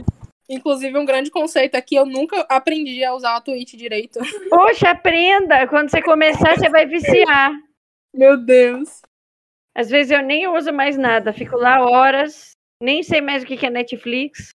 Inclusive, 0.49 0.97
um 0.97 1.05
grande 1.05 1.31
conceito 1.31 1.75
aqui, 1.75 1.95
eu 1.95 2.05
nunca 2.05 2.41
aprendi 2.49 3.03
a 3.03 3.13
usar 3.13 3.35
a 3.35 3.41
Twitch 3.41 3.73
direito. 3.73 4.19
Poxa, 4.49 4.91
aprenda! 4.91 5.67
Quando 5.67 5.89
você 5.89 6.01
começar, 6.01 6.55
você 6.55 6.69
vai 6.69 6.85
viciar. 6.85 7.51
Meu 8.13 8.37
Deus. 8.37 9.01
Às 9.75 9.89
vezes 9.89 10.11
eu 10.11 10.21
nem 10.21 10.47
uso 10.47 10.71
mais 10.71 10.97
nada, 10.97 11.33
fico 11.33 11.57
lá 11.57 11.83
horas, 11.83 12.51
nem 12.81 13.03
sei 13.03 13.19
mais 13.19 13.43
o 13.43 13.45
que 13.45 13.65
é 13.65 13.69
Netflix. 13.69 14.51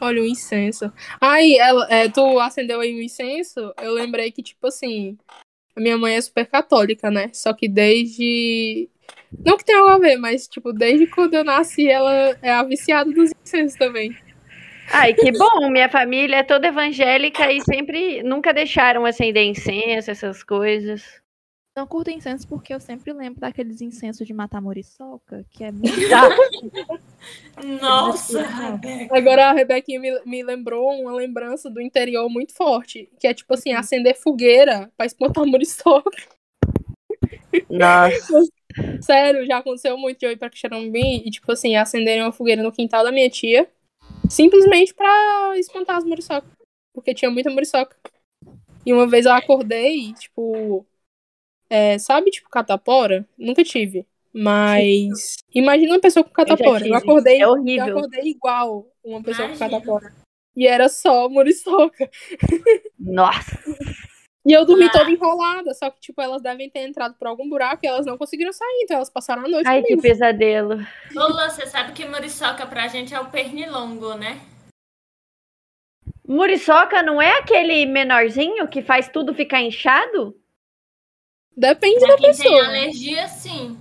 Olha 0.00 0.20
o 0.20 0.26
incenso. 0.26 0.92
Ai, 1.20 1.54
ela, 1.56 1.86
é, 1.88 2.08
tu 2.08 2.38
acendeu 2.40 2.80
aí 2.80 2.94
o 2.94 3.02
incenso? 3.02 3.72
Eu 3.80 3.92
lembrei 3.94 4.30
que, 4.32 4.42
tipo 4.42 4.66
assim, 4.66 5.16
a 5.76 5.80
minha 5.80 5.96
mãe 5.96 6.14
é 6.14 6.20
super 6.20 6.46
católica, 6.46 7.10
né? 7.10 7.30
Só 7.32 7.52
que 7.52 7.68
desde. 7.68 8.88
Não 9.44 9.56
que 9.56 9.64
tenha 9.64 9.78
algo 9.78 9.90
a 9.90 9.98
ver, 9.98 10.16
mas, 10.16 10.46
tipo, 10.46 10.72
desde 10.72 11.06
quando 11.06 11.34
eu 11.34 11.44
nasci, 11.44 11.88
ela 11.88 12.36
é 12.42 12.50
a 12.50 12.62
viciada 12.62 13.10
dos 13.10 13.30
incensos 13.42 13.78
também. 13.78 14.16
Ai, 14.92 15.14
que 15.14 15.32
bom, 15.32 15.70
minha 15.70 15.88
família 15.88 16.36
é 16.36 16.42
toda 16.42 16.68
evangélica 16.68 17.50
e 17.50 17.60
sempre 17.62 18.22
nunca 18.22 18.52
deixaram 18.52 19.06
acender 19.06 19.44
incenso, 19.44 20.10
essas 20.10 20.42
coisas. 20.42 21.22
Não 21.74 21.86
curto 21.86 22.10
incenso 22.10 22.46
porque 22.46 22.74
eu 22.74 22.78
sempre 22.78 23.14
lembro 23.14 23.40
daqueles 23.40 23.80
incensos 23.80 24.26
de 24.26 24.34
matar 24.34 24.60
muriçoca, 24.60 25.42
que 25.50 25.64
é 25.64 25.72
muito. 25.72 25.88
Nossa, 27.80 28.44
Agora 29.10 29.48
a 29.48 29.52
Rebequinha 29.54 29.98
me, 29.98 30.20
me 30.26 30.42
lembrou 30.42 30.90
uma 31.00 31.14
lembrança 31.14 31.70
do 31.70 31.80
interior 31.80 32.28
muito 32.28 32.54
forte, 32.54 33.08
que 33.18 33.26
é 33.26 33.32
tipo 33.32 33.54
assim, 33.54 33.72
acender 33.72 34.14
fogueira 34.14 34.90
pra 34.98 35.06
espantar 35.06 35.46
muriçoca. 35.46 36.10
Nossa. 37.70 38.42
Sério, 39.00 39.46
já 39.46 39.58
aconteceu 39.58 39.96
muito 39.96 40.18
de 40.18 40.26
eu 40.26 40.32
ir 40.32 40.36
pra 40.36 40.50
Quixerambi 40.50 41.22
e, 41.26 41.30
tipo 41.30 41.50
assim, 41.50 41.76
acenderem 41.76 42.22
uma 42.22 42.32
fogueira 42.32 42.62
no 42.62 42.72
quintal 42.72 43.04
da 43.04 43.12
minha 43.12 43.28
tia, 43.28 43.68
simplesmente 44.28 44.94
pra 44.94 45.52
espantar 45.56 45.96
as 45.96 46.04
muriçocas. 46.04 46.50
Porque 46.94 47.14
tinha 47.14 47.30
muita 47.30 47.50
muriçoca. 47.50 47.96
E 48.84 48.92
uma 48.92 49.06
vez 49.06 49.26
eu 49.26 49.32
acordei, 49.32 50.12
tipo. 50.14 50.84
é, 51.70 51.98
sabe, 51.98 52.30
tipo, 52.30 52.50
catapora? 52.50 53.26
Nunca 53.38 53.64
tive. 53.64 54.06
Mas. 54.32 55.36
Imagina 55.54 55.94
uma 55.94 56.00
pessoa 56.00 56.24
com 56.24 56.30
catapora. 56.30 56.80
Eu, 56.80 56.84
tive. 56.84 56.96
acordei. 56.96 57.40
É 57.40 57.46
horrível. 57.46 57.86
Eu 57.86 57.98
acordei 57.98 58.30
igual 58.30 58.86
uma 59.04 59.22
pessoa 59.22 59.48
com 59.48 59.54
Imagina. 59.54 59.80
catapora. 59.80 60.14
E 60.56 60.66
era 60.66 60.88
só 60.88 61.28
muriçoca. 61.28 62.10
Nossa. 62.98 63.58
E 64.44 64.52
eu 64.52 64.64
dormi 64.66 64.86
Ah. 64.86 64.90
toda 64.92 65.10
enrolada, 65.10 65.72
só 65.72 65.88
que, 65.90 66.00
tipo, 66.00 66.20
elas 66.20 66.42
devem 66.42 66.68
ter 66.68 66.80
entrado 66.80 67.14
por 67.14 67.28
algum 67.28 67.48
buraco 67.48 67.80
e 67.84 67.86
elas 67.86 68.04
não 68.04 68.18
conseguiram 68.18 68.52
sair, 68.52 68.80
então 68.82 68.96
elas 68.96 69.08
passaram 69.10 69.44
a 69.44 69.48
noite 69.48 69.68
Ai, 69.68 69.80
que 69.82 69.88
comigo. 69.88 70.02
pesadelo. 70.02 70.78
Lula, 71.14 71.48
você 71.48 71.64
sabe 71.66 71.92
que 71.92 72.04
muriçoca 72.06 72.66
pra 72.66 72.88
gente 72.88 73.14
é 73.14 73.20
o 73.20 73.30
pernilongo, 73.30 74.14
né? 74.14 74.40
Muriçoca 76.26 77.02
não 77.02 77.20
é 77.20 77.38
aquele 77.38 77.84
menorzinho 77.86 78.66
que 78.68 78.82
faz 78.82 79.08
tudo 79.08 79.34
ficar 79.34 79.60
inchado? 79.60 80.36
Depende 81.56 81.98
Pra 82.00 82.08
da 82.08 82.16
quem 82.16 82.30
tem 82.32 82.36
pessoa. 82.38 82.64
alergia, 82.66 83.28
sim. 83.28 83.78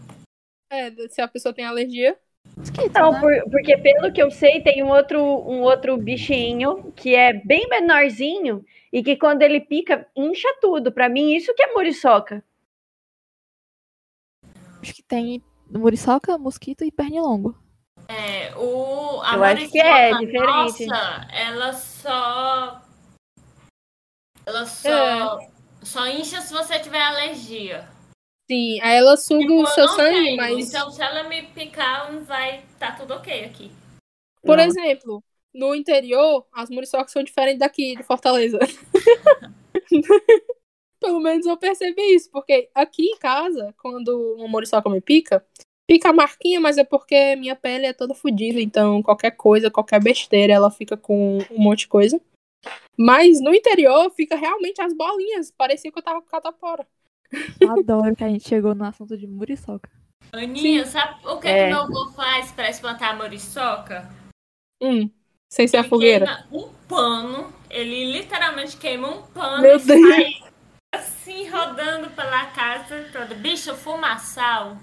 É, 0.72 0.92
se 1.08 1.22
a 1.22 1.28
pessoa 1.28 1.54
tem 1.54 1.66
alergia. 1.66 2.18
Esquisito, 2.62 2.94
Não, 2.94 3.12
né? 3.14 3.20
por- 3.20 3.50
porque 3.52 3.78
pelo 3.78 4.12
que 4.12 4.22
eu 4.22 4.30
sei, 4.32 4.62
tem 4.62 4.84
um 4.84 4.90
outro, 4.90 5.20
um 5.22 5.62
outro 5.62 5.96
bichinho 5.98 6.92
que 6.96 7.16
é 7.16 7.34
bem 7.34 7.68
menorzinho 7.70 8.66
e 8.92 9.04
que 9.04 9.16
quando 9.16 9.42
ele 9.42 9.62
pica, 9.62 10.08
incha 10.16 10.48
tudo. 10.60 10.92
Pra 10.92 11.08
mim, 11.08 11.34
isso 11.34 11.54
que 11.54 11.64
é 11.64 11.74
muriçoca. 11.74 12.44
Acho 14.82 14.94
que 14.94 15.04
tem 15.04 15.44
muriçoca, 15.70 16.38
mosquito 16.38 16.84
e 16.84 16.92
pernilongo. 16.92 17.58
É, 18.08 18.54
o, 18.58 19.22
a 19.22 19.36
Eu 19.36 19.44
acho 19.44 19.70
que 19.70 19.80
é 19.80 20.14
muriçoca 20.14 20.26
diferente. 20.26 20.86
Nossa, 20.88 21.28
ela 21.32 21.74
só. 21.74 22.82
Ela 24.46 24.66
só. 24.66 25.40
Só 25.84 26.08
incha 26.08 26.42
se 26.42 26.54
você 26.54 26.80
tiver 26.80 27.02
alergia. 27.02 27.88
Sim, 28.50 28.82
aí 28.82 28.98
ela 28.98 29.16
suga 29.16 29.40
Tipo, 29.40 29.54
o 29.56 29.62
eu 29.62 29.68
seu 29.68 29.88
sangue, 29.88 30.12
tenho, 30.12 30.38
mas, 30.38 30.68
Então, 30.68 30.92
se 30.92 31.02
ela 31.02 31.24
me 31.24 31.44
picar, 31.44 32.12
vai 32.24 32.64
tá 32.78 32.92
tudo 32.92 33.14
ok 33.14 33.46
aqui. 33.46 33.72
por 34.44 34.58
Não. 34.58 34.64
exemplo, 34.66 35.24
no 35.54 35.76
interior, 35.76 36.46
as 36.54 36.70
muriçocas 36.70 37.12
são 37.12 37.24
diferentes 37.24 37.60
daqui, 37.60 37.96
de 37.96 38.04
Fortaleza. 38.04 38.60
Pelo 41.00 41.20
menos 41.20 41.46
eu 41.46 41.58
percebi 41.58 42.02
isso, 42.14 42.30
porque 42.32 42.70
aqui 42.76 43.04
em 43.04 43.18
casa, 43.18 43.74
quando 43.82 44.36
uma 44.36 44.48
muriçoca 44.48 44.88
me 44.90 45.02
pica, 45.02 45.44
fica 45.90 46.10
a 46.10 46.14
marquinha, 46.14 46.60
mas 46.60 46.78
é 46.78 46.84
porque 46.84 47.36
minha 47.36 47.56
pele 47.56 47.88
é 47.88 47.94
toda 47.94 48.14
fodida, 48.14 48.62
então 48.62 49.02
qualquer 49.02 49.32
coisa, 49.32 49.72
qualquer 49.72 50.02
besteira, 50.02 50.54
ela 50.54 50.70
fica 50.70 50.96
com 50.96 51.40
um 51.50 51.60
monte 51.60 51.80
de 51.80 51.88
coisa. 51.88 52.22
Mas 52.96 53.42
no 53.42 53.54
interior 53.54 54.12
fica 54.12 54.36
realmente 54.36 54.80
as 54.80 54.94
bolinhas, 54.94 55.50
parecia 55.50 55.92
que 55.92 55.98
eu 55.98 56.04
tava 56.04 56.22
com 56.22 56.28
catapora. 56.28 56.86
Adoro 57.68 58.16
que 58.16 58.24
a 58.24 58.30
gente 58.30 58.48
chegou 58.48 58.76
no 58.76 58.84
assunto 58.84 59.18
de 59.18 59.26
muriçoca. 59.26 59.90
Aninha, 60.32 60.86
sabe 60.86 61.26
o 61.26 61.40
que, 61.40 61.48
É. 61.48 61.64
que 61.64 61.70
meu 61.72 61.82
avô 61.82 62.12
faz 62.12 62.52
pra 62.52 62.70
espantar 62.70 63.12
a 63.12 63.16
muriçoca? 63.16 64.08
Hum, 64.82 65.10
sem 65.52 65.68
ser 65.68 65.78
a 65.78 65.84
fogueira. 65.84 66.48
um 66.52 66.70
pano, 66.88 67.54
ele 67.70 68.12
literalmente 68.12 68.78
queima 68.78 69.10
um 69.10 69.22
pano 69.28 69.62
Meu 69.62 69.78
e 69.78 69.84
Deus. 69.84 70.08
sai 70.08 70.52
assim 70.94 71.50
rodando 71.50 72.10
pela 72.12 72.48
casa 72.48 73.10
toda. 73.12 73.36
Bicho, 73.36 73.76
fumaçal. 73.76 74.78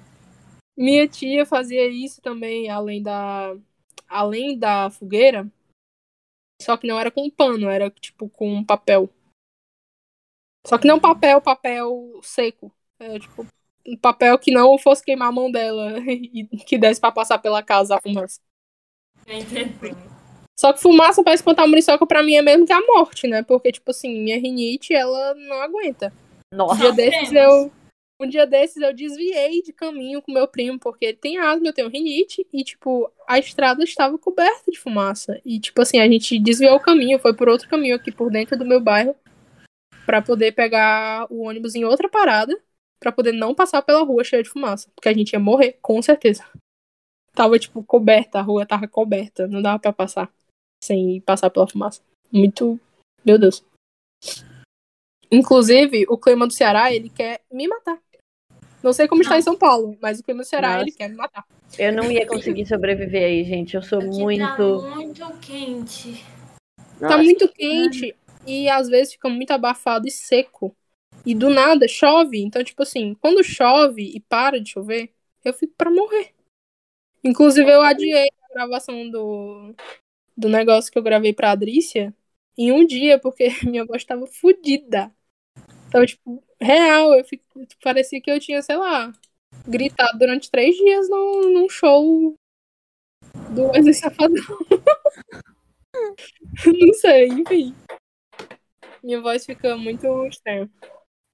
Minha 0.76 1.08
tia 1.08 1.44
fazia 1.44 1.88
isso 1.88 2.20
também, 2.20 2.70
além 2.70 3.02
da 3.02 3.56
além 4.08 4.58
da 4.58 4.90
fogueira. 4.90 5.50
Só 6.62 6.76
que 6.76 6.86
não 6.86 6.98
era 6.98 7.10
com 7.10 7.30
pano, 7.30 7.68
era 7.68 7.90
tipo 7.90 8.28
com 8.28 8.64
papel. 8.64 9.10
Só 10.66 10.78
que 10.78 10.86
não 10.86 11.00
papel, 11.00 11.40
papel 11.40 12.20
seco. 12.22 12.72
É 12.98 13.18
tipo 13.18 13.46
um 13.86 13.96
papel 13.96 14.38
que 14.38 14.50
não 14.50 14.76
fosse 14.78 15.04
queimar 15.04 15.28
a 15.28 15.32
mão 15.32 15.50
dela 15.50 15.98
e 16.06 16.46
que 16.66 16.76
desse 16.78 17.00
pra 17.00 17.12
passar 17.12 17.38
pela 17.38 17.62
casa 17.62 17.96
a 17.96 18.00
fumaça. 18.00 18.40
Entendi. 19.26 20.17
Só 20.58 20.72
que 20.72 20.80
fumaça 20.80 21.22
pra 21.22 21.34
espantar 21.34 21.64
a 21.64 21.68
muriçoca 21.68 22.04
pra 22.04 22.20
mim 22.20 22.34
é 22.34 22.42
mesmo 22.42 22.66
que 22.66 22.72
a 22.72 22.80
morte, 22.80 23.28
né? 23.28 23.44
Porque, 23.44 23.70
tipo 23.70 23.92
assim, 23.92 24.20
minha 24.20 24.40
rinite, 24.40 24.92
ela 24.92 25.32
não 25.34 25.62
aguenta. 25.62 26.12
Um 26.52 26.56
Nossa. 26.56 26.80
dia 26.80 26.92
desses 26.92 27.32
eu. 27.32 27.70
Um 28.20 28.26
dia 28.26 28.44
desses 28.44 28.82
eu 28.82 28.92
desviei 28.92 29.62
de 29.62 29.72
caminho 29.72 30.20
com 30.20 30.32
meu 30.32 30.48
primo, 30.48 30.76
porque 30.76 31.04
ele 31.04 31.16
tem 31.16 31.38
asma, 31.38 31.68
eu 31.68 31.72
tenho 31.72 31.88
rinite, 31.88 32.44
e, 32.52 32.64
tipo, 32.64 33.08
a 33.28 33.38
estrada 33.38 33.84
estava 33.84 34.18
coberta 34.18 34.72
de 34.72 34.76
fumaça. 34.76 35.40
E, 35.46 35.60
tipo 35.60 35.80
assim, 35.80 36.00
a 36.00 36.08
gente 36.08 36.36
desviou 36.40 36.74
o 36.74 36.80
caminho, 36.80 37.20
foi 37.20 37.32
por 37.32 37.48
outro 37.48 37.68
caminho 37.68 37.94
aqui 37.94 38.10
por 38.10 38.28
dentro 38.28 38.58
do 38.58 38.66
meu 38.66 38.80
bairro, 38.80 39.14
pra 40.04 40.20
poder 40.20 40.50
pegar 40.50 41.28
o 41.30 41.42
ônibus 41.44 41.76
em 41.76 41.84
outra 41.84 42.08
parada, 42.08 42.60
pra 42.98 43.12
poder 43.12 43.30
não 43.30 43.54
passar 43.54 43.82
pela 43.82 44.02
rua 44.02 44.24
cheia 44.24 44.42
de 44.42 44.48
fumaça. 44.48 44.90
Porque 44.96 45.08
a 45.08 45.14
gente 45.14 45.34
ia 45.34 45.38
morrer, 45.38 45.78
com 45.80 46.02
certeza. 46.02 46.44
Tava, 47.32 47.56
tipo, 47.60 47.84
coberta, 47.84 48.40
a 48.40 48.42
rua 48.42 48.66
tava 48.66 48.88
coberta, 48.88 49.46
não 49.46 49.62
dava 49.62 49.78
pra 49.78 49.92
passar 49.92 50.28
sem 50.82 51.20
passar 51.20 51.50
pela 51.50 51.68
fumaça. 51.68 52.00
Muito. 52.32 52.78
Meu 53.24 53.38
Deus. 53.38 53.64
Inclusive, 55.30 56.06
o 56.08 56.16
clima 56.16 56.46
do 56.46 56.52
Ceará, 56.52 56.92
ele 56.92 57.10
quer 57.10 57.40
me 57.52 57.68
matar. 57.68 58.00
Não 58.82 58.92
sei 58.92 59.08
como 59.08 59.22
está 59.22 59.36
em 59.36 59.42
São 59.42 59.56
Paulo, 59.56 59.96
mas 60.00 60.20
o 60.20 60.22
clima 60.22 60.42
do 60.42 60.46
Ceará, 60.46 60.74
Nossa. 60.74 60.82
ele 60.82 60.92
quer 60.92 61.08
me 61.08 61.16
matar. 61.16 61.44
Eu 61.78 61.92
não 61.92 62.10
ia 62.10 62.26
conseguir 62.26 62.64
sobreviver 62.66 63.24
aí, 63.24 63.44
gente. 63.44 63.74
Eu 63.74 63.82
sou 63.82 63.98
Aqui 63.98 64.08
muito. 64.08 64.82
tá 64.82 64.94
muito 64.94 65.38
quente. 65.40 66.24
Tá 66.98 67.08
Nossa. 67.08 67.22
muito 67.22 67.48
quente 67.48 68.16
e 68.46 68.68
às 68.68 68.88
vezes 68.88 69.12
fica 69.14 69.28
muito 69.28 69.50
abafado 69.50 70.06
e 70.06 70.10
seco. 70.10 70.74
E 71.26 71.34
do 71.34 71.50
nada 71.50 71.88
chove. 71.88 72.40
Então, 72.40 72.62
tipo 72.62 72.82
assim, 72.82 73.14
quando 73.20 73.42
chove 73.42 74.02
e 74.14 74.20
para 74.20 74.60
de 74.60 74.70
chover, 74.70 75.10
eu 75.44 75.52
fico 75.52 75.74
pra 75.76 75.90
morrer. 75.90 76.32
Inclusive, 77.22 77.68
eu 77.70 77.82
adiei 77.82 78.28
a 78.28 78.54
gravação 78.54 79.10
do, 79.10 79.74
do 80.38 80.48
negócio 80.48 80.92
que 80.92 80.96
eu 80.96 81.02
gravei 81.02 81.32
pra 81.32 81.50
Adrícia 81.50 82.14
em 82.56 82.70
um 82.70 82.86
dia, 82.86 83.18
porque 83.18 83.48
minha 83.66 83.84
voz 83.84 84.04
tava 84.04 84.24
fodida. 84.28 85.12
Então, 85.88 86.06
tipo, 86.06 86.44
real, 86.60 87.12
eu 87.14 87.24
fico, 87.24 87.44
parecia 87.82 88.20
que 88.20 88.30
eu 88.30 88.38
tinha, 88.38 88.62
sei 88.62 88.76
lá, 88.76 89.12
gritado 89.66 90.16
durante 90.16 90.50
três 90.50 90.76
dias 90.76 91.08
num, 91.08 91.52
num 91.52 91.68
show 91.68 92.34
do 93.50 93.68
Wesley 93.70 93.94
Safadão. 93.94 94.44
Não 96.66 96.94
sei, 96.94 97.26
enfim. 97.28 97.74
Minha 99.02 99.20
voz 99.20 99.44
fica 99.44 99.76
muito 99.76 100.06
estranha. 100.26 100.70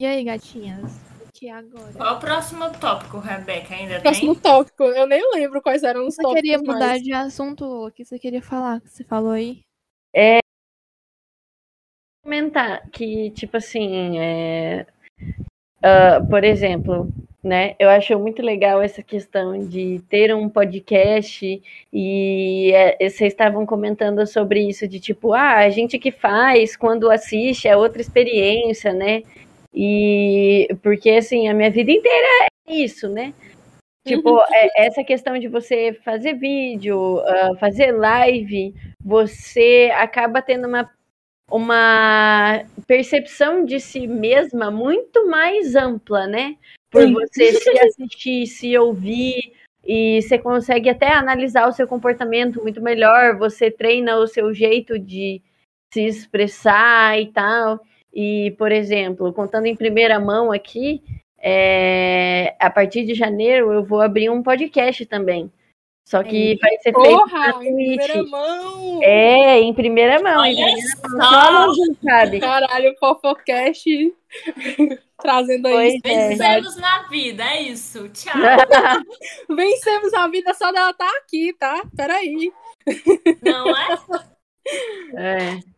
E 0.01 0.07
aí, 0.07 0.25
gatinhas? 0.25 1.14
O 1.45 1.47
que 1.47 1.51
agora? 1.51 1.93
Qual 1.93 2.17
o 2.17 2.21
próximo 2.21 2.71
tópico, 2.81 3.19
Rebeca? 3.19 3.75
Ainda 3.75 4.01
Próximo 4.01 4.35
tem? 4.35 4.43
tópico, 4.43 4.85
eu 4.85 5.07
nem 5.07 5.21
lembro 5.35 5.61
quais 5.61 5.83
eram 5.83 6.07
os 6.07 6.15
Você 6.15 6.23
tópicos. 6.23 6.41
queria 6.41 6.59
mudar 6.59 6.87
mais. 6.87 7.03
de 7.03 7.13
assunto? 7.13 7.87
O 7.87 7.91
que 7.91 8.03
você 8.03 8.19
queria 8.19 8.41
falar? 8.41 8.81
Que 8.81 8.89
você 8.89 9.05
falou 9.05 9.33
aí? 9.33 9.61
comentar 12.23 12.89
que, 12.91 13.31
tipo 13.33 13.59
assim, 13.59 14.19
é, 14.19 14.87
ah, 15.83 16.19
por 16.31 16.43
exemplo, 16.43 17.13
né? 17.43 17.77
Eu 17.79 17.91
acho 17.91 18.19
muito 18.19 18.41
legal 18.41 18.81
essa 18.81 19.03
questão 19.03 19.59
de 19.59 20.01
ter 20.09 20.35
um 20.35 20.49
podcast 20.49 21.63
e 21.93 22.73
é, 22.73 22.97
vocês 23.07 23.35
estavam 23.35 23.67
comentando 23.67 24.27
sobre 24.27 24.67
isso 24.67 24.89
de 24.89 24.99
tipo, 24.99 25.35
ah, 25.35 25.59
a 25.59 25.69
gente 25.69 25.99
que 25.99 26.11
faz 26.11 26.75
quando 26.75 27.11
assiste 27.11 27.69
é 27.69 27.77
outra 27.77 28.01
experiência, 28.01 28.95
né? 28.95 29.23
E 29.75 30.69
porque 30.83 31.11
assim, 31.11 31.49
a 31.49 31.55
minha 31.55 31.71
vida 31.71 31.91
inteira 31.91 32.49
é 32.69 32.75
isso, 32.75 33.09
né? 33.09 33.35
Tipo, 34.07 34.39
é- 34.53 34.87
essa 34.87 35.03
questão 35.03 35.39
de 35.39 35.49
você 35.49 35.95
fazer 36.05 36.35
vídeo, 36.35 37.21
ah, 37.21 37.57
fazer 37.59 37.93
live, 37.93 38.75
você 39.03 39.91
acaba 39.95 40.43
tendo 40.43 40.69
uma 40.69 40.91
uma 41.51 42.65
percepção 42.87 43.67
de 43.67 43.79
si 43.79 44.07
mesma 44.07 44.71
muito 44.71 45.29
mais 45.29 45.75
ampla, 45.75 46.27
né? 46.27 46.57
Por 46.91 47.11
você 47.13 47.53
se 47.53 47.79
assistir, 47.79 48.47
se 48.47 48.79
ouvir, 48.79 49.53
e 49.87 50.23
você 50.23 50.39
consegue 50.39 50.89
até 50.89 51.13
analisar 51.13 51.69
o 51.69 51.73
seu 51.73 51.87
comportamento 51.87 52.63
muito 52.63 52.81
melhor, 52.81 53.37
você 53.37 53.71
treina 53.71 54.17
o 54.17 54.27
seu 54.27 54.55
jeito 54.55 54.99
de 54.99 55.43
se 55.93 56.07
expressar 56.07 57.21
e 57.21 57.27
tal. 57.27 57.79
E, 58.15 58.53
por 58.53 58.71
exemplo, 58.71 59.33
contando 59.33 59.67
em 59.67 59.75
primeira 59.75 60.21
mão 60.21 60.53
aqui, 60.53 61.03
é, 61.39 62.55
a 62.61 62.71
partir 62.71 63.05
de 63.05 63.15
janeiro 63.15 63.73
eu 63.73 63.85
vou 63.85 64.01
abrir 64.01 64.31
um 64.31 64.43
podcast 64.43 65.05
também. 65.07 65.51
Só 66.07 66.23
que 66.23 66.53
é. 66.53 66.57
vai 66.57 66.71
ser 66.79 66.93
feito 66.93 67.19
Porra, 67.19 67.39
na 67.39 67.53
Twitch. 67.55 67.69
Em 67.69 67.97
primeira 67.97 68.23
mão. 68.25 69.03
É, 69.03 69.61
em 69.61 69.75
primeira 69.75 70.23
mão. 70.23 70.41
Olha 70.41 70.51
em 70.51 70.57
primeira 70.57 70.89
só. 70.99 71.53
mão. 71.53 71.75
Só 71.75 71.85
sabe. 72.05 72.41
Caralho, 72.41 72.95
Fofocast 73.01 73.85
trazendo 75.21 75.67
aí. 75.69 75.99
É. 76.05 76.29
Vencemos 76.29 76.77
na 76.77 77.09
vida, 77.09 77.43
é 77.43 77.63
isso. 77.63 78.09
Tchau. 78.11 78.35
Vencemos 79.49 80.13
a 80.13 80.29
vida 80.29 80.53
só 80.53 80.71
dela 80.71 80.93
tá 80.93 81.11
aqui, 81.23 81.55
tá? 81.59 81.83
Peraí. 81.97 82.53
Não 83.43 83.69
é? 83.75 83.99
É. 85.17 85.74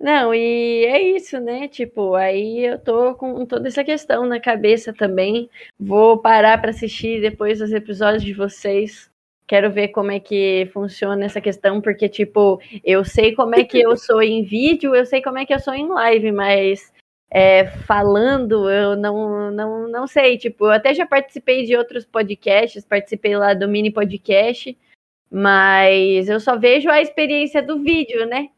Não, 0.00 0.34
e 0.34 0.86
é 0.86 1.02
isso, 1.02 1.38
né? 1.38 1.68
Tipo, 1.68 2.14
aí 2.14 2.64
eu 2.64 2.78
tô 2.78 3.14
com 3.14 3.44
toda 3.44 3.68
essa 3.68 3.84
questão 3.84 4.24
na 4.24 4.40
cabeça 4.40 4.94
também. 4.94 5.50
Vou 5.78 6.16
parar 6.16 6.58
para 6.58 6.70
assistir 6.70 7.20
depois 7.20 7.60
os 7.60 7.70
episódios 7.70 8.22
de 8.22 8.32
vocês. 8.32 9.10
Quero 9.46 9.70
ver 9.70 9.88
como 9.88 10.10
é 10.10 10.18
que 10.18 10.70
funciona 10.72 11.26
essa 11.26 11.40
questão, 11.40 11.82
porque, 11.82 12.08
tipo, 12.08 12.58
eu 12.82 13.04
sei 13.04 13.34
como 13.34 13.54
é 13.54 13.64
que 13.64 13.78
eu 13.78 13.94
sou 13.94 14.22
em 14.22 14.42
vídeo, 14.42 14.94
eu 14.94 15.04
sei 15.04 15.20
como 15.20 15.36
é 15.36 15.44
que 15.44 15.52
eu 15.52 15.60
sou 15.60 15.74
em 15.74 15.86
live, 15.88 16.32
mas 16.32 16.90
é, 17.30 17.66
falando, 17.66 18.70
eu 18.70 18.96
não, 18.96 19.50
não, 19.50 19.86
não 19.86 20.06
sei. 20.06 20.38
Tipo, 20.38 20.66
eu 20.66 20.70
até 20.70 20.94
já 20.94 21.04
participei 21.04 21.66
de 21.66 21.76
outros 21.76 22.06
podcasts, 22.06 22.86
participei 22.86 23.36
lá 23.36 23.52
do 23.52 23.68
mini 23.68 23.90
podcast, 23.90 24.74
mas 25.30 26.26
eu 26.26 26.40
só 26.40 26.56
vejo 26.56 26.88
a 26.88 27.02
experiência 27.02 27.62
do 27.62 27.80
vídeo, 27.80 28.24
né? 28.24 28.48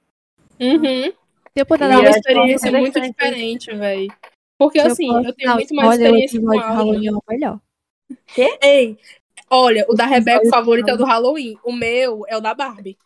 Uhum. 0.60 1.12
Se 1.54 1.60
eu 1.60 1.66
puder 1.66 1.84
É 1.84 1.88
dar 1.88 1.98
uma 1.98 2.04
eu 2.04 2.08
acho 2.08 2.18
experiência 2.18 2.72
muito 2.72 3.00
diferente, 3.00 3.74
velho. 3.74 4.14
Porque 4.58 4.80
se 4.80 4.86
assim, 4.86 5.08
posso 5.08 5.28
eu 5.28 5.34
tenho 5.34 5.48
dar 5.50 5.54
muito 5.56 5.74
mais 5.74 5.90
spoiler, 5.90 6.12
o 6.12 6.24
experiência 6.24 6.40
com 6.40 6.50
áudio. 6.50 6.74
Halloween 6.74 7.06
é 7.06 7.12
o 7.12 7.22
melhor. 7.28 7.60
Ei, 8.62 8.98
olha, 9.50 9.86
o 9.88 9.94
da 9.94 10.06
Rebeca 10.06 10.36
episódio 10.36 10.50
favorito 10.50 10.88
é 10.88 10.94
o 10.94 10.96
do 10.96 11.04
Halloween. 11.04 11.58
O 11.62 11.72
meu 11.72 12.24
é 12.26 12.36
o 12.36 12.40
da 12.40 12.54
Barbie. 12.54 12.96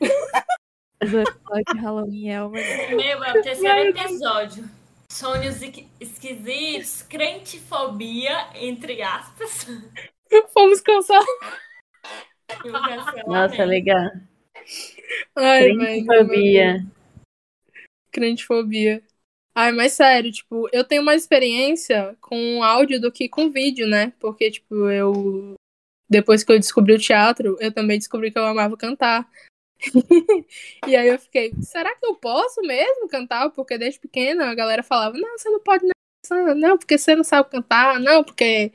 O 0.00 1.04
episódio 1.04 1.74
de 1.74 1.78
Halloween 1.78 2.30
é 2.30 2.42
o 2.42 2.50
melhor. 2.50 2.96
Meu, 2.96 3.24
é 3.24 3.38
o 3.38 3.42
terceiro 3.42 3.88
episódio. 3.88 4.64
Sonhos 5.10 5.60
esquisitos, 5.98 7.02
crentifobia, 7.02 8.46
entre 8.54 9.02
aspas. 9.02 9.66
Fomos 10.54 10.80
cancelados. 10.80 11.28
O 12.64 12.72
cancelamento. 12.72 13.28
Nossa, 13.28 13.64
legal. 13.64 14.10
Ai, 15.36 15.64
velho. 15.64 16.06
Crentofobia. 16.06 16.86
Crentofobia. 18.10 19.02
Ai, 19.54 19.72
mas 19.72 19.92
sério, 19.92 20.30
tipo, 20.30 20.68
eu 20.72 20.84
tenho 20.84 21.02
mais 21.02 21.22
experiência 21.22 22.16
com 22.20 22.62
áudio 22.62 23.00
do 23.00 23.10
que 23.10 23.28
com 23.28 23.50
vídeo, 23.50 23.86
né? 23.86 24.12
Porque, 24.20 24.50
tipo, 24.50 24.88
eu. 24.88 25.54
Depois 26.08 26.42
que 26.42 26.52
eu 26.52 26.58
descobri 26.58 26.94
o 26.94 26.98
teatro, 26.98 27.56
eu 27.60 27.72
também 27.72 27.98
descobri 27.98 28.30
que 28.30 28.38
eu 28.38 28.44
amava 28.44 28.76
cantar. 28.76 29.28
e 30.86 30.96
aí 30.96 31.08
eu 31.08 31.18
fiquei, 31.18 31.52
será 31.62 31.94
que 31.94 32.04
eu 32.04 32.14
posso 32.16 32.60
mesmo 32.62 33.08
cantar? 33.08 33.50
Porque 33.50 33.78
desde 33.78 34.00
pequena 34.00 34.50
a 34.50 34.54
galera 34.54 34.82
falava, 34.82 35.16
não, 35.16 35.38
você 35.38 35.48
não 35.48 35.60
pode 35.60 35.86
não, 36.28 36.54
não, 36.54 36.78
porque 36.78 36.98
você 36.98 37.14
não 37.16 37.24
sabe 37.24 37.48
cantar, 37.50 37.98
não, 37.98 38.22
porque 38.22 38.72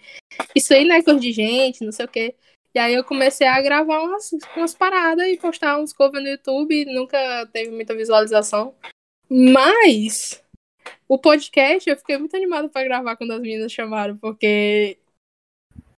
isso 0.55 0.73
aí 0.73 0.85
não 0.85 0.95
é 0.95 1.03
coisa 1.03 1.19
de 1.19 1.31
gente, 1.31 1.85
não 1.85 1.91
sei 1.91 2.05
o 2.05 2.09
quê. 2.09 2.35
E 2.73 2.79
aí 2.79 2.93
eu 2.93 3.03
comecei 3.03 3.47
a 3.47 3.61
gravar 3.61 4.01
umas, 4.01 4.29
umas 4.55 4.73
paradas 4.73 5.25
e 5.27 5.37
postar 5.37 5.79
uns 5.79 5.93
covers 5.93 6.23
no 6.23 6.29
YouTube, 6.29 6.85
nunca 6.85 7.47
teve 7.53 7.71
muita 7.71 7.95
visualização. 7.95 8.75
Mas 9.37 10.41
o 11.09 11.19
podcast 11.19 11.89
eu 11.89 11.97
fiquei 11.97 12.17
muito 12.17 12.37
animada 12.37 12.69
pra 12.69 12.85
gravar 12.85 13.17
quando 13.17 13.31
as 13.31 13.41
meninas 13.41 13.69
chamaram, 13.69 14.15
porque 14.17 14.97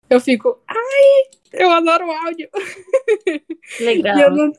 eu 0.09 0.19
fico, 0.19 0.59
ai, 0.67 1.29
eu 1.53 1.69
adoro 1.69 2.09
áudio. 2.09 2.49
Legal. 3.79 4.17
E 4.17 4.21
eu 4.21 4.31
não, 4.31 4.53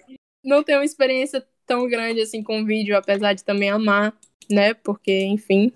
não 0.45 0.63
tenho 0.63 0.79
uma 0.79 0.85
experiência 0.85 1.45
tão 1.67 1.89
grande 1.89 2.21
assim 2.21 2.41
com 2.41 2.65
vídeo, 2.65 2.97
apesar 2.97 3.33
de 3.33 3.43
também 3.43 3.69
amar, 3.69 4.17
né? 4.49 4.75
Porque, 4.75 5.25
enfim, 5.25 5.73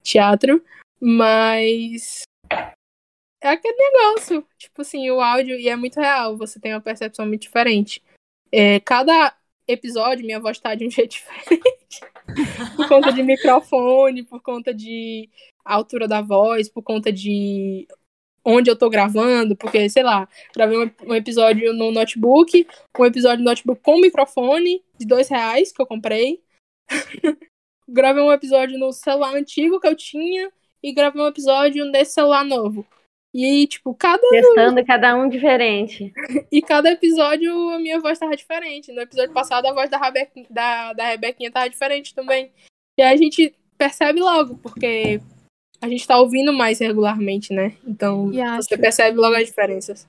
teatro. 0.00 0.62
Mas 1.00 2.22
é 3.42 3.48
aquele 3.48 3.76
negócio. 3.76 4.46
Tipo 4.56 4.82
assim, 4.82 5.10
o 5.10 5.20
áudio, 5.20 5.58
e 5.58 5.68
é 5.68 5.74
muito 5.74 5.98
real, 5.98 6.36
você 6.36 6.60
tem 6.60 6.72
uma 6.72 6.80
percepção 6.80 7.26
muito 7.26 7.42
diferente. 7.42 8.00
É, 8.52 8.78
cada 8.80 9.34
episódio, 9.72 10.24
minha 10.24 10.40
voz 10.40 10.58
tá 10.58 10.74
de 10.74 10.86
um 10.86 10.90
jeito 10.90 11.12
diferente. 11.12 12.00
por 12.76 12.88
conta 12.88 13.12
de 13.12 13.22
microfone, 13.22 14.22
por 14.22 14.40
conta 14.40 14.72
de 14.72 15.28
altura 15.64 16.06
da 16.08 16.20
voz, 16.20 16.68
por 16.68 16.82
conta 16.82 17.12
de 17.12 17.86
onde 18.44 18.70
eu 18.70 18.76
tô 18.76 18.88
gravando, 18.88 19.54
porque, 19.54 19.88
sei 19.88 20.02
lá, 20.02 20.28
gravei 20.54 20.78
um, 20.78 20.90
um 21.06 21.14
episódio 21.14 21.72
no 21.74 21.90
notebook, 21.90 22.66
um 22.98 23.04
episódio 23.04 23.44
no 23.44 23.50
notebook 23.50 23.82
com 23.82 24.00
microfone 24.00 24.82
de 24.98 25.06
dois 25.06 25.28
reais 25.28 25.72
que 25.72 25.80
eu 25.80 25.86
comprei. 25.86 26.42
gravei 27.88 28.22
um 28.22 28.32
episódio 28.32 28.78
no 28.78 28.92
celular 28.92 29.34
antigo 29.34 29.80
que 29.80 29.86
eu 29.86 29.96
tinha 29.96 30.50
e 30.82 30.92
gravei 30.92 31.22
um 31.22 31.26
episódio 31.26 31.84
nesse 31.86 32.12
celular 32.12 32.44
novo. 32.44 32.86
E, 33.32 33.66
tipo, 33.68 33.94
cada, 33.94 34.20
Testando 34.28 34.84
cada 34.84 35.16
um 35.16 35.28
diferente. 35.28 36.12
e 36.50 36.60
cada 36.60 36.90
episódio 36.90 37.52
a 37.70 37.78
minha 37.78 38.00
voz 38.00 38.18
tava 38.18 38.36
diferente. 38.36 38.92
No 38.92 39.00
episódio 39.00 39.32
passado 39.32 39.66
a 39.66 39.72
voz 39.72 39.88
da, 39.88 39.98
Rebequinha, 39.98 40.46
da, 40.50 40.92
da 40.92 41.04
Rebequinha 41.06 41.50
tava 41.50 41.70
diferente 41.70 42.14
também. 42.14 42.50
E 42.98 43.02
aí 43.02 43.14
a 43.14 43.16
gente 43.16 43.54
percebe 43.78 44.20
logo, 44.20 44.56
porque 44.58 45.20
a 45.80 45.88
gente 45.88 46.06
tá 46.06 46.18
ouvindo 46.18 46.52
mais 46.52 46.80
regularmente, 46.80 47.52
né? 47.52 47.76
Então 47.86 48.32
E 48.32 48.40
acho- 48.40 48.68
você 48.68 48.76
percebe 48.76 49.16
logo 49.16 49.36
as 49.36 49.46
diferenças. 49.46 50.08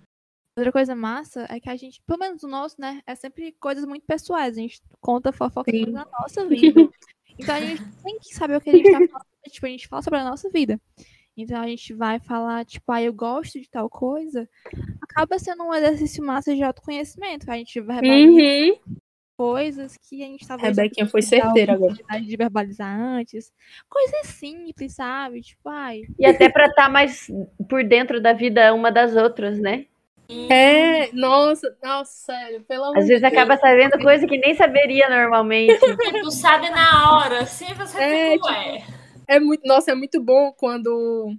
Outra 0.57 0.71
coisa 0.71 0.93
massa 0.95 1.45
é 1.49 1.59
que 1.59 1.69
a 1.69 1.75
gente, 1.77 2.01
pelo 2.05 2.19
menos 2.19 2.43
o 2.43 2.47
nosso, 2.47 2.75
né, 2.77 3.01
é 3.07 3.15
sempre 3.15 3.53
coisas 3.53 3.85
muito 3.85 4.05
pessoais. 4.05 4.57
A 4.57 4.61
gente 4.61 4.81
conta 4.99 5.31
fofoca 5.31 5.71
Sim. 5.71 5.91
da 5.91 6.05
nossa 6.19 6.45
vida. 6.45 6.89
Então 7.39 7.55
a 7.55 7.61
gente 7.61 7.81
tem 8.03 8.19
que 8.19 8.35
saber 8.35 8.57
o 8.57 8.61
que 8.61 8.69
a 8.69 8.73
gente 8.73 8.91
tá 8.91 8.97
falando. 8.97 9.25
Tipo, 9.49 9.65
a 9.65 9.69
gente 9.69 9.87
fala 9.87 10.01
sobre 10.03 10.19
a 10.19 10.23
nossa 10.23 10.49
vida. 10.49 10.79
Então 11.41 11.61
a 11.61 11.67
gente 11.67 11.93
vai 11.93 12.19
falar, 12.19 12.65
tipo, 12.65 12.91
ah, 12.91 13.01
eu 13.01 13.13
gosto 13.13 13.59
de 13.59 13.69
tal 13.69 13.89
coisa. 13.89 14.47
Acaba 15.01 15.37
sendo 15.39 15.63
um 15.63 15.73
exercício 15.73 16.23
massa 16.23 16.55
de 16.55 16.63
autoconhecimento. 16.63 17.49
A 17.51 17.55
gente 17.57 17.79
vai 17.81 18.01
Uhum. 18.03 18.75
coisas 19.35 19.97
que 19.97 20.23
a 20.23 20.27
gente 20.27 20.47
talvez 20.47 20.77
Rebequinha 20.77 21.07
foi 21.07 21.21
certeira 21.21 21.73
agora. 21.73 21.93
oportunidade 21.93 22.25
de 22.25 22.37
verbalizar 22.37 22.99
antes. 22.99 23.51
Coisas 23.89 24.27
simples, 24.27 24.93
sabe? 24.95 25.41
Tipo, 25.41 25.67
ai, 25.69 26.03
E 26.19 26.25
até 26.25 26.47
pra 26.49 26.67
estar 26.67 26.89
mais 26.89 27.27
por 27.67 27.83
dentro 27.83 28.21
da 28.21 28.33
vida 28.33 28.73
uma 28.73 28.91
das 28.91 29.15
outras, 29.15 29.57
né? 29.59 29.85
É, 30.29 31.11
nossa, 31.13 31.75
nossa, 31.83 32.11
sério, 32.11 32.61
pelo 32.63 32.85
amor 32.85 32.99
Às 32.99 33.07
vezes 33.07 33.21
de 33.21 33.29
Deus. 33.29 33.33
acaba 33.33 33.57
sabendo 33.57 33.99
coisa 33.99 34.27
que 34.27 34.37
nem 34.37 34.53
saberia 34.55 35.09
normalmente. 35.09 35.73
Tu 36.21 36.31
sabe 36.31 36.69
na 36.69 37.17
hora, 37.17 37.41
assim 37.41 37.73
você 37.73 37.99
É, 37.99 38.31
fica, 38.33 38.45
ué. 38.45 39.00
É 39.31 39.39
muito, 39.39 39.65
nossa, 39.65 39.91
é 39.91 39.95
muito 39.95 40.21
bom 40.21 40.51
quando 40.51 41.33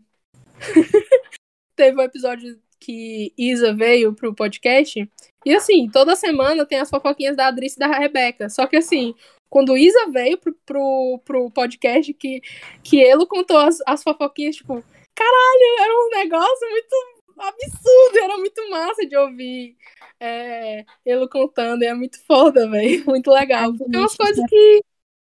teve 1.76 1.94
um 1.94 2.02
episódio 2.02 2.58
que 2.80 3.34
Isa 3.36 3.74
veio 3.74 4.14
pro 4.14 4.34
podcast. 4.34 5.06
E 5.44 5.54
assim, 5.54 5.90
toda 5.90 6.16
semana 6.16 6.64
tem 6.64 6.80
as 6.80 6.88
fofoquinhas 6.88 7.36
da 7.36 7.48
Adrice 7.48 7.76
e 7.76 7.78
da 7.78 7.88
Rebeca. 7.88 8.48
Só 8.48 8.66
que 8.66 8.76
assim, 8.76 9.14
quando 9.50 9.76
Isa 9.76 10.10
veio 10.10 10.38
pro, 10.38 10.54
pro, 10.64 11.20
pro 11.22 11.50
podcast, 11.50 12.14
que, 12.14 12.40
que 12.82 12.98
ele 12.98 13.26
contou 13.26 13.58
as, 13.58 13.76
as 13.86 14.02
fofoquinhas, 14.02 14.56
tipo, 14.56 14.82
caralho, 15.14 15.82
era 15.82 15.94
um 15.94 16.08
negócio 16.16 16.70
muito 16.70 16.96
absurdo, 17.36 18.18
era 18.22 18.38
muito 18.38 18.70
massa 18.70 19.06
de 19.06 19.16
ouvir 19.18 19.76
é, 20.18 20.86
ele 21.04 21.28
contando, 21.28 21.82
e 21.82 21.86
é 21.88 21.92
muito 21.92 22.18
foda, 22.24 22.70
velho, 22.70 23.04
muito 23.06 23.30
legal. 23.30 23.70
Porque 23.76 23.94
é 23.94 23.98
umas 23.98 24.16
coisas 24.16 24.48
que 24.48 24.82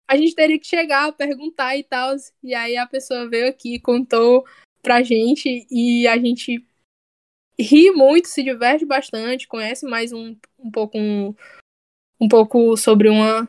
a 0.09 0.17
gente 0.17 0.35
teria 0.35 0.59
que 0.59 0.67
chegar, 0.67 1.13
perguntar 1.13 1.77
e 1.77 1.83
tal, 1.83 2.15
e 2.43 2.55
aí 2.55 2.77
a 2.77 2.87
pessoa 2.87 3.29
veio 3.29 3.49
aqui, 3.49 3.81
contou 3.81 4.45
pra 4.83 5.03
gente, 5.03 5.67
e 5.71 6.07
a 6.07 6.17
gente 6.17 6.65
ri 7.59 7.91
muito, 7.91 8.29
se 8.29 8.43
diverte 8.43 8.85
bastante, 8.85 9.49
conhece 9.49 9.87
mais 9.87 10.13
um, 10.13 10.37
um 10.59 10.71
pouco 10.71 10.99
um, 10.99 11.35
um 12.21 12.29
pouco 12.29 12.77
sobre 12.77 13.09
uma 13.09 13.49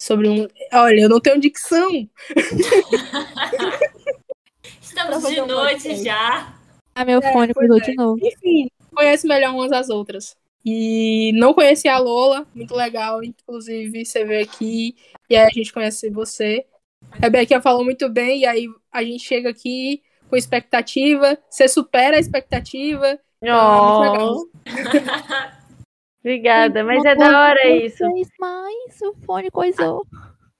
sobre 0.00 0.28
um, 0.28 0.48
olha, 0.72 1.02
eu 1.02 1.08
não 1.10 1.20
tenho 1.20 1.38
dicção. 1.38 2.08
Estamos 4.80 5.28
de 5.28 5.40
noite 5.42 6.02
já. 6.02 6.58
ah, 6.94 7.04
meu 7.04 7.20
É, 7.20 7.32
fone 7.32 7.52
mudou 7.54 7.76
é. 7.76 7.80
de 7.80 7.94
novo. 7.94 8.26
Enfim, 8.26 8.70
conhece 8.94 9.28
melhor 9.28 9.54
umas 9.54 9.72
às 9.72 9.90
outras. 9.90 10.34
E 10.64 11.32
não 11.34 11.54
conhecia 11.54 11.94
a 11.94 11.98
Lola, 11.98 12.46
muito 12.54 12.74
legal, 12.74 13.24
inclusive 13.24 14.04
você 14.04 14.24
veio 14.24 14.44
aqui 14.44 14.94
e 15.28 15.36
aí 15.36 15.46
a 15.46 15.50
gente 15.50 15.72
conhece 15.72 16.10
você. 16.10 16.66
A 17.12 17.16
Rebeca 17.16 17.60
falou 17.62 17.84
muito 17.84 18.08
bem, 18.08 18.40
e 18.40 18.46
aí 18.46 18.66
a 18.92 19.02
gente 19.02 19.24
chega 19.24 19.48
aqui 19.50 20.02
com 20.28 20.36
expectativa, 20.36 21.38
você 21.48 21.66
supera 21.68 22.16
a 22.16 22.20
expectativa. 22.20 23.18
Muito 23.42 24.00
legal. 24.00 24.34
Oh, 24.34 24.48
obrigada, 26.20 26.84
mas 26.84 27.04
é 27.04 27.14
da 27.14 27.40
hora 27.40 27.68
isso. 27.68 28.04
Mas 28.38 29.00
o 29.02 29.14
fone 29.24 29.50
coisou. 29.50 30.06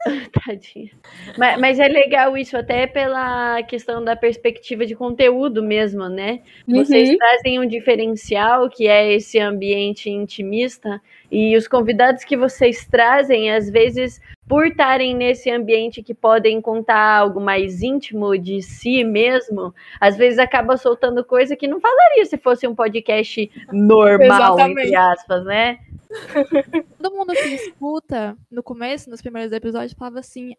Tadinha. 0.44 0.90
Mas, 1.36 1.60
mas 1.60 1.78
é 1.78 1.86
legal 1.89 2.36
isso, 2.36 2.56
até 2.56 2.86
pela 2.86 3.62
questão 3.64 4.02
da 4.02 4.16
perspectiva 4.16 4.86
de 4.86 4.94
conteúdo 4.94 5.62
mesmo, 5.62 6.09
né? 6.09 6.40
Vocês 6.66 7.10
Uhum. 7.10 7.16
trazem 7.18 7.60
um 7.60 7.66
diferencial 7.66 8.68
que 8.70 8.89
é 8.89 9.12
esse 9.12 9.39
ambiente 9.39 10.09
intimista, 10.09 11.01
e 11.31 11.56
os 11.56 11.68
convidados 11.68 12.24
que 12.24 12.36
vocês 12.36 12.86
trazem, 12.86 13.52
às 13.52 13.68
vezes, 13.70 14.20
por 14.48 14.66
estarem 14.66 15.14
nesse 15.14 15.48
ambiente 15.51 16.02
que 16.02 16.12
podem 16.14 16.60
contar 16.60 17.18
algo 17.18 17.40
mais 17.40 17.82
íntimo 17.82 18.36
de 18.36 18.62
si 18.62 19.05
mesmo, 19.05 19.72
às 20.01 20.16
vezes 20.16 20.39
acaba 20.40 20.77
soltando 20.77 21.22
coisa 21.24 21.55
que 21.55 21.68
não 21.68 21.78
falaria 21.81 22.24
se 22.24 22.36
fosse 22.36 22.66
um 22.66 22.74
podcast 22.74 23.48
normal, 23.70 24.55
Exatamente. 24.56 24.89
entre 24.89 24.97
aspas, 24.97 25.44
né? 25.44 25.78
Todo 27.01 27.15
mundo 27.15 27.32
que 27.32 27.55
escuta 27.55 28.37
no 28.51 28.62
começo, 28.62 29.09
nos 29.09 29.20
primeiros 29.20 29.53
episódios, 29.53 29.93
falava 29.93 30.19
assim, 30.19 30.55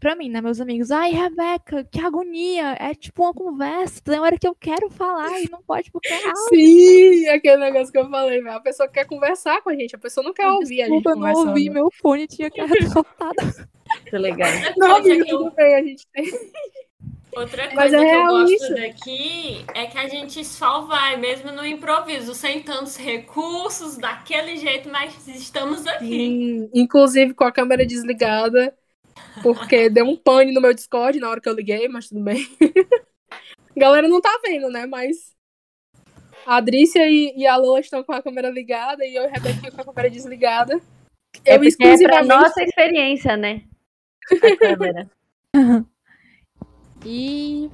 pra 0.00 0.16
mim, 0.16 0.28
né, 0.28 0.40
meus 0.40 0.60
amigos, 0.60 0.90
ai, 0.90 1.12
Rebeca, 1.12 1.84
que 1.84 2.00
agonia, 2.00 2.76
é 2.78 2.94
tipo 2.94 3.22
uma 3.22 3.32
conversa, 3.32 4.00
tem 4.02 4.18
hora 4.18 4.38
que 4.38 4.46
eu 4.46 4.54
quero 4.54 4.90
falar 4.90 5.40
e 5.40 5.48
não 5.50 5.62
pode 5.62 5.90
porque 5.90 6.08
é 6.08 6.26
áudio. 6.26 6.48
Sim, 6.48 7.28
aquele 7.28 7.58
negócio 7.58 7.92
que 7.92 7.98
eu 7.98 8.10
falei, 8.10 8.42
velho. 8.42 8.56
A 8.56 8.60
pessoa 8.60 8.88
quer 8.88 9.04
conversar 9.06 9.62
com 9.62 9.70
a 9.70 9.74
gente, 9.74 9.94
a 9.94 9.98
pessoa 9.98 10.24
não 10.24 10.32
quer 10.32 10.48
ouvir 10.48 10.82
a 10.82 10.86
gente 10.86 11.02
Desculpa, 11.02 11.10
eu 11.10 11.16
não 11.16 11.48
ouvi, 11.48 11.70
meu 11.70 11.90
fone 11.90 12.26
tinha 12.26 12.50
que 12.50 12.60
cortado. 12.92 13.68
Muito 14.02 14.16
legal. 14.16 14.50
Outra 14.50 14.74
Não, 14.76 15.02
que 15.02 15.10
eu 15.10 15.26
tudo 15.26 15.50
bem, 15.52 15.74
a 15.74 15.82
gente 15.82 16.06
tem. 16.12 16.24
Outra 17.34 17.68
coisa 17.68 17.96
é 17.98 18.04
que 18.04 18.14
eu 18.14 18.26
gosto 18.26 18.52
isso. 18.54 18.74
daqui 18.74 19.64
é 19.74 19.86
que 19.86 19.98
a 19.98 20.08
gente 20.08 20.44
só 20.44 20.80
vai 20.82 21.16
mesmo 21.16 21.52
no 21.52 21.64
improviso, 21.64 22.34
sem 22.34 22.62
tantos 22.62 22.96
recursos, 22.96 23.96
daquele 23.96 24.56
jeito, 24.56 24.88
mas 24.88 25.26
estamos 25.28 25.86
aqui. 25.86 26.06
Sim, 26.06 26.70
inclusive 26.74 27.34
com 27.34 27.44
a 27.44 27.52
câmera 27.52 27.86
desligada, 27.86 28.74
porque 29.42 29.88
deu 29.88 30.06
um 30.06 30.16
pane 30.16 30.52
no 30.52 30.60
meu 30.60 30.72
Discord 30.74 31.20
na 31.20 31.28
hora 31.28 31.40
que 31.40 31.48
eu 31.48 31.54
liguei, 31.54 31.86
mas 31.88 32.08
tudo 32.08 32.22
bem. 32.22 32.46
A 32.60 32.66
galera 33.78 34.08
não 34.08 34.20
tá 34.20 34.40
vendo, 34.42 34.68
né? 34.70 34.86
Mas 34.86 35.36
a 36.46 36.56
Adrícia 36.56 37.08
e, 37.08 37.34
e 37.36 37.46
a 37.46 37.56
Lola 37.56 37.80
estão 37.80 38.02
com 38.02 38.12
a 38.12 38.22
câmera 38.22 38.48
ligada 38.50 39.04
e 39.04 39.14
eu 39.14 39.24
e 39.24 39.26
a 39.26 39.30
Rebeca 39.30 39.70
com 39.70 39.80
a 39.82 39.84
câmera 39.84 40.10
desligada. 40.10 40.80
É 41.44 41.54
Eu 41.54 41.60
porque 41.60 41.68
é 41.68 41.78
pra 41.78 41.86
exclusivamente. 41.86 42.28
nossa 42.28 42.62
experiência, 42.62 43.36
né? 43.36 43.62
A 44.32 44.56
câmera. 44.56 45.10
E 47.04 47.70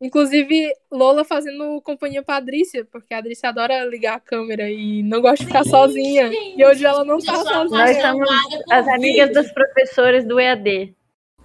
Inclusive, 0.00 0.72
Lola 0.92 1.24
fazendo 1.24 1.82
companhia 1.82 2.22
pra 2.22 2.36
Adrícia, 2.36 2.86
porque 2.90 3.12
a 3.12 3.18
Adrícia 3.18 3.48
adora 3.48 3.84
ligar 3.84 4.14
a 4.14 4.20
câmera 4.20 4.70
e 4.70 5.02
não 5.02 5.20
gosta 5.20 5.38
de 5.38 5.46
ficar 5.46 5.64
sozinha. 5.64 6.30
E 6.56 6.64
hoje 6.64 6.84
ela 6.84 7.04
não 7.04 7.18
tá 7.18 7.34
sozinha. 7.34 7.84
Nós 7.84 7.96
somos 8.00 8.28
por 8.28 8.72
as 8.72 8.88
amigas 8.88 9.32
dos 9.32 9.50
professores 9.50 10.24
do 10.24 10.38
EAD, 10.38 10.94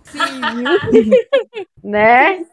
sim, 0.04 0.20
né? 1.84 2.46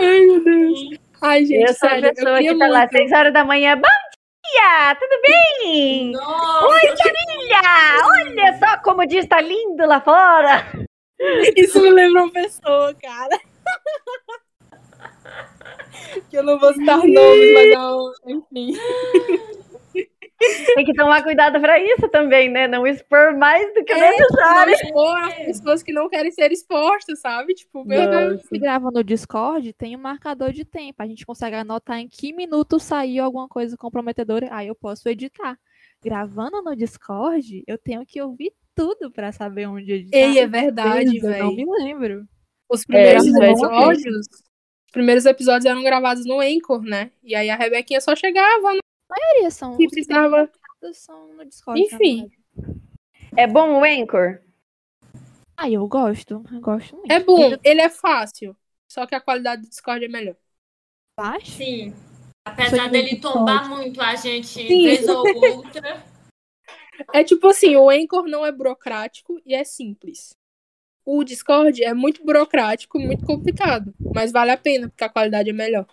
Ai, 0.00 0.20
meu 0.20 0.42
Deus. 0.42 0.80
Ai, 1.20 1.44
gente, 1.44 1.68
eu 1.68 1.74
sou 1.74 1.88
a 1.88 1.92
sério, 1.92 2.14
pessoa 2.14 2.38
que 2.38 2.58
tá 2.58 2.66
lá 2.66 2.78
muito. 2.80 2.92
6 2.92 3.12
horas 3.12 3.32
da 3.32 3.44
manhã. 3.44 3.76
Bom 3.76 3.82
dia! 3.82 4.94
Tudo 4.94 5.20
bem? 5.20 6.12
Nossa, 6.12 6.64
Olha! 6.64 8.06
Olha 8.06 8.58
só 8.58 8.78
como 8.82 9.02
o 9.02 9.06
dia 9.06 9.20
está 9.20 9.38
lindo 9.42 9.84
lá 9.84 10.00
fora! 10.00 10.86
Isso 11.56 11.80
me 11.80 11.90
lembra 11.90 12.22
uma 12.24 12.32
pessoa, 12.32 12.94
cara. 12.94 13.38
que 16.30 16.36
eu 16.36 16.42
não 16.42 16.58
vou 16.58 16.72
citar 16.72 16.98
nomes, 16.98 17.54
mas 17.54 17.70
não, 17.72 18.12
enfim. 18.26 18.74
Tem 20.74 20.84
que 20.84 20.92
tomar 20.94 21.22
cuidado 21.22 21.58
pra 21.60 21.78
isso 21.78 22.06
também, 22.08 22.50
né? 22.50 22.66
Não 22.68 22.86
expor 22.86 23.34
mais 23.36 23.72
do 23.72 23.84
que 23.84 23.92
É, 23.92 24.00
não 24.00 24.10
necessário. 24.10 24.74
expor 24.74 25.18
as 25.18 25.34
pessoas 25.36 25.82
que 25.82 25.92
não 25.92 26.08
querem 26.08 26.30
ser 26.32 26.52
expostas, 26.52 27.20
sabe? 27.20 27.54
Tipo, 27.54 27.84
meu 27.84 28.02
Não. 28.02 28.10
Deus. 28.28 28.42
Se 28.42 28.58
grava 28.58 28.90
no 28.90 29.02
Discord, 29.02 29.72
tem 29.72 29.96
um 29.96 30.00
marcador 30.00 30.52
de 30.52 30.64
tempo. 30.64 31.02
A 31.02 31.06
gente 31.06 31.24
consegue 31.24 31.56
anotar 31.56 31.98
em 31.98 32.08
que 32.08 32.32
minuto 32.34 32.78
saiu 32.78 33.24
alguma 33.24 33.48
coisa 33.48 33.76
comprometedora. 33.76 34.48
Aí 34.50 34.68
eu 34.68 34.74
posso 34.74 35.08
editar. 35.08 35.56
Gravando 36.04 36.60
no 36.60 36.76
Discord, 36.76 37.64
eu 37.66 37.78
tenho 37.78 38.04
que 38.04 38.20
ouvir 38.20 38.52
tudo 38.74 39.10
pra 39.10 39.32
saber 39.32 39.66
onde 39.66 39.92
editar. 39.92 40.16
Ei, 40.16 40.38
é 40.38 40.46
verdade, 40.46 41.16
Eu 41.18 41.22
não 41.22 41.54
velho. 41.54 41.56
me 41.56 41.84
lembro. 41.84 42.28
Os 42.68 42.84
primeiros 42.84 43.24
É, 43.24 43.28
isso 43.28 43.42
é 43.42 43.50
episódios. 43.50 44.26
Os 44.86 44.92
primeiros 44.92 45.26
episódios 45.26 45.64
eram 45.64 45.82
gravados 45.82 46.24
no 46.24 46.40
Anchor, 46.40 46.82
né? 46.82 47.10
E 47.22 47.34
aí 47.34 47.50
a 47.50 47.56
Rebequinha 47.56 48.00
só 48.00 48.14
chegava, 48.16 48.68
A 48.70 48.78
maioria 49.10 49.50
são, 49.50 49.76
e 49.80 49.86
os 49.86 49.92
precisava. 49.92 50.48
primeiros 50.80 50.98
são 50.98 51.34
no 51.34 51.44
Discord. 51.44 51.80
Enfim. 51.80 52.30
É 53.36 53.46
bom 53.46 53.80
o 53.80 53.84
Anchor? 53.84 54.40
Ah, 55.56 55.70
eu 55.70 55.86
gosto. 55.86 56.44
Eu 56.52 56.60
gosto 56.60 56.96
muito. 56.96 57.10
É 57.12 57.20
bom, 57.20 57.56
ele 57.62 57.80
é 57.80 57.88
fácil. 57.88 58.56
Só 58.90 59.06
que 59.06 59.14
a 59.14 59.20
qualidade 59.20 59.62
do 59.62 59.68
Discord 59.68 60.04
é 60.04 60.08
melhor. 60.08 60.36
Baixo? 61.18 61.50
sim. 61.52 61.92
Apesar 62.46 62.86
de 62.86 62.90
dele 62.90 63.16
tombar 63.20 63.70
muito 63.70 64.02
a 64.02 64.14
gente 64.16 64.46
Sim. 64.46 64.84
vez 64.84 65.08
ou 65.08 65.24
outra. 65.56 66.04
É 67.12 67.24
tipo 67.24 67.48
assim, 67.48 67.76
o 67.76 67.90
Anchor 67.90 68.26
não 68.26 68.44
é 68.44 68.52
burocrático 68.52 69.40
e 69.44 69.54
é 69.54 69.64
simples. 69.64 70.36
O 71.04 71.22
Discord 71.22 71.84
é 71.84 71.92
muito 71.92 72.24
burocrático 72.24 72.98
muito 72.98 73.26
complicado. 73.26 73.94
Mas 74.14 74.32
vale 74.32 74.50
a 74.50 74.56
pena, 74.56 74.88
porque 74.88 75.04
a 75.04 75.08
qualidade 75.08 75.50
é 75.50 75.52
melhor. 75.52 75.86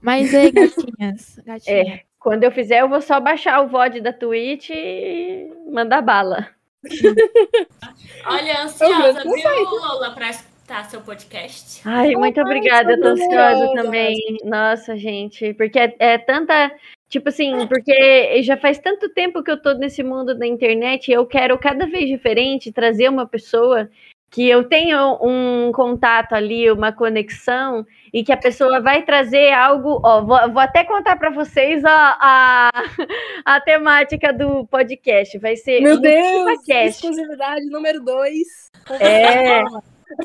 Mas 0.00 0.34
aí, 0.34 0.50
gatinhas. 0.50 1.38
gatinhas. 1.44 1.88
É. 1.88 2.02
Quando 2.18 2.44
eu 2.44 2.50
fizer, 2.50 2.80
eu 2.80 2.88
vou 2.88 3.00
só 3.00 3.20
baixar 3.20 3.60
o 3.60 3.68
VOD 3.68 4.00
da 4.00 4.12
Twitch 4.12 4.70
e 4.70 5.52
mandar 5.70 6.02
bala. 6.02 6.48
Olha, 8.26 8.62
ansiosa, 8.62 9.22
viu, 9.22 9.64
Lola, 9.64 10.12
pra 10.14 10.30
escutar 10.30 10.84
seu 10.90 11.00
podcast? 11.00 11.80
Ai, 11.84 12.14
muito 12.14 12.40
obrigada, 12.40 12.92
eu 12.92 13.00
tô 13.00 13.08
ansiosa. 13.08 13.72
também. 13.74 14.16
Nossa, 14.44 14.96
gente, 14.96 15.54
porque 15.54 15.78
é, 15.78 15.94
é 15.98 16.18
tanta. 16.18 16.72
Tipo 17.08 17.30
assim, 17.30 17.66
porque 17.66 18.42
já 18.42 18.56
faz 18.56 18.78
tanto 18.78 19.08
tempo 19.08 19.42
que 19.42 19.50
eu 19.50 19.60
tô 19.60 19.72
nesse 19.72 20.02
mundo 20.02 20.34
da 20.36 20.46
internet 20.46 21.08
e 21.08 21.14
eu 21.14 21.24
quero 21.24 21.58
cada 21.58 21.86
vez 21.86 22.06
diferente 22.06 22.70
trazer 22.70 23.08
uma 23.08 23.26
pessoa 23.26 23.88
que 24.30 24.46
eu 24.46 24.64
tenha 24.64 25.06
um 25.22 25.72
contato 25.72 26.34
ali, 26.34 26.70
uma 26.70 26.92
conexão, 26.92 27.86
e 28.12 28.22
que 28.22 28.32
a 28.32 28.36
pessoa 28.36 28.80
vai 28.80 29.02
trazer 29.02 29.52
algo. 29.52 30.00
Ó, 30.04 30.22
vou, 30.22 30.52
vou 30.52 30.60
até 30.60 30.84
contar 30.84 31.16
para 31.16 31.30
vocês 31.30 31.82
a, 31.84 32.16
a, 32.20 32.70
a 33.44 33.60
temática 33.60 34.32
do 34.32 34.66
podcast. 34.66 35.38
Vai 35.38 35.56
ser 35.56 35.80
Meu 35.80 35.98
Deus! 35.98 36.60
Exclusividade 36.68 37.66
número 37.70 38.04
2. 38.04 38.70
É, 39.00 39.62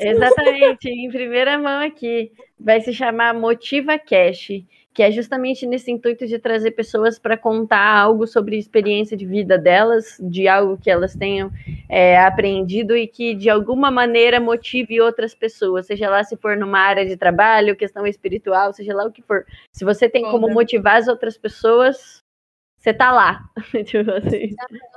exatamente, 0.00 0.88
em 0.88 1.08
primeira 1.10 1.58
mão 1.58 1.80
aqui. 1.80 2.30
Vai 2.60 2.80
se 2.80 2.92
chamar 2.92 3.34
Motiva 3.34 3.98
Cash, 3.98 4.50
que 4.94 5.02
é 5.02 5.10
justamente 5.10 5.66
nesse 5.66 5.90
intuito 5.90 6.24
de 6.24 6.38
trazer 6.38 6.70
pessoas 6.70 7.18
para 7.18 7.36
contar 7.36 7.98
algo 7.98 8.28
sobre 8.28 8.54
a 8.54 8.58
experiência 8.58 9.16
de 9.16 9.26
vida 9.26 9.58
delas, 9.58 10.16
de 10.20 10.46
algo 10.46 10.78
que 10.78 10.88
elas 10.88 11.16
tenham 11.16 11.50
é, 11.88 12.16
aprendido 12.16 12.96
e 12.96 13.08
que 13.08 13.34
de 13.34 13.50
alguma 13.50 13.90
maneira 13.90 14.38
motive 14.38 15.00
outras 15.00 15.34
pessoas, 15.34 15.86
seja 15.86 16.08
lá 16.08 16.22
se 16.22 16.36
for 16.36 16.56
numa 16.56 16.78
área 16.78 17.04
de 17.04 17.16
trabalho, 17.16 17.74
questão 17.74 18.06
espiritual, 18.06 18.72
seja 18.72 18.94
lá 18.94 19.04
o 19.04 19.10
que 19.10 19.20
for. 19.20 19.44
Se 19.72 19.84
você 19.84 20.08
tem 20.08 20.22
como 20.22 20.48
motivar 20.48 20.96
as 20.98 21.08
outras 21.08 21.36
pessoas, 21.36 22.22
você 22.78 22.94
tá 22.94 23.10
lá. 23.10 23.40
Tipo 23.84 24.12
assim. 24.12 24.50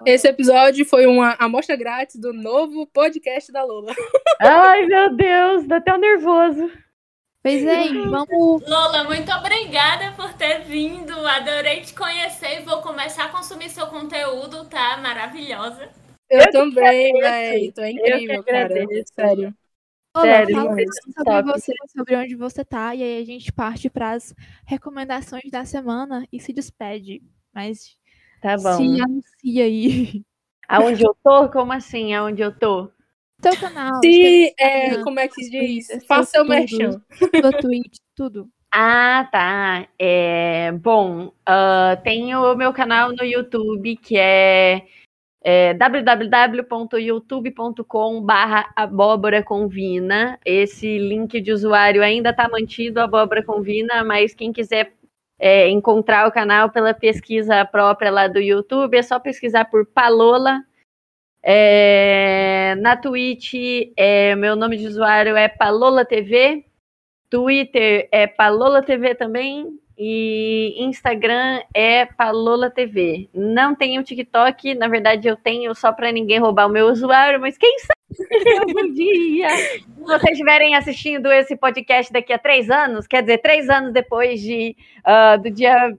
Esse 0.05 0.27
episódio 0.27 0.85
foi 0.85 1.07
uma 1.07 1.35
amostra 1.39 1.75
grátis 1.75 2.17
do 2.17 2.31
novo 2.33 2.85
podcast 2.85 3.51
da 3.51 3.63
Lola. 3.63 3.95
Ai, 4.39 4.85
meu 4.85 5.15
Deus, 5.15 5.65
dá 5.65 5.77
até 5.77 5.91
um 5.95 5.97
nervoso. 5.97 6.69
Pois 7.47 7.65
é, 7.65 7.87
vamos. 8.09 8.61
Lola, 8.67 9.05
muito 9.05 9.31
obrigada 9.31 10.11
por 10.17 10.33
ter 10.33 10.63
vindo. 10.63 11.13
Adorei 11.25 11.79
te 11.79 11.93
conhecer 11.93 12.59
e 12.61 12.65
vou 12.65 12.81
começar 12.81 13.25
a 13.25 13.29
consumir 13.29 13.69
seu 13.69 13.87
conteúdo, 13.87 14.65
tá? 14.65 14.97
Maravilhosa. 14.97 15.89
Eu, 16.29 16.51
também, 16.51 17.15
agradeço. 17.15 17.53
velho. 17.53 17.71
Tu 17.73 17.81
é 17.81 17.91
incrível, 17.91 18.43
cara. 18.43 18.75
Sério. 19.15 19.55
Olá, 20.13 20.25
Sério, 20.25 20.55
fala 20.55 20.69
sobre 20.75 21.23
top. 21.23 21.43
você, 21.51 21.73
sobre 21.95 22.15
onde 22.17 22.35
você 22.35 22.65
tá, 22.65 22.93
e 22.95 23.01
aí 23.03 23.21
a 23.21 23.25
gente 23.25 23.51
parte 23.53 23.89
para 23.89 24.11
as 24.11 24.33
recomendações 24.65 25.49
da 25.49 25.63
semana 25.63 26.27
e 26.33 26.39
se 26.41 26.51
despede. 26.51 27.21
Mas 27.53 27.95
Tá 28.41 28.57
bom. 28.57 28.73
se 28.75 29.01
anuncia 29.01 29.63
aí. 29.63 30.21
Aonde 30.67 31.01
eu 31.05 31.15
tô? 31.23 31.47
Como 31.49 31.71
assim? 31.71 32.13
Aonde 32.13 32.41
eu 32.41 32.51
tô? 32.53 32.91
Seu 33.41 33.57
canal, 33.59 33.99
Se, 34.03 34.53
é, 34.59 34.97
como 35.03 35.19
é 35.19 35.27
que 35.27 35.49
diz? 35.49 35.87
Twitter, 35.87 36.07
Faça 36.07 36.31
seu 36.31 36.41
tudo. 36.41 36.49
merchan. 36.49 37.01
sua 37.39 37.51
Twitch, 37.61 37.97
tudo. 38.15 38.49
Ah, 38.71 39.27
tá. 39.31 39.87
É, 39.97 40.71
bom, 40.73 41.27
uh, 41.27 41.95
tem 42.03 42.35
o 42.35 42.53
meu 42.55 42.73
canal 42.73 43.11
no 43.11 43.23
YouTube 43.23 43.95
que 43.97 44.17
é, 44.17 44.85
é 45.43 45.73
www.youtube.com 45.75 48.21
barra 48.21 48.71
abóbora 48.75 49.43
convina. 49.43 50.39
Esse 50.43 50.97
link 50.97 51.39
de 51.39 51.51
usuário 51.51 52.01
ainda 52.03 52.31
está 52.31 52.49
mantido, 52.49 52.99
abóbora 52.99 53.43
convina, 53.43 54.03
mas 54.03 54.33
quem 54.33 54.51
quiser 54.51 54.93
é, 55.39 55.69
encontrar 55.69 56.27
o 56.27 56.31
canal 56.31 56.71
pela 56.71 56.91
pesquisa 56.93 57.63
própria 57.65 58.09
lá 58.09 58.27
do 58.27 58.39
YouTube, 58.39 58.97
é 58.97 59.03
só 59.03 59.19
pesquisar 59.19 59.65
por 59.65 59.85
Palola. 59.85 60.63
É, 61.49 62.75
na 62.79 62.97
Twitch, 62.97 63.53
é, 63.95 64.35
meu 64.35 64.53
nome 64.53 64.75
de 64.75 64.85
usuário 64.85 65.37
é 65.37 65.47
Palola 65.47 66.03
TV. 66.03 66.65
Twitter 67.29 68.09
é 68.11 68.27
Palola 68.27 68.83
TV 68.83 69.15
também. 69.15 69.79
E 69.97 70.75
Instagram 70.77 71.61
é 71.73 72.05
Palola 72.05 72.69
TV. 72.69 73.29
Não 73.33 73.73
tenho 73.73 74.03
TikTok, 74.03 74.75
na 74.75 74.89
verdade 74.89 75.29
eu 75.29 75.37
tenho 75.37 75.73
só 75.73 75.93
para 75.93 76.11
ninguém 76.11 76.37
roubar 76.37 76.67
o 76.67 76.69
meu 76.69 76.87
usuário, 76.87 77.39
mas 77.39 77.57
quem 77.57 77.77
sabe 77.79 78.59
algum 78.59 78.93
dia. 78.93 79.47
Se 79.55 79.85
vocês 80.01 80.31
estiverem 80.33 80.75
assistindo 80.75 81.31
esse 81.31 81.55
podcast 81.55 82.11
daqui 82.11 82.33
a 82.33 82.37
três 82.37 82.69
anos, 82.69 83.07
quer 83.07 83.21
dizer, 83.21 83.37
três 83.37 83.69
anos 83.69 83.93
depois 83.93 84.41
de, 84.41 84.75
uh, 84.99 85.41
do 85.41 85.49
dia 85.49 85.97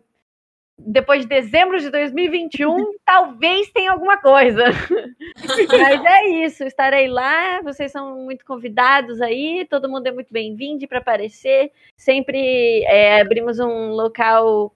depois 0.79 1.23
de 1.23 1.29
dezembro 1.29 1.79
de 1.81 1.91
2021, 1.91 2.93
talvez 3.05 3.71
tenha 3.71 3.93
alguma 3.93 4.17
coisa. 4.17 4.65
Mas 5.69 6.05
é 6.05 6.29
isso, 6.45 6.65
estarei 6.65 7.09
lá. 7.09 7.61
Vocês 7.63 7.91
são 7.91 8.25
muito 8.25 8.45
convidados 8.45 9.21
aí, 9.21 9.67
todo 9.69 9.89
mundo 9.89 10.07
é 10.07 10.13
muito 10.13 10.33
bem-vindo 10.33 10.87
para 10.87 10.99
aparecer. 10.99 11.73
Sempre 11.97 12.85
é, 12.85 13.21
abrimos 13.21 13.59
um 13.59 13.91
local 13.91 14.75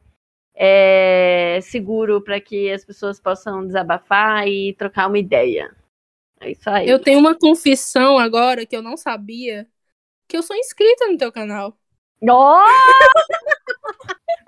é, 0.55 1.61
seguro 1.63 2.21
para 2.21 2.41
que 2.41 2.71
as 2.71 2.85
pessoas 2.85 3.21
possam 3.21 3.67
desabafar 3.67 4.47
e 4.49 4.75
trocar 4.75 5.09
uma 5.09 5.19
ideia. 5.19 5.75
É 6.41 6.51
isso 6.51 6.69
aí. 6.69 6.89
Eu 6.89 6.99
tenho 6.99 7.21
uma 7.21 7.39
confissão 7.39 8.19
agora 8.19 8.67
que 8.67 8.77
eu 8.77 8.83
não 8.83 8.97
sabia, 8.97 9.67
que 10.29 10.37
eu 10.37 10.43
sou 10.43 10.57
inscrita 10.57 11.07
no 11.07 11.17
teu 11.17 11.31
canal. 11.31 11.77
Oh! 12.23 12.63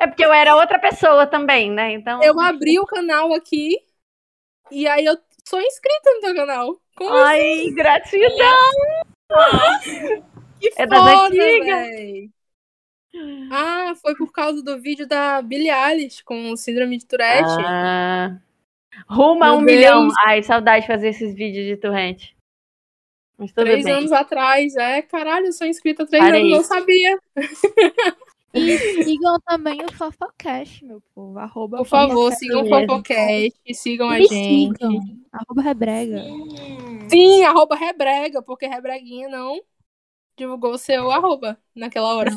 É 0.04 0.06
porque 0.06 0.24
eu 0.24 0.34
era 0.34 0.54
outra 0.54 0.78
pessoa 0.78 1.26
também, 1.26 1.70
né? 1.70 1.92
Então. 1.92 2.22
Eu 2.22 2.38
abri 2.38 2.78
o 2.78 2.84
canal 2.84 3.32
aqui 3.32 3.74
e 4.70 4.86
aí 4.86 5.02
eu 5.06 5.16
sou 5.48 5.58
inscrita 5.62 6.10
no 6.14 6.20
teu 6.20 6.34
canal. 6.34 6.78
Como 6.94 7.10
Ai, 7.10 7.40
assim? 7.40 7.74
gratidão! 7.74 8.28
que 10.60 10.68
é 10.76 10.86
foda, 10.86 11.30
véi. 11.30 12.30
Ah, 13.50 13.94
foi 14.02 14.14
por 14.14 14.30
causa 14.30 14.62
do 14.62 14.78
vídeo 14.78 15.08
da 15.08 15.40
Billie 15.40 15.70
Eilish 15.70 16.22
com 16.22 16.54
síndrome 16.54 16.98
de 16.98 17.06
Tourette. 17.06 17.48
Ah, 17.64 18.36
rumo 19.08 19.42
a 19.42 19.52
um 19.52 19.64
Deus. 19.64 19.78
milhão. 19.78 20.08
Ai, 20.26 20.42
saudade 20.42 20.82
de 20.82 20.86
fazer 20.86 21.08
esses 21.08 21.34
vídeos 21.34 21.64
de 21.64 21.78
Tourette. 21.78 22.36
três 23.54 23.84
bem. 23.84 23.94
anos 23.94 24.12
atrás, 24.12 24.76
é, 24.76 25.00
caralho, 25.00 25.46
eu 25.46 25.52
sou 25.52 25.66
inscrita 25.66 26.02
há 26.02 26.06
três 26.06 26.22
Parei. 26.22 26.40
anos, 26.42 26.52
não 26.52 26.62
sabia. 26.62 27.18
E 28.54 29.02
sigam 29.04 29.36
também 29.40 29.84
o 29.84 29.92
Fofocast, 29.92 30.84
meu 30.84 31.02
povo. 31.14 31.38
Arroba 31.38 31.78
Por 31.78 31.86
favor, 31.86 32.32
sigam 32.32 32.62
o 32.62 32.68
Fofocast, 32.68 33.74
sigam 33.74 34.08
a 34.08 34.18
gente. 34.20 34.28
Sigam. 34.28 35.00
Arroba 35.32 35.60
Rebrega. 35.60 36.22
Sim, 37.10 37.42
arroba 37.42 37.74
Rebrega, 37.74 38.40
porque 38.40 38.66
Rebreguinha 38.66 39.28
não 39.28 39.60
divulgou 40.36 40.72
o 40.72 40.78
seu 40.78 41.10
arroba 41.10 41.58
naquela 41.74 42.14
hora. 42.14 42.30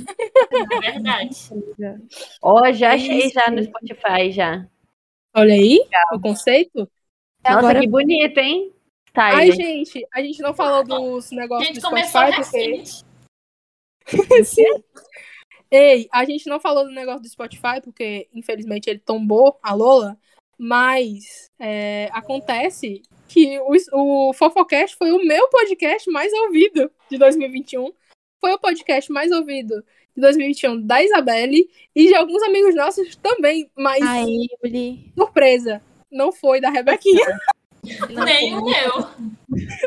É 0.51 0.91
verdade. 0.91 1.37
Ó, 2.41 2.61
oh, 2.61 2.73
já 2.73 2.93
achei 2.93 3.29
já 3.29 3.49
no 3.51 3.63
Spotify, 3.63 4.31
já. 4.31 4.67
Olha 5.35 5.53
aí, 5.53 5.79
Legal. 5.79 6.15
o 6.15 6.19
conceito. 6.19 6.89
Nossa, 7.43 7.59
Agora... 7.59 7.79
que 7.79 7.87
bonito, 7.87 8.37
hein? 8.39 8.73
Tá, 9.13 9.35
Ai, 9.35 9.51
gente, 9.51 10.05
a 10.13 10.21
gente 10.21 10.41
não 10.41 10.53
falou 10.53 10.83
dos 10.83 11.31
negócios 11.31 11.73
do 11.73 11.81
Spotify, 11.81 12.35
porque... 12.35 12.83
Sim. 14.45 14.83
Ei, 15.69 16.07
a 16.11 16.23
gente 16.25 16.47
não 16.47 16.59
falou 16.59 16.85
do 16.85 16.91
negócio 16.91 17.21
do 17.21 17.29
Spotify, 17.29 17.81
porque 17.83 18.27
infelizmente 18.33 18.89
ele 18.89 18.99
tombou 18.99 19.59
a 19.61 19.73
Lola, 19.73 20.17
mas 20.57 21.51
é, 21.59 22.09
acontece 22.13 23.01
que 23.27 23.59
o, 23.59 24.29
o 24.29 24.33
Fofocast 24.33 24.95
foi 24.95 25.11
o 25.11 25.25
meu 25.25 25.47
podcast 25.49 26.09
mais 26.09 26.31
ouvido 26.33 26.89
de 27.09 27.17
2021. 27.17 27.91
Foi 28.39 28.53
o 28.53 28.59
podcast 28.59 29.11
mais 29.11 29.31
ouvido 29.31 29.83
de 30.15 30.21
2021 30.21 30.81
da 30.81 31.03
Isabelle 31.03 31.69
e 31.95 32.07
de 32.07 32.15
alguns 32.15 32.41
amigos 32.43 32.73
nossos 32.73 33.15
também, 33.17 33.69
mas 33.75 34.01
Aí, 34.01 34.47
surpresa, 35.15 35.81
não 36.11 36.31
foi 36.31 36.61
da 36.61 36.69
Rebequinha. 36.69 37.25
Nem 38.25 38.55
o 38.55 38.65
meu. 38.65 39.07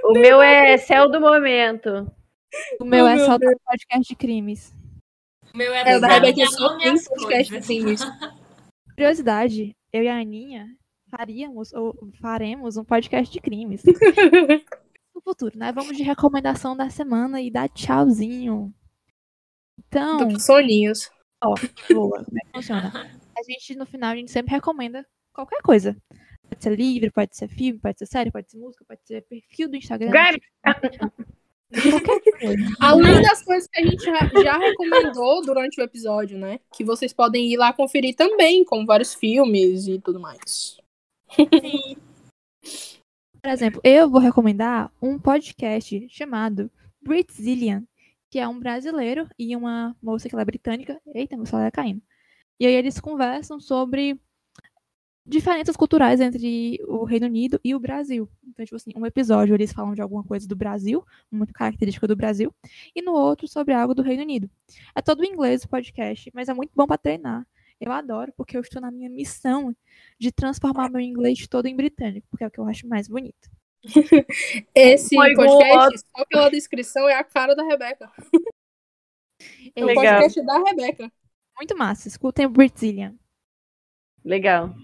O 0.05 0.13
meu 0.13 0.43
é 0.43 0.77
Céu 0.77 1.11
do 1.11 1.21
Momento. 1.21 2.11
O 2.81 2.85
meu 2.85 3.05
oh, 3.05 3.09
é 3.09 3.19
só 3.19 3.39
do 3.39 3.47
podcast 3.65 4.09
de 4.09 4.17
crimes. 4.17 4.73
Meu 5.55 5.73
é, 5.75 5.81
é 5.81 6.01
da 6.01 6.09
Rebeca 6.09 6.47
só 6.47 6.79
tem 6.79 6.95
podcast 7.03 7.57
assim 7.57 7.83
Curiosidade, 8.95 9.77
eu 9.93 10.03
e 10.03 10.09
a 10.09 10.19
Aninha 10.19 10.69
faríamos 11.11 11.73
ou 11.73 11.97
faremos 12.21 12.77
um 12.77 12.85
podcast 12.85 13.33
de 13.33 13.41
crimes. 13.41 13.83
no 15.15 15.21
futuro, 15.23 15.59
né? 15.59 15.73
Vamos 15.73 15.97
de 15.97 16.03
recomendação 16.03 16.77
da 16.77 16.89
semana 16.89 17.41
e 17.41 17.51
dar 17.51 17.69
tchauzinho. 17.69 18.73
Então. 19.79 20.39
soninhos. 20.39 21.11
Ó, 21.43 21.55
boa. 21.93 22.25
Como 22.25 22.39
é 22.39 22.45
que 22.45 22.53
funciona? 22.55 22.93
A 23.37 23.43
gente, 23.43 23.75
no 23.75 23.87
final, 23.87 24.11
a 24.11 24.17
gente 24.17 24.31
sempre 24.31 24.53
recomenda 24.53 25.07
qualquer 25.33 25.63
coisa. 25.63 25.97
Pode 26.47 26.63
ser 26.63 26.77
livro, 26.77 27.11
pode 27.11 27.35
ser 27.35 27.49
filme, 27.49 27.81
pode 27.81 27.99
ser 27.99 28.05
série, 28.05 28.31
pode 28.31 28.51
ser 28.51 28.59
música, 28.59 28.85
pode 28.87 29.01
ser 29.07 29.23
perfil 29.23 29.71
do 29.71 29.77
Instagram. 29.77 30.11
Além 32.81 33.23
das 33.23 33.43
coisas 33.43 33.69
que 33.69 33.81
a 33.81 33.87
gente 33.87 34.03
já 34.05 34.59
recomendou 34.59 35.43
durante 35.43 35.81
o 35.81 35.85
episódio, 35.85 36.39
né? 36.39 36.59
Que 36.75 36.85
vocês 36.85 37.13
podem 37.13 37.53
ir 37.53 37.57
lá 37.57 37.73
conferir 37.73 38.15
também, 38.17 38.65
com 38.65 38.85
vários 38.85 39.15
filmes 39.15 39.87
e 39.87 40.01
tudo 40.01 40.21
mais. 40.21 40.77
Sim. 41.31 41.97
Por 43.43 43.51
exemplo, 43.51 43.81
eu 43.83 44.11
vou 44.11 44.21
recomendar 44.21 44.93
um 45.01 45.19
podcast 45.19 46.07
chamado 46.11 46.71
Britzillian, 47.01 47.85
que 48.31 48.39
é 48.39 48.47
um 48.47 48.59
brasileiro 48.59 49.29
e 49.39 49.57
uma 49.57 49.97
moça 50.03 50.29
que 50.29 50.35
ela 50.35 50.43
é 50.43 50.45
britânica. 50.45 51.01
Eita, 51.15 51.37
meu 51.37 51.47
celular 51.47 51.69
é 51.69 51.71
caindo. 51.71 52.03
E 52.59 52.67
aí 52.67 52.75
eles 52.75 53.01
conversam 53.01 53.59
sobre 53.59 54.21
diferenças 55.31 55.77
culturais 55.77 56.21
entre 56.21 56.79
o 56.87 57.05
Reino 57.05 57.27
Unido 57.27 57.61
e 57.65 57.75
o 57.75 57.81
Brasil. 57.81 58.29
Então, 58.47 58.65
tipo 58.65 58.77
assim, 58.77 58.91
um 58.97 59.07
episódio 59.07 59.55
eles 59.55 59.73
falam 59.73 59.95
de 59.95 60.03
alguma 60.03 60.25
coisa 60.25 60.47
do 60.47 60.57
Brasil, 60.57 61.07
muito 61.31 61.53
característica 61.53 62.07
do 62.07 62.17
Brasil, 62.17 62.53
e 62.95 63.01
no 63.01 63.13
outro 63.13 63.47
sobre 63.47 63.73
algo 63.73 63.95
do 63.95 64.03
Reino 64.03 64.23
Unido. 64.23 64.51
É 64.95 65.01
todo 65.01 65.25
em 65.25 65.33
inglês 65.33 65.63
o 65.63 65.69
podcast, 65.69 66.31
mas 66.35 66.49
é 66.49 66.55
muito 66.55 66.73
bom 66.75 66.87
para 66.87 66.99
treinar. 66.99 67.47
Eu 67.81 67.93
adoro, 67.93 68.33
porque 68.37 68.57
eu 68.57 68.61
estou 68.61 68.83
na 68.83 68.91
minha 68.91 69.09
missão 69.09 69.75
de 70.19 70.31
transformar 70.31 70.91
meu 70.91 71.01
inglês 71.01 71.47
todo 71.49 71.67
em 71.67 71.77
britânico, 71.77 72.27
porque 72.29 72.45
é 72.45 72.47
o 72.47 72.51
que 72.51 72.59
eu 72.59 72.67
acho 72.67 72.87
mais 72.87 73.09
bonito. 73.09 73.49
Esse 74.75 75.15
Foi 75.15 75.33
podcast, 75.33 76.01
só 76.15 76.25
pela 76.27 76.51
descrição, 76.51 77.09
é 77.09 77.15
a 77.15 77.25
cara 77.25 77.55
da 77.55 77.63
Rebeca. 77.63 78.11
É 79.75 79.83
o 79.83 79.95
podcast 79.95 80.43
da 80.45 80.59
Rebeca. 80.59 81.11
Muito 81.57 81.75
massa. 81.75 82.09
Escutem 82.09 82.45
o 82.45 82.51
Brazilian. 82.51 83.15
Legal. 84.25 84.75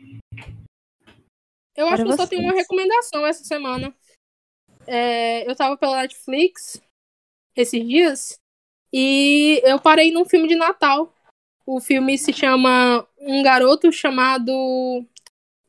Eu 1.77 1.89
acho 1.89 2.05
que 2.05 2.11
eu 2.11 2.17
só 2.17 2.27
tenho 2.27 2.43
uma 2.43 2.55
recomendação 2.55 3.27
essa 3.27 3.45
semana. 3.45 3.95
É, 4.87 5.49
eu 5.49 5.55
tava 5.55 5.77
pela 5.77 6.01
Netflix 6.01 6.81
esses 7.55 7.87
dias 7.87 8.41
e 8.93 9.61
eu 9.65 9.81
parei 9.81 10.11
num 10.11 10.25
filme 10.25 10.49
de 10.49 10.57
Natal. 10.57 11.13
O 11.67 11.81
filme 11.81 12.17
se 12.17 12.33
chama 12.33 13.07
Um 13.19 13.43
Garoto 13.43 13.93
Chamado. 13.93 14.53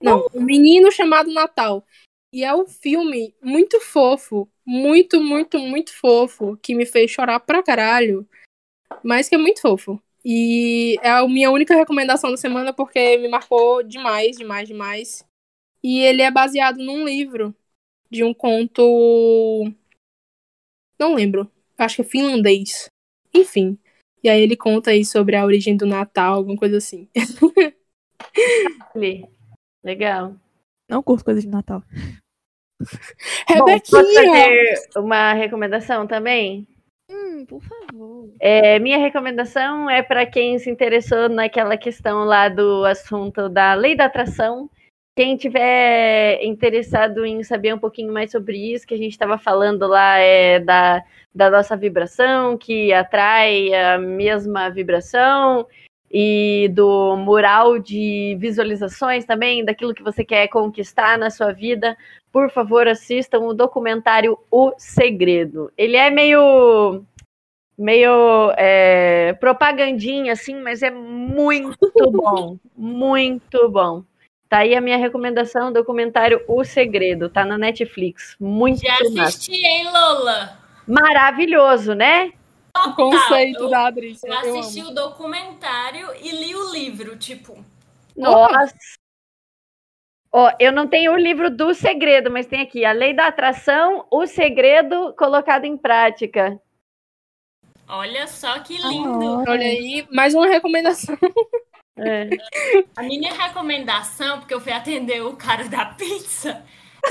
Não, 0.01 0.27
Um 0.33 0.41
Menino 0.41 0.91
Chamado 0.91 1.31
Natal. 1.33 1.85
E 2.31 2.43
é 2.43 2.53
um 2.53 2.67
filme 2.67 3.35
muito 3.41 3.81
fofo. 3.81 4.47
Muito, 4.65 5.19
muito, 5.19 5.57
muito 5.59 5.93
fofo. 5.93 6.55
Que 6.57 6.75
me 6.75 6.85
fez 6.85 7.09
chorar 7.09 7.39
pra 7.39 7.63
caralho. 7.63 8.27
Mas 9.03 9.27
que 9.27 9.35
é 9.35 9.37
muito 9.37 9.59
fofo. 9.59 10.01
E 10.29 10.99
é 11.01 11.09
a 11.09 11.25
minha 11.25 11.49
única 11.49 11.73
recomendação 11.73 12.29
da 12.29 12.35
semana 12.35 12.73
porque 12.73 13.17
me 13.17 13.29
marcou 13.29 13.81
demais, 13.81 14.35
demais, 14.35 14.67
demais. 14.67 15.25
E 15.81 16.01
ele 16.01 16.21
é 16.21 16.29
baseado 16.29 16.79
num 16.79 17.05
livro 17.05 17.55
de 18.11 18.25
um 18.25 18.33
conto. 18.33 19.71
Não 20.99 21.15
lembro. 21.15 21.49
Acho 21.77 21.95
que 21.95 22.01
é 22.01 22.05
finlandês. 22.05 22.89
Enfim. 23.33 23.79
E 24.21 24.27
aí 24.27 24.41
ele 24.41 24.57
conta 24.57 24.91
aí 24.91 25.05
sobre 25.05 25.37
a 25.37 25.45
origem 25.45 25.77
do 25.77 25.85
Natal, 25.85 26.35
alguma 26.35 26.57
coisa 26.57 26.75
assim. 26.75 27.07
Legal. 29.81 30.35
Não 30.89 31.01
curto 31.01 31.23
coisas 31.23 31.43
de 31.43 31.49
Natal. 31.49 31.81
Rebequinha! 33.47 33.59
Bom, 33.59 33.79
posso 33.79 34.13
fazer 34.13 34.89
uma 34.97 35.31
recomendação 35.31 36.05
também? 36.05 36.67
Por 37.45 37.61
favor. 37.61 38.29
É, 38.39 38.79
minha 38.79 38.97
recomendação 38.97 39.89
é 39.89 40.01
para 40.01 40.25
quem 40.25 40.57
se 40.59 40.69
interessou 40.69 41.29
naquela 41.29 41.77
questão 41.77 42.23
lá 42.23 42.49
do 42.49 42.85
assunto 42.85 43.49
da 43.49 43.73
lei 43.73 43.95
da 43.95 44.05
atração. 44.05 44.69
Quem 45.15 45.35
tiver 45.35 46.43
interessado 46.43 47.25
em 47.25 47.43
saber 47.43 47.73
um 47.73 47.79
pouquinho 47.79 48.13
mais 48.13 48.31
sobre 48.31 48.73
isso, 48.73 48.85
que 48.85 48.93
a 48.93 48.97
gente 48.97 49.11
estava 49.11 49.37
falando 49.37 49.87
lá 49.87 50.17
é 50.19 50.59
da, 50.59 51.03
da 51.33 51.49
nossa 51.49 51.75
vibração, 51.75 52.55
que 52.55 52.93
atrai 52.93 53.73
a 53.73 53.97
mesma 53.97 54.69
vibração, 54.69 55.65
e 56.11 56.69
do 56.73 57.15
mural 57.17 57.79
de 57.79 58.37
visualizações 58.39 59.25
também, 59.25 59.65
daquilo 59.65 59.93
que 59.93 60.03
você 60.03 60.23
quer 60.23 60.47
conquistar 60.47 61.17
na 61.17 61.29
sua 61.29 61.51
vida, 61.51 61.97
por 62.31 62.49
favor, 62.49 62.87
assistam 62.87 63.39
o 63.39 63.53
documentário 63.53 64.37
O 64.49 64.73
Segredo. 64.77 65.71
Ele 65.77 65.97
é 65.97 66.09
meio 66.09 67.03
meio 67.77 68.51
é, 68.57 69.33
propagandinha, 69.33 70.33
assim, 70.33 70.55
mas 70.61 70.81
é 70.81 70.89
muito 70.89 71.77
bom. 72.11 72.57
muito 72.75 73.69
bom. 73.69 74.03
Tá 74.49 74.59
aí 74.59 74.73
a 74.75 74.81
minha 74.81 74.97
recomendação, 74.97 75.69
o 75.69 75.73
documentário 75.73 76.41
O 76.47 76.63
Segredo, 76.63 77.29
tá 77.29 77.43
na 77.43 77.57
Netflix. 77.57 78.35
Muito 78.39 78.81
Já 78.81 78.95
assisti, 79.25 79.53
hein, 79.53 79.91
Lola? 79.91 80.57
Maravilhoso, 80.87 81.93
né? 81.93 82.31
O 82.85 82.93
conceito 82.93 83.63
eu, 83.63 83.69
da 83.69 83.87
Adrice. 83.87 84.25
Eu 84.25 84.33
assisti 84.33 84.81
o 84.83 84.91
documentário 84.91 86.07
e 86.21 86.31
li 86.31 86.55
o 86.55 86.71
livro, 86.71 87.17
tipo. 87.17 87.57
Nossa! 88.15 88.73
Ó, 90.31 90.51
eu 90.59 90.71
não 90.71 90.87
tenho 90.87 91.13
o 91.13 91.17
livro 91.17 91.49
do 91.49 91.73
segredo, 91.73 92.31
mas 92.31 92.45
tem 92.45 92.61
aqui 92.61 92.85
a 92.85 92.91
lei 92.91 93.13
da 93.13 93.27
atração, 93.27 94.05
o 94.11 94.25
segredo 94.25 95.13
colocado 95.17 95.65
em 95.65 95.75
prática. 95.77 96.61
Olha 97.87 98.27
só 98.27 98.59
que 98.59 98.77
lindo. 98.77 99.43
Olha 99.47 99.65
aí, 99.65 100.05
mais 100.11 100.33
uma 100.33 100.47
recomendação. 100.47 101.17
É. 101.99 102.29
A 102.95 103.01
minha 103.01 103.33
recomendação, 103.33 104.39
porque 104.39 104.53
eu 104.53 104.61
fui 104.61 104.71
atender 104.71 105.23
o 105.23 105.35
cara 105.35 105.67
da 105.67 105.85
pizza, 105.85 106.63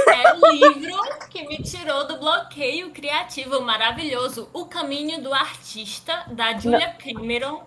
é 0.06 0.34
o 0.34 0.52
livro 0.52 1.28
que 1.30 1.46
me 1.46 1.62
tirou 1.62 2.06
do 2.06 2.18
bloqueio 2.18 2.90
criativo 2.90 3.60
maravilhoso, 3.62 4.48
O 4.52 4.66
Caminho 4.66 5.20
do 5.22 5.32
Artista, 5.32 6.24
da 6.30 6.56
Julia 6.58 6.90
Cameron. 6.92 7.64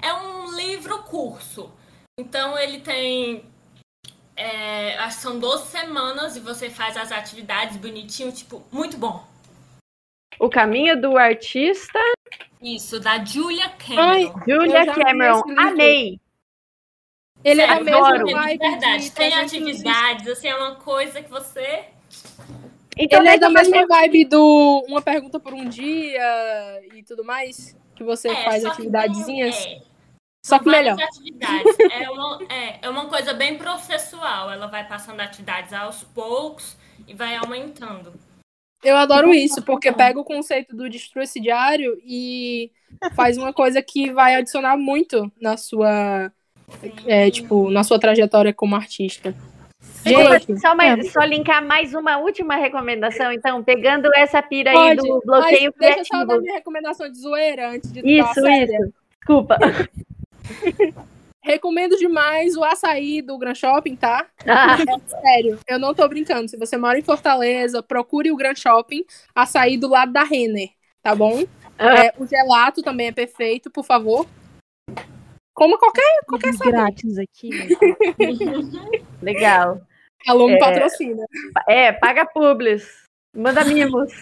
É 0.00 0.12
um 0.12 0.54
livro 0.54 1.02
curso. 1.04 1.72
Então 2.18 2.58
ele 2.58 2.80
tem. 2.80 3.44
É, 4.36 4.96
acho 4.98 5.16
que 5.16 5.22
são 5.22 5.38
12 5.38 5.66
semanas 5.66 6.36
e 6.36 6.40
você 6.40 6.70
faz 6.70 6.96
as 6.96 7.12
atividades 7.12 7.76
bonitinho, 7.76 8.32
tipo, 8.32 8.62
muito 8.70 8.96
bom. 8.96 9.31
O 10.38 10.48
caminho 10.48 11.00
do 11.00 11.16
artista. 11.16 11.98
Isso, 12.60 12.98
da 13.00 13.24
Julia 13.24 13.68
Cameron. 13.70 14.02
Ai, 14.02 14.32
Julia 14.48 14.86
Cameron. 14.94 15.42
Amei. 15.58 16.20
Ele 17.44 17.60
é 17.60 17.68
adoro. 17.70 18.24
de 18.26 18.34
verdade. 18.34 19.02
de 19.04 19.10
Tem 19.10 19.30
300 19.30 19.52
atividades, 19.52 20.28
assim, 20.28 20.48
é 20.48 20.54
uma 20.54 20.76
coisa 20.76 21.20
que 21.22 21.28
você. 21.28 21.86
Então, 22.96 23.20
Ele 23.20 23.30
é 23.30 23.38
da 23.38 23.48
mesma 23.50 23.86
vibe 23.86 24.26
do 24.26 24.84
Uma 24.86 25.00
Pergunta 25.02 25.40
por 25.40 25.52
um 25.54 25.68
Dia 25.68 26.22
e 26.94 27.02
tudo 27.02 27.24
mais? 27.24 27.76
Que 27.96 28.04
você 28.04 28.28
É, 28.28 28.44
faz 28.44 28.62
que 28.62 28.68
atividadezinhas? 28.68 29.56
é, 29.66 29.80
Só 30.44 30.58
que 30.58 30.68
melhor. 30.68 30.96
atividades. 31.00 31.76
É 31.90 32.10
uma, 32.10 32.38
é, 32.48 32.78
é 32.82 32.88
uma 32.88 33.06
coisa 33.08 33.32
bem 33.34 33.56
processual. 33.58 34.52
Ela 34.52 34.66
vai 34.66 34.86
passando 34.86 35.20
atividades 35.20 35.72
aos 35.72 36.04
poucos 36.04 36.76
e 37.08 37.14
vai 37.14 37.34
aumentando. 37.36 38.12
Eu 38.82 38.96
adoro 38.96 39.32
isso, 39.32 39.62
porque 39.62 39.92
pega 39.92 40.18
o 40.18 40.24
conceito 40.24 40.74
do 40.74 40.88
destrua 40.88 41.22
esse 41.24 41.40
diário 41.40 41.96
e 42.04 42.70
faz 43.14 43.38
uma 43.38 43.52
coisa 43.52 43.80
que 43.80 44.12
vai 44.12 44.34
adicionar 44.34 44.76
muito 44.76 45.30
na 45.40 45.56
sua, 45.56 46.32
é, 47.06 47.30
tipo, 47.30 47.70
na 47.70 47.84
sua 47.84 47.98
trajetória 47.98 48.52
como 48.52 48.74
artista. 48.74 49.34
Gente, 50.04 50.60
Só, 50.60 50.74
mais, 50.74 51.12
só 51.12 51.20
linkar 51.20 51.64
mais 51.64 51.94
uma 51.94 52.18
última 52.18 52.56
recomendação, 52.56 53.32
então, 53.32 53.62
pegando 53.62 54.08
essa 54.16 54.42
pira 54.42 54.70
aí 54.70 54.96
pode, 54.96 54.96
do 54.96 55.14
mas 55.14 55.24
bloqueio 55.24 55.74
deixa 55.78 55.98
eu 56.00 56.04
só 56.04 56.18
dar 56.18 56.24
criativo. 56.24 56.40
minha 56.42 56.54
recomendação 56.54 57.10
de 57.10 57.18
zoeira 57.18 57.70
antes 57.70 57.92
de 57.92 58.00
Isso, 58.00 58.48
isso. 58.48 58.92
Desculpa. 59.20 59.58
Recomendo 61.44 61.96
demais 61.96 62.56
o 62.56 62.62
açaí 62.62 63.20
do 63.20 63.36
Gran 63.36 63.54
Shopping, 63.54 63.96
tá? 63.96 64.26
Ah, 64.46 64.76
Sério, 65.06 65.58
eu 65.68 65.78
não 65.78 65.92
tô 65.92 66.06
brincando. 66.08 66.48
Se 66.48 66.56
você 66.56 66.76
mora 66.76 66.98
em 66.98 67.02
Fortaleza, 67.02 67.82
procure 67.82 68.30
o 68.30 68.36
Gran 68.36 68.54
Shopping, 68.54 69.04
açaí 69.34 69.76
do 69.76 69.88
lado 69.88 70.12
da 70.12 70.22
Renner, 70.22 70.68
tá 71.02 71.14
bom? 71.14 71.42
Ah. 71.76 72.04
É, 72.06 72.14
o 72.16 72.24
gelato 72.26 72.80
também 72.80 73.08
é 73.08 73.12
perfeito, 73.12 73.70
por 73.70 73.84
favor. 73.84 74.24
Coma 75.54 75.76
qualquer, 75.78 76.20
qualquer 76.28 76.54
sabor. 76.54 76.72
grátis 76.72 77.18
aqui. 77.18 77.50
legal. 79.20 79.82
Aluno 80.26 80.54
É. 80.54 80.58
patrocina. 80.58 81.24
É, 81.68 81.92
paga 81.92 82.24
publis. 82.24 83.02
Manda 83.36 83.64
mimos. 83.64 84.12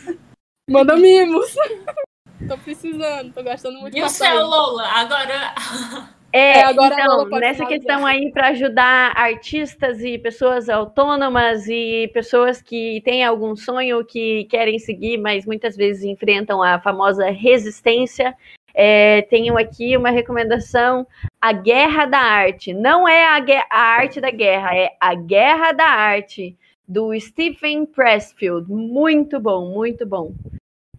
Manda 0.68 0.97
mimos. 0.97 1.55
tô 2.48 2.56
precisando, 2.59 3.32
tô 3.34 3.42
gastando 3.42 3.78
muito 3.78 3.97
E 3.97 4.02
o 4.02 4.09
seu, 4.09 4.26
açaí. 4.26 4.38
Lola? 4.42 4.86
Agora. 4.88 5.55
É, 6.32 6.59
É, 6.59 6.65
agora 6.65 6.94
então, 6.94 7.28
nessa 7.39 7.66
questão 7.66 8.07
aí 8.07 8.31
para 8.31 8.48
ajudar 8.48 9.12
artistas 9.16 10.02
e 10.02 10.19
pessoas 10.19 10.69
autônomas 10.69 11.66
e 11.69 12.09
pessoas 12.12 12.62
que 12.62 13.01
têm 13.05 13.24
algum 13.24 13.57
sonho 13.57 14.05
que 14.05 14.44
querem 14.44 14.78
seguir, 14.78 15.19
mas 15.19 15.44
muitas 15.44 15.77
vezes 15.77 16.05
enfrentam 16.05 16.62
a 16.62 16.78
famosa 16.81 17.31
resistência, 17.31 18.36
é, 18.74 19.23
tenho 19.23 19.59
aqui 19.59 19.97
uma 19.97 20.11
recomendação: 20.11 21.07
A 21.40 21.52
Guerra 21.52 22.07
da 22.07 22.19
Arte. 22.19 22.73
Não 22.73 23.09
é 23.09 23.27
a, 23.27 23.44
a 23.70 23.81
arte 23.81 24.20
da 24.20 24.31
guerra, 24.31 24.74
é 24.74 24.90
a 25.01 25.15
Guerra 25.15 25.73
da 25.73 25.86
Arte, 25.86 26.57
do 26.86 27.19
Stephen 27.19 27.86
Pressfield. 27.86 28.70
Muito 28.70 29.40
bom, 29.40 29.73
muito 29.73 30.07
bom. 30.07 30.32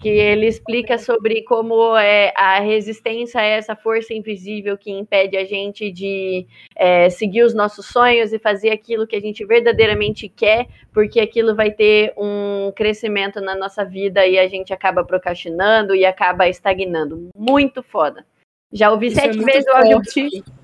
Que 0.02 0.10
ele 0.10 0.48
explica 0.48 0.98
sobre 0.98 1.44
como 1.44 1.96
é, 1.96 2.34
a 2.36 2.60
resistência 2.60 3.40
é 3.40 3.58
essa 3.58 3.76
força 3.76 4.14
invisível 4.14 4.76
que 4.76 4.90
impede 4.92 5.38
a 5.38 5.46
gente 5.46 5.92
de 5.92 6.48
é, 6.76 7.08
seguir 7.10 7.44
os 7.44 7.54
nossos 7.54 7.86
sonhos 7.86 8.34
e 8.34 8.40
fazer 8.40 8.72
aquilo 8.72 9.06
que 9.06 9.16
a 9.16 9.20
gente 9.20 9.46
verdadeiramente 9.46 10.28
quer, 10.28 10.68
porque 10.92 11.20
aquilo 11.20 11.56
vai 11.56 11.70
ter 11.70 12.14
um 12.18 12.72
crescimento 12.76 13.40
na 13.40 13.56
nossa 13.56 13.86
vida 13.86 14.26
e 14.26 14.40
a 14.40 14.48
gente 14.48 14.74
acaba 14.74 15.04
procrastinando 15.04 15.94
e 15.94 16.04
acaba 16.04 16.50
estagnando. 16.50 17.30
Muito 17.36 17.84
foda. 17.84 18.26
Já 18.74 18.92
ouvi 18.92 19.08
Isso 19.08 19.20
é 19.20 19.24
sete 19.24 19.36
muito 19.36 19.52
vezes 19.52 19.68
o 19.68 19.76
áudio. 19.76 20.61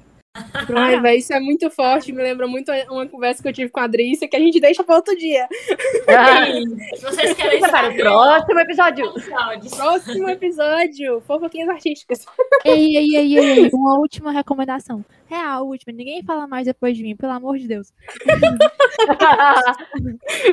Ai, 0.75 0.99
velho, 0.99 1.17
isso 1.17 1.33
é 1.33 1.39
muito 1.39 1.69
forte. 1.69 2.11
Me 2.11 2.21
lembra 2.21 2.47
muito 2.47 2.71
uma 2.89 3.07
conversa 3.07 3.41
que 3.41 3.47
eu 3.49 3.53
tive 3.53 3.69
com 3.71 3.79
a 3.79 3.83
Adrícia, 3.83 4.27
que 4.27 4.35
a 4.35 4.39
gente 4.39 4.59
deixa 4.59 4.83
para 4.83 4.95
outro 4.95 5.15
dia. 5.17 5.47
Se 6.95 7.01
vocês 7.03 7.33
querem 7.33 7.59
para 7.59 7.69
o 7.69 7.71
saber, 7.71 8.01
próximo 8.01 8.59
episódio. 8.59 9.13
Próximo 9.75 10.29
episódio, 10.29 11.21
fofoquinhas 11.21 11.69
artísticas. 11.69 12.25
ei, 12.65 12.97
ei, 12.97 13.15
ei, 13.15 13.37
ei, 13.37 13.59
ei, 13.63 13.69
uma 13.73 13.97
última 13.99 14.31
recomendação. 14.31 15.03
É 15.29 15.35
a 15.35 15.59
última, 15.61 15.91
ninguém 15.93 16.23
fala 16.23 16.47
mais 16.47 16.65
depois 16.65 16.95
de 16.95 17.03
mim, 17.03 17.15
pelo 17.15 17.33
amor 17.33 17.57
de 17.57 17.67
Deus. 17.67 17.91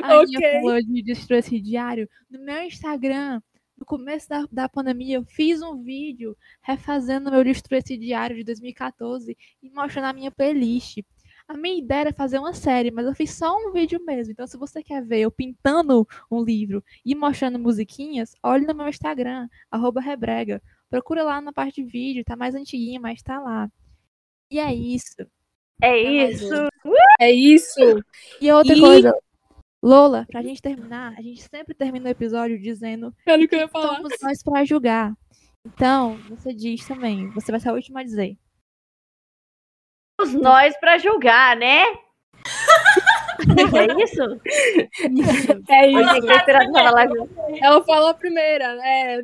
A 0.03 0.19
Ok. 0.19 0.35
Aninha 0.35 0.61
falou 0.61 0.81
de 0.81 1.01
destruir 1.03 1.39
esse 1.39 1.59
diário. 1.59 2.09
No 2.29 2.39
meu 2.43 2.63
Instagram, 2.63 3.41
no 3.77 3.85
começo 3.85 4.29
da, 4.29 4.45
da 4.51 4.69
pandemia, 4.69 5.17
eu 5.17 5.25
fiz 5.25 5.61
um 5.61 5.81
vídeo 5.81 6.37
refazendo 6.61 7.29
meu 7.31 7.43
destruir 7.43 7.79
esse 7.83 7.97
diário 7.97 8.35
de 8.35 8.43
2014 8.43 9.37
e 9.61 9.69
mostrando 9.69 10.05
a 10.05 10.13
minha 10.13 10.31
playlist. 10.31 10.99
A 11.47 11.55
minha 11.55 11.77
ideia 11.77 11.99
era 12.01 12.13
fazer 12.13 12.39
uma 12.39 12.53
série, 12.53 12.89
mas 12.89 13.05
eu 13.05 13.13
fiz 13.13 13.31
só 13.31 13.55
um 13.55 13.71
vídeo 13.71 14.03
mesmo. 14.03 14.31
Então, 14.31 14.47
se 14.47 14.57
você 14.57 14.81
quer 14.81 15.03
ver 15.05 15.19
eu 15.19 15.31
pintando 15.31 16.07
um 16.31 16.43
livro 16.43 16.83
e 17.05 17.13
mostrando 17.13 17.59
musiquinhas, 17.59 18.33
olhe 18.41 18.65
no 18.65 18.73
meu 18.73 18.87
Instagram, 18.87 19.47
arroba 19.69 20.01
Rebrega. 20.01 20.61
Procura 20.89 21.23
lá 21.23 21.39
na 21.41 21.53
parte 21.53 21.83
de 21.83 21.89
vídeo, 21.89 22.23
tá 22.25 22.35
mais 22.35 22.55
antiguinha, 22.55 22.99
mas 22.99 23.21
tá 23.21 23.39
lá. 23.39 23.69
E 24.49 24.57
é 24.57 24.73
isso. 24.73 25.15
É 25.81 25.97
isso. 26.31 26.53
É 27.19 27.31
isso. 27.31 28.03
E 28.41 28.51
outra 28.51 28.75
E- 28.75 28.79
coisa, 28.79 29.13
Lola, 29.85 30.25
pra 30.31 30.41
gente 30.41 30.61
terminar, 30.61 31.13
a 31.15 31.21
gente 31.21 31.43
sempre 31.47 31.75
termina 31.75 32.07
o 32.07 32.11
episódio 32.11 32.59
dizendo 32.59 33.13
Era 33.25 33.39
o 33.41 33.47
que 33.47 33.53
eu 33.53 33.59
ia 33.59 33.67
falar. 33.67 33.97
somos 33.97 34.13
nós 34.19 34.41
pra 34.43 34.65
julgar. 34.65 35.13
Então, 35.63 36.15
você 36.29 36.53
diz 36.53 36.87
também, 36.87 37.29
você 37.29 37.51
vai 37.51 37.59
ser 37.59 37.69
a 37.69 37.73
última 37.73 37.99
a 37.99 38.03
dizer. 38.03 38.35
Os 40.19 40.33
nós 40.33 40.75
para 40.79 40.97
julgar, 40.97 41.55
né? 41.55 41.83
é 43.47 44.03
isso? 44.03 44.23
Isso. 45.11 45.63
É 45.69 45.87
isso. 45.87 46.45
pra 46.45 46.71
falar. 46.71 47.07
Ela 47.61 47.83
falou 47.83 48.09
a 48.09 48.13
primeira. 48.13 48.65
É, 48.83 49.21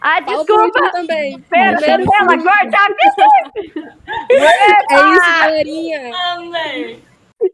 Ah, 0.00 0.22
fala 0.22 0.44
desculpa. 0.44 0.92
também. 0.92 1.40
Pera, 1.42 1.76
Primeiro, 1.76 2.02
ela 2.14 2.42
corta. 2.42 2.78
É 4.30 5.10
isso, 5.12 5.38
galerinha. 5.40 6.12
Amém. 6.34 7.02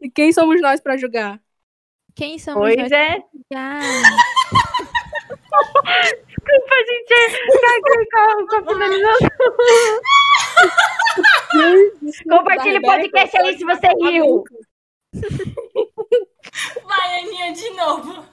E 0.01 0.09
quem 0.09 0.31
somos 0.31 0.61
nós 0.61 0.79
pra 0.79 0.95
julgar? 0.97 1.39
Quem 2.15 2.39
somos 2.39 2.61
Pois 2.61 2.77
nós 2.77 2.91
é. 2.91 3.17
julgar? 3.33 3.81
Desculpa, 6.01 6.75
gente. 6.87 7.13
Caguei 7.61 8.05
com, 8.11 8.47
com 8.47 8.55
a 8.55 8.57
finalização. 8.73 9.29
Compartilhe 12.29 12.77
o 12.77 12.81
podcast 12.81 13.37
aí 13.37 13.57
se 13.57 13.65
você 13.65 13.87
riu. 14.01 14.43
Vai, 16.85 17.19
Aninha, 17.19 17.51
de 17.53 17.69
novo. 17.71 18.25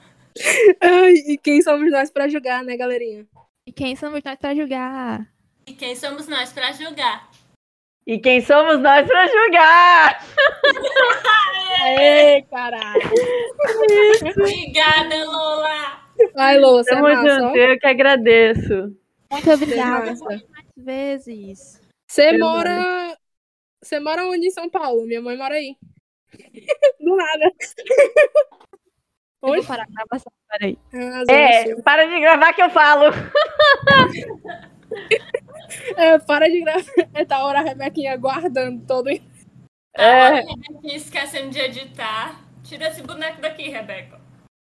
Ai, 0.81 1.13
e 1.27 1.37
quem 1.37 1.61
somos 1.61 1.91
nós 1.91 2.09
pra 2.09 2.27
julgar, 2.27 2.63
né, 2.63 2.77
galerinha? 2.77 3.25
E 3.67 3.71
quem 3.71 3.95
somos 3.95 4.23
nós 4.23 4.37
pra 4.37 4.55
julgar? 4.55 5.27
E 5.67 5.73
quem 5.73 5.95
somos 5.95 6.27
nós 6.27 6.51
pra 6.51 6.71
julgar? 6.71 7.29
E 8.05 8.19
quem 8.19 8.41
somos 8.41 8.79
nós 8.79 9.07
pra 9.07 9.27
julgar? 9.27 10.25
Aê, 11.83 12.41
caralho. 12.43 13.01
Obrigada, 14.37 15.25
Lola. 15.25 16.01
Ai, 16.37 16.59
Lola, 16.59 16.83
você 16.83 16.93
é 16.93 16.95
Tamo 16.95 17.07
ó. 17.07 17.15
junto, 17.15 17.57
eu 17.57 17.79
que 17.79 17.87
agradeço. 17.87 18.95
Muito 19.31 19.51
obrigada. 19.51 20.05
massa. 20.05 20.25
Mais 20.25 20.43
vezes. 20.75 21.81
Você 22.07 22.37
mora... 22.37 23.17
Você 23.81 23.99
mora 23.99 24.25
onde 24.27 24.47
em 24.47 24.51
São 24.51 24.69
Paulo? 24.69 25.05
Minha 25.05 25.21
mãe 25.21 25.37
mora 25.37 25.55
aí. 25.55 25.75
Do 26.99 27.15
nada. 27.15 27.51
Onde? 29.41 29.57
vou 29.57 29.65
parar 29.65 29.83
a 29.83 29.87
gravação, 29.87 30.31
peraí. 30.49 30.77
Ah, 30.93 31.23
É, 31.29 31.75
para 31.81 32.05
de 32.05 32.19
gravar 32.19 32.53
que 32.53 32.61
eu 32.61 32.69
falo. 32.69 33.05
É, 35.97 36.19
para 36.19 36.49
de 36.49 36.61
gravar. 36.61 36.83
É 37.13 37.25
tá 37.25 37.37
a 37.37 37.45
hora 37.45 37.59
a 37.59 37.63
Rebequinha 37.63 38.15
guardando 38.17 38.85
todo. 38.85 39.09
É. 39.09 40.39
Aqui 40.39 40.95
esquecendo 40.95 41.49
de 41.49 41.59
editar. 41.59 42.41
Tira 42.63 42.87
esse 42.87 43.01
boneco 43.03 43.41
daqui, 43.41 43.69
Rebeca. 43.69 44.22